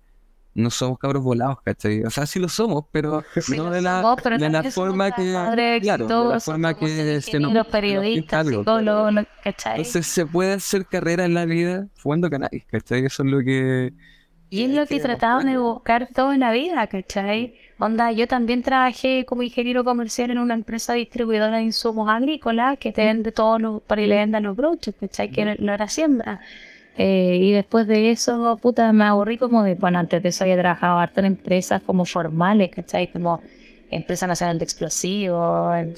no 0.55 0.70
somos 0.70 0.99
cabros 0.99 1.22
volados, 1.22 1.61
¿cachai? 1.62 2.03
O 2.05 2.11
sea, 2.11 2.26
sí 2.26 2.39
lo 2.39 2.49
somos, 2.49 2.85
pero 2.93 3.24
Sí 3.41 3.57
no 3.57 3.70
de 3.70 3.82
la, 3.82 4.03
somos, 4.03 4.20
pero 4.22 4.39
de 4.39 4.51
la 4.51 4.62
forma 4.64 5.11
que... 5.11 5.22
trabajadores 5.24 5.82
Claro, 5.82 6.07
de 6.07 6.14
la 6.35 6.41
forma 6.41 6.74
que 6.74 7.20
se 7.20 7.41
nos... 7.41 7.66
periodistas, 7.66 8.47
algo, 8.47 8.61
psicólogos, 8.61 9.12
lo- 9.14 9.26
¿cachai? 9.43 9.78
Entonces 9.78 10.07
se 10.07 10.26
puede 10.26 10.53
hacer 10.55 10.87
carrera 10.87 11.24
en 11.24 11.35
la 11.35 11.45
vida 11.45 11.89
fumando 11.97 12.30
cannabis, 12.30 12.64
¿cachai? 12.66 13.05
Eso 13.05 13.24
es 13.24 13.30
lo 13.30 13.41
que... 13.41 13.93
Y 14.51 14.62
es 14.64 14.70
lo 14.70 14.87
que 14.87 15.01
trataban 15.01 15.47
de 15.47 15.59
buscar 15.59 16.09
todo 16.14 16.32
en 16.32 16.41
la 16.41 16.53
vida, 16.53 16.87
¿cachai? 16.87 17.55
Onda, 17.77 18.12
yo 18.12 18.29
también 18.29 18.62
trabajé 18.62 19.25
como 19.27 19.43
ingeniero 19.43 19.83
comercial 19.85 20.31
en 20.31 20.39
una 20.39 20.55
empresa 20.55 20.93
distribuidora 20.95 21.57
de 21.57 21.64
insumos 21.64 22.09
agrícolas 22.09 22.79
que 22.79 22.93
te 22.93 23.05
vende 23.05 23.33
todos 23.33 23.61
los, 23.61 23.83
para 23.83 24.01
y 24.03 24.07
le 24.07 24.16
vendan 24.16 24.45
los 24.45 24.57
broches, 24.57 24.95
¿cachai? 24.99 25.31
Que 25.31 25.45
no, 25.45 25.55
no 25.59 25.72
era 25.75 25.89
siembra. 25.89 26.41
Eh, 26.97 27.39
y 27.43 27.53
después 27.53 27.87
de 27.89 28.11
eso, 28.12 28.57
puta, 28.62 28.93
me 28.93 29.05
aburrí 29.05 29.39
como 29.39 29.64
de, 29.64 29.75
bueno, 29.75 29.99
antes 29.99 30.22
de 30.22 30.29
eso 30.29 30.45
había 30.45 30.57
trabajado 30.59 30.99
harto 30.99 31.18
en 31.20 31.27
empresas 31.27 31.83
como 31.83 32.05
formales, 32.05 32.70
¿cachai? 32.70 33.11
Como 33.11 33.43
Empresa 33.91 34.27
Nacional 34.29 34.59
de 34.59 34.64
Explosivos, 34.64 35.75
en- 35.77 35.95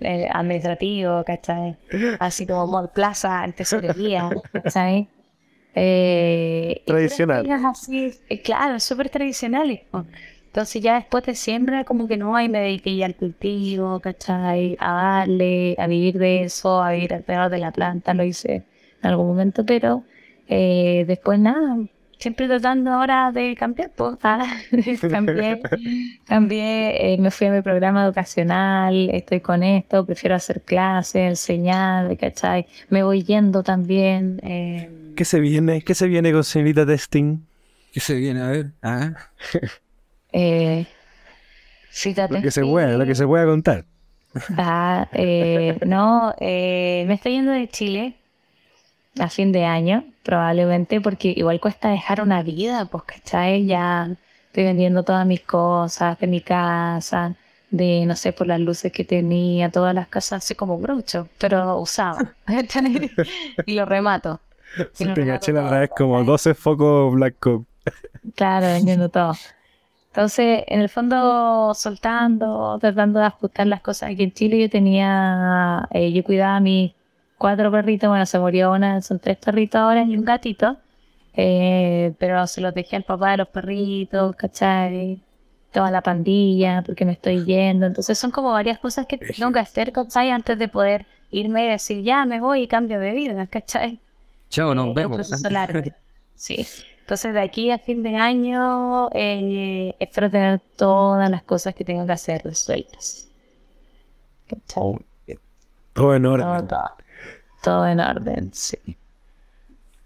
eh, 0.00 0.28
administrativo, 0.32 1.24
¿cachai? 1.24 1.76
Así 2.18 2.46
como 2.46 2.66
Mall 2.66 2.90
Plaza, 2.90 3.44
en 3.44 3.52
tesorería, 3.52 4.30
¿cachai? 4.52 5.08
Eh, 5.74 6.82
Tradicional. 6.86 7.46
así, 7.66 8.12
eh, 8.28 8.42
claro, 8.42 8.80
súper 8.80 9.10
tradicionales. 9.10 9.80
Entonces 10.48 10.82
ya 10.82 10.94
después 10.96 11.24
de 11.24 11.34
siembra 11.34 11.84
como 11.84 12.08
que 12.08 12.16
no, 12.16 12.34
ahí 12.36 12.48
me 12.48 12.58
dediqué 12.60 12.96
ya 12.96 13.06
al 13.06 13.14
cultivo, 13.14 14.00
¿cachai? 14.00 14.76
A 14.80 14.92
darle, 14.92 15.76
a 15.78 15.86
vivir 15.86 16.18
de 16.18 16.42
eso, 16.44 16.82
a 16.82 16.92
vivir 16.92 17.14
alrededor 17.14 17.50
de 17.50 17.58
la 17.58 17.70
planta, 17.72 18.14
lo 18.14 18.24
hice 18.24 18.64
en 19.02 19.10
algún 19.10 19.26
momento, 19.28 19.64
pero 19.64 20.04
eh, 20.48 21.04
después 21.06 21.38
nada, 21.38 21.76
siempre 22.18 22.46
tratando 22.48 22.90
ahora 22.92 23.30
de 23.32 23.54
cambiar, 23.54 23.92
pues, 23.94 24.16
ah, 24.22 24.46
cambié, 25.10 25.60
cambié, 26.26 27.12
eh, 27.14 27.18
me 27.18 27.30
fui 27.30 27.46
a 27.46 27.52
mi 27.52 27.62
programa 27.62 28.04
educacional, 28.04 29.10
estoy 29.10 29.40
con 29.40 29.62
esto, 29.62 30.04
prefiero 30.06 30.34
hacer 30.34 30.62
clases, 30.62 31.16
enseñar, 31.28 32.16
¿cachai? 32.16 32.66
Me 32.88 33.02
voy 33.02 33.22
yendo 33.22 33.62
también. 33.62 34.40
eh, 34.42 34.90
¿Qué 35.14 35.24
se 35.24 35.40
viene? 35.40 35.82
¿Qué 35.82 35.94
se 35.94 36.06
viene 36.06 36.32
con 36.32 36.42
señorita 36.44 36.86
Testing? 36.86 37.38
¿Qué 37.92 38.00
se 38.00 38.14
viene 38.14 38.40
a 38.40 38.48
ver? 38.48 38.72
Ah, 38.82 39.12
eh, 40.32 40.86
fíjate, 41.90 42.34
Lo 42.34 42.42
que 42.42 42.50
se 42.50 42.62
pueda, 42.62 42.96
lo 42.96 43.06
que 43.06 43.14
se 43.14 43.26
pueda 43.26 43.44
contar. 43.46 43.84
Ah, 44.56 45.08
eh, 45.12 45.78
no, 45.86 46.34
eh, 46.38 47.04
me 47.06 47.14
estoy 47.14 47.32
yendo 47.32 47.52
de 47.52 47.68
Chile 47.68 48.14
a 49.18 49.28
fin 49.28 49.52
de 49.52 49.64
año, 49.64 50.04
probablemente, 50.22 51.00
porque 51.00 51.32
igual 51.36 51.60
cuesta 51.60 51.90
dejar 51.90 52.20
una 52.20 52.42
vida, 52.42 52.84
pues, 52.86 53.04
¿cachai? 53.04 53.66
Ya 53.66 54.10
estoy 54.46 54.64
vendiendo 54.64 55.02
todas 55.02 55.26
mis 55.26 55.40
cosas 55.40 56.18
de 56.18 56.26
mi 56.26 56.40
casa, 56.40 57.34
de, 57.70 58.04
no 58.06 58.14
sé, 58.16 58.32
por 58.32 58.46
las 58.46 58.60
luces 58.60 58.92
que 58.92 59.04
tenía, 59.04 59.70
todas 59.70 59.94
las 59.94 60.08
casas 60.08 60.44
así 60.44 60.54
como 60.54 60.76
un 60.76 60.82
brocho, 60.82 61.28
pero 61.38 61.78
usado. 61.78 62.18
y 63.66 63.74
lo 63.74 63.84
remato. 63.84 64.40
Y 64.98 65.04
lo 65.04 65.14
Te 65.14 65.26
caché 65.26 65.52
la 65.52 65.70
vez 65.70 65.90
como 65.96 66.14
¿cachai? 66.14 66.26
12 66.26 66.54
focos 66.54 67.14
Black 67.14 67.36
Coke. 67.40 67.66
Claro, 68.34 68.66
vendiendo 68.66 69.08
todo. 69.08 69.32
Entonces, 70.18 70.64
en 70.66 70.80
el 70.80 70.88
fondo, 70.88 71.72
soltando, 71.74 72.76
tratando 72.80 73.20
de 73.20 73.26
ajustar 73.26 73.68
las 73.68 73.80
cosas. 73.80 74.10
Aquí 74.10 74.24
en 74.24 74.32
Chile 74.32 74.60
yo 74.60 74.68
tenía, 74.68 75.86
eh, 75.92 76.10
yo 76.12 76.24
cuidaba 76.24 76.56
a 76.56 76.60
mis 76.60 76.90
cuatro 77.36 77.70
perritos, 77.70 78.08
bueno, 78.08 78.26
se 78.26 78.36
murió 78.40 78.72
una, 78.72 79.00
son 79.00 79.20
tres 79.20 79.36
perritos 79.36 79.80
ahora 79.80 80.02
y 80.02 80.16
un 80.16 80.24
gatito, 80.24 80.76
eh, 81.34 82.14
pero 82.18 82.44
se 82.48 82.60
los 82.60 82.74
dejé 82.74 82.96
al 82.96 83.04
papá 83.04 83.30
de 83.30 83.36
los 83.36 83.46
perritos, 83.46 84.34
¿cachai? 84.34 85.20
Toda 85.70 85.92
la 85.92 86.00
pandilla, 86.02 86.82
porque 86.84 87.04
me 87.04 87.12
estoy 87.12 87.44
yendo. 87.44 87.86
Entonces, 87.86 88.18
son 88.18 88.32
como 88.32 88.50
varias 88.50 88.80
cosas 88.80 89.06
que 89.06 89.18
tengo 89.18 89.52
que 89.52 89.60
hacer, 89.60 89.92
¿cachai? 89.92 90.32
Antes 90.32 90.58
de 90.58 90.66
poder 90.66 91.06
irme 91.30 91.66
y 91.66 91.68
decir, 91.68 92.02
ya 92.02 92.24
me 92.24 92.40
voy 92.40 92.62
y 92.62 92.66
cambio 92.66 92.98
de 92.98 93.12
vida, 93.12 93.46
¿cachai? 93.46 94.00
chao, 94.50 94.72
Eh, 94.72 94.74
nos 94.74 94.86
un 94.86 94.94
vemos. 94.94 95.30
Sí. 96.34 96.66
Entonces, 97.08 97.32
de 97.32 97.40
aquí 97.40 97.70
a 97.70 97.78
fin 97.78 98.02
de 98.02 98.16
año, 98.16 99.08
eh, 99.14 99.96
espero 99.98 100.30
tener 100.30 100.60
todas 100.76 101.30
las 101.30 101.42
cosas 101.42 101.74
que 101.74 101.82
tengo 101.82 102.04
que 102.04 102.12
hacer 102.12 102.42
resueltas. 102.44 103.30
¿Cachai? 104.46 104.98
Todo 105.94 106.14
en 106.14 106.26
orden. 106.26 106.68
Todo, 107.62 107.86
en 107.86 108.00
orden, 108.00 108.50
sí. 108.52 108.76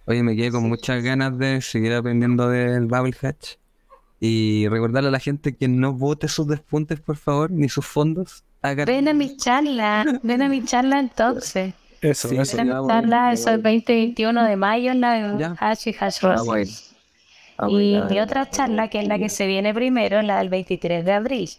Oye, 0.07 0.23
me 0.23 0.37
quedé 0.37 0.53
con 0.53 0.69
muchas 0.69 1.03
ganas 1.03 1.37
de 1.37 1.61
seguir 1.61 1.93
aprendiendo 1.93 2.49
del 2.49 2.87
Bubble 2.87 3.17
Hatch. 3.21 3.57
Y 4.21 4.69
recordarle 4.69 5.09
a 5.09 5.13
la 5.13 5.19
gente 5.19 5.57
que 5.57 5.67
no 5.67 5.93
vote 5.95 6.29
sus 6.29 6.47
despuntes, 6.47 7.01
por 7.01 7.17
favor, 7.17 7.51
ni 7.51 7.69
sus 7.69 7.85
fondos. 7.85 8.45
Haga- 8.63 8.85
Ven 8.85 9.09
a 9.09 9.13
mi 9.13 9.37
charla, 9.37 10.05
ven 10.23 10.41
a 10.43 10.49
mi 10.49 10.65
charla 10.65 11.01
entonces. 11.01 11.75
Eso, 12.01 12.29
Sí, 12.29 12.37
eso. 12.37 12.57
Ven 12.59 12.71
a 12.71 12.81
mi 12.81 12.87
charla, 12.87 13.33
eso 13.33 13.51
es 13.51 13.61
voy. 13.61 13.83
20-21 13.85 14.47
de 14.47 14.55
mayo 14.57 14.93
en 14.93 15.01
la 15.01 15.37
Ya. 15.37 15.57
Hash 15.59 15.89
y 15.89 15.97
Hash 15.99 16.19
Ah. 16.25 16.37
Ah, 16.39 16.45
Y 17.69 17.93
bueno. 17.93 18.09
mi 18.11 18.21
otra 18.21 18.49
charla, 18.49 18.89
que 18.89 19.01
es 19.01 19.09
la 19.09 19.19
que 19.19 19.29
se 19.29 19.47
viene 19.47 19.73
primero, 19.73 20.21
la 20.23 20.39
del 20.39 20.49
23 20.49 21.05
de 21.05 21.13
abril. 21.13 21.51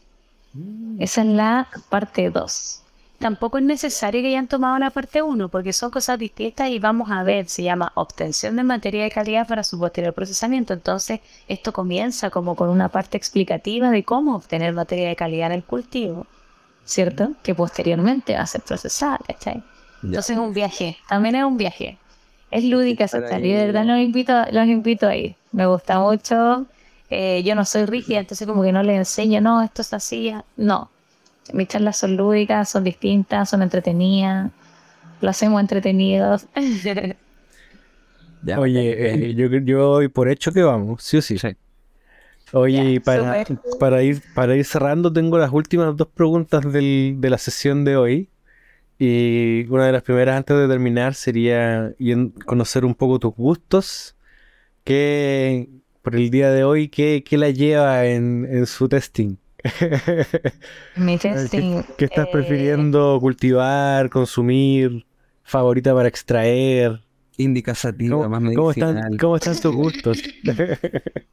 Esa 1.00 1.22
es 1.22 1.28
la 1.28 1.68
parte 1.90 2.30
2. 2.30 2.80
Tampoco 3.20 3.58
es 3.58 3.64
necesario 3.64 4.22
que 4.22 4.28
hayan 4.28 4.48
tomado 4.48 4.78
la 4.80 4.90
parte 4.90 5.22
1, 5.22 5.48
porque 5.48 5.72
son 5.72 5.90
cosas 5.92 6.20
distintas 6.20 6.70
y 6.70 6.80
vamos 6.80 7.10
a 7.10 7.24
ver, 7.24 7.48
se 7.48 7.64
llama 7.64 7.92
obtención 7.96 8.58
de 8.58 8.64
materia 8.64 9.04
de 9.04 9.12
calidad 9.12 9.48
para 9.48 9.64
su 9.64 9.80
posterior 9.80 10.14
procesamiento. 10.14 10.74
Entonces, 10.74 11.22
esto 11.48 11.72
comienza 11.72 12.30
como 12.30 12.56
con 12.56 12.70
una 12.70 12.90
parte 12.90 13.18
explicativa 13.18 13.90
de 13.92 14.04
cómo 14.04 14.36
obtener 14.36 14.74
materia 14.74 15.08
de 15.08 15.16
calidad 15.16 15.48
en 15.48 15.54
el 15.54 15.64
cultivo, 15.64 16.28
¿cierto? 16.84 17.32
Que 17.44 17.56
posteriormente 17.56 18.36
va 18.36 18.42
a 18.42 18.48
ser 18.48 18.62
procesada, 18.62 19.20
¿cachai? 19.26 19.64
Entonces 20.04 20.36
es 20.36 20.38
un 20.38 20.54
viaje, 20.54 20.98
también 21.08 21.36
es 21.36 21.46
un 21.46 21.56
viaje. 21.56 21.98
Es 22.54 22.64
lúdica 22.64 23.06
esa 23.06 23.20
charla 23.28 23.48
y 23.48 23.52
de 23.52 23.66
verdad 23.68 23.86
los 23.86 23.98
invito, 24.00 24.34
los 24.52 24.68
invito 24.68 25.08
a 25.08 25.16
ir. 25.16 25.36
Me 25.52 25.66
gusta 25.66 26.00
mucho. 26.00 26.66
Eh, 27.10 27.44
yo 27.44 27.56
no 27.56 27.66
soy 27.66 27.86
rígida, 27.86 28.20
entonces 28.20 28.48
como 28.48 28.64
que 28.64 28.72
no 28.72 28.84
les 28.84 28.98
enseño, 28.98 29.42
no, 29.42 29.62
esto 29.62 29.82
es 29.82 29.94
así. 29.94 30.34
No. 30.58 30.90
Mis 31.54 31.68
charlas 31.68 31.98
son 31.98 32.16
lúdicas, 32.16 32.70
son 32.70 32.84
distintas, 32.84 33.50
son 33.50 33.62
entretenidas. 33.64 34.52
Lo 35.22 35.30
hacemos 35.30 35.62
entretenidos. 35.62 36.46
Ya. 38.46 38.60
Oye, 38.60 39.30
eh, 39.30 39.34
yo, 39.36 39.48
yo 39.48 39.94
doy 39.94 40.10
por 40.10 40.28
hecho 40.30 40.52
que 40.52 40.62
vamos, 40.64 41.02
sí 41.02 41.18
o 41.18 41.22
sí. 41.22 41.38
Sí. 41.38 41.48
Oye, 42.52 42.76
Ya, 42.76 42.84
y 42.90 43.00
para, 43.00 43.46
para, 43.80 44.04
ir, 44.04 44.22
para 44.36 44.56
ir 44.56 44.66
cerrando, 44.66 45.12
tengo 45.12 45.38
las 45.38 45.52
últimas 45.52 45.96
dos 45.96 46.08
preguntas 46.10 46.72
del- 46.72 47.16
de 47.20 47.30
la 47.30 47.38
sesión 47.38 47.86
de 47.86 47.96
hoy. 47.98 48.30
Y 49.06 49.66
una 49.70 49.88
de 49.88 49.92
las 49.92 50.02
primeras 50.02 50.38
antes 50.38 50.56
de 50.56 50.66
terminar 50.66 51.14
sería 51.14 51.94
conocer 52.46 52.86
un 52.86 52.96
poco 52.96 53.20
tus 53.20 53.36
gustos. 53.36 54.16
¿Qué, 54.86 55.68
por 56.02 56.16
el 56.16 56.30
día 56.30 56.50
de 56.52 56.64
hoy, 56.64 56.88
qué, 56.88 57.22
qué 57.28 57.38
la 57.38 57.50
lleva 57.50 58.06
en, 58.06 58.48
en 58.50 58.66
su 58.66 58.88
testing? 58.88 59.36
Mi 60.96 61.18
¿Qué, 61.18 61.30
testing. 61.30 61.82
qué 61.98 62.06
estás 62.06 62.28
eh, 62.28 62.32
prefiriendo 62.32 63.18
cultivar, 63.20 64.10
consumir, 64.10 65.06
favorita 65.44 65.94
para 65.94 66.08
extraer? 66.08 67.02
Indica 67.36 67.76
sativa, 67.76 68.30
más 68.30 68.40
¿Cómo, 68.40 68.54
cómo 68.54 68.72
están, 68.72 68.96
medicinal. 68.96 69.20
cómo 69.20 69.36
están 69.36 69.60
tus 69.60 69.76
gustos? 69.76 70.24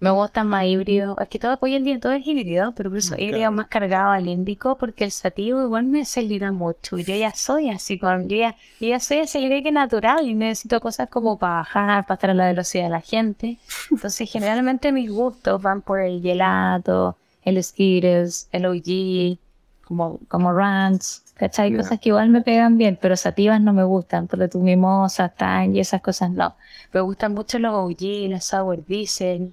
Me 0.00 0.10
gustan 0.10 0.46
más 0.46 0.64
híbridos. 0.64 1.18
Es 1.20 1.28
que 1.28 1.38
todo 1.38 1.58
hoy 1.60 1.74
en 1.74 1.84
día 1.84 2.00
todo 2.00 2.12
es 2.12 2.26
híbrido, 2.26 2.72
pero 2.72 2.88
por 2.88 2.98
eso 2.98 3.14
híbrido 3.18 3.52
más 3.52 3.66
cargado 3.68 4.12
al 4.12 4.28
índico, 4.28 4.78
porque 4.78 5.04
el 5.04 5.10
sativo 5.10 5.62
igual 5.62 5.84
me 5.84 6.00
acelera 6.00 6.52
mucho. 6.52 6.96
Yo 6.96 7.14
ya 7.14 7.34
soy 7.34 7.68
así, 7.68 7.98
con, 7.98 8.26
yo, 8.26 8.38
ya, 8.38 8.56
yo 8.80 8.88
ya 8.88 8.98
soy 8.98 9.18
aceleraque 9.18 9.70
natural 9.70 10.26
y 10.26 10.34
necesito 10.34 10.80
cosas 10.80 11.10
como 11.10 11.38
para 11.38 11.56
bajar, 11.56 12.06
para 12.06 12.14
estar 12.14 12.30
a 12.30 12.34
la 12.34 12.46
velocidad 12.46 12.84
de 12.84 12.90
la 12.90 13.02
gente. 13.02 13.58
Entonces, 13.90 14.30
generalmente 14.32 14.90
mis 14.90 15.10
gustos 15.10 15.60
van 15.60 15.82
por 15.82 16.00
el 16.00 16.22
gelato, 16.22 17.18
el 17.42 17.62
Skittles, 17.62 18.48
el 18.52 18.64
OG, 18.64 19.38
como, 19.84 20.18
como 20.28 20.50
ranch, 20.54 21.20
¿cachai? 21.34 21.72
Ya. 21.72 21.76
Cosas 21.76 22.00
que 22.00 22.08
igual 22.08 22.30
me 22.30 22.40
pegan 22.40 22.78
bien, 22.78 22.98
pero 22.98 23.16
sativas 23.16 23.60
no 23.60 23.74
me 23.74 23.84
gustan, 23.84 24.28
porque 24.28 24.48
tu 24.48 24.60
mimosa, 24.60 25.28
tan 25.28 25.76
y 25.76 25.80
esas 25.80 26.00
cosas 26.00 26.30
no. 26.30 26.54
Me 26.94 27.02
gustan 27.02 27.34
mucho 27.34 27.58
los 27.58 27.74
OG, 27.74 28.30
los 28.30 28.44
sour 28.44 28.82
diesel, 28.86 29.52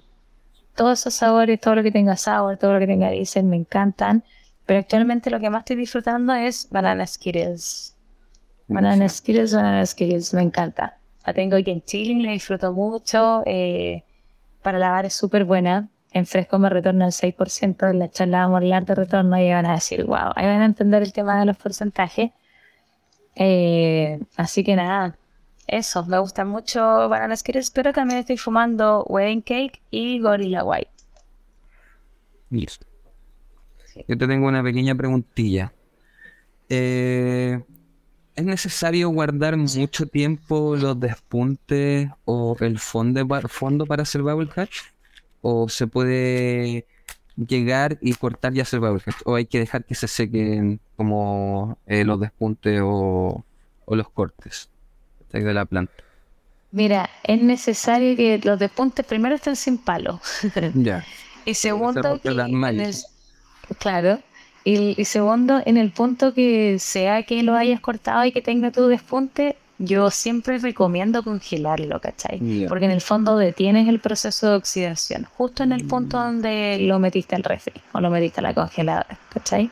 todos 0.78 1.00
esos 1.00 1.14
sabores, 1.14 1.60
todo 1.60 1.74
lo 1.74 1.82
que 1.82 1.90
tenga 1.90 2.16
sour, 2.16 2.56
todo 2.56 2.72
lo 2.72 2.78
que 2.78 2.86
tenga 2.86 3.10
diesel, 3.10 3.44
me 3.44 3.56
encantan. 3.56 4.22
Pero 4.64 4.78
actualmente 4.78 5.28
lo 5.28 5.40
que 5.40 5.50
más 5.50 5.62
estoy 5.62 5.76
disfrutando 5.76 6.32
es 6.34 6.68
banana 6.70 7.04
skittles. 7.04 7.96
Banana 8.68 9.08
skittles, 9.08 9.52
banana 9.54 9.84
skittles, 9.84 10.32
me 10.34 10.42
encanta. 10.42 10.96
La 11.26 11.34
tengo 11.34 11.56
aquí 11.56 11.72
en 11.72 11.82
Chile, 11.82 12.22
la 12.24 12.30
disfruto 12.30 12.72
mucho. 12.72 13.42
eh, 13.44 14.04
para 14.62 14.78
lavar 14.78 15.04
es 15.04 15.14
súper 15.14 15.44
buena. 15.44 15.88
En 16.12 16.26
fresco 16.26 16.58
me 16.60 16.68
retorna 16.70 17.06
el 17.06 17.12
6%, 17.12 17.90
en 17.90 17.98
la 17.98 18.08
charla 18.10 18.42
vamos 18.42 18.54
a 18.54 18.58
hablar 18.58 18.84
de 18.86 18.94
retorno 18.94 19.36
y 19.38 19.50
van 19.50 19.66
a 19.66 19.74
decir, 19.74 20.04
wow, 20.04 20.32
ahí 20.36 20.46
van 20.46 20.62
a 20.62 20.64
entender 20.64 21.02
el 21.02 21.12
tema 21.12 21.40
de 21.40 21.46
los 21.46 21.56
porcentajes. 21.56 22.30
Eh, 23.34 24.20
así 24.36 24.62
que 24.62 24.76
nada, 24.76 25.16
eso, 25.68 26.04
me 26.06 26.18
gusta 26.18 26.44
mucho 26.44 26.80
Banana 27.08 27.36
Skittles, 27.36 27.70
pero 27.70 27.92
también 27.92 28.20
estoy 28.20 28.38
fumando 28.38 29.04
Wedding 29.08 29.42
Cake 29.42 29.82
y 29.90 30.20
Gorilla 30.20 30.64
White. 30.64 30.90
Listo. 32.50 32.86
Yo 34.06 34.16
te 34.16 34.26
tengo 34.26 34.46
una 34.48 34.62
pequeña 34.62 34.94
preguntilla. 34.94 35.72
Eh, 36.68 37.60
¿Es 38.36 38.44
necesario 38.44 39.10
guardar 39.10 39.56
mucho 39.56 40.06
tiempo 40.08 40.76
los 40.76 40.98
despuntes 41.00 42.10
o 42.24 42.56
el 42.60 42.78
fondo, 42.78 43.26
pa- 43.28 43.42
fondo 43.48 43.86
para 43.86 44.02
hacer 44.04 44.22
Bubble 44.22 44.50
Hatch? 44.56 44.78
¿O 45.42 45.68
se 45.68 45.86
puede 45.88 46.86
llegar 47.36 47.98
y 48.02 48.14
cortar 48.14 48.56
y 48.56 48.60
hacer 48.60 48.80
Bubble 48.80 49.02
Hatch? 49.06 49.22
¿O 49.26 49.34
hay 49.36 49.46
que 49.46 49.60
dejar 49.60 49.84
que 49.84 49.94
se 49.96 50.08
sequen 50.08 50.80
como 50.96 51.78
eh, 51.86 52.04
los 52.04 52.20
despuntes 52.20 52.80
o, 52.84 53.44
o 53.86 53.96
los 53.96 54.10
cortes 54.10 54.70
de 55.32 55.54
la 55.54 55.64
planta? 55.64 55.92
Mira, 56.70 57.08
es 57.24 57.40
necesario 57.40 58.14
que 58.16 58.40
los 58.44 58.58
despuntes 58.58 59.04
primero 59.06 59.34
estén 59.34 59.56
sin 59.56 59.78
palo. 59.78 60.20
Ya. 60.74 61.04
y 61.44 61.54
segundo, 61.54 62.20
que 62.20 62.28
en 62.28 62.64
el- 62.64 62.94
claro. 63.78 64.20
Y, 64.64 65.00
y 65.00 65.04
segundo, 65.06 65.62
en 65.64 65.78
el 65.78 65.92
punto 65.92 66.34
que 66.34 66.78
sea 66.78 67.22
que 67.22 67.42
lo 67.42 67.54
hayas 67.54 67.80
cortado 67.80 68.24
y 68.26 68.32
que 68.32 68.42
tenga 68.42 68.70
tu 68.70 68.86
despunte, 68.86 69.56
yo 69.78 70.10
siempre 70.10 70.58
recomiendo 70.58 71.22
congelarlo, 71.22 72.00
¿cachai? 72.00 72.66
Porque 72.68 72.84
en 72.84 72.90
el 72.90 73.00
fondo 73.00 73.38
detienes 73.38 73.88
el 73.88 74.00
proceso 74.00 74.50
de 74.50 74.56
oxidación, 74.56 75.24
justo 75.36 75.62
en 75.62 75.72
el 75.72 75.86
punto 75.86 76.18
donde 76.18 76.78
lo 76.80 76.98
metiste 76.98 77.36
al 77.36 77.44
refri 77.44 77.80
o 77.92 78.00
lo 78.00 78.10
metiste 78.10 78.40
a 78.40 78.42
la 78.42 78.54
congeladora, 78.54 79.16
¿cachai? 79.32 79.70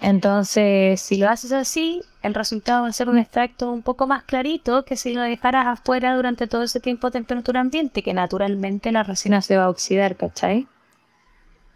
Entonces, 0.00 1.00
si 1.00 1.16
lo 1.16 1.28
haces 1.30 1.52
así, 1.52 2.02
el 2.26 2.34
resultado 2.34 2.82
va 2.82 2.88
a 2.88 2.92
ser 2.92 3.08
un 3.08 3.18
extracto 3.18 3.70
un 3.72 3.82
poco 3.82 4.06
más 4.06 4.24
clarito 4.24 4.84
que 4.84 4.96
si 4.96 5.14
lo 5.14 5.22
dejaras 5.22 5.66
afuera 5.66 6.14
durante 6.16 6.46
todo 6.46 6.62
ese 6.64 6.80
tiempo 6.80 7.06
a 7.06 7.10
temperatura 7.10 7.60
ambiente, 7.60 8.02
que 8.02 8.12
naturalmente 8.14 8.92
la 8.92 9.02
resina 9.02 9.40
se 9.42 9.56
va 9.56 9.64
a 9.64 9.70
oxidar, 9.70 10.16
¿cachai? 10.16 10.66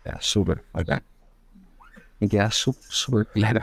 Ya, 0.05 0.19
súper, 0.21 0.63
acá. 0.73 1.03
Me 2.19 2.29
queda 2.29 2.51
súper, 2.51 2.83
súper 2.89 3.27
claro. 3.27 3.61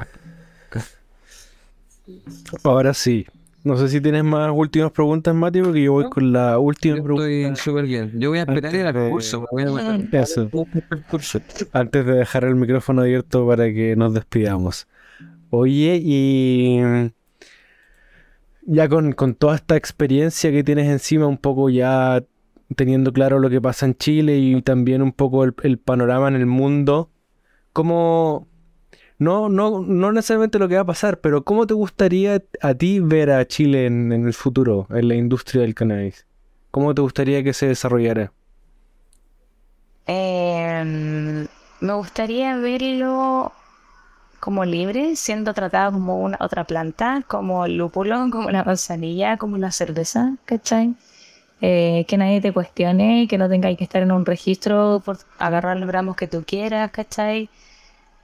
Ahora 2.64 2.94
sí. 2.94 3.26
No 3.64 3.76
sé 3.76 3.90
si 3.90 4.00
tienes 4.00 4.24
más 4.24 4.50
últimas 4.54 4.92
preguntas, 4.92 5.36
Mati, 5.36 5.62
porque 5.62 5.84
yo 5.84 5.92
voy 5.92 6.06
No. 6.06 6.10
con 6.10 6.32
la 6.32 6.58
última 6.58 6.96
Yo 6.98 7.04
pregunta. 7.04 7.28
estoy 7.30 7.56
súper 7.58 7.86
bien. 7.86 8.12
Yo 8.18 8.30
voy 8.30 8.38
a 8.40 8.42
esperar 8.44 8.66
Antes 8.74 8.86
al 8.86 8.94
de- 8.94 9.10
curso. 9.10 9.46
Voy 9.52 9.64
a. 9.64 10.22
Eso. 10.22 10.50
el 10.92 11.04
curso. 11.10 11.42
Antes 11.74 12.06
de 12.06 12.14
dejar 12.14 12.46
el 12.46 12.56
micrófono 12.56 13.02
abierto 13.02 13.46
para 13.46 13.66
que 13.66 13.96
nos 13.98 14.14
despidamos. 14.14 14.88
Oye, 15.50 16.00
y 16.04 16.80
ya 18.64 18.90
con, 18.90 19.14
con 19.14 19.36
toda 19.36 19.56
esta 19.56 19.76
experiencia 19.76 20.52
que 20.52 20.64
tienes 20.64 20.88
encima, 20.88 21.26
un 21.28 21.38
poco 21.38 21.70
ya 21.70 22.24
teniendo 22.76 23.14
claro 23.14 23.40
lo 23.40 23.50
que 23.50 23.62
pasa 23.62 23.86
en 23.86 23.96
Chile 23.96 24.38
y 24.38 24.62
también 24.62 25.02
un 25.02 25.14
poco 25.14 25.46
el, 25.46 25.56
el 25.64 25.78
panorama 25.78 26.28
en 26.28 26.36
el 26.36 26.46
mundo, 26.46 27.10
¿cómo, 27.72 28.48
no, 29.20 29.48
no, 29.50 29.82
no 29.82 30.12
necesariamente 30.12 30.60
lo 30.60 30.68
que 30.68 30.76
va 30.76 30.82
a 30.82 30.86
pasar, 30.86 31.22
pero 31.22 31.44
cómo 31.44 31.66
te 31.66 31.74
gustaría 31.74 32.44
a 32.62 32.74
ti 32.74 33.00
ver 33.00 33.32
a 33.32 33.48
Chile 33.48 33.86
en, 33.86 34.12
en 34.12 34.28
el 34.28 34.34
futuro, 34.34 34.88
en 34.90 35.08
la 35.08 35.16
industria 35.16 35.62
del 35.62 35.74
cannabis? 35.74 36.28
¿Cómo 36.72 36.94
te 36.94 37.02
gustaría 37.02 37.44
que 37.44 37.54
se 37.54 37.68
desarrollara? 37.68 38.34
Em, 40.06 41.48
me 41.82 41.94
gustaría 41.94 42.58
verlo 42.58 43.52
como 44.40 44.66
libre, 44.66 45.16
siendo 45.16 45.54
tratado 45.54 45.92
como 45.94 46.22
una 46.22 46.38
otra 46.42 46.66
planta, 46.66 47.24
como 47.28 47.66
el 47.66 47.78
lúpulo, 47.78 48.30
como 48.32 48.50
la 48.52 48.64
manzanilla, 48.64 49.38
como 49.38 49.58
la 49.58 49.72
cerveza, 49.72 50.38
¿cachai? 50.46 50.96
Eh, 51.62 52.06
que 52.08 52.18
nadie 52.18 52.42
te 52.42 52.54
cuestione, 52.54 53.28
que 53.30 53.38
no 53.40 53.50
tengáis 53.50 53.78
que 53.78 53.84
estar 53.86 54.02
en 54.04 54.12
un 54.12 54.26
registro 54.26 55.02
por 55.06 55.20
agarrar 55.40 55.78
los 55.78 55.88
gramos 55.88 56.16
que 56.18 56.28
tú 56.28 56.44
quieras, 56.46 56.92
¿cachai? 56.92 57.50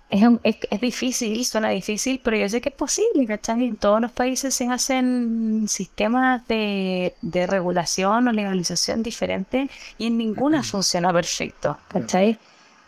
Es, 0.10 0.22
un- 0.24 0.40
es, 0.44 0.58
es 0.70 0.80
difícil, 0.82 1.44
suena 1.46 1.70
difícil, 1.70 2.22
pero 2.24 2.38
yo 2.38 2.48
sé 2.50 2.62
que 2.62 2.70
es 2.70 2.76
posible, 2.76 3.26
¿cachai? 3.28 3.66
En 3.68 3.78
todos 3.78 4.00
los 4.02 4.12
países 4.12 4.54
se 4.54 4.68
hacen 4.68 5.66
sistemas 5.68 6.48
de, 6.48 7.16
de 7.22 7.48
regulación 7.48 8.28
o 8.28 8.32
legalización 8.32 9.02
diferentes 9.04 9.70
y 9.98 10.08
en 10.08 10.18
ninguna 10.18 10.62
funciona 10.64 11.12
perfecto, 11.12 11.80
¿cachai? 11.88 12.40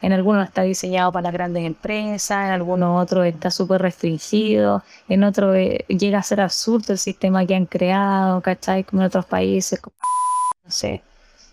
En 0.06 0.14
algunos 0.14 0.45
está 0.48 0.61
diseñado 0.61 1.11
para 1.11 1.23
las 1.23 1.34
grandes 1.34 1.64
empresas, 1.65 2.45
en 2.45 2.52
algunos 2.52 3.02
otros 3.02 3.26
está 3.26 3.49
súper 3.49 3.82
restringido, 3.82 4.84
en 5.10 5.23
otros 5.23 5.56
eh, 5.56 5.84
llega 5.88 6.19
a 6.19 6.23
ser 6.23 6.41
absurdo 6.41 6.94
el 6.94 6.99
sistema 6.99 7.44
que 7.48 7.56
han 7.56 7.65
creado, 7.65 8.40
¿cachai? 8.41 8.84
Como 8.84 9.02
en 9.02 9.07
otros 9.07 9.26
países, 9.26 9.82
como- 9.82 9.95
no 10.64 10.69
sé, 10.69 11.02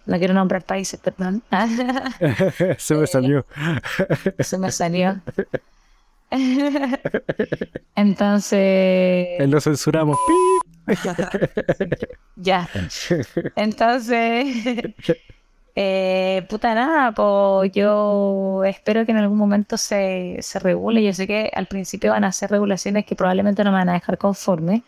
no 0.04 0.18
quiero 0.18 0.34
nombrar 0.34 0.64
países, 0.64 1.00
perdón. 1.00 1.42
Se 2.76 2.94
me 2.94 3.06
salió. 3.06 3.46
Se 4.40 4.58
me 4.58 4.70
salió. 4.70 5.18
Entonces, 7.96 9.48
Lo 9.48 9.60
censuramos. 9.62 10.18
ya. 12.36 12.68
Entonces, 13.56 14.46
eh, 15.74 16.46
puta 16.50 16.74
nada, 16.74 17.12
pues 17.12 17.72
yo 17.72 18.62
espero 18.64 19.06
que 19.06 19.12
en 19.12 19.18
algún 19.18 19.38
momento 19.38 19.76
se, 19.76 20.38
se 20.42 20.58
regule. 20.58 21.02
Yo 21.02 21.12
sé 21.14 21.26
que 21.26 21.50
al 21.54 21.66
principio 21.66 22.10
van 22.12 22.24
a 22.24 22.32
ser 22.32 22.50
regulaciones 22.50 23.06
que 23.06 23.16
probablemente 23.16 23.64
no 23.64 23.70
me 23.72 23.78
van 23.78 23.88
a 23.88 23.94
dejar 23.94 24.18
conforme, 24.18 24.82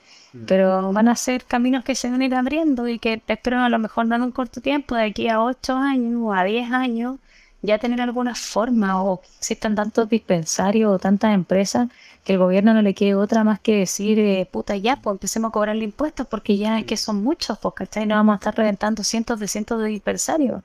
pero 0.47 0.93
van 0.93 1.09
a 1.09 1.17
ser 1.17 1.45
caminos 1.45 1.85
que 1.85 1.95
se 1.95 2.11
van 2.11 2.21
a 2.21 2.25
ir 2.27 2.35
abriendo 2.35 2.89
y 2.89 2.99
que 2.99 3.23
espero 3.27 3.61
a 3.63 3.69
lo 3.69 3.79
mejor 3.79 4.07
no 4.07 4.17
en 4.17 4.23
un 4.23 4.33
corto 4.33 4.61
tiempo, 4.61 4.95
de 4.97 5.05
aquí 5.05 5.29
a 5.29 5.41
8 5.43 5.77
años 5.77 6.21
o 6.23 6.33
a 6.33 6.45
10 6.45 6.73
años, 6.73 7.19
ya 7.63 7.79
tener 7.79 8.01
alguna 8.01 8.35
forma 8.35 9.03
o 9.03 9.23
existan 9.39 9.75
tantos 9.75 10.09
dispensarios 10.09 10.93
o 10.93 10.99
tantas 10.99 11.35
empresas 11.35 11.89
que 12.25 12.35
el 12.35 12.39
gobierno 12.39 12.75
no 12.75 12.83
le 12.83 12.95
quede 12.95 13.15
otra 13.15 13.45
más 13.45 13.61
que 13.61 13.77
decir, 13.79 14.19
eh, 14.19 14.47
puta, 14.51 14.77
ya, 14.77 14.97
pues 14.97 15.15
empecemos 15.15 15.49
a 15.51 15.53
cobrarle 15.53 15.85
impuestos 15.85 16.27
porque 16.27 16.57
ya 16.59 16.79
es 16.79 16.85
que 16.87 16.97
son 16.97 17.23
muchos, 17.23 17.59
pues, 17.59 17.75
¿cachai? 17.75 18.07
No 18.07 18.17
vamos 18.17 18.35
a 18.35 18.37
estar 18.37 18.55
reventando 18.57 19.03
cientos 19.05 19.41
de 19.41 19.49
cientos 19.49 19.81
de 19.81 19.89
dispensarios. 19.89 20.63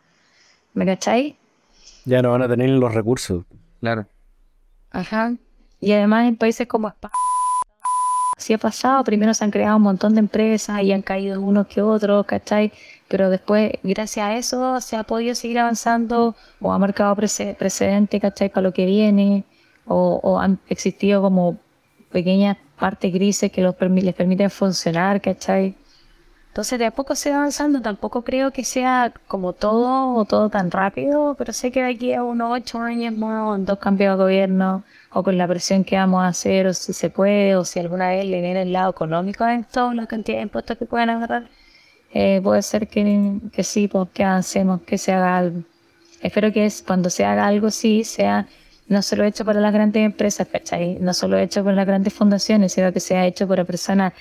¿Me 0.73 0.85
cachai? 0.85 1.35
Ya 2.05 2.21
no 2.21 2.31
van 2.31 2.41
a 2.43 2.47
tener 2.47 2.69
los 2.69 2.93
recursos. 2.93 3.43
Claro. 3.79 4.05
Ajá. 4.91 5.33
Y 5.79 5.91
además 5.93 6.27
en 6.27 6.35
países 6.35 6.67
como 6.67 6.87
España, 6.87 7.13
así 8.37 8.53
ha 8.53 8.57
pasado, 8.57 9.03
primero 9.03 9.33
se 9.33 9.43
han 9.43 9.51
creado 9.51 9.77
un 9.77 9.83
montón 9.83 10.13
de 10.13 10.19
empresas 10.19 10.81
y 10.81 10.91
han 10.91 11.01
caído 11.01 11.39
unos 11.41 11.67
que 11.67 11.81
otros, 11.81 12.25
¿cachai? 12.25 12.71
Pero 13.07 13.29
después, 13.29 13.71
gracias 13.83 14.25
a 14.25 14.35
eso, 14.37 14.81
se 14.81 14.95
ha 14.97 15.03
podido 15.03 15.35
seguir 15.35 15.59
avanzando 15.59 16.35
o 16.61 16.71
ha 16.73 16.77
marcado 16.79 17.15
prece- 17.15 17.55
precedente, 17.55 18.19
¿cachai? 18.19 18.49
Para 18.49 18.63
lo 18.63 18.73
que 18.73 18.85
viene, 18.85 19.43
o, 19.85 20.19
o 20.23 20.39
han 20.39 20.59
existido 20.67 21.21
como 21.21 21.57
pequeñas 22.11 22.57
partes 22.77 23.11
grises 23.13 23.51
que 23.51 23.61
los 23.61 23.75
permi- 23.75 24.01
les 24.01 24.15
permiten 24.15 24.49
funcionar, 24.49 25.21
¿cachai? 25.21 25.75
Entonces 26.49 26.79
de 26.79 26.85
a 26.87 26.91
poco 26.91 27.15
se 27.15 27.29
va 27.31 27.37
avanzando, 27.37 27.81
tampoco 27.81 28.23
creo 28.23 28.51
que 28.51 28.63
sea 28.63 29.13
como 29.27 29.53
todo 29.53 30.15
o 30.15 30.25
todo 30.25 30.49
tan 30.49 30.71
rápido, 30.71 31.35
pero 31.37 31.53
sé 31.53 31.71
que 31.71 31.83
de 31.83 31.91
aquí 31.91 32.13
a 32.13 32.23
unos 32.23 32.51
ocho 32.51 32.79
años 32.79 33.15
más, 33.15 33.55
en 33.57 33.65
dos 33.65 33.79
cambios 33.79 34.17
de 34.17 34.23
gobierno, 34.23 34.83
o 35.11 35.23
con 35.23 35.37
la 35.37 35.47
presión 35.47 35.83
que 35.83 35.95
vamos 35.95 36.21
a 36.23 36.27
hacer, 36.27 36.67
o 36.67 36.73
si 36.73 36.93
se 36.93 37.09
puede, 37.09 37.55
o 37.55 37.65
si 37.65 37.79
alguna 37.79 38.09
vez 38.09 38.25
le 38.25 38.41
viene 38.41 38.63
el 38.63 38.73
lado 38.73 38.91
económico 38.91 39.43
a 39.43 39.55
esto, 39.55 39.93
la 39.93 40.07
cantidad 40.07 40.37
de 40.37 40.43
impuestos 40.43 40.77
que 40.77 40.85
pueden 40.85 41.09
agarrar, 41.11 41.49
eh, 42.13 42.41
puede 42.43 42.61
ser 42.63 42.87
que, 42.87 43.39
que 43.53 43.63
sí, 43.63 43.87
pues 43.87 44.09
que 44.13 44.23
avancemos, 44.23 44.81
que 44.81 44.97
se 44.97 45.13
haga 45.13 45.37
algo. 45.37 45.61
Espero 46.21 46.51
que 46.51 46.65
es, 46.65 46.81
cuando 46.85 47.09
se 47.09 47.25
haga 47.25 47.45
algo, 47.47 47.69
sí, 47.71 48.03
sea 48.03 48.47
no 48.89 49.03
solo 49.03 49.23
hecho 49.23 49.45
para 49.45 49.61
las 49.61 49.71
grandes 49.71 50.03
empresas, 50.03 50.47
¿cachai? 50.47 50.97
No 50.99 51.13
solo 51.13 51.37
hecho 51.37 51.63
por 51.63 51.73
las 51.73 51.85
grandes 51.85 52.11
fundaciones, 52.13 52.73
sino 52.73 52.91
que 52.91 52.99
sea 52.99 53.25
hecho 53.27 53.47
por 53.47 53.63
personas 53.65 54.13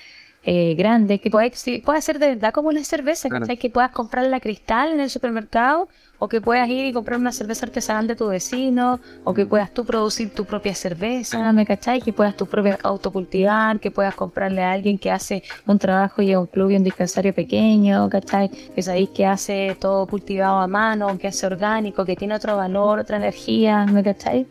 eh, 0.44 0.74
grandes, 0.76 1.20
que 1.20 1.30
pueda, 1.30 1.46
exi- 1.46 1.82
pueda 1.84 2.00
ser 2.00 2.18
de 2.18 2.28
verdad 2.28 2.52
como 2.52 2.68
una 2.68 2.82
cerveza, 2.84 3.28
Claro. 3.28 3.46
Que 3.46 3.70
puedas 3.70 3.90
comprar 3.90 4.24
la 4.26 4.40
cristal 4.40 4.92
en 4.92 5.00
el 5.00 5.10
supermercado, 5.10 5.88
o 6.20 6.28
que 6.28 6.40
puedas 6.40 6.68
ir 6.68 6.84
y 6.86 6.92
comprar 6.92 7.18
una 7.20 7.30
cerveza 7.32 7.66
artesanal 7.66 8.06
de 8.08 8.16
tu 8.16 8.26
vecino, 8.28 8.98
o 9.24 9.34
que 9.34 9.46
puedas 9.46 9.72
tú 9.72 9.84
producir 9.84 10.30
tu 10.30 10.44
propia 10.44 10.74
cerveza, 10.74 11.52
¿me 11.52 11.64
cachai? 11.66 12.00
Que 12.00 12.12
puedas 12.12 12.36
tu 12.36 12.46
propia 12.46 12.76
autocultivar, 12.82 13.78
que 13.78 13.90
puedas 13.90 14.14
comprarle 14.14 14.62
a 14.62 14.72
alguien 14.72 14.98
que 14.98 15.10
hace 15.10 15.42
un 15.66 15.78
trabajo 15.78 16.22
y 16.22 16.32
a 16.32 16.40
un 16.40 16.46
club 16.46 16.70
y 16.70 16.76
un 16.76 16.84
dispensario 16.84 17.32
pequeño, 17.34 18.08
¿cachai? 18.08 18.48
Que 18.48 18.82
sabéis 18.82 19.10
que 19.10 19.26
hace 19.26 19.76
todo 19.78 20.06
cultivado 20.06 20.58
a 20.58 20.66
mano, 20.66 21.16
que 21.18 21.28
hace 21.28 21.46
orgánico, 21.46 22.04
que 22.04 22.16
tiene 22.16 22.34
otro 22.34 22.56
valor, 22.56 22.98
otra 23.00 23.16
energía, 23.18 23.84
¿me 23.86 24.02
cachai? 24.02 24.46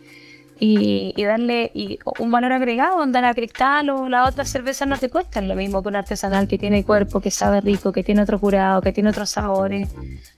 Y, 0.60 1.14
y 1.16 1.24
darle 1.24 1.72
y 1.74 2.00
un 2.20 2.32
valor 2.32 2.52
agregado, 2.54 3.02
andar 3.02 3.26
a 3.26 3.34
cristal 3.34 3.90
o 3.90 4.10
la 4.10 4.26
otra 4.26 4.46
cerveza 4.46 4.86
no 4.86 4.98
te 4.98 5.10
cuestan 5.10 5.48
lo 5.48 5.56
mismo 5.56 5.82
que 5.82 5.90
un 5.90 5.96
artesanal 5.96 6.48
que 6.48 6.58
tiene 6.58 6.84
cuerpo, 6.84 7.20
que 7.22 7.32
sabe 7.32 7.62
rico, 7.62 7.92
que 7.92 8.04
tiene 8.04 8.22
otro 8.22 8.40
curado, 8.40 8.82
que 8.82 8.92
tiene 8.92 9.10
otros 9.10 9.30
sabores. 9.30 9.90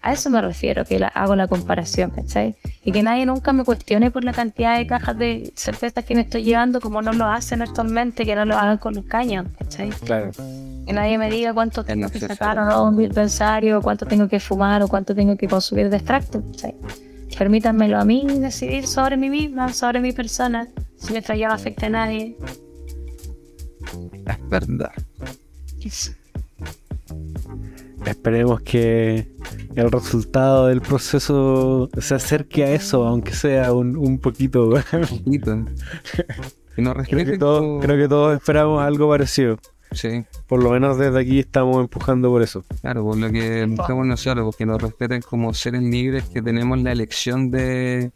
A 0.02 0.14
eso 0.14 0.30
me 0.30 0.41
refiero, 0.41 0.86
que 0.86 1.00
la- 1.00 1.08
hago 1.10 1.36
la 1.36 1.48
comparación, 1.48 2.12
¿cachai? 2.12 2.56
Y 2.84 2.91
que 2.91 3.04
nadie 3.04 3.26
nunca 3.26 3.54
me 3.54 3.64
cuestione 3.64 4.12
por 4.12 4.24
la 4.24 4.34
cantidad 4.34 4.78
de 4.78 4.88
cajas 4.88 5.18
de 5.18 5.52
cervezas 5.56 6.04
que 6.06 6.16
me 6.16 6.22
estoy 6.22 6.44
llevando, 6.44 6.80
como 6.82 7.02
no 7.02 7.14
lo 7.14 7.26
hacen 7.26 7.62
actualmente, 7.62 8.26
que 8.26 8.36
no 8.36 8.46
lo 8.46 8.58
hagan 8.58 8.78
con 8.78 8.94
los 8.96 9.06
caños, 9.06 9.46
¿cachai? 9.58 9.90
Claro. 9.90 10.32
Que 10.86 10.94
nadie 10.94 11.18
me 11.18 11.30
diga 11.30 11.54
cuánto 11.54 11.84
tengo 11.84 12.10
que 12.10 12.20
sacar 12.20 12.58
o 12.60 12.66
no 12.66 12.84
un 12.86 12.98
dispensario, 12.98 13.82
cuánto 13.82 14.06
tengo 14.06 14.28
que 14.28 14.40
fumar 14.40 14.82
o 14.82 14.88
cuánto 14.88 15.14
tengo 15.14 15.38
que 15.38 15.48
consumir 15.48 15.90
de 15.90 15.98
extracto. 15.98 16.41
¿cachai? 16.52 16.76
Permítanmelo 17.38 17.98
a 18.00 18.06
mí 18.06 18.26
decidir 18.40 18.88
sobre 18.88 19.18
mí 19.18 19.30
misma, 19.30 19.72
sobre 19.74 20.00
mi 20.02 20.12
persona, 20.12 20.68
si 20.98 21.12
mientras 21.12 21.38
ya 21.38 21.48
no 21.48 21.54
afecte 21.54 21.86
a 21.86 21.90
nadie. 21.90 22.38
Es 24.26 24.50
verdad. 24.50 24.92
Esperemos 28.06 28.62
que 28.62 29.28
el 29.76 29.92
resultado 29.92 30.68
del 30.68 30.82
proceso 30.82 31.90
se 32.00 32.16
acerque 32.16 32.64
a 32.64 32.72
eso, 32.72 33.06
aunque 33.06 33.34
sea 33.34 33.74
un, 33.74 33.96
un 33.96 34.20
poquito. 34.20 34.74
Poquito. 35.10 35.66
Y 36.78 36.82
no 36.82 36.94
creo, 36.94 37.26
que 37.26 37.38
creo 37.38 37.98
que 37.98 38.08
todos 38.08 38.38
esperamos 38.38 38.82
algo 38.82 39.10
parecido. 39.10 39.60
Sí, 39.91 40.24
Por 40.48 40.61
lo 40.64 40.70
menos 40.72 40.98
desde 40.99 41.20
aquí 41.20 41.40
estamos 41.40 41.78
empujando 41.82 42.30
por 42.30 42.41
eso. 42.44 42.64
claro, 42.82 43.03
por 43.03 43.18
lo 43.18 43.30
que 43.32 43.66
buscamos 43.66 44.06
nosotros, 44.06 44.45
porque 44.45 44.66
nos 44.66 44.82
respeten 44.82 45.22
como 45.22 45.53
seres 45.53 45.82
libres 45.82 46.26
que 46.26 46.41
tenemos 46.41 46.80
la 46.82 46.91
elección 46.91 47.49
de 47.49 48.11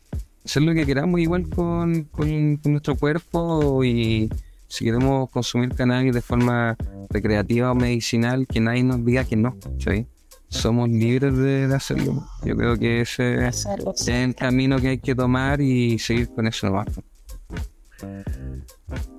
hacer 0.45 0.61
lo 0.63 0.73
que 0.73 0.85
queramos 0.85 1.19
igual 1.19 1.49
con, 1.49 2.03
con- 2.05 2.57
con 2.57 2.71
nuestro 2.73 2.95
cuerpo 2.95 3.83
y 3.83 4.29
si 4.67 4.85
queremos 4.85 5.29
consumir 5.31 5.73
cannabis 5.73 6.13
de 6.13 6.21
forma 6.21 6.75
recreativa 7.09 7.71
o 7.71 7.75
medicinal, 7.75 8.45
que 8.47 8.59
nadie 8.59 8.83
nos 8.83 9.03
diga 9.05 9.23
que 9.23 9.35
no, 9.35 9.55
¿sí? 9.79 10.05
Somos 10.49 10.87
libres 10.89 11.35
de, 11.35 11.67
de 11.67 11.75
hacerlo. 11.75 12.23
Yo 12.45 12.55
creo 12.55 12.77
que 12.77 13.01
ese 13.01 13.47
es 13.47 13.65
el 14.07 14.35
camino 14.35 14.79
que 14.79 14.89
hay 14.89 14.97
que 14.99 15.15
tomar 15.15 15.59
y 15.61 15.97
seguir 15.97 16.29
con 16.29 16.45
eso 16.45 16.67
nomás. 16.67 16.87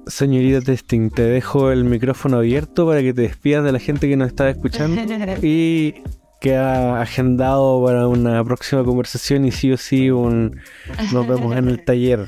Señorita 0.07 0.61
Testing, 0.61 1.11
te 1.11 1.23
dejo 1.23 1.71
el 1.71 1.85
micrófono 1.85 2.39
abierto 2.39 2.87
para 2.87 3.01
que 3.01 3.15
te 3.15 3.23
despidas 3.23 3.65
de 3.65 3.73
la 3.73 3.79
gente 3.79 4.09
que 4.09 4.17
nos 4.17 4.29
está 4.29 4.51
escuchando 4.51 5.01
y 5.43 5.95
queda 6.41 7.01
agendado 7.01 7.83
para 7.85 8.07
una 8.07 8.45
próxima 8.45 8.85
conversación 8.85 9.47
y 9.47 9.51
sí 9.51 9.73
o 9.73 9.79
sí 9.79 10.11
un 10.11 10.61
nos 11.13 11.27
vemos 11.27 11.57
en 11.57 11.69
el 11.69 11.85
taller. 11.85 12.27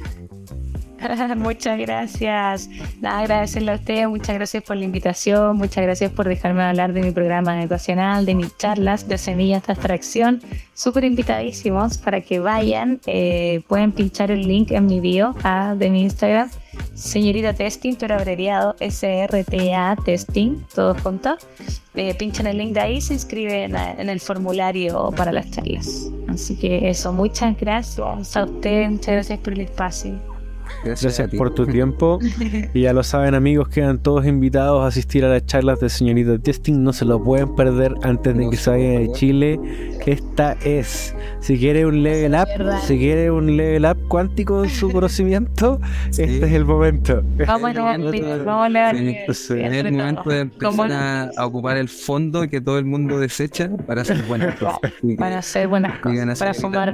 muchas 1.36 1.78
gracias. 1.78 2.68
Nada, 3.00 3.20
agradecerle 3.20 3.72
a 3.72 3.74
ustedes, 3.74 4.08
muchas 4.08 4.34
gracias 4.34 4.62
por 4.62 4.76
la 4.76 4.84
invitación, 4.84 5.56
muchas 5.56 5.84
gracias 5.84 6.10
por 6.12 6.28
dejarme 6.28 6.62
hablar 6.62 6.92
de 6.92 7.02
mi 7.02 7.10
programa 7.10 7.60
educacional, 7.60 8.26
de 8.26 8.34
mis 8.34 8.56
charlas 8.56 9.08
de 9.08 9.18
semillas 9.18 9.66
de 9.66 9.72
abstracción. 9.72 10.40
Súper 10.74 11.04
invitadísimos 11.04 11.98
para 11.98 12.20
que 12.20 12.38
vayan. 12.38 13.00
eh, 13.06 13.62
pueden 13.68 13.92
pinchar 13.92 14.30
el 14.30 14.46
link 14.46 14.70
en 14.70 14.86
mi 14.86 15.00
bio 15.00 15.34
ah, 15.42 15.74
de 15.76 15.90
mi 15.90 16.02
Instagram, 16.02 16.50
señorita 16.94 17.52
Testing, 17.54 17.94
pero 17.96 18.14
abreviado 18.14 18.76
SRTA 18.80 19.96
Testing, 20.04 20.62
todos 20.74 21.00
juntos. 21.00 21.46
Eh, 21.94 22.14
pinchan 22.14 22.46
el 22.46 22.58
link 22.58 22.74
de 22.74 22.80
ahí 22.80 23.00
se 23.00 23.14
inscriben 23.14 23.74
en 23.74 24.08
el 24.10 24.20
formulario 24.20 25.10
para 25.16 25.32
las 25.32 25.50
charlas. 25.50 26.10
Así 26.28 26.56
que 26.56 26.90
eso, 26.90 27.12
muchas 27.12 27.58
gracias 27.58 28.36
a 28.36 28.44
ustedes, 28.44 28.90
muchas 28.90 29.14
gracias 29.14 29.38
por 29.38 29.54
el 29.54 29.60
espacio. 29.60 30.35
Gracias 30.84 31.20
a 31.20 31.28
ti. 31.28 31.36
por 31.36 31.54
tu 31.54 31.66
tiempo. 31.66 32.18
Y 32.74 32.82
ya 32.82 32.92
lo 32.92 33.02
saben 33.02 33.34
amigos, 33.34 33.68
quedan 33.68 33.98
todos 33.98 34.26
invitados 34.26 34.82
a 34.84 34.88
asistir 34.88 35.24
a 35.24 35.28
las 35.28 35.44
charlas 35.46 35.80
de 35.80 35.88
señorita 35.88 36.38
Testing. 36.38 36.82
No 36.82 36.92
se 36.92 37.04
lo 37.04 37.22
pueden 37.22 37.54
perder 37.54 37.94
antes 38.02 38.36
de 38.36 38.44
No 38.44 38.50
que 38.50 38.56
se 38.56 38.70
vayan 38.70 39.06
de. 39.06 39.12
Chile. 39.12 39.60
Esta 40.06 40.52
es, 40.64 41.14
si 41.40 41.58
quiere 41.58 41.86
un 41.86 42.02
level 42.02 42.34
up, 42.34 42.48
si 42.82 42.98
quiere 42.98 43.30
un 43.30 43.56
level 43.56 43.84
up 43.86 43.96
cuántico 44.08 44.62
en 44.64 44.70
su 44.70 44.90
conocimiento, 44.92 45.80
este 46.10 46.46
es 46.46 46.52
el 46.52 46.64
momento. 46.64 47.22
Vamos 47.46 47.76
a 47.76 47.82
vamos 48.44 48.76
a. 48.76 48.92
Sí, 48.94 49.16
Sí. 49.32 49.54
El 49.54 49.92
momento 49.92 50.30
de 50.30 50.40
empezar 50.40 50.92
a, 50.92 51.30
a 51.36 51.46
ocupar 51.46 51.76
el 51.76 51.88
fondo 51.88 52.46
que 52.48 52.60
todo 52.60 52.78
el 52.78 52.84
mundo 52.84 53.18
desecha 53.18 53.70
para 53.86 54.02
hacer 54.02 54.22
buenas 54.24 54.56
cosas. 54.56 54.78
Para 55.18 55.38
hacer 55.38 55.68
buenas 55.68 55.98
cosas, 56.00 56.28
así, 56.28 56.38
para 56.38 56.54
fumar 56.54 56.92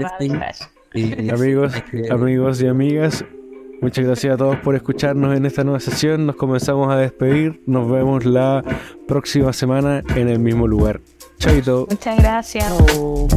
y- 0.95 1.25
y- 1.25 1.31
Amigos, 1.31 1.73
amigos 2.11 2.63
y 2.63 2.67
amigas, 2.67 3.25
muchas 3.83 4.05
gracias 4.07 4.35
a 4.35 4.37
todos 4.39 4.57
por 4.59 4.75
escucharnos 4.75 5.37
en 5.37 5.45
esta 5.45 5.65
nueva 5.65 5.81
sesión. 5.81 6.27
Nos 6.27 6.37
comenzamos 6.37 6.91
a 6.91 6.97
despedir. 6.97 7.63
Nos 7.67 7.91
vemos 7.91 8.25
la 8.25 8.65
próxima 9.07 9.53
semana 9.53 10.03
en 10.17 10.29
el 10.29 10.39
mismo 10.39 10.67
lugar. 10.67 11.01
Chaito. 11.39 11.87
Muchas 11.91 12.17
gracias. 12.19 12.73
Chao. 12.87 13.29